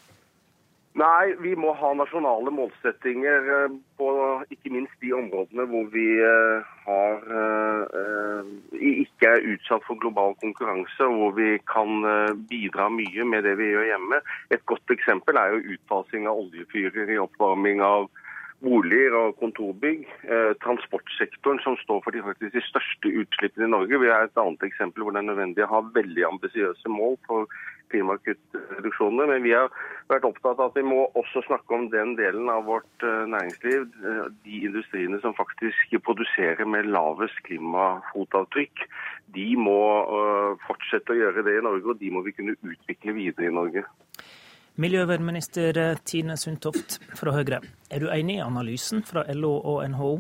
Nei, 1.01 1.33
vi 1.41 1.53
må 1.57 1.71
ha 1.79 1.89
nasjonale 1.97 2.51
målsettinger 2.53 3.47
eh, 3.55 3.75
på 3.97 4.09
ikke 4.53 4.73
minst 4.73 4.93
de 5.01 5.13
områdene 5.17 5.65
hvor 5.71 5.87
vi 5.93 6.05
eh, 6.21 6.67
har, 6.85 7.23
eh, 7.41 8.51
ikke 8.91 9.31
er 9.31 9.47
utsatt 9.53 9.87
for 9.87 9.97
global 10.03 10.35
konkurranse, 10.43 11.07
og 11.07 11.17
hvor 11.17 11.33
vi 11.39 11.55
kan 11.71 12.05
bidra 12.51 12.89
mye 12.93 13.25
med 13.33 13.47
det 13.47 13.55
vi 13.61 13.71
gjør 13.71 13.89
hjemme. 13.93 14.21
Et 14.53 14.65
godt 14.69 14.93
eksempel 14.93 15.39
er 15.41 15.55
jo 15.55 15.77
utfasing 15.77 16.29
av 16.29 16.43
oljefyrer 16.43 17.15
i 17.15 17.21
oppvarming 17.23 17.81
av 17.85 18.09
boliger 18.61 19.15
og 19.17 19.39
kontorbygg. 19.41 20.03
transportsektoren 20.61 21.57
som 21.63 21.77
står 21.81 22.03
for 22.05 22.13
de, 22.13 22.21
faktisk, 22.21 22.53
de 22.53 22.61
største 22.67 23.09
utslippene 23.23 23.65
i 23.65 23.73
Norge. 23.73 23.97
Vi 24.03 24.11
har 24.11 24.27
et 24.27 24.37
annet 24.37 24.69
eksempel 24.69 25.01
hvor 25.01 25.15
det 25.15 25.23
er 25.23 25.31
nødvendig 25.31 25.65
å 25.65 25.71
ha 25.71 25.81
veldig 25.95 26.27
ambisiøse 26.29 26.93
mål 26.93 27.17
for 27.25 27.49
klimakuttreduksjonene. 27.91 29.27
Men 29.31 29.45
vi 29.45 29.53
har 29.55 29.69
vært 30.11 30.27
opptatt 30.27 30.59
av 30.59 30.71
at 30.71 30.79
vi 30.79 30.85
må 30.87 31.05
også 31.19 31.43
snakke 31.45 31.77
om 31.77 31.87
den 31.93 32.15
delen 32.19 32.49
av 32.51 32.65
vårt 32.69 33.05
eh, 33.05 33.23
næringsliv, 33.31 33.87
eh, 34.01 34.23
de 34.45 34.61
industriene 34.69 35.21
som 35.23 35.35
faktisk 35.37 35.95
produserer 36.07 36.67
med 36.67 36.89
lavest 36.91 37.37
klimafotavtrykk. 37.47 38.85
De 39.37 39.47
må 39.59 39.79
eh, 40.01 40.65
fortsette 40.67 41.13
å 41.13 41.19
gjøre 41.21 41.45
det 41.47 41.59
i 41.59 41.65
Norge, 41.67 41.93
og 41.93 42.01
de 42.01 42.11
må 42.13 42.25
vi 42.27 42.35
kunne 42.37 42.57
utvikle 42.59 43.15
videre 43.17 43.51
i 43.51 43.55
Norge. 43.59 43.85
Miljøvernminister 44.81 45.77
Tine 46.07 46.37
Sundtoft 46.39 47.01
fra 47.19 47.35
Høyre, 47.35 47.59
er 47.91 48.01
du 48.01 48.07
enig 48.09 48.39
i 48.39 48.43
analysen 48.43 49.03
fra 49.05 49.25
LO 49.35 49.57
og 49.59 49.83
NHO? 49.91 50.13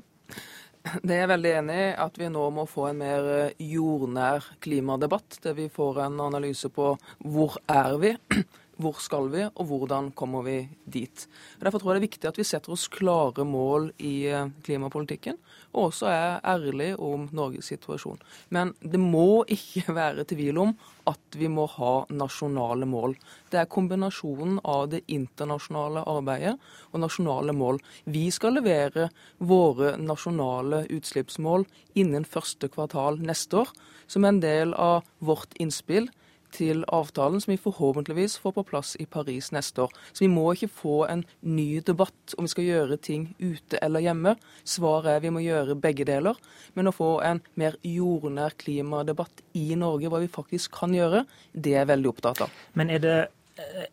Det 1.05 1.13
er 1.13 1.23
jeg 1.23 1.31
veldig 1.31 1.51
enig 1.59 1.77
i, 1.77 1.89
at 2.05 2.17
vi 2.17 2.29
nå 2.31 2.47
må 2.53 2.65
få 2.69 2.87
en 2.89 3.01
mer 3.01 3.27
eh, 3.35 3.65
jordnær 3.71 4.47
klimadebatt. 4.63 5.37
Der 5.43 5.55
vi 5.57 5.67
får 5.73 6.01
en 6.07 6.19
analyse 6.23 6.71
på 6.73 6.93
hvor 7.21 7.59
er 7.69 7.97
vi, 8.01 8.15
hvor 8.81 8.99
skal 9.03 9.29
vi, 9.31 9.45
og 9.47 9.67
hvordan 9.69 10.11
kommer 10.17 10.45
vi 10.45 10.57
dit. 10.85 11.27
Derfor 11.61 11.81
tror 11.81 11.93
jeg 11.93 12.01
det 12.01 12.01
er 12.01 12.09
viktig 12.09 12.29
at 12.29 12.39
vi 12.39 12.45
setter 12.47 12.73
oss 12.75 12.87
klare 12.91 13.45
mål 13.47 13.91
i 14.01 14.15
eh, 14.29 14.49
klimapolitikken, 14.65 15.37
og 15.71 15.89
også 15.89 16.09
er 16.11 16.39
ærlige 16.53 16.97
om 16.99 17.27
Norges 17.35 17.71
situasjon. 17.71 18.19
Men 18.49 18.73
det 18.81 18.99
må 18.99 19.43
ikke 19.47 19.93
være 20.01 20.27
tvil 20.29 20.59
om 20.61 20.75
at 21.09 21.37
vi 21.37 21.49
må 21.49 21.65
ha 21.77 21.93
nasjonale 22.13 22.85
mål. 22.89 23.15
Det 23.49 23.61
er 23.61 23.69
kombinasjonen 23.71 24.59
av 24.67 24.89
det 24.91 25.01
internasjonale 25.11 26.03
arbeidet 26.09 26.57
og 26.91 27.01
nasjonale 27.01 27.55
mål. 27.57 27.81
Vi 28.05 28.27
skal 28.33 28.59
levere 28.59 29.09
våre 29.39 29.95
nasjonale 30.01 30.85
utslippsmål 30.93 31.65
innen 31.97 32.27
første 32.27 32.69
kvartal 32.71 33.19
neste 33.21 33.63
år, 33.63 33.71
som 34.11 34.25
en 34.27 34.41
del 34.43 34.75
av 34.75 35.07
vårt 35.23 35.55
innspill 35.61 36.09
til 36.55 36.85
avtalen 36.87 37.41
som 37.41 37.53
vi 37.53 37.59
forhåpentligvis 37.61 38.37
får 38.43 38.55
på 38.57 38.65
plass 38.71 38.95
i 38.99 39.05
Paris 39.05 39.51
neste 39.55 39.85
år. 39.85 39.95
Så 40.11 40.25
vi 40.25 40.31
må 40.31 40.45
ikke 40.53 40.71
få 40.71 40.97
en 41.09 41.25
ny 41.41 41.81
debatt 41.87 42.35
om 42.37 42.47
vi 42.47 42.53
skal 42.53 42.67
gjøre 42.67 42.99
ting 43.01 43.29
ute 43.39 43.79
eller 43.81 44.05
hjemme. 44.05 44.35
Svaret 44.63 45.15
er 45.15 45.25
vi 45.25 45.33
må 45.33 45.43
gjøre 45.43 45.79
begge 45.81 46.07
deler. 46.07 46.39
Men 46.77 46.91
å 46.91 46.95
få 46.95 47.11
en 47.25 47.43
mer 47.59 47.77
jordnær 47.85 48.55
klimadebatt 48.61 49.43
i 49.57 49.71
Norge, 49.79 50.11
hva 50.11 50.23
vi 50.23 50.31
faktisk 50.31 50.75
kan 50.81 50.95
gjøre, 50.95 51.25
det 51.53 51.75
er 51.75 51.83
jeg 51.83 51.93
veldig 51.95 52.11
opptatt 52.11 52.47
av. 52.47 52.57
Men 52.77 52.93
er 52.93 53.03
det 53.03 53.19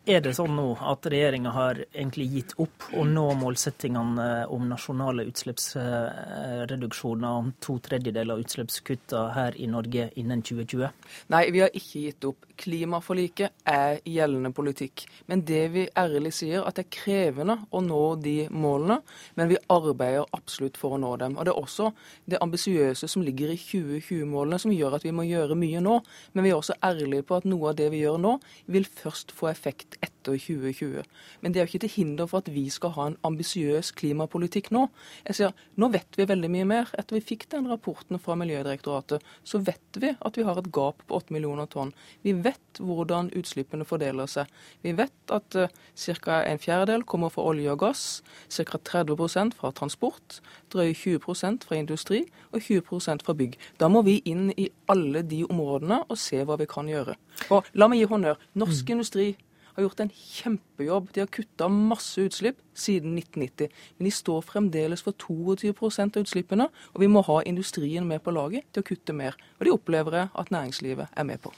er 0.07 0.21
det 0.23 0.31
sånn 0.37 0.53
nå 0.55 0.69
at 0.91 1.07
regjeringa 1.11 1.51
har 1.53 1.79
egentlig 1.89 2.27
gitt 2.33 2.53
opp 2.61 2.83
å 2.97 3.03
nå 3.07 3.25
målsettingene 3.39 4.27
om 4.53 4.67
nasjonale 4.69 5.25
utslippsreduksjoner 5.29 7.29
om 7.41 7.47
to 7.63 7.73
tredjedeler 7.83 8.33
av 8.35 8.41
utslippskuttene 8.43 9.33
her 9.35 9.51
i 9.59 9.67
Norge 9.71 10.03
innen 10.21 10.41
2020? 10.45 10.87
Nei, 11.33 11.43
vi 11.53 11.59
har 11.65 11.71
ikke 11.75 12.05
gitt 12.07 12.21
opp. 12.29 12.39
Klimaforliket 12.59 13.63
er 13.69 14.01
gjeldende 14.07 14.51
politikk. 14.55 15.05
Men 15.31 15.45
det 15.47 15.63
vi 15.73 15.85
ærlig 15.97 16.33
sier, 16.35 16.65
at 16.67 16.77
det 16.77 16.85
er 16.87 16.93
krevende 16.99 17.57
å 17.71 17.81
nå 17.85 18.03
de 18.23 18.35
målene, 18.51 18.99
men 19.39 19.51
vi 19.51 19.59
arbeider 19.71 20.27
absolutt 20.35 20.77
for 20.79 20.97
å 20.97 21.01
nå 21.01 21.15
dem. 21.21 21.37
Og 21.37 21.47
Det 21.47 21.53
er 21.53 21.63
også 21.63 21.91
det 22.29 22.41
ambisiøse 22.43 23.07
som 23.07 23.23
ligger 23.25 23.53
i 23.53 23.59
2020-målene 23.59 24.59
som 24.59 24.75
gjør 24.75 24.99
at 24.99 25.07
vi 25.07 25.15
må 25.15 25.27
gjøre 25.27 25.57
mye 25.59 25.81
nå. 25.83 25.99
Men 26.33 26.45
vi 26.45 26.53
er 26.53 26.59
også 26.59 26.77
ærlige 26.83 27.27
på 27.29 27.39
at 27.39 27.47
noe 27.49 27.71
av 27.71 27.79
det 27.79 27.89
vi 27.93 28.03
gjør 28.03 28.19
nå, 28.21 28.37
vil 28.67 28.85
først 28.85 29.31
få 29.35 29.49
effekt 29.53 29.69
effekt 29.69 30.18
etter 30.29 30.61
2020. 30.61 31.03
Men 31.41 31.53
det 31.53 31.59
er 31.59 31.65
jo 31.65 31.71
ikke 31.73 31.83
til 31.85 31.95
hinder 31.95 32.27
for 32.29 32.43
at 32.43 32.51
vi 32.53 32.69
skal 32.69 32.93
ha 32.95 33.07
en 33.09 33.17
ambisiøs 33.23 33.91
klimapolitikk 33.97 34.71
nå. 34.71 34.87
Jeg 35.27 35.35
sier, 35.35 35.53
Nå 35.79 35.89
vet 35.93 36.17
vi 36.17 36.27
veldig 36.27 36.49
mye 36.51 36.67
mer. 36.67 36.89
Etter 36.97 37.17
vi 37.17 37.23
fikk 37.23 37.47
den 37.51 37.69
rapporten 37.69 38.19
fra 38.19 38.35
Miljødirektoratet, 38.35 39.23
så 39.43 39.59
vet 39.59 39.99
vi 39.99 40.13
at 40.13 40.37
vi 40.37 40.43
har 40.43 40.59
et 40.59 40.71
gap 40.71 41.03
på 41.07 41.15
8 41.15 41.33
millioner 41.33 41.69
tonn. 41.71 41.93
Vi 42.23 42.33
vet 42.33 42.79
hvordan 42.79 43.31
utslippene 43.37 43.87
fordeler 43.87 44.27
seg. 44.29 44.49
Vi 44.83 44.93
vet 44.97 45.33
at 45.33 45.55
uh, 45.55 45.69
ca. 45.95 46.41
en 46.43 46.59
fjerdedel 46.59 47.03
kommer 47.03 47.29
fra 47.29 47.47
olje 47.51 47.71
og 47.71 47.79
gass, 47.79 48.21
ca. 48.49 48.77
30% 48.77 49.55
fra 49.55 49.71
transport, 49.71 50.39
drøye 50.73 50.93
20% 50.93 51.67
fra 51.67 51.79
industri 51.79 52.25
og 52.51 52.61
20% 52.61 53.25
fra 53.25 53.35
bygg. 53.37 53.57
Da 53.79 53.87
må 53.87 54.03
vi 54.07 54.19
inn 54.25 54.51
i 54.57 54.69
alle 54.91 55.23
de 55.23 55.45
områdene 55.47 56.03
og 56.09 56.19
se 56.19 56.43
hva 56.43 56.59
vi 56.59 56.67
kan 56.69 56.89
gjøre. 56.89 57.15
Og 57.53 57.67
la 57.73 57.87
meg 57.87 58.01
gi 58.01 58.09
honnør. 58.09 58.39
Norsk 58.59 58.89
mm. 58.89 58.93
industri 58.97 59.29
har 59.79 59.87
gjort 59.87 60.03
en 60.03 60.11
kjempejobb. 60.13 61.09
De 61.13 61.23
har 61.23 61.31
kutta 61.31 61.69
masse 61.71 62.21
utslipp 62.21 62.59
siden 62.79 63.17
1990. 63.17 63.69
Men 63.97 64.07
de 64.07 64.11
står 64.13 64.41
fremdeles 64.47 65.03
for 65.03 65.15
22% 65.17 66.17
av 66.17 66.25
utslippene, 66.25 66.69
og 66.93 67.03
vi 67.03 67.09
må 67.11 67.23
ha 67.27 67.39
industrien 67.47 68.07
med 68.07 68.23
på 68.23 68.33
laget 68.35 68.67
til 68.73 68.83
å 68.83 68.87
kutte 68.89 69.15
mer. 69.15 69.37
Og 69.59 69.67
det 69.67 69.73
opplever 69.75 70.17
jeg 70.19 70.31
at 70.43 70.53
næringslivet 70.55 71.15
er 71.15 71.27
med 71.27 71.41
på. 71.43 71.53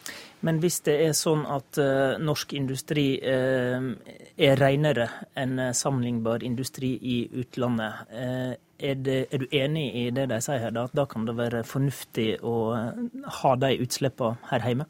Men 0.45 0.61
hvis 0.63 0.81
det 0.87 0.97
er 1.05 1.17
sånn 1.17 1.43
at 1.49 1.81
uh, 1.81 2.17
norsk 2.21 2.55
industri 2.57 3.05
uh, 3.21 3.91
er 4.37 4.61
renere 4.61 5.09
enn 5.37 5.59
sammenlignbar 5.77 6.45
industri 6.45 6.95
i 7.01 7.17
utlandet, 7.43 8.07
uh, 8.13 8.53
er, 8.81 8.95
det, 8.97 9.19
er, 9.29 9.43
du 9.43 9.53
enig 9.53 9.85
i 9.93 10.07
det 10.13 10.25
de 10.31 10.39
sier 10.41 10.63
her, 10.63 10.73
da? 10.73 10.87
Da 10.93 11.05
kan 11.09 11.27
det 11.27 11.37
være 11.37 11.61
fornuftig 11.67 12.39
å 12.41 12.55
ha 13.41 13.51
de 13.61 13.75
utslippene 13.83 14.41
her 14.49 14.65
hjemme? 14.65 14.89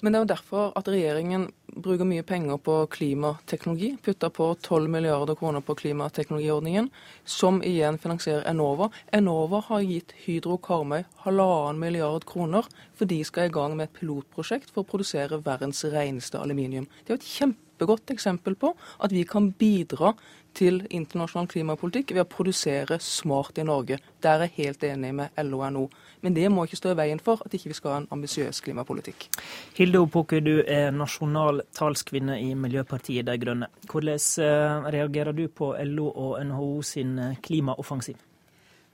Men 0.00 0.12
det 0.12 0.18
er 0.18 0.24
jo 0.24 0.32
derfor 0.34 0.72
at 0.76 0.88
regjeringen 0.90 1.48
bruker 1.76 2.08
mye 2.08 2.24
penger 2.26 2.58
på 2.62 2.76
klimateknologi. 2.92 3.94
Putter 4.04 4.32
på 4.32 4.48
12 4.62 4.88
milliarder 4.92 5.36
kroner 5.38 5.64
på 5.64 5.76
klimateknologiordningen, 5.78 6.88
som 7.24 7.60
igjen 7.64 7.98
finansierer 8.00 8.46
Enova. 8.50 8.90
Enova 9.16 9.62
har 9.68 9.84
gitt 9.86 10.14
Hydro 10.24 10.58
Karmøy 10.62 11.04
halvannen 11.24 11.80
milliard 11.80 12.26
kroner, 12.28 12.68
for 12.96 13.08
de 13.08 13.22
skal 13.26 13.48
i 13.48 13.54
gang 13.54 13.76
med 13.76 13.90
et 13.90 14.00
pilotprosjekt 14.00 14.72
for 14.72 14.84
å 14.84 14.90
produsere 14.90 15.42
verdens 15.44 15.84
reneste 15.92 16.40
aluminium. 16.40 16.88
Det 17.04 17.12
er 17.12 17.16
jo 17.16 17.22
et 17.22 17.30
kjempegodt 17.34 18.14
eksempel 18.14 18.56
på 18.58 18.72
at 19.02 19.12
vi 19.12 19.24
kan 19.28 19.50
bidra 19.58 20.14
til 20.56 20.80
internasjonal 20.88 21.48
klimapolitikk 21.50 22.14
ved 22.16 22.24
å 22.24 22.30
produsere 22.30 22.98
smart 23.02 23.58
i 23.60 23.64
Norge. 23.66 23.98
Der 24.24 24.40
er 24.40 24.48
jeg 24.48 24.66
helt 24.66 24.86
enig 24.88 25.12
med 25.18 25.40
LO 25.44 25.60
og 25.60 25.72
NO. 25.74 25.84
Men 26.24 26.36
det 26.36 26.48
må 26.50 26.64
ikke 26.66 26.78
stå 26.80 26.94
i 26.94 26.98
veien 26.98 27.20
for 27.22 27.42
at 27.44 27.54
ikke 27.54 27.70
vi 27.70 27.76
skal 27.76 27.92
ha 27.92 27.98
en 28.02 28.08
ambisiøs 28.16 28.62
klimapolitikk. 28.64 29.28
Hilde 29.76 30.00
Opoku, 30.02 30.38
du 30.40 30.62
er 30.62 30.94
nasjonal 30.96 31.62
talskvinne 31.76 32.38
i 32.42 32.54
Miljøpartiet 32.58 33.28
De 33.28 33.36
Grønne. 33.40 33.68
Hvordan 33.90 34.22
eh, 34.44 34.88
reagerer 34.96 35.36
du 35.36 35.44
på 35.48 35.74
LO 35.92 36.08
og 36.10 36.38
NHO 36.48 36.70
sin 36.86 37.18
eh, 37.18 37.36
klimaoffensiv? 37.44 38.16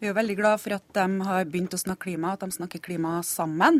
Vi 0.02 0.10
er 0.10 0.18
veldig 0.18 0.34
glad 0.34 0.58
for 0.58 0.74
at 0.74 0.88
de 0.96 1.06
har 1.28 1.46
begynt 1.46 1.76
å 1.76 1.78
snakke 1.78 2.08
klima, 2.08 2.34
at 2.34 2.42
de 2.42 2.50
snakker 2.50 2.82
klima 2.82 3.20
sammen. 3.22 3.78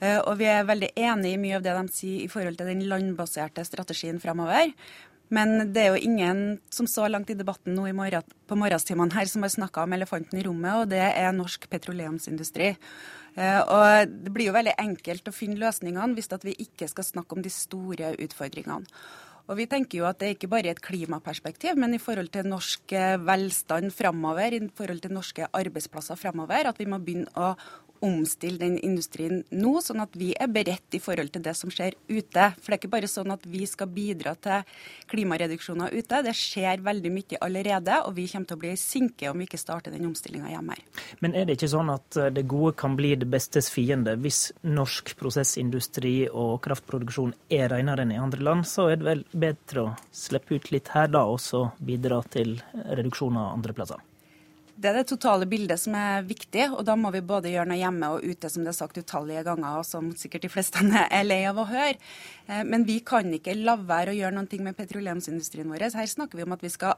Eh, 0.00 0.16
og 0.16 0.38
vi 0.40 0.48
er 0.48 0.64
veldig 0.64 0.94
enig 0.96 1.34
i 1.34 1.40
mye 1.40 1.58
av 1.58 1.64
det 1.66 1.76
de 1.76 1.92
sier 1.92 2.24
i 2.24 2.30
forhold 2.32 2.56
til 2.56 2.70
den 2.72 2.86
landbaserte 2.88 3.66
strategien 3.68 4.20
fremover. 4.22 4.72
Men 5.30 5.70
det 5.70 5.82
er 5.84 5.94
jo 5.94 6.02
ingen 6.02 6.58
som 6.74 6.88
så 6.90 7.06
langt 7.10 7.30
i 7.30 7.38
debatten 7.38 7.76
nå 7.76 7.86
i 7.86 7.94
morgen, 7.94 8.26
på 8.50 8.58
morgenstimene 8.58 9.14
her 9.14 9.30
som 9.30 9.46
har 9.46 9.52
snakka 9.54 9.84
om 9.86 9.94
elefanten 9.94 10.40
i 10.40 10.44
rommet, 10.46 10.74
og 10.74 10.90
det 10.90 11.02
er 11.06 11.30
norsk 11.36 11.68
petroleumsindustri. 11.70 12.72
Eh, 13.38 13.60
og 13.62 14.10
Det 14.10 14.34
blir 14.34 14.50
jo 14.50 14.56
veldig 14.58 14.74
enkelt 14.82 15.30
å 15.30 15.34
finne 15.34 15.60
løsningene 15.60 16.18
hvis 16.18 16.32
vi 16.42 16.56
ikke 16.66 16.90
skal 16.90 17.06
snakke 17.06 17.38
om 17.38 17.42
de 17.42 17.52
store 17.54 18.14
utfordringene. 18.18 18.86
Og 19.50 19.56
Vi 19.56 19.66
tenker 19.66 19.98
jo 19.98 20.06
at 20.06 20.18
det 20.18 20.26
er 20.26 20.34
ikke 20.36 20.50
bare 20.50 20.70
et 20.70 20.82
klimaperspektiv, 20.82 21.74
men 21.74 21.94
i 21.94 21.98
forhold 21.98 22.30
til 22.30 22.46
norsk 22.46 22.92
velstand 23.26 23.90
framover, 23.90 24.54
i 24.54 24.60
forhold 24.68 25.00
til 25.02 25.14
norske 25.14 25.46
arbeidsplasser 25.50 26.14
framover, 26.14 26.68
at 26.70 26.78
vi 26.78 26.86
må 26.86 27.00
begynne 27.02 27.26
å 27.34 27.56
omstille 28.04 28.60
den 28.60 28.76
industrien 28.78 29.42
nå, 29.50 29.72
sånn 29.84 30.02
at 30.04 30.16
vi 30.18 30.30
er 30.32 30.50
beredt 30.52 30.96
i 30.96 31.00
forhold 31.02 31.32
til 31.34 31.44
det 31.44 31.54
som 31.58 31.72
skjer 31.72 31.96
ute. 32.08 32.46
For 32.58 32.70
det 32.70 32.76
er 32.76 32.80
ikke 32.80 32.92
bare 32.94 33.10
sånn 33.10 33.32
at 33.34 33.44
vi 33.50 33.66
skal 33.68 33.90
bidra 33.92 34.34
til 34.40 34.64
klimareduksjoner 35.12 35.94
ute. 35.94 36.22
Det 36.26 36.34
skjer 36.36 36.84
veldig 36.86 37.12
mye 37.14 37.40
allerede, 37.44 38.00
og 38.06 38.16
vi 38.16 38.26
kommer 38.30 38.50
til 38.50 38.58
å 38.58 38.62
bli 38.64 38.74
sinke 38.80 39.30
om 39.30 39.40
vi 39.40 39.48
ikke 39.48 39.60
starter 39.60 39.94
den 39.94 40.08
omstillinga 40.08 40.52
hjemme 40.54 40.76
her. 40.76 41.06
Men 41.24 41.36
er 41.36 41.48
det 41.48 41.58
ikke 41.58 41.72
sånn 41.74 41.92
at 41.92 42.20
eh, 42.20 42.32
det 42.34 42.46
gode 42.50 42.74
kan 42.80 42.96
bli 42.98 43.14
det 43.20 43.30
bestes 43.30 43.70
fiende? 43.72 44.16
Hvis 44.20 44.42
norsk 44.66 45.14
prosessindustri 45.20 46.14
og 46.30 46.60
kraftproduksjon 46.66 47.34
er 47.52 47.70
renere 47.74 48.06
enn 48.06 48.14
i 48.16 48.20
andre 48.20 48.44
land, 48.44 48.68
så 48.68 48.90
er 48.90 49.00
det 49.00 49.10
vel 49.10 49.24
bedre 49.30 49.86
å 49.86 49.96
slippe 50.14 50.56
ut 50.56 50.70
litt 50.74 50.92
her 50.94 51.10
da, 51.12 51.26
og 51.28 51.40
så 51.42 51.68
bidra 51.78 52.22
til 52.32 52.56
reduksjoner 52.72 53.52
andre 53.54 53.76
plasser? 53.76 54.09
Det 54.80 54.88
er 54.88 54.96
det 54.96 55.10
totale 55.10 55.44
bildet 55.44 55.76
som 55.82 55.92
er 55.98 56.22
viktig, 56.24 56.70
og 56.72 56.86
da 56.88 56.94
må 56.96 57.10
vi 57.12 57.20
både 57.20 57.50
gjøre 57.52 57.68
noe 57.68 57.76
hjemme 57.76 58.08
og 58.14 58.22
ute, 58.24 58.48
som 58.48 58.64
det 58.64 58.70
er 58.72 58.78
sagt 58.78 58.96
utallige 58.96 59.42
ganger, 59.44 59.74
og 59.76 59.84
som 59.84 60.06
sikkert 60.16 60.46
de 60.46 60.52
fleste 60.52 60.80
er 61.02 61.26
lei 61.26 61.42
av 61.48 61.60
å 61.60 61.66
høre. 61.68 61.98
Eh, 62.46 62.62
men 62.64 62.86
vi 62.88 62.96
kan 63.04 63.28
ikke 63.36 63.58
la 63.58 63.76
være 63.76 64.14
å 64.14 64.16
gjøre 64.16 64.38
noe 64.38 64.64
med 64.64 64.78
petroleumsindustrien 64.78 65.68
vår. 65.68 65.90
Her 65.92 66.08
snakker 66.08 66.40
vi 66.40 66.46
om 66.46 66.56
at 66.56 66.64
vi 66.64 66.72
skal 66.72 66.96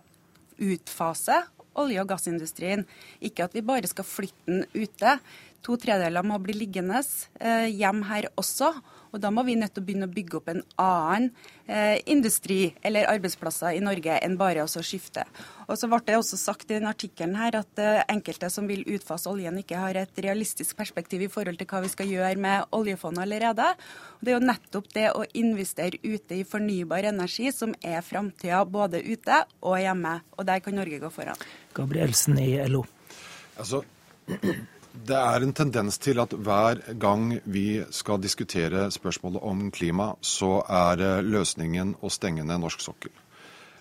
utfase 0.63 1.41
olje- 1.83 2.05
og 2.05 2.13
gassindustrien, 2.13 2.87
ikke 3.25 3.49
at 3.49 3.57
vi 3.57 3.65
bare 3.67 3.91
skal 3.91 4.07
flytte 4.07 4.47
den 4.47 4.63
ute. 4.77 5.17
To 5.63 5.77
tredeler 5.79 6.27
må 6.27 6.41
bli 6.43 6.57
liggende 6.57 6.99
eh, 7.41 7.69
hjem 7.71 8.03
her 8.09 8.27
også. 8.41 8.73
Og 9.13 9.21
da 9.21 9.29
må 9.29 9.45
vi 9.45 9.59
nødt 9.61 9.75
til 9.77 9.83
å 9.83 9.87
begynne 9.87 10.07
å 10.09 10.13
bygge 10.13 10.39
opp 10.39 10.47
en 10.49 10.63
annen 10.81 11.27
eh, 11.69 12.01
industri 12.09 12.73
eller 12.81 13.11
arbeidsplasser 13.13 13.77
i 13.77 13.83
Norge 13.85 14.17
enn 14.25 14.39
bare 14.41 14.65
å 14.65 14.83
skifte. 14.83 15.27
Og 15.69 15.77
så 15.77 15.89
ble 15.91 16.01
det 16.07 16.17
også 16.17 16.39
sagt 16.41 16.71
i 16.71 16.79
den 16.79 16.89
artikkelen 16.89 17.37
her 17.37 17.59
at 17.61 17.83
eh, 17.83 18.01
enkelte 18.11 18.49
som 18.51 18.71
vil 18.71 18.87
utfase 18.89 19.29
oljen, 19.31 19.61
ikke 19.61 19.83
har 19.85 20.01
et 20.01 20.23
realistisk 20.25 20.79
perspektiv 20.81 21.27
i 21.27 21.31
forhold 21.33 21.61
til 21.61 21.69
hva 21.69 21.83
vi 21.85 21.93
skal 21.93 22.09
gjøre 22.09 22.41
med 22.41 22.73
oljefondet 22.73 23.27
allerede. 23.27 23.69
Og 24.17 24.25
det 24.25 24.33
er 24.33 24.39
jo 24.39 24.49
nettopp 24.49 24.91
det 24.97 25.07
å 25.13 25.29
investere 25.45 26.01
ute 26.03 26.41
i 26.41 26.49
fornybar 26.49 27.13
energi 27.13 27.53
som 27.53 27.77
er 27.85 28.01
framtida 28.07 28.65
både 28.65 29.05
ute 29.05 29.45
og 29.61 29.77
hjemme. 29.79 30.19
Og 30.39 30.49
der 30.49 30.65
kan 30.65 30.81
Norge 30.81 31.05
gå 31.05 31.13
foran. 31.13 31.49
Gabrielsen 31.77 32.41
i 32.41 32.55
LO. 32.65 32.87
Altså, 33.61 33.85
det 34.93 35.17
er 35.17 35.43
en 35.43 35.55
tendens 35.57 35.99
til 35.99 36.21
at 36.21 36.33
hver 36.37 36.83
gang 37.01 37.39
vi 37.45 37.83
skal 37.91 38.21
diskutere 38.21 38.91
spørsmålet 38.93 39.43
om 39.43 39.71
klima, 39.73 40.13
så 40.21 40.61
er 40.69 41.25
løsningen 41.25 41.97
å 42.03 42.13
stenge 42.13 42.45
ned 42.45 42.61
norsk 42.63 42.85
sokkel. 42.85 43.13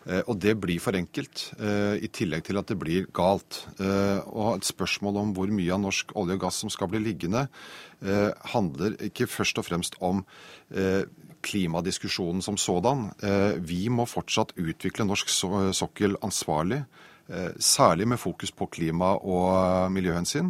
Eh, 0.09 0.23
og 0.25 0.39
det 0.41 0.55
blir 0.57 0.81
for 0.81 0.97
enkelt, 0.97 1.51
eh, 1.59 2.01
i 2.01 2.09
tillegg 2.09 2.43
til 2.47 2.57
at 2.57 2.67
det 2.67 2.79
blir 2.79 3.07
galt. 3.13 3.65
Eh, 3.79 4.19
og 4.25 4.57
et 4.57 4.65
spørsmål 4.65 5.17
om 5.17 5.33
hvor 5.33 5.47
mye 5.47 5.73
av 5.73 5.81
norsk 5.81 6.15
olje 6.15 6.37
og 6.37 6.41
gass 6.41 6.61
som 6.63 6.69
skal 6.69 6.87
bli 6.87 6.99
liggende, 6.99 7.47
handler 8.01 8.95
ikke 8.97 9.27
først 9.29 9.59
og 9.59 9.65
fremst 9.67 9.93
om 10.01 10.23
klimadiskusjonen 11.45 12.41
som 12.41 12.57
sådan. 12.57 13.11
Vi 13.61 13.89
må 13.93 14.07
fortsatt 14.09 14.55
utvikle 14.57 15.05
norsk 15.05 15.29
sokkel 15.29 16.17
ansvarlig, 16.25 16.83
særlig 17.59 18.07
med 18.07 18.17
fokus 18.17 18.49
på 18.49 18.65
klima- 18.73 19.21
og 19.21 19.91
miljøhensyn. 19.91 20.49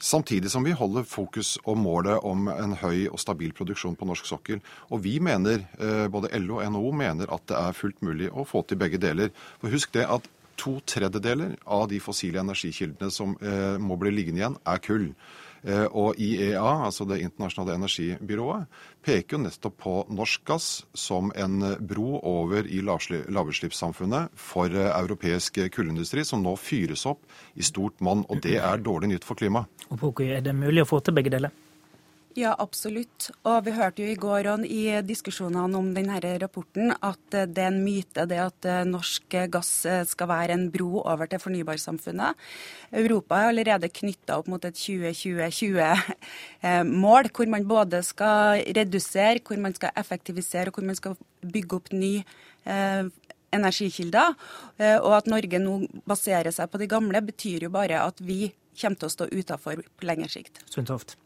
Samtidig 0.00 0.48
som 0.48 0.64
vi 0.64 0.72
holder 0.72 1.04
fokus 1.04 1.58
og 1.68 1.76
målet 1.76 2.24
om 2.24 2.46
en 2.48 2.72
høy 2.80 3.10
og 3.10 3.20
stabil 3.20 3.52
produksjon 3.52 3.98
på 4.00 4.06
norsk 4.08 4.24
sokkel. 4.30 4.62
Og 4.88 5.02
vi 5.04 5.18
mener, 5.20 5.66
eh, 5.76 6.06
både 6.08 6.32
LO 6.40 6.56
og 6.56 6.72
NHO 6.72 6.92
mener 6.96 7.28
at 7.28 7.44
det 7.46 7.56
er 7.58 7.76
fullt 7.76 8.00
mulig 8.00 8.30
å 8.32 8.46
få 8.48 8.64
til 8.64 8.80
begge 8.80 8.96
deler. 8.96 9.28
For 9.60 9.68
husk 9.68 9.92
det 9.92 10.08
at 10.08 10.24
to 10.56 10.80
tredjedeler 10.88 11.52
av 11.66 11.88
de 11.92 12.00
fossile 12.00 12.40
energikildene 12.40 13.12
som 13.12 13.36
eh, 13.42 13.76
må 13.76 13.98
bli 14.00 14.10
liggende 14.10 14.40
igjen, 14.40 14.56
er 14.64 14.80
kull. 14.80 15.10
Eh, 15.62 15.86
og 15.92 16.18
IEA, 16.20 16.86
altså 16.86 17.04
Det 17.04 17.20
internasjonale 17.20 17.76
energibyrået, 17.76 18.66
peker 19.04 19.36
jo 19.36 19.42
nettopp 19.44 19.76
på 19.80 19.94
norsk 20.08 20.44
gass 20.48 20.68
som 20.94 21.32
en 21.36 21.60
bro 21.80 22.20
over 22.22 22.66
i 22.66 22.80
lavutslippssamfunnet 22.80 24.30
for 24.34 24.72
eh, 24.72 24.92
europeisk 24.96 25.60
kullindustri, 25.74 26.24
som 26.24 26.42
nå 26.42 26.56
fyres 26.56 27.06
opp 27.06 27.24
i 27.54 27.62
stort 27.62 28.00
monn. 28.00 28.24
Og 28.28 28.42
det 28.42 28.58
er 28.58 28.84
dårlig 28.84 29.14
nytt 29.14 29.28
for 29.28 29.36
klimaet. 29.36 29.68
Er 29.90 30.40
det 30.44 30.56
mulig 30.56 30.84
å 30.84 30.88
få 30.88 31.00
til 31.04 31.16
begge 31.16 31.32
deler? 31.32 31.52
Ja, 32.38 32.52
absolutt. 32.62 33.26
Og 33.42 33.64
vi 33.66 33.72
hørte 33.74 34.04
jo 34.04 34.10
i 34.12 34.18
går 34.18 34.46
i 34.62 35.02
diskusjonene 35.02 35.78
om 35.78 35.94
denne 35.94 36.20
rapporten 36.38 36.92
at 36.94 37.18
det 37.30 37.58
er 37.58 37.66
en 37.72 37.82
myte 37.82 38.26
det 38.30 38.38
at 38.38 38.64
eh, 38.70 38.84
norsk 38.86 39.24
gass 39.50 39.86
eh, 39.88 40.04
skal 40.06 40.28
være 40.30 40.52
en 40.54 40.70
bro 40.70 41.02
over 41.02 41.26
til 41.26 41.40
fornybarsamfunnet. 41.42 42.34
Europa 43.02 43.34
er 43.34 43.48
allerede 43.50 43.88
knytta 43.90 44.38
opp 44.38 44.46
mot 44.52 44.64
et 44.64 44.76
2020-20-mål, 44.78 47.24
eh, 47.26 47.30
hvor 47.34 47.46
man 47.50 47.66
både 47.66 48.02
skal 48.06 48.62
redusere, 48.78 49.42
hvor 49.42 49.58
man 49.58 49.74
skal 49.74 49.90
effektivisere 49.98 50.70
og 50.70 50.74
hvor 50.78 50.86
man 50.86 50.94
skal 50.98 51.16
bygge 51.42 51.76
opp 51.80 51.90
ny 51.90 52.22
energikilder. 53.50 54.34
Og 55.00 55.16
at 55.16 55.26
Norge 55.26 55.58
nå 55.58 55.88
baserer 56.06 56.50
seg 56.54 56.70
på 56.70 56.78
de 56.78 56.86
gamle, 56.90 57.22
betyr 57.24 57.62
jo 57.66 57.70
bare 57.74 58.02
at 58.04 58.20
vi 58.22 58.52
kommer 58.78 58.96
til 59.00 59.08
å 59.08 59.16
stå 59.16 59.24
utafor 59.32 59.76
på 59.82 60.06
lengre 60.06 60.28
sikt. 60.30 60.60
Sundtoft. 60.70 61.16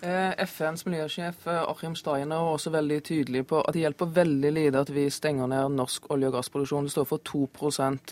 Eh, 0.00 0.32
FNs 0.46 0.86
miljøsjef 0.88 1.42
eh, 1.44 1.58
Achim 1.68 1.92
Steiner 1.92 2.38
er 2.40 2.54
også 2.54 2.70
veldig 2.72 2.96
tydelig 3.04 3.42
på 3.50 3.58
at 3.60 3.74
det 3.76 3.82
hjelper 3.82 4.08
veldig 4.16 4.52
lite 4.56 4.80
at 4.80 4.92
vi 4.96 5.02
stenger 5.12 5.50
ned 5.52 5.74
norsk 5.76 6.06
olje- 6.14 6.30
og 6.30 6.38
gassproduksjon. 6.38 6.86
Det 6.88 6.94
står 6.94 7.08
for 7.10 7.20
2 7.28 7.42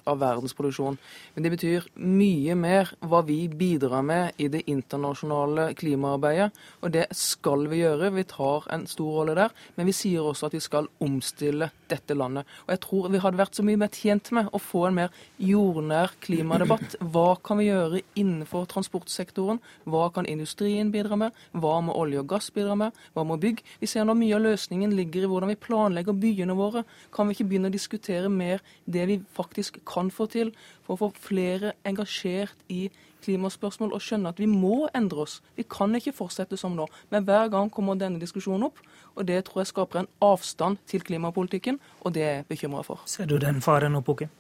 av 0.05 0.19
verdens 0.21 0.53
produksjon. 0.53 0.99
Men 1.35 1.47
det 1.47 1.53
betyr 1.55 1.87
mye 1.97 2.57
mer 2.61 2.93
hva 3.01 3.23
vi 3.25 3.39
bidrar 3.49 4.05
med 4.05 4.37
i 4.37 4.51
det 4.53 4.67
internasjonale 4.69 5.71
klimaarbeidet. 5.81 6.51
Og 6.83 6.93
det 6.93 7.07
skal 7.17 7.65
vi 7.73 7.81
gjøre. 7.81 8.13
Vi 8.19 8.27
tar 8.29 8.69
en 8.69 8.85
stor 8.87 9.23
rolle 9.23 9.39
der. 9.41 9.57
Men 9.77 9.89
vi 9.89 9.97
sier 9.97 10.29
også 10.29 10.51
at 10.51 10.59
vi 10.59 10.61
skal 10.61 10.91
omstille 11.01 11.71
dette 11.89 12.13
landet. 12.13 12.45
Og 12.67 12.75
jeg 12.75 12.83
tror 12.85 13.09
vi 13.09 13.23
hadde 13.25 13.41
vært 13.41 13.57
så 13.57 13.65
mye 13.65 13.81
mer 13.81 13.89
tjent 13.97 14.29
med 14.37 14.53
å 14.53 14.61
få 14.61 14.91
en 14.91 15.01
mer 15.01 15.17
jordnær 15.41 16.13
klimadebatt. 16.21 17.01
Hva 17.01 17.41
kan 17.41 17.63
vi 17.63 17.71
gjøre 17.71 18.05
innenfor 18.13 18.69
transportsektoren? 18.69 19.65
Hva 19.89 20.13
kan 20.13 20.29
industrien 20.29 20.93
bidra 20.93 21.17
med? 21.17 21.33
Hva 21.57 21.78
hva 21.79 21.85
må 21.87 21.95
olje 21.95 22.19
og 22.19 22.29
gass 22.33 22.51
bidra 22.55 22.75
med? 22.79 22.97
Hva 23.15 23.25
må 23.27 23.39
bygg? 23.41 23.63
Vi 23.79 23.89
ser 23.91 24.07
nå 24.07 24.17
mye 24.19 24.35
av 24.35 24.43
løsningen 24.43 24.95
ligger 24.99 25.25
i 25.25 25.31
hvordan 25.31 25.53
vi 25.53 25.61
planlegger 25.63 26.17
byene 26.19 26.57
våre. 26.59 26.83
Kan 27.15 27.29
vi 27.29 27.37
ikke 27.37 27.47
begynne 27.53 27.71
å 27.71 27.75
diskutere 27.75 28.31
mer 28.33 28.65
det 28.87 29.07
vi 29.11 29.21
faktisk 29.37 29.79
kan 29.87 30.11
få 30.11 30.27
til, 30.33 30.51
for 30.83 30.97
å 30.97 31.07
få 31.07 31.29
flere 31.29 31.77
engasjert 31.87 32.67
i 32.73 32.89
klimaspørsmål 33.23 33.95
og 33.95 34.03
skjønne 34.03 34.33
at 34.33 34.43
vi 34.43 34.49
må 34.51 34.89
endre 34.97 35.25
oss. 35.27 35.39
Vi 35.59 35.67
kan 35.69 35.95
ikke 35.95 36.17
fortsette 36.17 36.59
som 36.59 36.75
nå. 36.79 36.89
Men 37.13 37.27
hver 37.29 37.51
gang 37.53 37.71
kommer 37.71 37.99
denne 37.99 38.23
diskusjonen 38.23 38.69
opp, 38.71 38.83
og 39.15 39.27
det 39.29 39.45
tror 39.47 39.63
jeg 39.63 39.73
skaper 39.73 40.03
en 40.03 40.13
avstand 40.25 40.83
til 40.91 41.05
klimapolitikken, 41.07 41.79
og 42.03 42.15
det 42.15 42.27
er 42.27 42.37
jeg 42.41 42.51
bekymra 42.55 42.85
for. 42.87 43.03
Ser 43.07 43.31
du 43.31 43.39
den 43.43 43.63
faren 43.63 43.95
nå, 43.95 44.03
Pukke? 44.07 44.31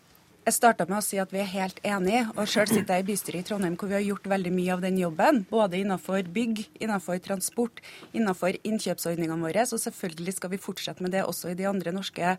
Jeg 0.48 0.54
starta 0.56 0.86
med 0.88 0.96
å 0.96 1.04
si 1.04 1.18
at 1.20 1.28
vi 1.28 1.42
er 1.42 1.48
helt 1.50 1.76
enige. 1.84 2.22
og 2.32 2.46
Sjøl 2.48 2.70
sitter 2.70 2.96
jeg 2.96 3.04
i 3.04 3.06
bystyret 3.10 3.42
i 3.42 3.46
Trondheim 3.50 3.74
hvor 3.76 3.90
vi 3.90 3.98
har 3.98 4.04
gjort 4.06 4.28
veldig 4.32 4.52
mye 4.56 4.70
av 4.72 4.80
den 4.80 4.96
jobben. 4.96 5.42
Både 5.50 5.76
innenfor 5.76 6.22
bygg, 6.32 6.62
innenfor 6.80 7.18
transport, 7.20 7.82
innenfor 8.16 8.56
innkjøpsordningene 8.64 9.36
våre. 9.44 9.66
Så 9.68 9.76
selvfølgelig 9.82 10.38
skal 10.38 10.54
vi 10.54 10.60
fortsette 10.64 11.04
med 11.04 11.12
det 11.12 11.26
også 11.28 11.50
i 11.50 11.56
de 11.58 11.66
andre 11.68 11.92
norske 11.92 12.30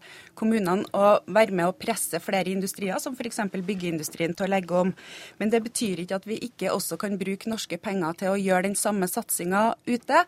kommunene. 0.41 0.87
Og 0.97 1.29
være 1.29 1.53
med 1.59 1.69
å 1.69 1.75
presse 1.77 2.17
flere 2.23 2.49
industrier, 2.49 2.97
som 2.97 3.13
f.eks. 3.13 3.43
byggeindustrien, 3.53 4.33
til 4.33 4.47
å 4.47 4.49
legge 4.55 4.79
om. 4.79 4.95
Men 5.37 5.53
det 5.53 5.61
betyr 5.67 6.01
ikke 6.01 6.17
at 6.17 6.25
vi 6.25 6.39
ikke 6.49 6.73
også 6.73 6.97
kan 6.97 7.13
bruke 7.21 7.53
norske 7.53 7.77
penger 7.77 8.17
til 8.23 8.31
å 8.31 8.41
gjøre 8.41 8.71
den 8.71 8.79
samme 8.79 9.05
satsinga 9.05 9.67
ute. 9.85 10.23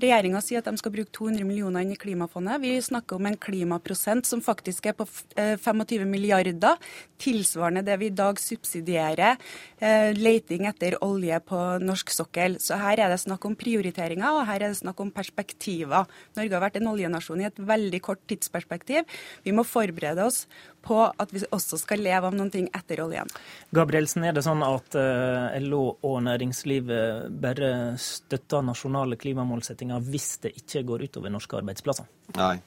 Regjeringa 0.00 0.40
sier 0.40 0.64
at 0.64 0.72
de 0.72 0.80
skal 0.80 0.96
bruke 0.96 1.12
200 1.20 1.44
millioner 1.44 1.84
inn 1.84 1.92
i 1.92 2.00
klimafondet. 2.00 2.64
Vi 2.64 2.72
snakker 2.88 3.20
om 3.20 3.28
en 3.28 3.36
klimaprosent 3.36 4.24
som 4.24 4.40
faktisk 4.40 4.88
er 4.88 4.96
på 4.96 5.04
25 5.36 5.84
eh, 6.00 6.08
milliarder 6.16 6.80
tilsvarende 7.26 7.84
det 7.86 7.98
vi 8.00 8.10
i 8.10 8.14
dag 8.14 8.38
subsidierer 8.40 9.36
eh, 9.78 10.12
leiting 10.16 10.66
etter 10.70 10.98
olje 11.04 11.38
på 11.46 11.60
norsk 11.82 12.12
sokkel. 12.14 12.58
Så 12.62 12.78
her 12.80 13.02
er 13.02 13.12
det 13.12 13.20
snakk 13.22 13.44
om 13.48 13.56
prioriteringer, 13.58 14.38
og 14.38 14.46
her 14.48 14.62
er 14.62 14.72
det 14.72 14.80
snakk 14.80 15.00
om 15.02 15.12
perspektiver. 15.14 16.06
Norge 16.38 16.56
har 16.56 16.64
vært 16.64 16.80
en 16.80 16.90
oljenasjon 16.92 17.42
i 17.42 17.48
et 17.50 17.60
veldig 17.72 18.02
kort 18.04 18.22
tidsperspektiv. 18.30 19.06
Vi 19.44 19.54
må 19.56 19.66
forberede 19.66 20.26
oss 20.26 20.44
på 20.86 21.02
at 21.10 21.32
vi 21.34 21.42
også 21.50 21.80
skal 21.80 22.02
leve 22.04 22.28
av 22.28 22.36
noen 22.36 22.52
ting 22.54 22.68
etter 22.76 23.02
oljen. 23.02 23.30
Gabrielsen, 23.74 24.24
er 24.26 24.36
det 24.36 24.44
sånn 24.46 24.62
at 24.66 24.96
eh, 24.98 25.58
LO 25.66 25.84
og 26.06 26.20
næringslivet 26.26 27.30
bare 27.42 27.70
støtter 28.00 28.64
nasjonale 28.66 29.18
klimamålsettinger 29.20 30.04
hvis 30.12 30.36
det 30.46 30.54
ikke 30.62 30.84
går 30.92 31.08
utover 31.08 31.34
norske 31.34 31.58
arbeidsplasser? 31.58 32.06
Nei. 32.38 32.58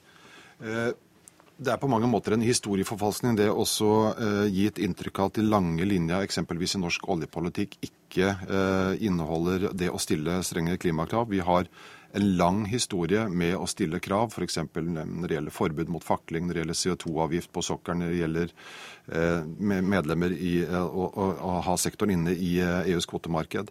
Eh, 1.60 1.64
det 1.64 1.72
er 1.72 1.80
på 1.80 1.88
mange 1.88 2.08
måter 2.08 2.32
en 2.32 2.44
historieforfalskning 2.44 3.36
det 3.36 3.50
også 3.50 4.16
eh, 4.16 4.48
gi 4.48 4.66
et 4.66 4.78
inntrykk 4.78 5.18
av 5.18 5.30
at 5.30 5.38
de 5.38 5.46
lange 5.46 5.84
linja 5.84 6.22
eksempelvis 6.24 6.76
i 6.76 6.80
norsk 6.80 7.08
oljepolitikk 7.08 7.78
ikke 7.82 8.34
eh, 8.48 9.06
inneholder 9.06 9.70
det 9.72 9.90
å 9.90 9.98
stille 9.98 10.42
strenge 10.42 10.78
klimakrav. 10.78 11.28
Vi 11.28 11.40
har 11.40 11.68
en 12.12 12.36
lang 12.36 12.64
historie 12.66 13.28
med 13.28 13.54
å 13.54 13.68
stille 13.70 14.00
krav, 14.02 14.32
f.eks. 14.34 14.58
når 14.74 15.28
det 15.28 15.36
gjelder 15.36 15.54
forbud 15.54 15.88
mot 15.88 16.02
fakling, 16.02 16.48
når 16.48 16.54
det 16.54 16.62
gjelder 16.64 16.78
CO2-avgift 16.80 17.52
på 17.54 17.62
sokkelen, 17.62 18.02
når 18.02 18.10
det 18.10 18.18
gjelder 18.18 18.54
eh, 19.14 19.44
medlemmer 19.94 20.34
i 20.34 20.56
å, 20.66 21.06
å, 21.06 21.28
å 21.38 21.52
ha 21.68 21.76
sektoren 21.78 22.16
inne 22.16 22.34
i 22.34 22.56
EUs 22.90 23.06
kvotemarked. 23.06 23.70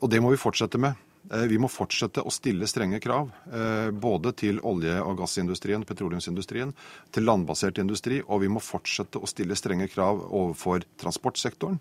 Og 0.00 0.10
det 0.12 0.18
må 0.20 0.32
vi 0.34 0.40
fortsette 0.40 0.80
med. 0.82 0.98
Eh, 1.28 1.46
vi 1.46 1.58
må 1.60 1.68
fortsette 1.70 2.24
å 2.24 2.32
stille 2.32 2.66
strenge 2.70 3.00
krav, 3.02 3.30
eh, 3.52 3.90
både 3.90 4.32
til 4.32 4.60
olje- 4.66 5.02
og 5.04 5.18
gassindustrien, 5.18 5.84
petroleumsindustrien, 5.84 6.72
til 7.12 7.22
landbasert 7.28 7.78
industri, 7.78 8.22
og 8.26 8.40
vi 8.40 8.48
må 8.48 8.62
fortsette 8.62 9.20
å 9.20 9.28
stille 9.28 9.54
strenge 9.54 9.90
krav 9.92 10.24
overfor 10.30 10.82
transportsektoren 10.98 11.80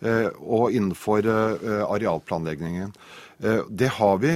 og 0.00 0.72
innenfor 0.72 1.26
arealplanleggingen. 1.28 2.94
Det 3.68 3.88
har 3.96 4.18
vi 4.20 4.30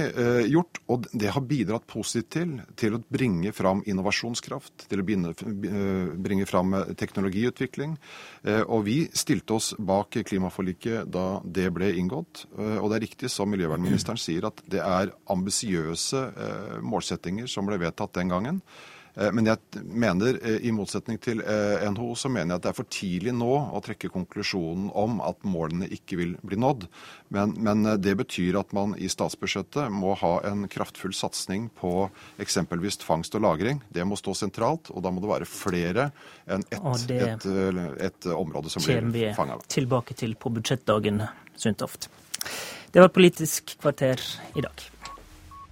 gjort, 0.49 0.79
og 0.89 1.05
det 1.13 1.29
har 1.33 1.43
bidratt 1.45 1.85
positivt 1.89 2.31
til, 2.33 2.55
til 2.77 2.95
å 2.97 3.01
bringe 3.13 3.51
fram 3.53 3.83
innovasjonskraft, 3.85 4.87
til 4.89 5.01
å 5.01 5.05
bringe 5.05 6.47
fram 6.49 6.73
teknologiutvikling. 6.97 7.93
Og 8.65 8.85
vi 8.87 8.97
stilte 9.13 9.57
oss 9.59 9.71
bak 9.77 10.17
klimaforliket 10.25 11.11
da 11.13 11.27
det 11.45 11.67
ble 11.75 11.91
inngått. 12.01 12.47
Og 12.57 12.89
det 12.89 12.97
er 12.97 13.05
riktig 13.05 13.29
som 13.33 13.53
miljøvernministeren 13.53 14.21
sier, 14.21 14.49
at 14.49 14.61
det 14.69 14.81
er 14.81 15.13
ambisiøse 15.31 16.21
eh, 16.35 16.75
målsettinger 16.85 17.49
som 17.51 17.67
ble 17.67 17.79
vedtatt 17.81 18.15
den 18.17 18.33
gangen. 18.33 18.61
Eh, 19.15 19.31
men 19.31 19.49
jeg 19.49 19.83
mener, 19.83 20.39
eh, 20.41 20.59
i 20.67 20.71
motsetning 20.75 21.19
til 21.21 21.41
NHO, 21.41 22.15
så 22.15 22.31
mener 22.31 22.55
jeg 22.55 22.59
at 22.59 22.65
det 22.65 22.71
er 22.71 22.77
for 22.77 22.91
tidlig 22.91 23.33
nå 23.35 23.51
å 23.75 23.81
trekke 23.83 24.11
konklusjonen 24.13 24.89
om 24.95 25.19
at 25.25 25.43
målene 25.47 25.89
ikke 25.91 26.19
vil 26.19 26.35
bli 26.45 26.59
nådd. 26.59 26.87
Men, 27.35 27.55
men 27.57 27.87
det 28.01 28.15
betyr 28.19 28.59
at 28.59 28.73
man 28.75 28.95
i 28.99 29.09
statsbudsjettet 29.11 29.93
må 29.93 30.15
ha 30.21 30.33
en 30.47 30.67
kraftfull 30.71 31.15
satsing 31.15 31.69
på 31.79 32.09
eksempelvis 32.41 33.01
fangst 33.05 33.35
og 33.35 33.45
lagring. 33.47 33.81
Det 33.89 34.05
må 34.07 34.19
stå 34.19 34.35
sentralt, 34.37 34.91
og 34.91 35.03
da 35.05 35.11
må 35.11 35.23
det 35.23 35.31
være 35.31 35.49
flere 35.49 36.09
enn 36.45 36.63
ett 36.69 37.11
et, 37.15 37.47
et 38.07 38.27
område 38.31 38.71
som 38.71 38.83
blir 38.85 39.33
fanga. 39.37 39.57
Tilbake 39.71 40.15
til 40.17 40.35
på 40.39 40.51
budsjettdagen, 40.53 41.23
Sundtoft. 41.55 42.09
Det 42.91 43.01
var 43.01 43.09
Politisk 43.11 43.77
kvarter 43.81 44.21
i 44.55 44.61
dag. 44.63 44.94